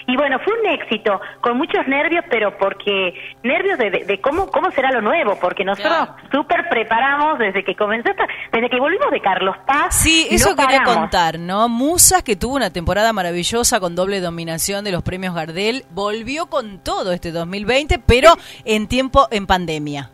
Y 0.07 0.17
bueno, 0.17 0.37
fue 0.43 0.53
un 0.59 0.67
éxito, 0.67 1.19
con 1.41 1.57
muchos 1.57 1.87
nervios, 1.87 2.25
pero 2.29 2.57
porque 2.57 3.13
nervios 3.43 3.77
de, 3.77 3.89
de- 3.89 4.03
de 4.05 4.21
cómo 4.21 4.47
cómo 4.51 4.69
será 4.71 4.91
lo 4.91 5.01
nuevo, 5.01 5.37
porque 5.39 5.63
nosotros 5.63 6.09
súper 6.31 6.67
preparamos 6.69 7.39
desde 7.39 7.63
que 7.63 7.75
comenzó, 7.75 8.09
esta- 8.09 8.27
desde 8.51 8.69
que 8.69 8.79
volvimos 8.79 9.09
de 9.11 9.21
Carlos 9.21 9.55
Paz. 9.65 9.95
Sí, 9.95 10.27
no 10.29 10.35
eso 10.35 10.55
quería 10.55 10.79
paramos. 10.79 10.95
contar, 10.97 11.39
¿no? 11.39 11.69
Musas, 11.69 12.21
que 12.23 12.35
tuvo 12.35 12.55
una 12.55 12.69
temporada 12.71 13.13
maravillosa 13.13 13.79
con 13.79 13.95
doble 13.95 14.19
dominación 14.19 14.83
de 14.83 14.91
los 14.91 15.03
premios 15.03 15.33
Gardel, 15.35 15.85
volvió 15.91 16.47
con 16.47 16.79
todo 16.79 17.11
este 17.13 17.31
2020, 17.31 17.99
pero 17.99 18.33
en 18.65 18.87
tiempo, 18.87 19.27
en 19.31 19.47
pandemia. 19.47 20.09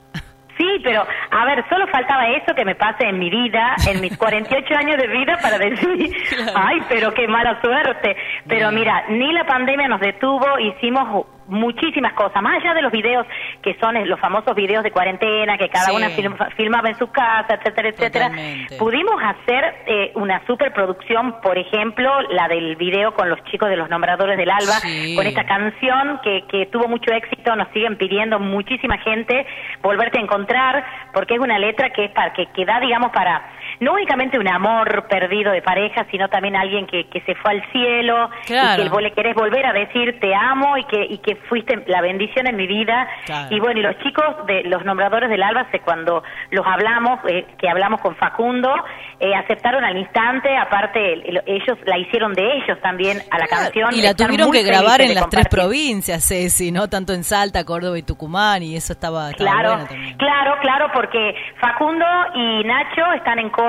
Sí, 0.60 0.68
pero 0.84 1.02
a 1.32 1.46
ver, 1.46 1.64
solo 1.70 1.88
faltaba 1.88 2.28
eso 2.28 2.54
que 2.54 2.66
me 2.66 2.76
pase 2.76 3.06
en 3.08 3.18
mi 3.18 3.30
vida, 3.30 3.76
en 3.88 4.02
mis 4.02 4.18
48 4.18 4.76
años 4.76 4.98
de 4.98 5.08
vida, 5.08 5.38
para 5.42 5.58
decir, 5.58 6.12
ay, 6.54 6.80
pero 6.90 7.14
qué 7.14 7.28
mala 7.30 7.62
suerte. 7.62 8.18
Pero 8.46 8.70
mira, 8.72 9.06
ni 9.08 9.32
la 9.32 9.46
pandemia 9.46 9.88
nos 9.88 10.02
detuvo, 10.02 10.60
hicimos 10.60 11.26
muchísimas 11.50 12.14
cosas, 12.14 12.42
más 12.42 12.56
allá 12.62 12.74
de 12.74 12.82
los 12.82 12.92
videos 12.92 13.26
que 13.62 13.76
son 13.80 13.96
los 14.08 14.20
famosos 14.20 14.56
videos 14.56 14.84
de 14.84 14.92
cuarentena, 14.92 15.58
que 15.58 15.70
cada 15.70 15.86
Sí. 15.88 15.96
una 15.96 16.10
film- 16.10 16.38
filmaba 16.56 16.90
en 16.90 16.96
su 16.96 17.12
casa, 17.12 17.56
etcétera, 17.56 17.90
etcétera. 17.90 18.30
Totalmente. 18.30 18.78
Pudimos 18.78 19.16
hacer 19.24 19.76
eh, 19.88 20.12
una 20.16 20.42
superproducción, 20.48 21.42
por 21.42 21.58
ejemplo, 21.58 22.22
la 22.30 22.48
del 22.48 22.76
video 22.76 23.14
con 23.14 23.30
los 23.30 23.44
chicos 23.46 23.70
de 23.70 23.76
los 23.78 23.90
nombradores 23.90 24.38
del 24.38 24.50
Alba, 24.50 24.80
Sí. 24.82 25.16
con 25.16 25.26
esta 25.26 25.44
canción 25.46 26.20
que, 26.24 26.44
que 26.48 26.68
tuvo 26.68 26.88
mucho 26.88 27.12
éxito, 27.12 27.56
nos 27.56 27.68
siguen 27.70 27.98
pidiendo 27.98 28.40
muchísima 28.40 28.98
gente 29.00 29.46
volverte 29.82 30.20
a 30.20 30.22
encontrar, 30.22 30.84
porque 31.14 31.34
es 31.36 31.40
una 31.40 31.58
letra 31.60 31.90
que 31.92 32.06
es 32.06 32.12
para 32.12 32.34
que, 32.34 32.46
que 32.48 32.66
da, 32.66 32.80
digamos, 32.80 33.12
para 33.12 33.42
no 33.80 33.94
únicamente 33.94 34.38
un 34.38 34.48
amor 34.48 35.08
perdido 35.08 35.52
de 35.52 35.62
pareja, 35.62 36.06
sino 36.12 36.28
también 36.30 36.56
alguien 36.56 36.86
que, 36.88 37.08
que 37.08 37.22
se 37.22 37.36
fue 37.36 37.52
al 37.52 37.72
cielo 37.72 38.30
Claro. 38.46 38.82
y 38.82 38.86
que 38.86 38.90
vos 38.90 39.02
le 39.02 39.12
querés 39.12 39.36
volver 39.36 39.66
a 39.66 39.74
decir 39.74 40.20
te 40.20 40.34
amo 40.36 40.78
y 40.78 40.84
que, 40.86 41.06
y 41.06 41.18
que 41.20 41.36
fuiste 41.48 41.84
la 41.88 42.02
bendición 42.02 42.48
en 42.48 42.56
mi 42.56 42.68
vida. 42.68 43.08
Claro. 43.26 43.48
Y 43.56 43.60
bueno, 43.60 43.80
y 43.80 43.84
los 43.84 43.98
chicos 44.00 44.26
de 44.48 44.64
los 44.64 44.84
nombradores 44.86 45.30
del 45.30 45.42
Alba, 45.44 45.68
se- 45.72 45.80
cuando 45.80 46.24
los 46.52 46.66
hablamos, 46.68 47.20
eh, 47.28 47.46
que 47.58 47.70
hablamos 47.70 48.02
con 48.02 48.16
Facundo, 48.16 48.74
eh, 49.20 49.34
aceptaron 49.36 49.84
al 49.84 49.98
instante, 49.98 50.56
aparte 50.58 51.14
el- 51.14 51.42
ellos 51.46 51.78
la 51.86 51.98
hicieron 51.98 52.34
de 52.34 52.58
ellos 52.58 52.78
también 52.82 53.20
a 53.32 53.38
la 53.40 53.48
canción. 53.48 53.94
Y 53.94 54.02
la 54.02 54.14
tuvieron 54.14 54.52
que 54.52 54.64
grabar 54.64 55.02
en 55.02 55.16
las 55.16 55.30
tres 55.30 55.48
provincias, 55.48 56.24
Ceci, 56.28 56.72
¿no? 56.72 56.88
Tanto 56.90 57.14
en 57.14 57.24
Salta, 57.24 57.64
Córdoba 57.66 57.98
y 57.98 58.04
Tucumán, 58.04 58.62
y 58.64 58.76
eso 58.76 58.94
estaba, 58.94 59.30
estaba 59.32 59.52
Claro, 59.52 59.70
bueno 59.88 60.16
claro, 60.18 60.56
claro, 60.62 60.88
porque 60.94 61.34
Facundo 61.62 62.06
y 62.36 62.64
Nacho 62.64 63.12
están 63.16 63.40
en 63.40 63.50
Córdoba, 63.50 63.69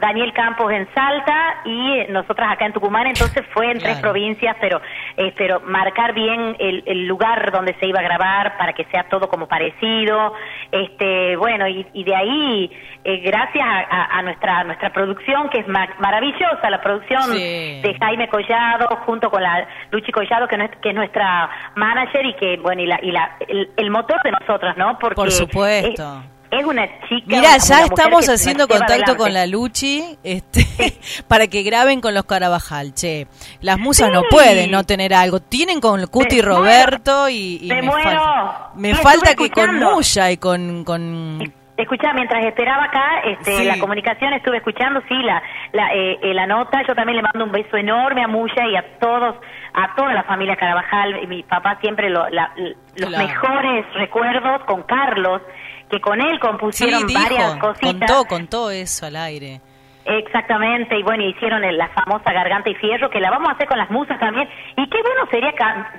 Daniel 0.00 0.32
Campos 0.32 0.70
en 0.72 0.86
Salta 0.94 1.56
y 1.64 2.04
nosotras 2.10 2.52
acá 2.52 2.66
en 2.66 2.72
Tucumán, 2.72 3.06
entonces 3.06 3.44
fue 3.52 3.70
en 3.70 3.78
tres 3.78 3.98
provincias, 3.98 4.56
pero 4.60 4.80
eh, 5.16 5.32
pero 5.36 5.60
marcar 5.60 6.12
bien 6.14 6.56
el, 6.58 6.82
el 6.86 7.06
lugar 7.06 7.50
donde 7.52 7.74
se 7.80 7.86
iba 7.86 8.00
a 8.00 8.02
grabar 8.02 8.56
para 8.58 8.72
que 8.72 8.84
sea 8.86 9.04
todo 9.08 9.28
como 9.28 9.46
parecido, 9.48 10.32
este, 10.72 11.36
bueno, 11.36 11.66
y, 11.68 11.86
y 11.92 12.04
de 12.04 12.14
ahí, 12.14 12.70
eh, 13.04 13.18
gracias 13.24 13.64
a, 13.66 13.78
a- 13.80 14.18
a 14.18 14.22
nuestra 14.22 14.64
nuestra 14.64 14.90
producción, 14.92 15.48
que 15.50 15.60
es 15.60 15.68
ma- 15.68 15.88
maravillosa, 15.98 16.70
la 16.70 16.80
producción 16.80 17.22
Sí. 17.32 17.80
de 17.82 17.96
Jaime 18.00 18.28
Collado, 18.28 18.88
junto 19.06 19.30
con 19.30 19.42
la 19.42 19.66
Luchi 19.90 20.12
Collado, 20.12 20.46
que, 20.48 20.56
no 20.56 20.64
es, 20.64 20.70
que 20.82 20.90
es 20.90 20.94
nuestra 20.94 21.48
manager 21.76 22.24
y 22.26 22.34
que, 22.34 22.56
bueno, 22.58 22.82
y, 22.82 22.86
la, 22.86 22.98
y 23.02 23.10
la, 23.12 23.36
el, 23.48 23.70
el 23.76 23.90
motor 23.90 24.20
de 24.22 24.32
nosotras, 24.32 24.76
¿no? 24.76 24.98
Porque 24.98 25.14
Por 25.16 25.30
supuesto. 25.30 26.02
Es, 26.24 26.35
es 26.50 26.64
una 26.64 26.86
chica. 27.08 27.24
Mira, 27.26 27.56
ya 27.58 27.80
estamos 27.84 28.28
haciendo 28.28 28.68
contacto 28.68 29.16
con 29.16 29.32
la 29.32 29.46
Luchi 29.46 30.02
este, 30.22 30.64
para 31.28 31.46
que 31.48 31.62
graben 31.62 32.00
con 32.00 32.14
los 32.14 32.24
Carabajal. 32.24 32.94
Che, 32.94 33.26
las 33.60 33.78
musas 33.78 34.10
no 34.12 34.22
pueden 34.30 34.70
no 34.70 34.84
tener 34.84 35.12
algo. 35.14 35.40
Tienen 35.40 35.80
con 35.80 36.06
Cuti 36.06 36.40
Roberto 36.42 37.28
y, 37.28 37.58
y 37.62 37.68
Me 37.68 37.76
me, 37.76 37.82
muero. 37.82 38.10
falta, 38.10 38.70
me 38.76 38.94
falta 38.94 39.34
que 39.34 39.50
con. 39.50 39.76
Muya 39.78 40.30
y 40.30 40.36
con... 40.36 40.84
con 40.84 41.66
Escucha, 41.76 42.14
mientras 42.14 42.42
esperaba 42.46 42.84
acá, 42.84 43.20
este, 43.26 43.54
Sí. 43.58 43.64
la 43.64 43.78
comunicación 43.78 44.32
estuve 44.32 44.56
escuchando, 44.56 45.02
sí, 45.10 45.14
la, 45.22 45.42
la, 45.72 45.92
eh, 45.94 46.18
eh, 46.22 46.32
la 46.32 46.46
nota. 46.46 46.80
Yo 46.88 46.94
también 46.94 47.16
le 47.16 47.22
mando 47.22 47.44
un 47.44 47.52
beso 47.52 47.76
enorme 47.76 48.22
a 48.24 48.28
Muya 48.28 48.66
y 48.72 48.76
a 48.76 48.98
todos, 48.98 49.36
a 49.74 49.94
toda 49.94 50.14
la 50.14 50.22
familia 50.24 50.56
Carabajal. 50.56 51.28
Mi 51.28 51.42
papá 51.42 51.76
siempre 51.82 52.08
lo- 52.08 52.30
la- 52.30 52.50
los 52.56 53.10
Claro. 53.10 53.26
mejores 53.26 53.84
recuerdos 53.92 54.64
con 54.64 54.84
Carlos, 54.84 55.42
que 55.90 56.00
con 56.00 56.20
él 56.20 56.32
sí, 56.34 56.38
compusieron 56.40 57.06
varias 57.12 57.54
dijo, 57.54 57.66
cositas. 57.68 57.90
contó, 58.10 58.24
contó 58.26 58.70
eso 58.70 59.06
al 59.06 59.16
aire. 59.16 59.60
Exactamente, 60.08 60.96
y 60.96 61.02
bueno, 61.02 61.24
hicieron 61.24 61.64
el- 61.64 61.76
la 61.76 61.88
famosa 61.88 62.32
Garganta 62.32 62.70
y 62.70 62.76
Fierro, 62.76 63.10
que 63.10 63.18
la 63.18 63.28
vamos 63.28 63.48
a 63.48 63.52
hacer 63.54 63.66
con 63.66 63.76
las 63.76 63.90
musas 63.90 64.18
también. 64.20 64.48
Y 64.76 64.88
qué 64.88 64.98
bueno 65.02 65.26
sería 65.32 65.50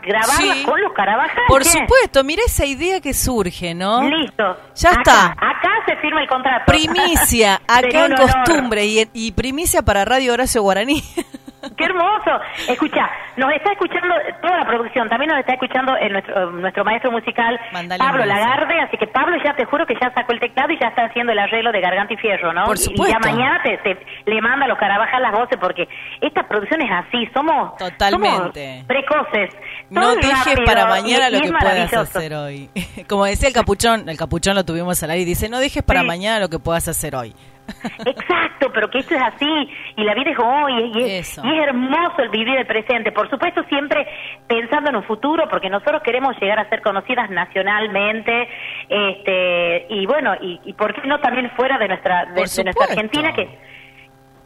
grabarla 0.02 0.54
Sí. 0.54 0.64
con 0.64 0.82
los 0.82 0.94
Carabajal. 0.94 1.44
Por 1.50 1.66
supuesto, 1.66 2.24
mira 2.24 2.42
esa 2.46 2.66
idea 2.66 3.02
que 3.02 3.14
surge, 3.14 3.74
¿no? 3.76 4.02
Listo. 4.10 4.58
Ya 4.76 4.92
Acá- 4.92 5.02
está. 5.02 5.26
Acá 5.34 5.72
se 5.86 5.98
firma 5.98 6.22
el 6.22 6.30
contrato. 6.30 6.64
Primicia, 6.72 7.56
acá 7.68 8.06
en 8.06 8.14
honor. 8.14 8.20
costumbre 8.32 8.86
y, 8.86 9.10
y 9.14 9.32
primicia 9.34 9.82
para 9.82 10.06
Radio 10.06 10.32
Horacio 10.34 10.62
Guaraní. 10.62 11.04
Qué 11.76 11.86
hermoso. 11.86 12.40
Escucha, 12.70 13.10
nos 13.36 13.52
está 13.54 13.72
escuchando 13.72 14.14
toda 14.42 14.58
la 14.58 14.66
producción, 14.66 15.10
también 15.10 15.30
nos 15.32 15.40
está 15.40 15.54
escuchando 15.54 15.96
el 15.98 16.12
nuestro, 16.14 16.52
nuestro 16.52 16.84
maestro 16.86 17.12
musical 17.12 17.60
Mandale 17.74 17.98
Pablo. 18.04 18.26
Lagarde, 18.26 18.80
así 18.82 18.98
que 18.98 19.08
Pablo 19.08 19.36
ya 19.44 19.56
te 19.56 19.66
juro 19.66 19.86
que 19.86 19.96
ya 20.02 20.12
sacó 20.14 20.34
el 20.34 20.40
teclado 20.40 20.72
y 20.74 20.80
ya 20.80 20.90
está 20.90 21.06
haciendo 21.06 21.32
el 21.32 21.40
arreglo 21.40 21.72
de 21.72 21.82
Garganta 21.82 22.14
y 22.14 22.18
Fierro, 22.18 22.54
¿no? 22.54 22.66
Por 22.66 22.78
Y- 22.78 22.82
Y, 22.82 22.84
supuesto. 22.84 23.18
ya 23.20 23.32
mañana 23.32 23.62
te, 23.64 23.78
te- 23.80 24.06
le 24.26 24.42
manda 24.42 24.66
a 24.66 24.68
los 24.70 24.78
Carabajal 24.78 25.22
las 25.22 25.32
voces 25.32 25.58
porque 25.60 25.88
esta 26.22 26.48
producción 26.48 26.82
es 26.82 26.92
así, 26.92 27.28
somos, 27.34 27.76
Totalmente. 27.78 28.82
somos 28.82 28.86
precoces. 28.86 29.56
No 29.90 30.16
dejes 30.16 30.46
rápido 30.46 30.66
para 30.66 30.86
mañana 30.88 31.30
y 31.30 31.34
lo 31.34 31.42
que 31.42 31.52
puedas 31.52 31.94
hacer 31.94 32.34
hoy. 32.34 32.70
Como 33.10 33.26
decía 33.26 33.48
el 33.48 33.54
capuchón, 33.54 34.08
el 34.10 34.18
capuchón 34.18 34.56
lo 34.56 34.64
tuvimos 34.66 35.02
al 35.04 35.12
aire 35.12 35.24
y 35.24 35.26
dice, 35.26 35.50
no 35.50 35.60
dejes 35.60 35.84
para 35.84 36.02
Sí. 36.02 36.08
mañana 36.08 36.40
lo 36.40 36.50
que 36.50 36.60
puedas 36.60 36.88
hacer 36.88 37.16
hoy. 37.16 37.34
Exacto, 38.06 38.72
pero 38.74 38.90
que 38.90 39.00
esto 39.00 39.16
es 39.16 39.22
así 39.22 39.70
y 39.96 40.04
la 40.04 40.14
vida 40.14 40.32
es 40.32 40.40
hoy 40.40 40.92
y 40.96 41.04
es, 41.04 41.30
Eso. 41.32 41.42
y 41.46 41.52
es 41.58 41.64
hermoso 41.68 42.22
el 42.22 42.30
vivir 42.30 42.58
el 42.58 42.66
presente. 42.66 43.12
Por 43.12 43.30
supuesto, 43.30 43.64
siempre 43.70 44.08
pensando 44.48 44.90
en 44.90 44.96
un 44.98 45.04
futuro, 45.04 45.48
porque 45.50 45.70
nosotros 45.70 46.02
queremos 46.04 46.40
llegar 46.42 46.60
a 46.60 46.70
ser 46.70 46.82
conocidas 46.82 47.30
nacionalmente, 47.30 48.48
este 48.90 49.86
y 49.90 50.06
bueno, 50.06 50.36
y, 50.42 50.60
y 50.66 50.74
por 50.74 50.94
qué 50.94 51.08
no 51.08 51.20
también 51.20 51.50
fuera 51.52 51.78
de 51.78 51.88
nuestra 51.88 52.26
de, 52.26 52.34
nuestra. 52.42 52.64
Argentina 52.90 53.34
que 53.34 53.48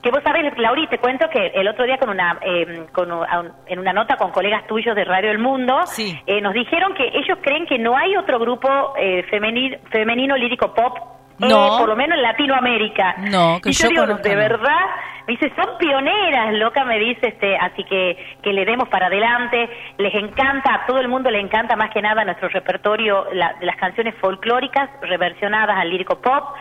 que 0.01 0.09
vos 0.09 0.23
sabés, 0.23 0.57
Lauri, 0.57 0.87
te 0.87 0.97
cuento 0.97 1.29
que 1.29 1.51
el 1.53 1.67
otro 1.67 1.85
día 1.85 1.99
con 1.99 2.09
una, 2.09 2.39
eh, 2.41 2.85
con 2.91 3.11
un- 3.11 3.23
en 3.67 3.77
una 3.77 3.93
nota 3.93 4.17
con 4.17 4.31
colegas 4.31 4.65
tuyos 4.65 4.95
de 4.95 5.03
Radio 5.05 5.29
El 5.29 5.37
Mundo, 5.37 5.79
Sí. 5.85 6.19
eh, 6.25 6.41
nos 6.41 6.55
dijeron 6.55 6.95
que 6.95 7.03
ellos 7.05 7.37
creen 7.43 7.67
que 7.67 7.77
no 7.77 7.95
hay 7.95 8.15
otro 8.17 8.39
grupo 8.39 8.95
eh, 8.97 9.23
femeni- 9.29 9.77
femenino 9.91 10.35
lírico 10.37 10.73
pop, 10.73 10.97
eh, 11.39 11.47
No. 11.47 11.77
por 11.79 11.87
lo 11.89 11.95
menos 11.95 12.17
en 12.17 12.23
Latinoamérica. 12.23 13.15
No, 13.31 13.59
que 13.61 13.69
y 13.69 13.73
yo, 13.73 13.89
yo 13.89 14.05
digo, 14.05 14.17
de 14.19 14.35
verdad, 14.35 14.79
me 15.27 15.33
dice, 15.33 15.51
son 15.55 15.77
pioneras, 15.77 16.53
loca, 16.55 16.83
me 16.85 16.97
dice, 16.99 17.27
este, 17.29 17.55
así 17.57 17.83
que 17.83 18.17
que 18.43 18.53
le 18.53 18.65
demos 18.65 18.89
para 18.89 19.07
adelante. 19.07 19.69
Les 19.97 20.13
encanta, 20.15 20.73
a 20.73 20.85
todo 20.85 20.99
el 20.99 21.07
mundo 21.07 21.29
le 21.29 21.39
encanta 21.39 21.75
más 21.75 21.91
que 21.91 22.01
nada 22.01 22.23
nuestro 22.25 22.49
repertorio 22.49 23.25
la- 23.33 23.53
de 23.59 23.65
las 23.65 23.75
canciones 23.77 24.15
folclóricas 24.19 24.89
reversionadas 25.01 25.77
al 25.77 25.89
lírico 25.89 26.19
pop. 26.21 26.55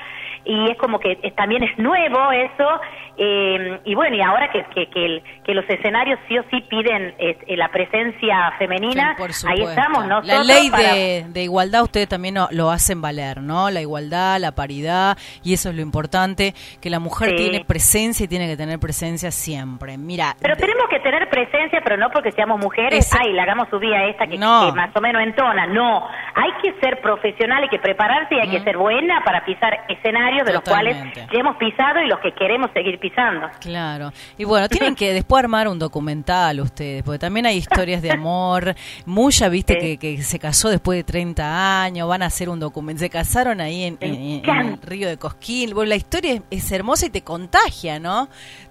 Y 0.44 0.70
es 0.70 0.78
como 0.78 0.98
que 0.98 1.16
también 1.36 1.62
es 1.64 1.78
nuevo 1.78 2.30
eso. 2.32 2.80
Eh, 3.22 3.80
y 3.84 3.94
bueno, 3.94 4.16
y 4.16 4.22
ahora 4.22 4.50
que, 4.50 4.64
que, 4.74 4.88
que, 4.88 5.04
el- 5.04 5.22
que 5.44 5.52
los 5.52 5.68
escenarios 5.68 6.18
sí 6.26 6.38
o 6.38 6.42
sí 6.50 6.62
piden 6.70 7.14
eh, 7.18 7.36
eh, 7.46 7.56
la 7.56 7.68
presencia 7.68 8.52
femenina, 8.58 9.14
Sí, 9.30 9.46
ahí 9.46 9.62
estamos 9.62 10.06
La 10.06 10.20
nosotros. 10.20 10.46
ley 10.46 10.70
para- 10.70 10.94
de, 10.94 11.24
de 11.28 11.42
igualdad 11.42 11.82
ustedes 11.82 12.08
también 12.08 12.36
lo, 12.50 12.70
hacen 12.70 13.02
valer, 13.02 13.42
¿no? 13.42 13.68
La 13.70 13.82
igualdad, 13.82 14.38
la 14.40 14.52
paridad, 14.52 15.18
y 15.44 15.52
eso 15.52 15.68
es 15.68 15.74
lo 15.74 15.82
importante, 15.82 16.54
que 16.80 16.88
la 16.88 16.98
mujer 16.98 17.30
Sí. 17.30 17.36
tiene 17.36 17.64
presencia 17.66 18.24
y 18.24 18.28
tiene 18.28 18.46
que 18.46 18.56
tener 18.56 18.78
presencia 18.78 19.30
siempre. 19.30 19.98
Mira, 19.98 20.34
Pero 20.40 20.54
de- 20.56 20.60
tenemos 20.62 20.88
que 20.88 21.00
tener 21.00 21.28
presencia, 21.28 21.80
pero 21.84 21.98
no 21.98 22.08
porque 22.10 22.32
seamos 22.32 22.58
mujeres, 22.58 23.06
Esa- 23.06 23.18
ay, 23.20 23.34
le 23.34 23.40
hagamos 23.42 23.68
subir 23.68 23.92
a 23.92 24.06
esta 24.08 24.26
que, 24.26 24.38
No. 24.38 24.72
más 24.74 24.96
o 24.96 25.00
menos 25.02 25.22
entona. 25.22 25.66
No, 25.66 26.08
hay 26.34 26.52
que 26.62 26.72
ser 26.80 27.02
profesional, 27.02 27.64
hay 27.64 27.68
que 27.68 27.78
prepararse 27.78 28.34
y 28.36 28.40
hay 28.40 28.48
que 28.48 28.60
ser 28.60 28.78
buena 28.78 29.22
para 29.24 29.44
pisar 29.44 29.84
escenarios 29.88 30.46
de 30.46 30.54
los 30.54 30.62
cuales 30.62 30.96
ya 31.14 31.26
hemos 31.38 31.56
pisado 31.56 32.00
y 32.02 32.06
los 32.08 32.18
que 32.20 32.32
queremos 32.32 32.70
seguir 32.72 32.94
pisando. 32.98 33.09
Claro. 33.60 34.12
Y 34.38 34.44
bueno, 34.44 34.68
tienen 34.68 34.94
que 34.94 35.12
después 35.12 35.42
armar 35.42 35.68
un 35.68 35.78
documental 35.78 36.60
ustedes, 36.60 37.02
porque 37.02 37.18
también 37.18 37.46
hay 37.46 37.56
historias 37.56 38.02
de 38.02 38.10
amor. 38.12 38.74
Muya, 39.06 39.48
viste, 39.48 39.74
Sí. 39.74 39.80
que, 39.80 39.98
que 40.16 40.22
se 40.22 40.38
casó 40.38 40.68
después 40.68 40.98
de 40.98 41.04
30 41.04 41.82
años, 41.82 42.08
van 42.08 42.22
a 42.22 42.26
hacer 42.26 42.48
un 42.48 42.60
documental. 42.60 43.00
Se 43.00 43.10
casaron 43.10 43.60
ahí 43.60 43.84
en, 43.84 43.98
en- 44.00 44.14
en 44.14 44.22
encanta. 44.38 44.74
el 44.74 44.82
río 44.82 45.08
de 45.08 45.16
Cosquín. 45.16 45.74
Bueno, 45.74 45.88
la 45.90 45.96
historia 45.96 46.34
es, 46.34 46.42
es 46.50 46.72
hermosa 46.72 47.06
y 47.06 47.10
te 47.10 47.22
contagia, 47.22 47.98
¿no? 47.98 48.28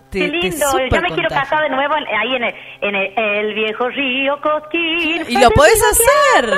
Te, 0.09 0.19
Qué 0.19 0.27
lindo, 0.27 0.65
yo 0.91 1.01
me 1.01 1.09
quiero 1.11 1.29
casar 1.29 1.61
de 1.61 1.69
nuevo 1.69 1.95
en- 1.95 2.07
ahí 2.07 2.35
en 2.35 2.43
el, 2.43 2.55
en 2.81 2.95
el, 2.95 3.13
el 3.19 3.53
viejo 3.53 3.89
río 3.89 4.41
Cosquín. 4.41 5.23
Y 5.27 5.37
lo 5.37 5.51
podés 5.51 5.79
hacer. 5.83 6.49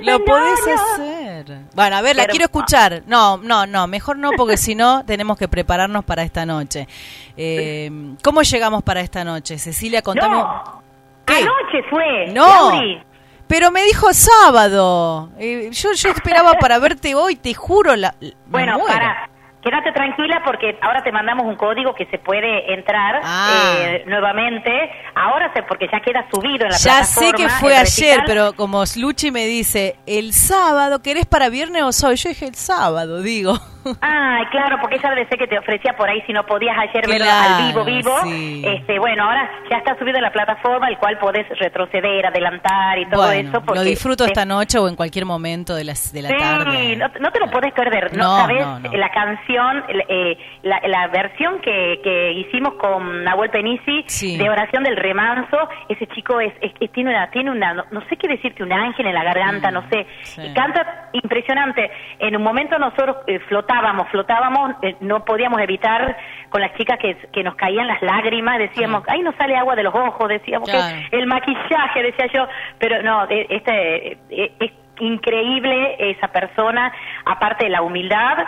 Lo 0.00 0.24
podés 0.24 0.60
hacer. 0.66 1.58
Bueno, 1.74 1.96
a 1.96 2.00
ver, 2.00 2.16
la 2.16 2.22
Pero- 2.22 2.30
quiero 2.30 2.44
escuchar. 2.46 3.02
No, 3.06 3.36
no, 3.36 3.66
no, 3.66 3.86
mejor 3.86 4.16
no, 4.16 4.30
porque 4.36 4.56
si 4.56 4.74
no, 4.74 5.04
tenemos 5.04 5.36
que 5.36 5.46
prepararnos 5.46 6.04
para 6.06 6.22
esta 6.22 6.46
noche. 6.46 6.88
Eh, 7.36 7.90
¿Cómo 8.24 8.40
llegamos 8.42 8.82
para 8.82 9.00
esta 9.00 9.24
noche? 9.24 9.58
Cecilia, 9.58 10.00
contame. 10.00 10.36
No, 10.36 10.82
¿Qué? 11.26 11.34
anoche 11.34 11.82
fue. 11.90 12.26
No. 12.32 12.70
Lauri. 12.72 13.02
Pero 13.46 13.70
me 13.70 13.82
dijo 13.84 14.12
sábado. 14.12 15.28
Eh, 15.38 15.68
yo, 15.70 15.92
yo 15.92 16.08
esperaba 16.08 16.54
para 16.54 16.78
verte 16.78 17.14
hoy, 17.14 17.36
te 17.36 17.52
juro. 17.54 17.94
La, 17.94 18.14
Bueno, 18.46 18.78
para, 18.86 19.28
quédate 19.68 19.90
tranquila 19.92 20.42
porque 20.44 20.78
ahora 20.80 21.02
te 21.02 21.10
mandamos 21.10 21.44
un 21.46 21.56
código 21.56 21.94
que 21.94 22.06
se 22.06 22.18
puede 22.18 22.72
entrar 22.72 23.20
Ah. 23.24 23.74
eh, 23.78 24.04
nuevamente. 24.06 24.70
Ahora 25.14 25.52
sé, 25.54 25.62
porque 25.64 25.88
ya 25.92 26.00
queda 26.00 26.24
subido 26.32 26.66
en 26.66 26.70
la 26.70 26.76
Ya 26.76 27.02
sé 27.04 27.20
plataforma. 27.32 27.36
que 27.36 27.48
fue 27.60 27.76
ayer, 27.76 28.20
pero 28.26 28.52
como 28.54 28.84
Luchi 28.96 29.30
me 29.32 29.46
dice, 29.46 29.96
el 30.06 30.32
sábado, 30.32 31.02
¿querés 31.02 31.26
para 31.26 31.48
viernes 31.48 31.82
o 31.82 31.90
sábado? 31.92 32.14
Yo 32.14 32.28
dije 32.28 32.46
el 32.46 32.54
sábado, 32.54 33.22
digo. 33.22 33.58
Ay, 34.00 34.44
claro, 34.46 34.78
porque 34.80 34.96
ella 34.96 35.10
debe 35.10 35.26
ser 35.28 35.38
que 35.38 35.46
te 35.46 35.58
ofrecía 35.58 35.94
por 35.96 36.08
ahí 36.08 36.22
si 36.26 36.32
no 36.32 36.44
podías 36.46 36.76
ayer 36.78 37.06
verlo 37.06 37.24
Claro, 37.24 37.54
al 37.54 37.66
vivo, 37.68 37.84
vivo. 37.84 38.18
sí. 38.24 38.62
Este, 38.66 38.98
bueno, 38.98 39.24
ahora 39.24 39.50
ya 39.70 39.78
está 39.78 39.96
subido 39.98 40.16
en 40.16 40.22
la 40.22 40.32
plataforma, 40.32 40.88
el 40.88 40.98
cual 40.98 41.18
podés 41.18 41.46
retroceder, 41.58 42.26
adelantar 42.26 42.98
y 42.98 43.06
todo 43.06 43.26
bueno, 43.26 43.48
eso. 43.50 43.60
Porque 43.62 43.78
lo 43.80 43.84
disfruto 43.84 44.24
esta 44.24 44.44
noche 44.44 44.78
o 44.78 44.88
en 44.88 44.96
cualquier 44.96 45.24
momento 45.24 45.74
de 45.74 45.84
la, 45.84 45.94
de 46.12 46.22
la 46.22 46.28
sí, 46.30 46.36
tarde. 46.38 46.96
no, 46.96 47.08
no 47.20 47.30
te 47.30 47.40
lo 47.40 47.50
podés 47.50 47.72
perder. 47.72 48.16
No, 48.16 48.24
No, 48.24 48.36
sabes 48.46 48.66
no, 48.66 48.90
la 48.98 49.10
canción, 49.10 49.84
eh, 50.08 50.36
la, 50.62 50.80
la 50.86 51.06
versión 51.08 51.60
que, 51.60 52.00
que 52.02 52.32
hicimos 52.32 52.74
con 52.74 53.22
Nahuel 53.24 53.50
Penisi 53.50 54.04
Sí. 54.08 54.36
de 54.36 54.48
oración 54.50 54.82
del 54.82 54.96
remanso. 54.96 55.56
Ese 55.88 56.06
chico 56.08 56.40
es, 56.40 56.52
es- 56.60 56.72
es- 56.80 56.92
tiene 56.92 57.10
una, 57.10 57.30
tiene 57.30 57.50
una, 57.50 57.74
no, 57.74 57.84
no 57.90 58.00
sé 58.08 58.16
qué 58.16 58.26
decirte, 58.28 58.62
un 58.62 58.72
ángel 58.72 59.06
en 59.06 59.14
la 59.14 59.22
garganta, 59.22 59.70
no 59.70 59.84
sé. 59.90 60.06
Mm. 60.38 60.44
Y 60.46 60.54
canta 60.54 61.08
impresionante. 61.12 61.90
En 62.18 62.34
un 62.36 62.42
momento 62.42 62.78
nosotros 62.78 63.18
eh, 63.26 63.38
flotamos 63.48 63.75
flotábamos, 63.76 64.08
flotábamos, 64.08 64.70
eh, 64.82 64.96
no 65.00 65.24
podíamos 65.24 65.60
evitar 65.60 66.16
con 66.48 66.60
las 66.60 66.74
chicas 66.76 66.98
que, 66.98 67.14
que 67.32 67.42
nos 67.42 67.54
caían 67.56 67.86
las 67.86 68.00
lágrimas, 68.02 68.58
decíamos, 68.58 69.02
ay, 69.08 69.20
no 69.22 69.32
sale 69.38 69.56
agua 69.56 69.74
de 69.76 69.82
los 69.82 69.94
ojos, 69.94 70.28
decíamos 70.28 70.68
Claro. 70.68 70.96
que 71.10 71.16
el 71.18 71.26
maquillaje, 71.26 72.02
decía 72.02 72.26
yo, 72.34 72.46
pero 72.78 73.02
no, 73.02 73.24
eh, 73.28 73.46
este, 73.50 74.12
eh, 74.30 74.52
es 74.60 74.72
increíble 75.00 75.96
esa 75.98 76.28
persona, 76.28 76.92
aparte 77.24 77.64
de 77.64 77.70
la 77.70 77.82
humildad, 77.82 78.38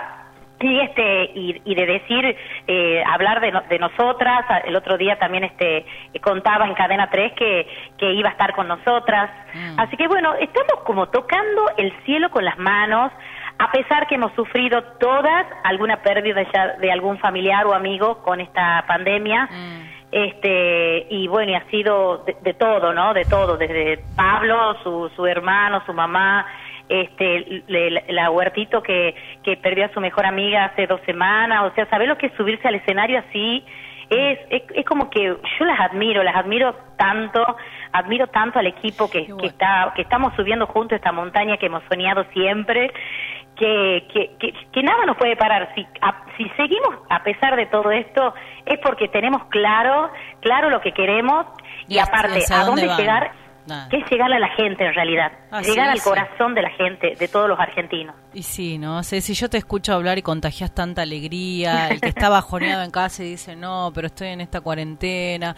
y 0.61 0.81
este 0.81 1.31
y, 1.37 1.63
y 1.65 1.75
de 1.77 1.87
decir 1.87 2.37
eh, 2.67 3.05
hablar 3.07 3.41
de, 3.41 3.53
no- 3.53 3.61
de 3.69 3.79
nosotras 3.79 4.45
el 4.65 4.75
otro 4.75 4.97
día 4.99 5.17
también 5.17 5.45
este 5.45 5.87
contaba 6.21 6.67
en 6.67 6.75
cadena 6.75 7.09
3 7.11 7.33
que 7.35 7.69
que 7.97 8.11
iba 8.13 8.29
a 8.31 8.33
estar 8.33 8.53
con 8.57 8.67
nosotras. 8.67 9.31
Así 9.77 9.97
que 9.97 10.09
bueno 10.09 10.35
estamos 10.35 10.83
como 10.85 11.11
tocando 11.11 11.63
el 11.77 11.93
cielo 12.05 12.31
con 12.31 12.45
las 12.45 12.59
manos 12.59 13.13
a 13.59 13.71
pesar 13.73 14.07
que 14.07 14.15
hemos 14.15 14.33
sufrido 14.35 14.83
todas 15.01 15.47
alguna 15.65 15.97
pérdida 16.03 16.43
ya 16.55 16.77
de 16.77 16.93
algún 16.93 17.19
familiar 17.19 17.67
o 17.67 17.75
amigo 17.75 18.23
con 18.23 18.41
esta 18.41 18.85
pandemia 18.87 19.49
este 20.11 21.07
y 21.11 21.29
bueno 21.29 21.53
y 21.53 21.55
ha 21.55 21.65
sido 21.71 22.19
de, 22.25 22.37
de 22.41 22.55
todo 22.55 22.93
no 22.95 23.13
de 23.15 23.25
todo 23.27 23.57
desde 23.59 23.99
Pablo 24.17 24.77
su 24.83 25.11
su 25.15 25.27
hermano 25.27 25.83
su 25.85 25.93
mamá 25.93 26.47
este 26.89 27.63
le- 27.67 27.91
la, 27.91 28.03
la 28.09 28.31
Huertito 28.31 28.83
que 28.83 29.15
que 29.43 29.57
perdió 29.59 29.85
a 29.87 29.93
su 29.93 30.01
mejor 30.01 30.25
amiga 30.25 30.65
hace 30.67 30.87
dos 30.87 31.01
semanas 31.05 31.65
o 31.71 31.75
sea 31.75 31.85
saber 31.91 32.09
lo 32.09 32.17
que 32.17 32.27
es 32.29 32.33
subirse 32.35 32.67
al 32.69 32.77
escenario 32.77 33.19
así 33.29 33.65
es, 34.11 34.39
es 34.51 34.63
es 34.75 34.85
como 34.87 35.11
que 35.11 35.23
yo 35.25 35.65
las 35.65 35.81
admiro 35.81 36.23
las 36.23 36.37
admiro 36.37 36.75
tanto 36.97 37.45
admiro 37.93 38.27
tanto 38.29 38.59
al 38.59 38.67
equipo 38.67 39.09
que, 39.11 39.27
que 39.37 39.47
está 39.47 39.93
que 39.95 40.03
estamos 40.03 40.35
subiendo 40.35 40.67
juntos 40.67 40.97
esta 40.97 41.13
montaña 41.13 41.57
que 41.59 41.67
hemos 41.67 41.83
soñado 41.91 42.25
siempre 42.33 42.91
que, 43.57 44.07
que, 44.13 44.37
que, 44.39 44.53
que 44.73 44.83
nada 44.85 45.05
nos 45.05 45.17
puede 45.17 45.35
parar. 45.37 45.73
Si, 45.75 45.85
a- 46.01 46.23
si 46.37 46.49
seguimos 46.51 46.95
a 47.11 47.23
pesar 47.25 47.57
de 47.57 47.67
todo 47.67 47.91
esto, 47.91 48.33
es 48.65 48.79
porque 48.79 49.09
tenemos 49.09 49.45
claro, 49.47 50.11
claro 50.41 50.71
lo 50.71 50.81
que 50.81 50.93
queremos 50.93 51.45
y, 51.89 51.99
aparte, 51.99 52.39
a 52.55 52.65
dónde 52.67 52.83
llegar, 52.97 53.33
que 53.91 53.97
es 53.97 54.11
llegar 54.11 54.33
a 54.33 54.39
la 54.39 54.49
gente 54.51 54.87
en 54.87 54.95
realidad, 54.95 55.33
Así 55.51 55.71
llegar 55.73 55.89
al 55.91 56.01
corazón 56.03 56.55
de 56.55 56.63
la 56.63 56.71
gente, 56.71 57.17
de 57.19 57.27
todos 57.29 57.49
los 57.49 57.59
argentinos. 57.59 58.15
Y 58.39 58.43
sí, 58.44 58.78
¿no? 58.78 59.02
sé 59.02 59.20
si 59.20 59.35
yo 59.35 59.51
te 59.51 59.56
escucho 59.59 59.93
hablar 59.93 60.16
y 60.16 60.23
contagias 60.23 60.73
tanta 60.73 61.02
alegría, 61.02 61.89
el 61.89 62.01
que 62.01 62.09
está 62.10 62.28
bajoneado 62.28 62.85
en 62.85 62.93
casa 62.93 63.24
y 63.24 63.31
dice, 63.31 63.56
no, 63.56 63.90
pero 63.93 64.06
estoy 64.06 64.28
en 64.28 64.40
esta 64.40 64.60
cuarentena, 64.60 65.56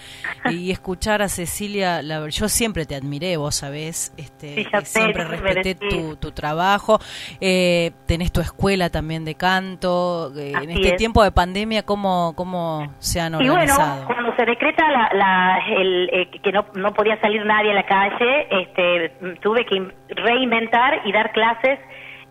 y 0.50 0.70
escuchar 0.70 1.20
a 1.20 1.28
Cecilia, 1.28 2.00
la, 2.00 2.26
yo 2.28 2.48
siempre 2.48 2.86
te 2.86 2.94
admiré, 2.94 3.36
vos 3.36 3.56
sabés, 3.56 4.14
este, 4.16 4.64
Sí, 4.64 4.66
siempre 4.84 5.24
respeté 5.24 5.74
tu, 5.74 6.16
tu 6.16 6.32
trabajo, 6.32 6.98
eh, 7.38 7.90
tenés 8.06 8.32
tu 8.32 8.40
escuela 8.40 8.88
también 8.88 9.26
de 9.26 9.34
canto, 9.34 10.32
eh, 10.34 10.52
en 10.62 10.70
este 10.70 10.88
es. 10.92 10.96
tiempo 10.96 11.22
de 11.22 11.32
pandemia, 11.32 11.82
¿cómo, 11.82 12.32
cómo 12.34 12.94
se 12.98 13.20
han 13.20 13.34
Y 13.34 13.48
bueno, 13.48 13.52
organizado? 13.74 14.06
cuando 14.06 14.34
se 14.36 14.46
decreta 14.46 14.90
la, 14.90 15.10
la- 15.12 15.58
el, 15.76 16.08
eh, 16.14 16.30
que 16.42 16.50
no, 16.50 16.64
no 16.74 16.94
podía 16.94 17.20
salir 17.20 17.44
nadie 17.44 17.72
a 17.72 17.74
la 17.74 17.84
calle, 17.86 18.48
este, 18.62 19.36
tuve 19.42 19.66
que 19.66 19.76
in- 19.76 19.92
reinventar 20.08 21.02
y 21.04 21.12
dar 21.12 21.30
clases 21.32 21.78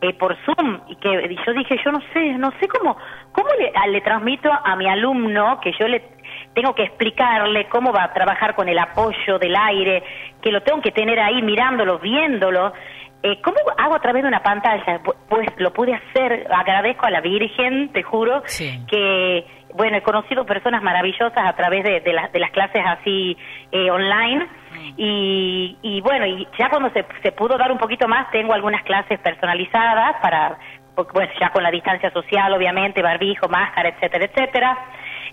eh, 0.01 0.13
por 0.13 0.35
Zoom. 0.45 0.81
Y 0.87 0.95
que 0.97 1.09
y 1.09 1.37
yo 1.45 1.53
dije, 1.53 1.75
yo 1.83 1.91
no 1.91 1.99
sé, 2.13 2.33
no 2.37 2.51
sé 2.59 2.67
cómo, 2.67 2.97
cómo 3.31 3.49
le, 3.59 3.71
le 3.91 4.01
transmito 4.01 4.49
a 4.51 4.75
mi 4.75 4.87
alumno 4.87 5.59
que 5.61 5.71
yo 5.79 5.87
le 5.87 6.03
tengo 6.53 6.73
que 6.75 6.83
explicarle 6.83 7.67
cómo 7.69 7.91
va 7.91 8.03
a 8.05 8.13
trabajar 8.13 8.55
con 8.55 8.67
el 8.69 8.77
apoyo 8.79 9.39
del 9.39 9.55
aire, 9.55 10.03
que 10.41 10.51
lo 10.51 10.61
tengo 10.61 10.81
que 10.81 10.91
tener 10.91 11.19
ahí 11.19 11.41
mirándolo, 11.41 11.99
viéndolo. 11.99 12.73
Eh, 13.21 13.41
¿Cómo 13.41 13.57
hago 13.77 13.95
a 13.95 13.99
través 13.99 14.21
de 14.23 14.29
una 14.29 14.41
pantalla? 14.41 15.01
Pu- 15.03 15.13
Pues 15.27 15.47
lo 15.57 15.73
pude 15.73 15.93
hacer, 15.93 16.47
agradezco 16.51 17.05
a 17.05 17.09
la 17.11 17.19
Virgen, 17.19 17.91
te 17.91 18.01
juro, 18.01 18.41
que, 18.89 19.45
bueno, 19.73 19.97
he 19.97 20.01
conocido 20.01 20.45
personas 20.45 20.81
maravillosas 20.81 21.37
a 21.45 21.53
través 21.53 21.83
de, 21.83 21.99
de, 22.01 22.13
las- 22.13 22.31
de 22.31 22.39
las 22.39 22.51
clases 22.51 22.83
así 22.85 23.37
eh, 23.71 23.89
online. 23.91 24.47
Y, 24.97 25.77
y 25.81 26.01
bueno, 26.01 26.25
y 26.25 26.47
ya 26.57 26.69
cuando 26.69 26.89
se, 26.91 27.05
se 27.23 27.31
pudo 27.31 27.57
dar 27.57 27.71
un 27.71 27.77
poquito 27.77 28.07
más, 28.07 28.29
tengo 28.31 28.53
algunas 28.53 28.83
clases 28.83 29.19
personalizadas 29.19 30.15
para, 30.21 30.57
bueno, 31.13 31.31
ya 31.39 31.49
con 31.51 31.63
la 31.63 31.71
distancia 31.71 32.11
social, 32.11 32.53
obviamente, 32.53 33.01
barbijo, 33.01 33.47
máscara, 33.47 33.89
etcétera, 33.89 34.25
etcétera. 34.25 34.77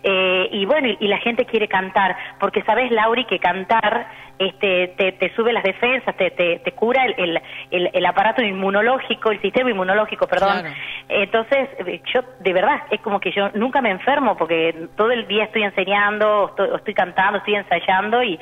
Eh, 0.02 0.48
y 0.52 0.64
bueno, 0.66 0.88
y, 0.88 0.96
y 1.00 1.08
la 1.08 1.18
gente 1.18 1.44
quiere 1.46 1.68
cantar, 1.68 2.16
porque 2.38 2.62
sabes, 2.62 2.90
Lauri, 2.90 3.24
que 3.24 3.38
cantar 3.38 4.06
este, 4.38 4.88
te, 4.98 5.12
te 5.12 5.34
sube 5.34 5.52
las 5.52 5.62
defensas, 5.64 6.14
te, 6.16 6.30
te, 6.30 6.58
te 6.58 6.72
cura 6.72 7.06
el, 7.06 7.14
el, 7.16 7.40
el- 7.70 7.90
el 7.92 8.06
aparato 8.06 8.42
inmunológico, 8.42 9.30
el 9.30 9.40
sistema 9.40 9.70
inmunológico, 9.70 10.26
perdón. 10.26 10.60
Claro. 10.60 10.74
Entonces, 11.08 11.68
eh, 11.86 12.02
yo 12.12 12.20
de 12.40 12.52
verdad, 12.52 12.82
es 12.90 13.00
como 13.00 13.18
que 13.20 13.30
yo 13.32 13.48
nunca 13.54 13.80
me 13.80 13.90
enfermo 13.90 14.36
porque 14.36 14.74
todo 14.96 15.10
el 15.10 15.26
día 15.26 15.44
estoy 15.44 15.62
enseñando, 15.62 16.48
estoy, 16.50 16.68
estoy 16.76 16.94
cantando, 16.94 17.38
estoy 17.38 17.54
ensayando 17.54 18.22
y, 18.22 18.38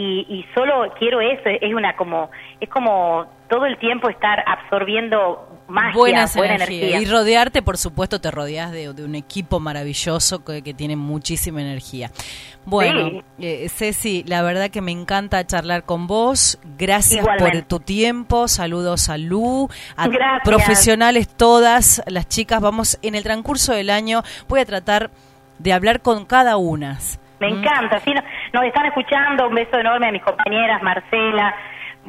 y, 0.00 0.20
y 0.28 0.44
solo 0.54 0.92
quiero 0.96 1.20
eso, 1.20 1.48
es 1.60 1.74
una 1.74 1.96
como, 1.96 2.30
es 2.60 2.68
como 2.68 3.26
todo 3.50 3.66
el 3.66 3.76
tiempo 3.78 4.08
estar 4.08 4.44
absorbiendo 4.46 5.44
Buenas 5.92 6.34
buena 6.36 6.54
energía. 6.54 7.00
Y 7.00 7.04
rodearte, 7.04 7.60
por 7.62 7.76
supuesto, 7.76 8.20
te 8.20 8.30
rodeas 8.30 8.70
de, 8.72 8.92
de 8.94 9.04
un 9.04 9.14
equipo 9.16 9.58
maravilloso 9.60 10.44
que, 10.44 10.62
que 10.62 10.72
tiene 10.72 10.94
muchísima 10.96 11.60
energía. 11.60 12.10
Bueno, 12.64 13.08
Sí. 13.10 13.22
eh, 13.40 13.68
Ceci, 13.68 14.22
la 14.26 14.42
verdad 14.42 14.70
que 14.70 14.80
me 14.80 14.92
encanta 14.92 15.44
charlar 15.46 15.82
con 15.84 16.06
vos. 16.06 16.58
Gracias 16.78 17.20
Igualmente. 17.22 17.58
por 17.58 17.68
tu 17.68 17.80
tiempo. 17.80 18.46
Saludos 18.48 19.08
a 19.08 19.18
Lu, 19.18 19.68
a 19.96 20.06
Gracias. 20.08 20.42
profesionales 20.44 21.28
todas, 21.28 22.02
las 22.06 22.28
chicas. 22.28 22.60
Vamos, 22.60 22.98
en 23.02 23.14
el 23.14 23.22
transcurso 23.24 23.72
del 23.74 23.90
año 23.90 24.22
voy 24.48 24.60
a 24.60 24.64
tratar 24.64 25.10
de 25.58 25.72
hablar 25.72 26.00
con 26.02 26.24
cada 26.24 26.56
una. 26.56 26.98
Me 27.40 27.48
encanta, 27.48 28.00
sí, 28.00 28.12
no- 28.12 28.22
nos 28.52 28.64
están 28.64 28.86
escuchando, 28.86 29.48
un 29.48 29.54
beso 29.54 29.78
enorme 29.78 30.08
a 30.08 30.12
mis 30.12 30.22
compañeras, 30.22 30.82
Marcela, 30.82 31.54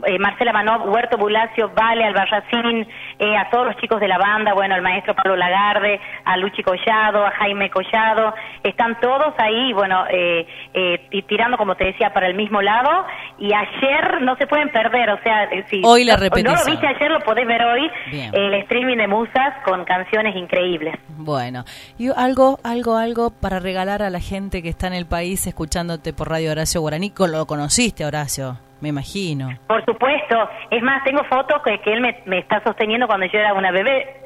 eh, 0.05 0.19
Marcela 0.19 0.53
Manov, 0.53 0.87
Huerto 0.89 1.17
Bulacio, 1.17 1.71
Vale, 1.75 2.03
Albarracín, 2.05 2.87
eh, 3.19 3.37
a 3.37 3.49
todos 3.49 3.65
los 3.67 3.77
chicos 3.77 3.99
de 3.99 4.07
la 4.07 4.17
banda, 4.17 4.53
bueno, 4.53 4.75
al 4.75 4.81
maestro 4.81 5.15
Pablo 5.15 5.35
Lagarde, 5.35 5.99
a 6.25 6.37
Luchi 6.37 6.63
Collado, 6.63 7.25
a 7.25 7.31
Jaime 7.31 7.69
Collado, 7.69 8.33
están 8.63 8.99
todos 8.99 9.33
ahí, 9.37 9.73
bueno, 9.73 10.05
eh, 10.09 10.47
eh, 10.73 11.07
y 11.11 11.21
tirando, 11.23 11.57
como 11.57 11.75
te 11.75 11.85
decía, 11.85 12.13
para 12.13 12.27
el 12.27 12.35
mismo 12.35 12.61
lado, 12.61 13.05
y 13.37 13.51
ayer 13.53 14.21
no 14.21 14.35
se 14.37 14.47
pueden 14.47 14.69
perder, 14.71 15.09
o 15.11 15.19
sea, 15.23 15.43
eh, 15.45 15.63
si 15.69 15.81
Hoy 15.83 16.03
la 16.03 16.17
no- 16.17 16.23
lo 16.55 16.65
viste 16.65 16.87
ayer, 16.87 17.11
lo 17.11 17.19
podés 17.21 17.47
ver 17.47 17.61
hoy, 17.63 17.89
Bien. 18.11 18.33
el 18.33 18.53
streaming 18.55 18.97
de 18.97 19.07
Musas 19.07 19.53
con 19.65 19.85
canciones 19.85 20.35
increíbles. 20.35 20.95
Bueno, 21.17 21.63
y 21.97 22.09
algo, 22.15 22.59
algo, 22.63 22.97
algo 22.97 23.31
para 23.31 23.59
regalar 23.59 24.01
a 24.01 24.09
la 24.09 24.19
gente 24.19 24.61
que 24.61 24.69
está 24.69 24.87
en 24.87 24.93
el 24.93 25.05
país 25.05 25.45
escuchándote 25.47 26.13
por 26.13 26.29
Radio 26.29 26.51
Horacio 26.51 26.81
Guaraní. 26.81 27.11
Lo 27.29 27.45
conociste, 27.45 28.05
Horacio, 28.05 28.57
me 28.81 28.89
imagino. 28.89 29.49
Por 29.67 29.83
supuesto. 29.85 30.49
Es 30.71 30.81
más, 30.81 31.03
tengo 31.03 31.23
fotos 31.25 31.61
que, 31.63 31.79
que 31.81 31.93
él 31.93 32.01
me, 32.01 32.17
me 32.25 32.39
está 32.39 32.61
sosteniendo 32.63 33.07
cuando 33.07 33.25
yo 33.27 33.39
era 33.39 33.53
una 33.53 33.71
bebé 33.71 34.19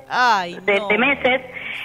de, 0.65 0.81
de 0.89 0.97
meses. 0.97 1.41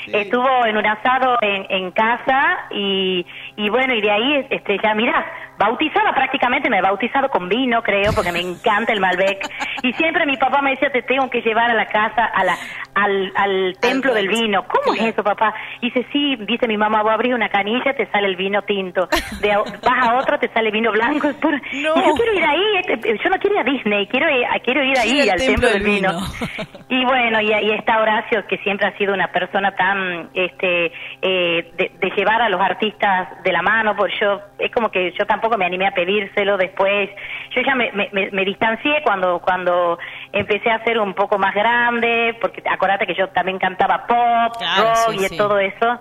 Estuvo 0.07 0.67
en 0.67 0.77
un 0.77 0.87
asado 0.87 1.39
en, 1.41 1.67
en 1.71 1.91
casa 1.93 2.67
y, 2.71 3.27
y 3.57 3.69
bueno, 3.69 3.95
y 3.95 4.01
de 4.01 4.11
ahí 4.11 4.47
este 4.51 4.79
ya 4.83 4.95
mirá, 4.95 5.25
bautizada 5.59 6.13
prácticamente, 6.15 6.71
me 6.71 6.79
he 6.79 6.83
bautizado 6.83 7.29
con 7.29 7.49
vino, 7.49 7.83
creo, 7.83 8.13
porque 8.15 8.33
me 8.33 8.41
encanta 8.41 8.93
el 8.93 9.01
Malbec. 9.01 9.47
Y 9.83 9.93
siempre 9.95 10.25
mi 10.27 10.37
papá 10.37 10.63
me 10.63 10.71
decía, 10.71 10.91
te 10.91 11.03
tengo 11.03 11.29
que 11.31 11.41
llevar 11.43 11.71
a 11.71 11.75
la 11.75 11.87
casa, 11.87 12.25
a 12.25 12.45
la, 12.45 12.57
al, 12.95 13.33
al 13.35 13.77
templo 13.81 14.15
del 14.15 14.29
vino. 14.29 14.65
¿Cómo 14.67 14.95
es 14.95 15.03
eso, 15.03 15.23
papá? 15.23 15.53
Y 15.81 15.91
dice, 15.91 16.07
sí, 16.13 16.37
dice 16.47 16.67
mi 16.69 16.77
mamá, 16.77 17.03
voy 17.03 17.11
a 17.11 17.15
abrir 17.15 17.35
una 17.35 17.49
canilla, 17.49 17.93
te 17.95 18.07
sale 18.11 18.29
el 18.29 18.37
vino 18.37 18.63
tinto. 18.63 19.09
De, 19.41 19.49
vas 19.57 20.09
a 20.09 20.17
otro, 20.17 20.39
te 20.39 20.49
sale 20.49 20.71
vino 20.71 20.93
blanco. 20.93 21.29
Puro- 21.41 21.59
Y 21.73 21.83
yo 21.83 21.95
quiero 22.15 22.35
ir 22.35 22.45
ahí, 22.45 22.63
este, 22.87 23.19
yo 23.23 23.31
no 23.31 23.37
quiero 23.39 23.57
ir 23.57 23.61
a 23.61 23.65
Disney, 23.65 24.07
quiero 24.07 24.31
ir, 24.31 24.47
quiero 24.65 24.83
ir 24.85 24.99
ahí 24.99 25.09
Sí, 25.23 25.31
al 25.31 25.39
templo 25.39 25.69
del 25.69 25.83
vino. 25.83 26.11
Y 26.91 27.05
bueno, 27.05 27.39
y, 27.43 27.49
y 27.53 27.71
está 27.73 28.01
Horacio, 28.01 28.47
que 28.47 28.57
siempre 28.59 28.87
ha 28.87 28.97
sido 28.97 29.13
una 29.13 29.29
persona 29.31 29.73
tan, 29.77 30.31
este, 30.33 30.87
eh, 31.21 31.71
de, 31.77 31.93
de 32.01 32.11
llevar 32.17 32.41
a 32.41 32.49
los 32.49 32.59
artistas 32.61 33.43
de 33.43 33.53
la 33.53 33.61
mano, 33.61 33.95
porque 33.95 34.15
yo, 34.19 34.41
es 34.59 34.73
como 34.73 34.91
que 34.91 35.13
yo 35.19 35.27
tampoco 35.27 35.48
me 35.57 35.65
animé 35.65 35.87
a 35.87 35.93
pedírselo 35.93 36.57
después. 36.59 37.09
Yo 37.55 37.63
ya 37.63 37.75
me, 37.75 37.91
me, 37.93 38.09
me- 38.13 38.31
me 38.33 38.45
distancié 38.45 39.01
cuando, 39.03 39.39
cuando 39.39 39.99
empecé 40.33 40.71
a 40.71 40.83
ser 40.85 40.99
un 40.99 41.15
poco 41.15 41.39
más 41.39 41.55
grande, 41.55 42.37
porque 42.41 42.63
acordate 42.69 43.07
que 43.07 43.15
yo 43.15 43.29
también 43.29 43.59
cantaba 43.59 44.07
pop, 44.07 44.57
Claro, 44.59 44.83
rock 44.85 45.13
sí, 45.13 45.25
y 45.25 45.29
sí. 45.29 45.37
todo 45.39 45.59
eso. 45.59 46.01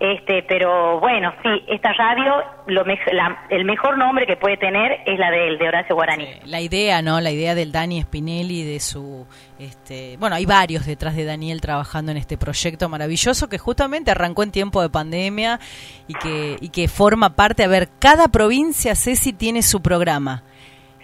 Este, 0.00 0.44
pero 0.44 1.00
bueno, 1.00 1.32
sí, 1.42 1.48
esta 1.66 1.92
radio, 1.92 2.32
lo 2.68 2.84
me- 2.84 3.00
la- 3.12 3.46
el 3.50 3.64
mejor 3.64 3.98
nombre 3.98 4.26
que 4.28 4.36
puede 4.36 4.56
tener 4.56 5.00
es 5.04 5.18
la 5.18 5.28
de 5.32 5.56
de 5.56 5.66
Horacio 5.68 5.96
Guarani. 5.96 6.24
La 6.44 6.60
idea, 6.60 7.02
¿no? 7.02 7.20
La 7.20 7.32
idea 7.32 7.56
del 7.56 7.72
Dani 7.72 8.00
Spinelli, 8.02 8.62
de 8.62 8.78
su... 8.78 9.26
Este, 9.58 10.16
bueno, 10.18 10.36
hay 10.36 10.46
varios 10.46 10.86
detrás 10.86 11.16
de 11.16 11.24
Daniel 11.24 11.60
trabajando 11.60 12.12
en 12.12 12.16
este 12.18 12.38
proyecto 12.38 12.88
maravilloso 12.88 13.48
que 13.48 13.58
justamente 13.58 14.12
arrancó 14.12 14.44
en 14.44 14.52
tiempo 14.52 14.80
de 14.82 14.88
pandemia 14.88 15.58
y 16.06 16.14
que, 16.14 16.56
y 16.60 16.68
que 16.68 16.86
forma 16.86 17.34
parte, 17.34 17.64
a 17.64 17.68
ver, 17.68 17.88
cada 17.98 18.28
provincia, 18.28 18.94
Ceci, 18.94 19.32
tiene 19.32 19.62
su 19.62 19.82
programa. 19.82 20.44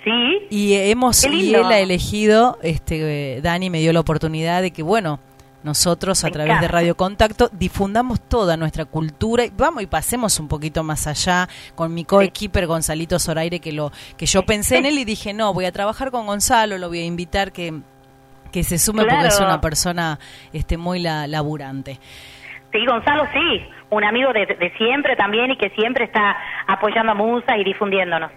Sí. 0.04 0.10
Y 0.50 0.74
hemos, 0.74 1.24
y 1.26 1.52
él 1.54 1.64
ha 1.64 1.80
elegido, 1.80 2.58
este, 2.62 3.38
eh, 3.38 3.40
Dani 3.40 3.70
me 3.70 3.80
dio 3.80 3.92
la 3.92 4.00
oportunidad 4.00 4.62
de 4.62 4.70
que, 4.70 4.84
bueno, 4.84 5.18
nosotros 5.64 6.22
a 6.22 6.28
Me 6.28 6.32
través 6.32 6.60
de. 6.60 6.68
Radio 6.68 6.96
Contacto 6.96 7.48
difundamos 7.52 8.20
toda 8.20 8.56
nuestra 8.56 8.84
cultura 8.84 9.44
y 9.44 9.50
vamos 9.56 9.82
y 9.82 9.86
pasemos 9.86 10.38
un 10.38 10.46
poquito 10.46 10.84
más 10.84 11.06
allá 11.08 11.48
con 11.74 11.92
mi 11.92 12.04
coequiper 12.04 12.66
Gonzalito 12.66 13.18
Zoraire 13.18 13.58
que 13.60 13.72
lo 13.72 13.90
que 14.16 14.26
yo 14.26 14.44
pensé 14.46 14.76
en 14.78 14.86
él 14.86 14.98
y 14.98 15.04
dije, 15.06 15.32
"No, 15.32 15.52
voy 15.52 15.64
a 15.64 15.72
trabajar 15.72 16.10
con 16.12 16.26
Gonzalo, 16.26 16.78
lo 16.78 16.88
voy 16.88 17.00
a 17.00 17.04
invitar 17.04 17.50
que 17.52 17.74
que 18.52 18.62
se 18.62 18.78
sume 18.78 19.04
porque 19.04 19.26
es 19.26 19.40
una 19.40 19.60
persona 19.60 20.20
este 20.52 20.76
muy 20.76 21.00
la- 21.00 21.26
laburante." 21.26 21.98
Sí, 22.72 22.84
Gonzalo, 22.86 23.24
sí, 23.32 23.60
un 23.90 24.04
amigo 24.04 24.32
de, 24.32 24.46
de 24.46 24.72
siempre 24.76 25.16
también 25.16 25.50
y 25.52 25.56
que 25.56 25.70
siempre 25.70 26.04
está 26.04 26.36
apoyando 26.66 27.12
a 27.12 27.14
Musa 27.14 27.56
y 27.56 27.64
difundiéndonos. 27.64 28.30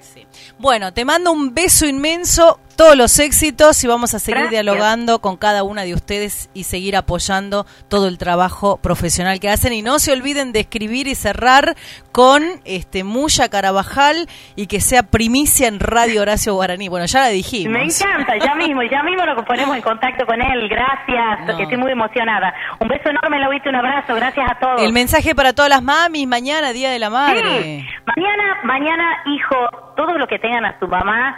Bueno, 0.60 0.94
te 0.94 1.06
mando 1.06 1.32
un 1.32 1.54
beso 1.54 1.86
inmenso, 1.88 2.60
todos 2.76 2.96
los 2.96 3.18
éxitos 3.20 3.84
y 3.84 3.88
vamos 3.88 4.14
a 4.14 4.20
seguir 4.20 4.42
Gracias. 4.42 4.52
dialogando 4.64 5.20
con 5.20 5.36
cada 5.38 5.64
una 5.64 5.82
de 5.84 5.96
ustedes 5.96 6.50
y 6.54 6.64
seguir 6.66 6.96
apoyando 6.96 7.66
todo 7.90 8.08
el 8.08 8.20
trabajo 8.20 8.78
profesional 8.78 9.40
que 9.40 9.50
hacen. 9.50 9.74
Y 9.74 9.82
no 9.82 9.98
se 9.98 10.12
olviden 10.14 10.52
de 10.52 10.60
escribir 10.60 11.08
y 11.08 11.16
cerrar 11.16 11.76
con 12.12 12.44
este 12.66 13.04
Muya 13.04 13.50
Carabajal 13.50 14.28
y 14.56 14.68
que 14.68 14.80
sea 14.80 15.04
primicia 15.04 15.68
en 15.68 15.80
Radio 15.80 16.22
Horacio 16.22 16.54
Guaraní. 16.54 16.88
Bueno, 16.88 17.08
ya 17.08 17.22
la 17.22 17.30
dijimos. 17.30 17.74
Me 17.74 17.84
encanta, 17.84 18.34
ya 18.38 18.54
mismo, 18.56 18.82
ya 18.84 19.02
mismo 19.02 19.26
nos 19.26 19.44
ponemos 19.46 19.76
en 19.76 19.82
contacto 19.82 20.26
con 20.28 20.40
él. 20.40 20.70
Gracias, 20.70 21.48
No. 21.48 21.60
estoy 21.60 21.78
muy 21.78 21.92
emocionada. 21.92 22.54
Un 22.80 22.88
beso 22.90 23.10
enorme, 23.10 23.40
Laurita, 23.40 23.70
un 23.70 23.76
abrazo, 23.76 24.14
gracias 24.14 24.46
a 24.52 24.60
todos. 24.60 24.82
El 24.84 24.94
mensaje 24.94 25.34
para 25.38 25.54
todas 25.54 25.70
las 25.70 25.84
mamis, 25.84 26.28
mañana, 26.28 26.74
Día 26.74 26.90
de 26.90 26.98
la 26.98 27.12
Madre. 27.12 27.62
Sí. 27.62 27.88
Mañana, 28.16 28.58
mañana, 28.64 29.22
hijo, 29.28 29.56
todo 29.96 30.18
lo 30.18 30.28
que 30.28 30.40
tengan 30.40 30.66
a 30.66 30.80
su 30.80 30.88
mamá. 30.88 31.38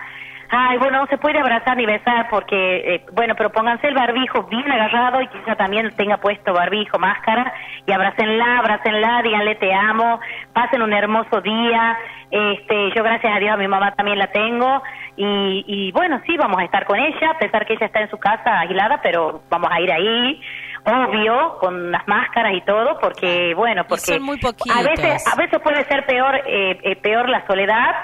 Ay, 0.51 0.77
bueno, 0.79 1.01
no 1.01 1.07
se 1.07 1.17
puede 1.17 1.37
abrazar 1.37 1.75
ni 1.75 1.85
besar 1.85 2.27
porque, 2.31 2.95
eh, 2.95 3.05
bueno, 3.11 3.35
pero 3.35 3.51
pónganse 3.51 3.87
el 3.87 3.93
barbijo 3.93 4.43
bien 4.43 4.71
agarrado 4.71 5.21
y 5.21 5.27
quizá 5.27 5.55
también 5.55 5.93
tenga 5.95 6.17
puesto 6.17 6.53
barbijo, 6.53 6.97
máscara, 6.97 7.53
y 7.85 7.91
abrácenla, 7.91 8.59
abrácenla, 8.59 9.21
díganle 9.21 9.55
te 9.55 9.71
amo, 9.73 10.19
pasen 10.53 10.81
un 10.81 10.93
hermoso 10.93 11.41
día. 11.41 11.97
Este, 12.31 12.91
yo 12.95 13.03
gracias 13.03 13.35
a 13.35 13.39
Dios 13.39 13.53
a 13.53 13.57
mi 13.57 13.67
mamá 13.67 13.93
también 13.95 14.17
la 14.17 14.27
tengo 14.27 14.81
y, 15.17 15.65
y 15.67 15.91
bueno, 15.91 16.21
sí, 16.25 16.37
vamos 16.37 16.59
a 16.59 16.63
estar 16.63 16.85
con 16.85 16.97
ella, 16.97 17.31
a 17.31 17.37
pesar 17.37 17.65
que 17.65 17.73
ella 17.73 17.87
está 17.87 17.99
en 17.99 18.09
su 18.09 18.17
casa 18.17 18.61
aislada, 18.61 19.01
pero 19.03 19.41
vamos 19.49 19.69
a 19.71 19.81
ir 19.81 19.91
ahí 19.91 20.41
obvio 20.85 21.57
con 21.59 21.91
las 21.91 22.07
máscaras 22.07 22.53
y 22.55 22.61
todo 22.61 22.97
porque 22.99 23.53
bueno 23.55 23.83
porque 23.87 24.01
son 24.13 24.23
muy 24.23 24.37
poquitos. 24.39 24.75
a 24.75 24.81
veces 24.83 25.25
a 25.27 25.35
veces 25.35 25.59
puede 25.61 25.83
ser 25.85 26.05
peor 26.05 26.35
eh, 26.45 26.79
eh, 26.83 26.95
peor 26.97 27.29
la 27.29 27.45
soledad 27.47 27.95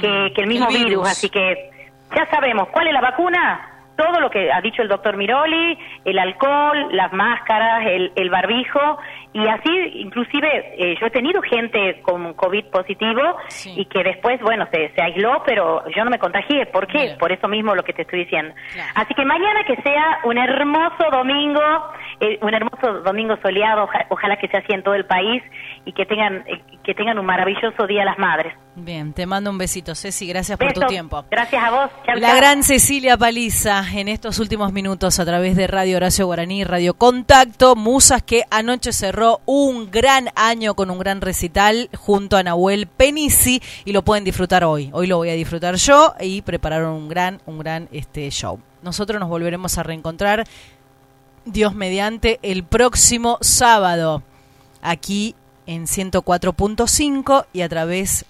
que, 0.00 0.32
que 0.34 0.40
el 0.42 0.46
mismo 0.48 0.66
Mm, 0.66 0.70
el 0.70 0.74
virus. 0.76 0.90
virus. 0.90 1.08
así 1.08 1.28
que 1.28 1.70
ya 2.14 2.26
sabemos 2.30 2.68
cuál 2.68 2.86
es 2.88 2.92
la 2.94 3.00
vacuna 3.00 3.70
todo 3.96 4.18
lo 4.18 4.28
que 4.28 4.50
ha 4.52 4.60
dicho 4.60 4.82
el 4.82 4.88
doctor 4.88 5.16
Miroli, 5.16 5.78
el 6.04 6.18
alcohol, 6.18 6.88
las 6.90 7.12
máscaras, 7.12 7.86
el, 7.86 8.10
el 8.16 8.28
barbijo, 8.28 8.98
y 9.34 9.46
así 9.48 9.70
inclusive 9.96 10.48
eh, 10.78 10.94
yo 10.98 11.06
he 11.06 11.10
tenido 11.10 11.42
gente 11.42 12.00
con 12.02 12.32
COVID 12.34 12.66
positivo 12.66 13.20
y 13.66 13.84
que 13.86 14.02
después, 14.02 14.40
bueno, 14.40 14.66
se, 14.72 14.90
se 14.94 15.02
aisló, 15.02 15.42
pero 15.44 15.82
yo 15.94 16.04
no 16.04 16.10
me 16.10 16.18
contagié. 16.18 16.66
¿Por 16.66 16.86
qué? 16.86 17.16
Por 17.18 17.32
eso 17.32 17.48
mismo 17.48 17.74
lo 17.74 17.82
que 17.82 17.92
te 17.92 18.02
estoy 18.02 18.20
diciendo. 18.20 18.54
Así 18.94 19.12
que 19.14 19.24
mañana 19.24 19.64
que 19.66 19.76
sea 19.82 20.20
un 20.24 20.38
hermoso 20.38 21.04
domingo, 21.12 21.60
eh, 22.20 22.38
un 22.42 22.54
hermoso 22.54 23.00
domingo 23.02 23.36
soleado, 23.42 23.84
oja- 23.84 24.06
ojalá 24.08 24.36
que 24.38 24.48
sea 24.48 24.60
así 24.60 24.72
en 24.72 24.82
todo 24.82 24.94
el 24.94 25.04
país 25.04 25.42
y 25.84 25.92
que 25.92 26.06
tengan, 26.06 26.44
eh, 26.46 26.62
que 26.84 26.94
tengan 26.94 27.18
un 27.18 27.26
maravilloso 27.26 27.86
Día 27.88 28.02
a 28.02 28.06
las 28.06 28.18
Madres. 28.18 28.54
Bien, 28.76 29.12
te 29.12 29.24
mando 29.26 29.50
un 29.50 29.58
besito, 29.58 29.94
Ceci, 29.94 30.26
gracias 30.26 30.58
por 30.58 30.72
tu 30.72 30.80
tiempo. 30.86 31.24
Gracias 31.30 31.62
a 31.62 31.70
vos. 31.70 31.90
Chau, 32.06 32.16
La 32.18 32.28
chau. 32.28 32.36
gran 32.38 32.62
Cecilia 32.64 33.16
Paliza 33.16 33.82
en 33.94 34.08
estos 34.08 34.40
últimos 34.40 34.72
minutos 34.72 35.20
a 35.20 35.24
través 35.24 35.54
de 35.56 35.66
Radio 35.68 35.96
Horacio 35.96 36.26
Guaraní, 36.26 36.64
Radio 36.64 36.94
Contacto, 36.94 37.76
Musas 37.76 38.22
que 38.24 38.42
anoche 38.50 38.92
cerró 38.92 39.23
un 39.46 39.90
gran 39.90 40.30
año 40.34 40.74
con 40.74 40.90
un 40.90 40.98
gran 40.98 41.20
recital 41.20 41.88
junto 41.96 42.36
a 42.36 42.42
Nahuel 42.42 42.86
Penisi 42.86 43.60
y 43.84 43.92
lo 43.92 44.02
pueden 44.02 44.24
disfrutar 44.24 44.64
hoy. 44.64 44.90
Hoy 44.92 45.06
lo 45.06 45.16
voy 45.16 45.30
a 45.30 45.34
disfrutar 45.34 45.76
yo 45.76 46.14
y 46.20 46.42
prepararon 46.42 46.92
un 46.92 47.08
gran, 47.08 47.40
un 47.46 47.58
gran 47.58 47.88
este 47.92 48.30
show. 48.30 48.60
Nosotros 48.82 49.18
nos 49.18 49.28
volveremos 49.28 49.78
a 49.78 49.82
reencontrar, 49.82 50.46
Dios 51.44 51.74
mediante, 51.74 52.38
el 52.42 52.64
próximo 52.64 53.38
sábado 53.40 54.22
aquí 54.82 55.34
en 55.66 55.86
104.5 55.86 57.46
y 57.52 57.62
a 57.62 57.68
través 57.68 58.26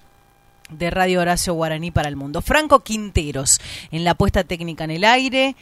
de 0.70 0.90
Radio 0.90 1.20
Horacio 1.20 1.54
Guaraní 1.54 1.90
para 1.90 2.08
el 2.08 2.16
Mundo. 2.16 2.40
Franco 2.42 2.80
Quinteros 2.80 3.60
en 3.90 4.04
la 4.04 4.14
puesta 4.14 4.44
técnica 4.44 4.84
en 4.84 4.90
el 4.92 5.04
aire. 5.04 5.56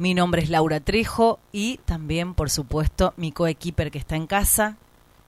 Mi 0.00 0.14
nombre 0.14 0.40
es 0.40 0.48
Laura 0.48 0.80
Trejo 0.80 1.40
y 1.52 1.76
también, 1.84 2.32
por 2.32 2.48
supuesto, 2.48 3.12
mi 3.18 3.32
coequiper 3.32 3.90
que 3.90 3.98
está 3.98 4.16
en 4.16 4.26
casa, 4.26 4.78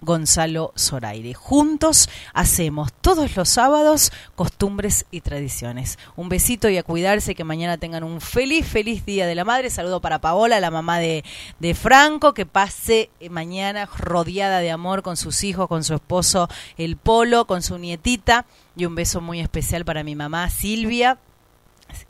Gonzalo 0.01 0.73
Zoraire. 0.79 1.35
Juntos 1.35 2.09
hacemos 2.33 2.91
todos 2.95 3.37
los 3.37 3.51
sábados 3.51 4.13
costumbres 4.35 5.05
y 5.11 5.21
tradiciones. 5.21 5.99
Un 6.17 6.31
besito 6.31 6.71
y 6.71 6.79
a 6.79 6.85
cuidarse, 6.85 7.35
que 7.35 7.45
mañana 7.45 7.77
tengan 7.77 8.03
un 8.03 8.23
feliz, 8.23 8.67
feliz 8.67 9.05
Día 9.05 9.27
de 9.27 9.35
la 9.35 9.45
Madre. 9.45 9.69
Saludo 9.69 10.01
para 10.01 10.23
Paola, 10.23 10.59
la 10.59 10.71
mamá 10.71 11.01
de, 11.01 11.23
de 11.59 11.75
Franco, 11.75 12.33
que 12.33 12.47
pase 12.47 13.11
eh, 13.21 13.29
mañana 13.29 13.85
rodeada 13.99 14.61
de 14.61 14.71
amor 14.71 15.03
con 15.03 15.19
sus 15.19 15.45
hijos, 15.45 15.69
con 15.69 15.85
su 15.85 15.93
esposo, 15.93 16.49
el 16.79 16.97
Polo, 16.97 17.47
con 17.47 17.61
su 17.61 17.77
nietita. 17.77 18.47
Y 18.75 18.87
un 18.87 18.95
beso 18.95 19.21
muy 19.21 19.39
especial 19.39 19.85
para 19.85 20.03
mi 20.03 20.17
mamá 20.17 20.49
Silvia, 20.49 21.19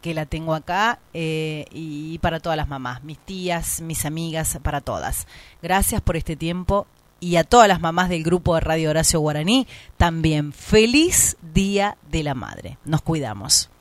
que 0.00 0.14
la 0.14 0.26
tengo 0.26 0.54
acá, 0.54 0.98
eh, 1.14 1.66
y 1.70 2.18
para 2.18 2.40
todas 2.40 2.56
las 2.56 2.68
mamás, 2.68 3.02
mis 3.04 3.18
tías, 3.18 3.80
mis 3.80 4.04
amigas, 4.04 4.59
para 4.62 4.80
todas. 4.80 5.26
Gracias 5.62 6.00
por 6.00 6.16
este 6.16 6.36
tiempo 6.36 6.86
y 7.20 7.36
a 7.36 7.44
todas 7.44 7.68
las 7.68 7.80
mamás 7.80 8.09
del 8.09 8.24
grupo 8.24 8.54
de 8.54 8.60
Radio 8.60 8.90
Horacio 8.90 9.20
Guaraní, 9.20 9.66
también 9.96 10.52
feliz 10.52 11.36
Día 11.54 11.96
de 12.10 12.22
la 12.22 12.34
Madre. 12.34 12.78
Nos 12.84 13.02
cuidamos. 13.02 13.72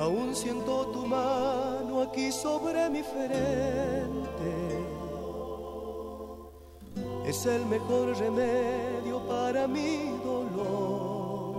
Aún 0.00 0.34
siento 0.34 0.86
tu 0.86 1.06
mano 1.06 2.00
aquí 2.00 2.32
sobre 2.32 2.88
mi 2.88 3.02
frente. 3.02 4.52
Es 7.26 7.44
el 7.44 7.66
mejor 7.66 8.16
remedio 8.16 9.20
para 9.28 9.66
mi 9.68 10.18
dolor. 10.24 11.50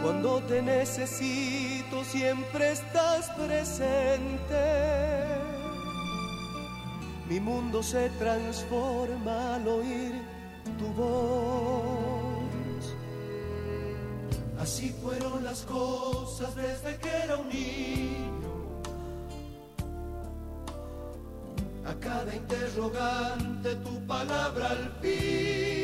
Cuando 0.00 0.40
te 0.44 0.62
necesito 0.62 2.04
siempre 2.04 2.70
estás 2.70 3.28
presente. 3.30 4.64
Mi 7.28 7.40
mundo 7.40 7.82
se 7.82 8.08
transforma 8.10 9.56
al 9.56 9.66
oír 9.66 10.14
tu 10.78 10.86
voz. 10.92 12.29
Así 14.60 14.94
fueron 15.02 15.42
las 15.42 15.62
cosas 15.62 16.54
desde 16.54 16.96
que 16.98 17.08
era 17.08 17.36
un 17.36 17.48
niño. 17.48 18.50
A 21.86 21.94
cada 21.94 22.34
interrogante 22.34 23.74
tu 23.76 24.06
palabra 24.06 24.68
al 24.70 24.92
fin 25.00 25.80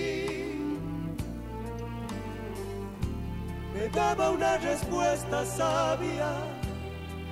me 3.77 3.89
daba 3.89 4.31
una 4.31 4.57
respuesta 4.59 5.45
sabia. 5.45 6.31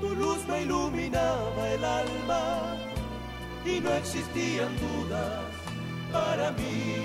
Tu 0.01 0.09
luz 0.15 0.39
me 0.47 0.63
iluminaba 0.63 1.69
el 1.69 1.85
alma 1.85 2.77
y 3.65 3.81
no 3.81 3.91
existían 3.93 4.73
dudas 4.85 5.41
para 6.13 6.51
mí. 6.53 6.97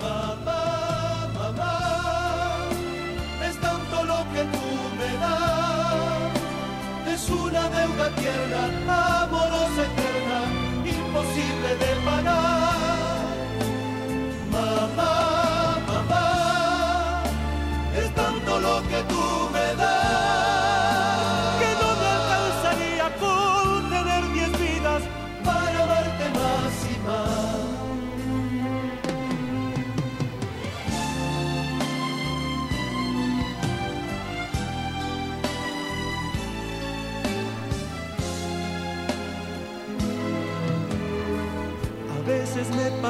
Mamá, 0.00 0.61
una 7.32 7.68
deuda 7.68 8.10
tierna, 8.16 9.22
amorosa, 9.22 9.82
eterna, 9.88 10.38
imposible 10.84 11.68
de 11.80 11.90
pagar. 12.04 12.61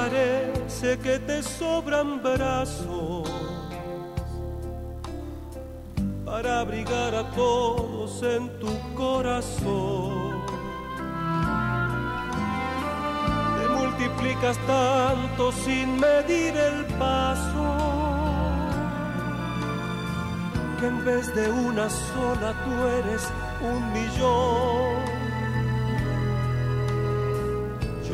Parece 0.03 0.99
que 0.99 1.19
te 1.20 1.43
sobran 1.43 2.20
brazos 2.23 3.31
para 6.24 6.61
abrigar 6.61 7.15
a 7.15 7.24
todos 7.31 8.11
en 8.23 8.43
tu 8.59 8.73
corazón. 8.95 10.43
Te 13.57 13.65
multiplicas 13.81 14.57
tanto 14.66 15.53
sin 15.53 16.01
medir 16.01 16.53
el 16.57 16.79
paso, 17.03 17.69
que 20.81 20.87
en 20.87 21.05
vez 21.05 21.33
de 21.35 21.49
una 21.49 21.89
sola 21.89 22.51
tú 22.65 22.73
eres 22.99 23.23
un 23.73 23.93
millón. 23.93 25.22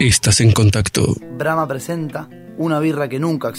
Estás 0.00 0.40
en 0.40 0.52
contacto. 0.52 1.14
Brahma 1.36 1.66
presenta 1.66 2.28
una 2.56 2.80
birra 2.80 3.08
que 3.08 3.18
nunca 3.18 3.52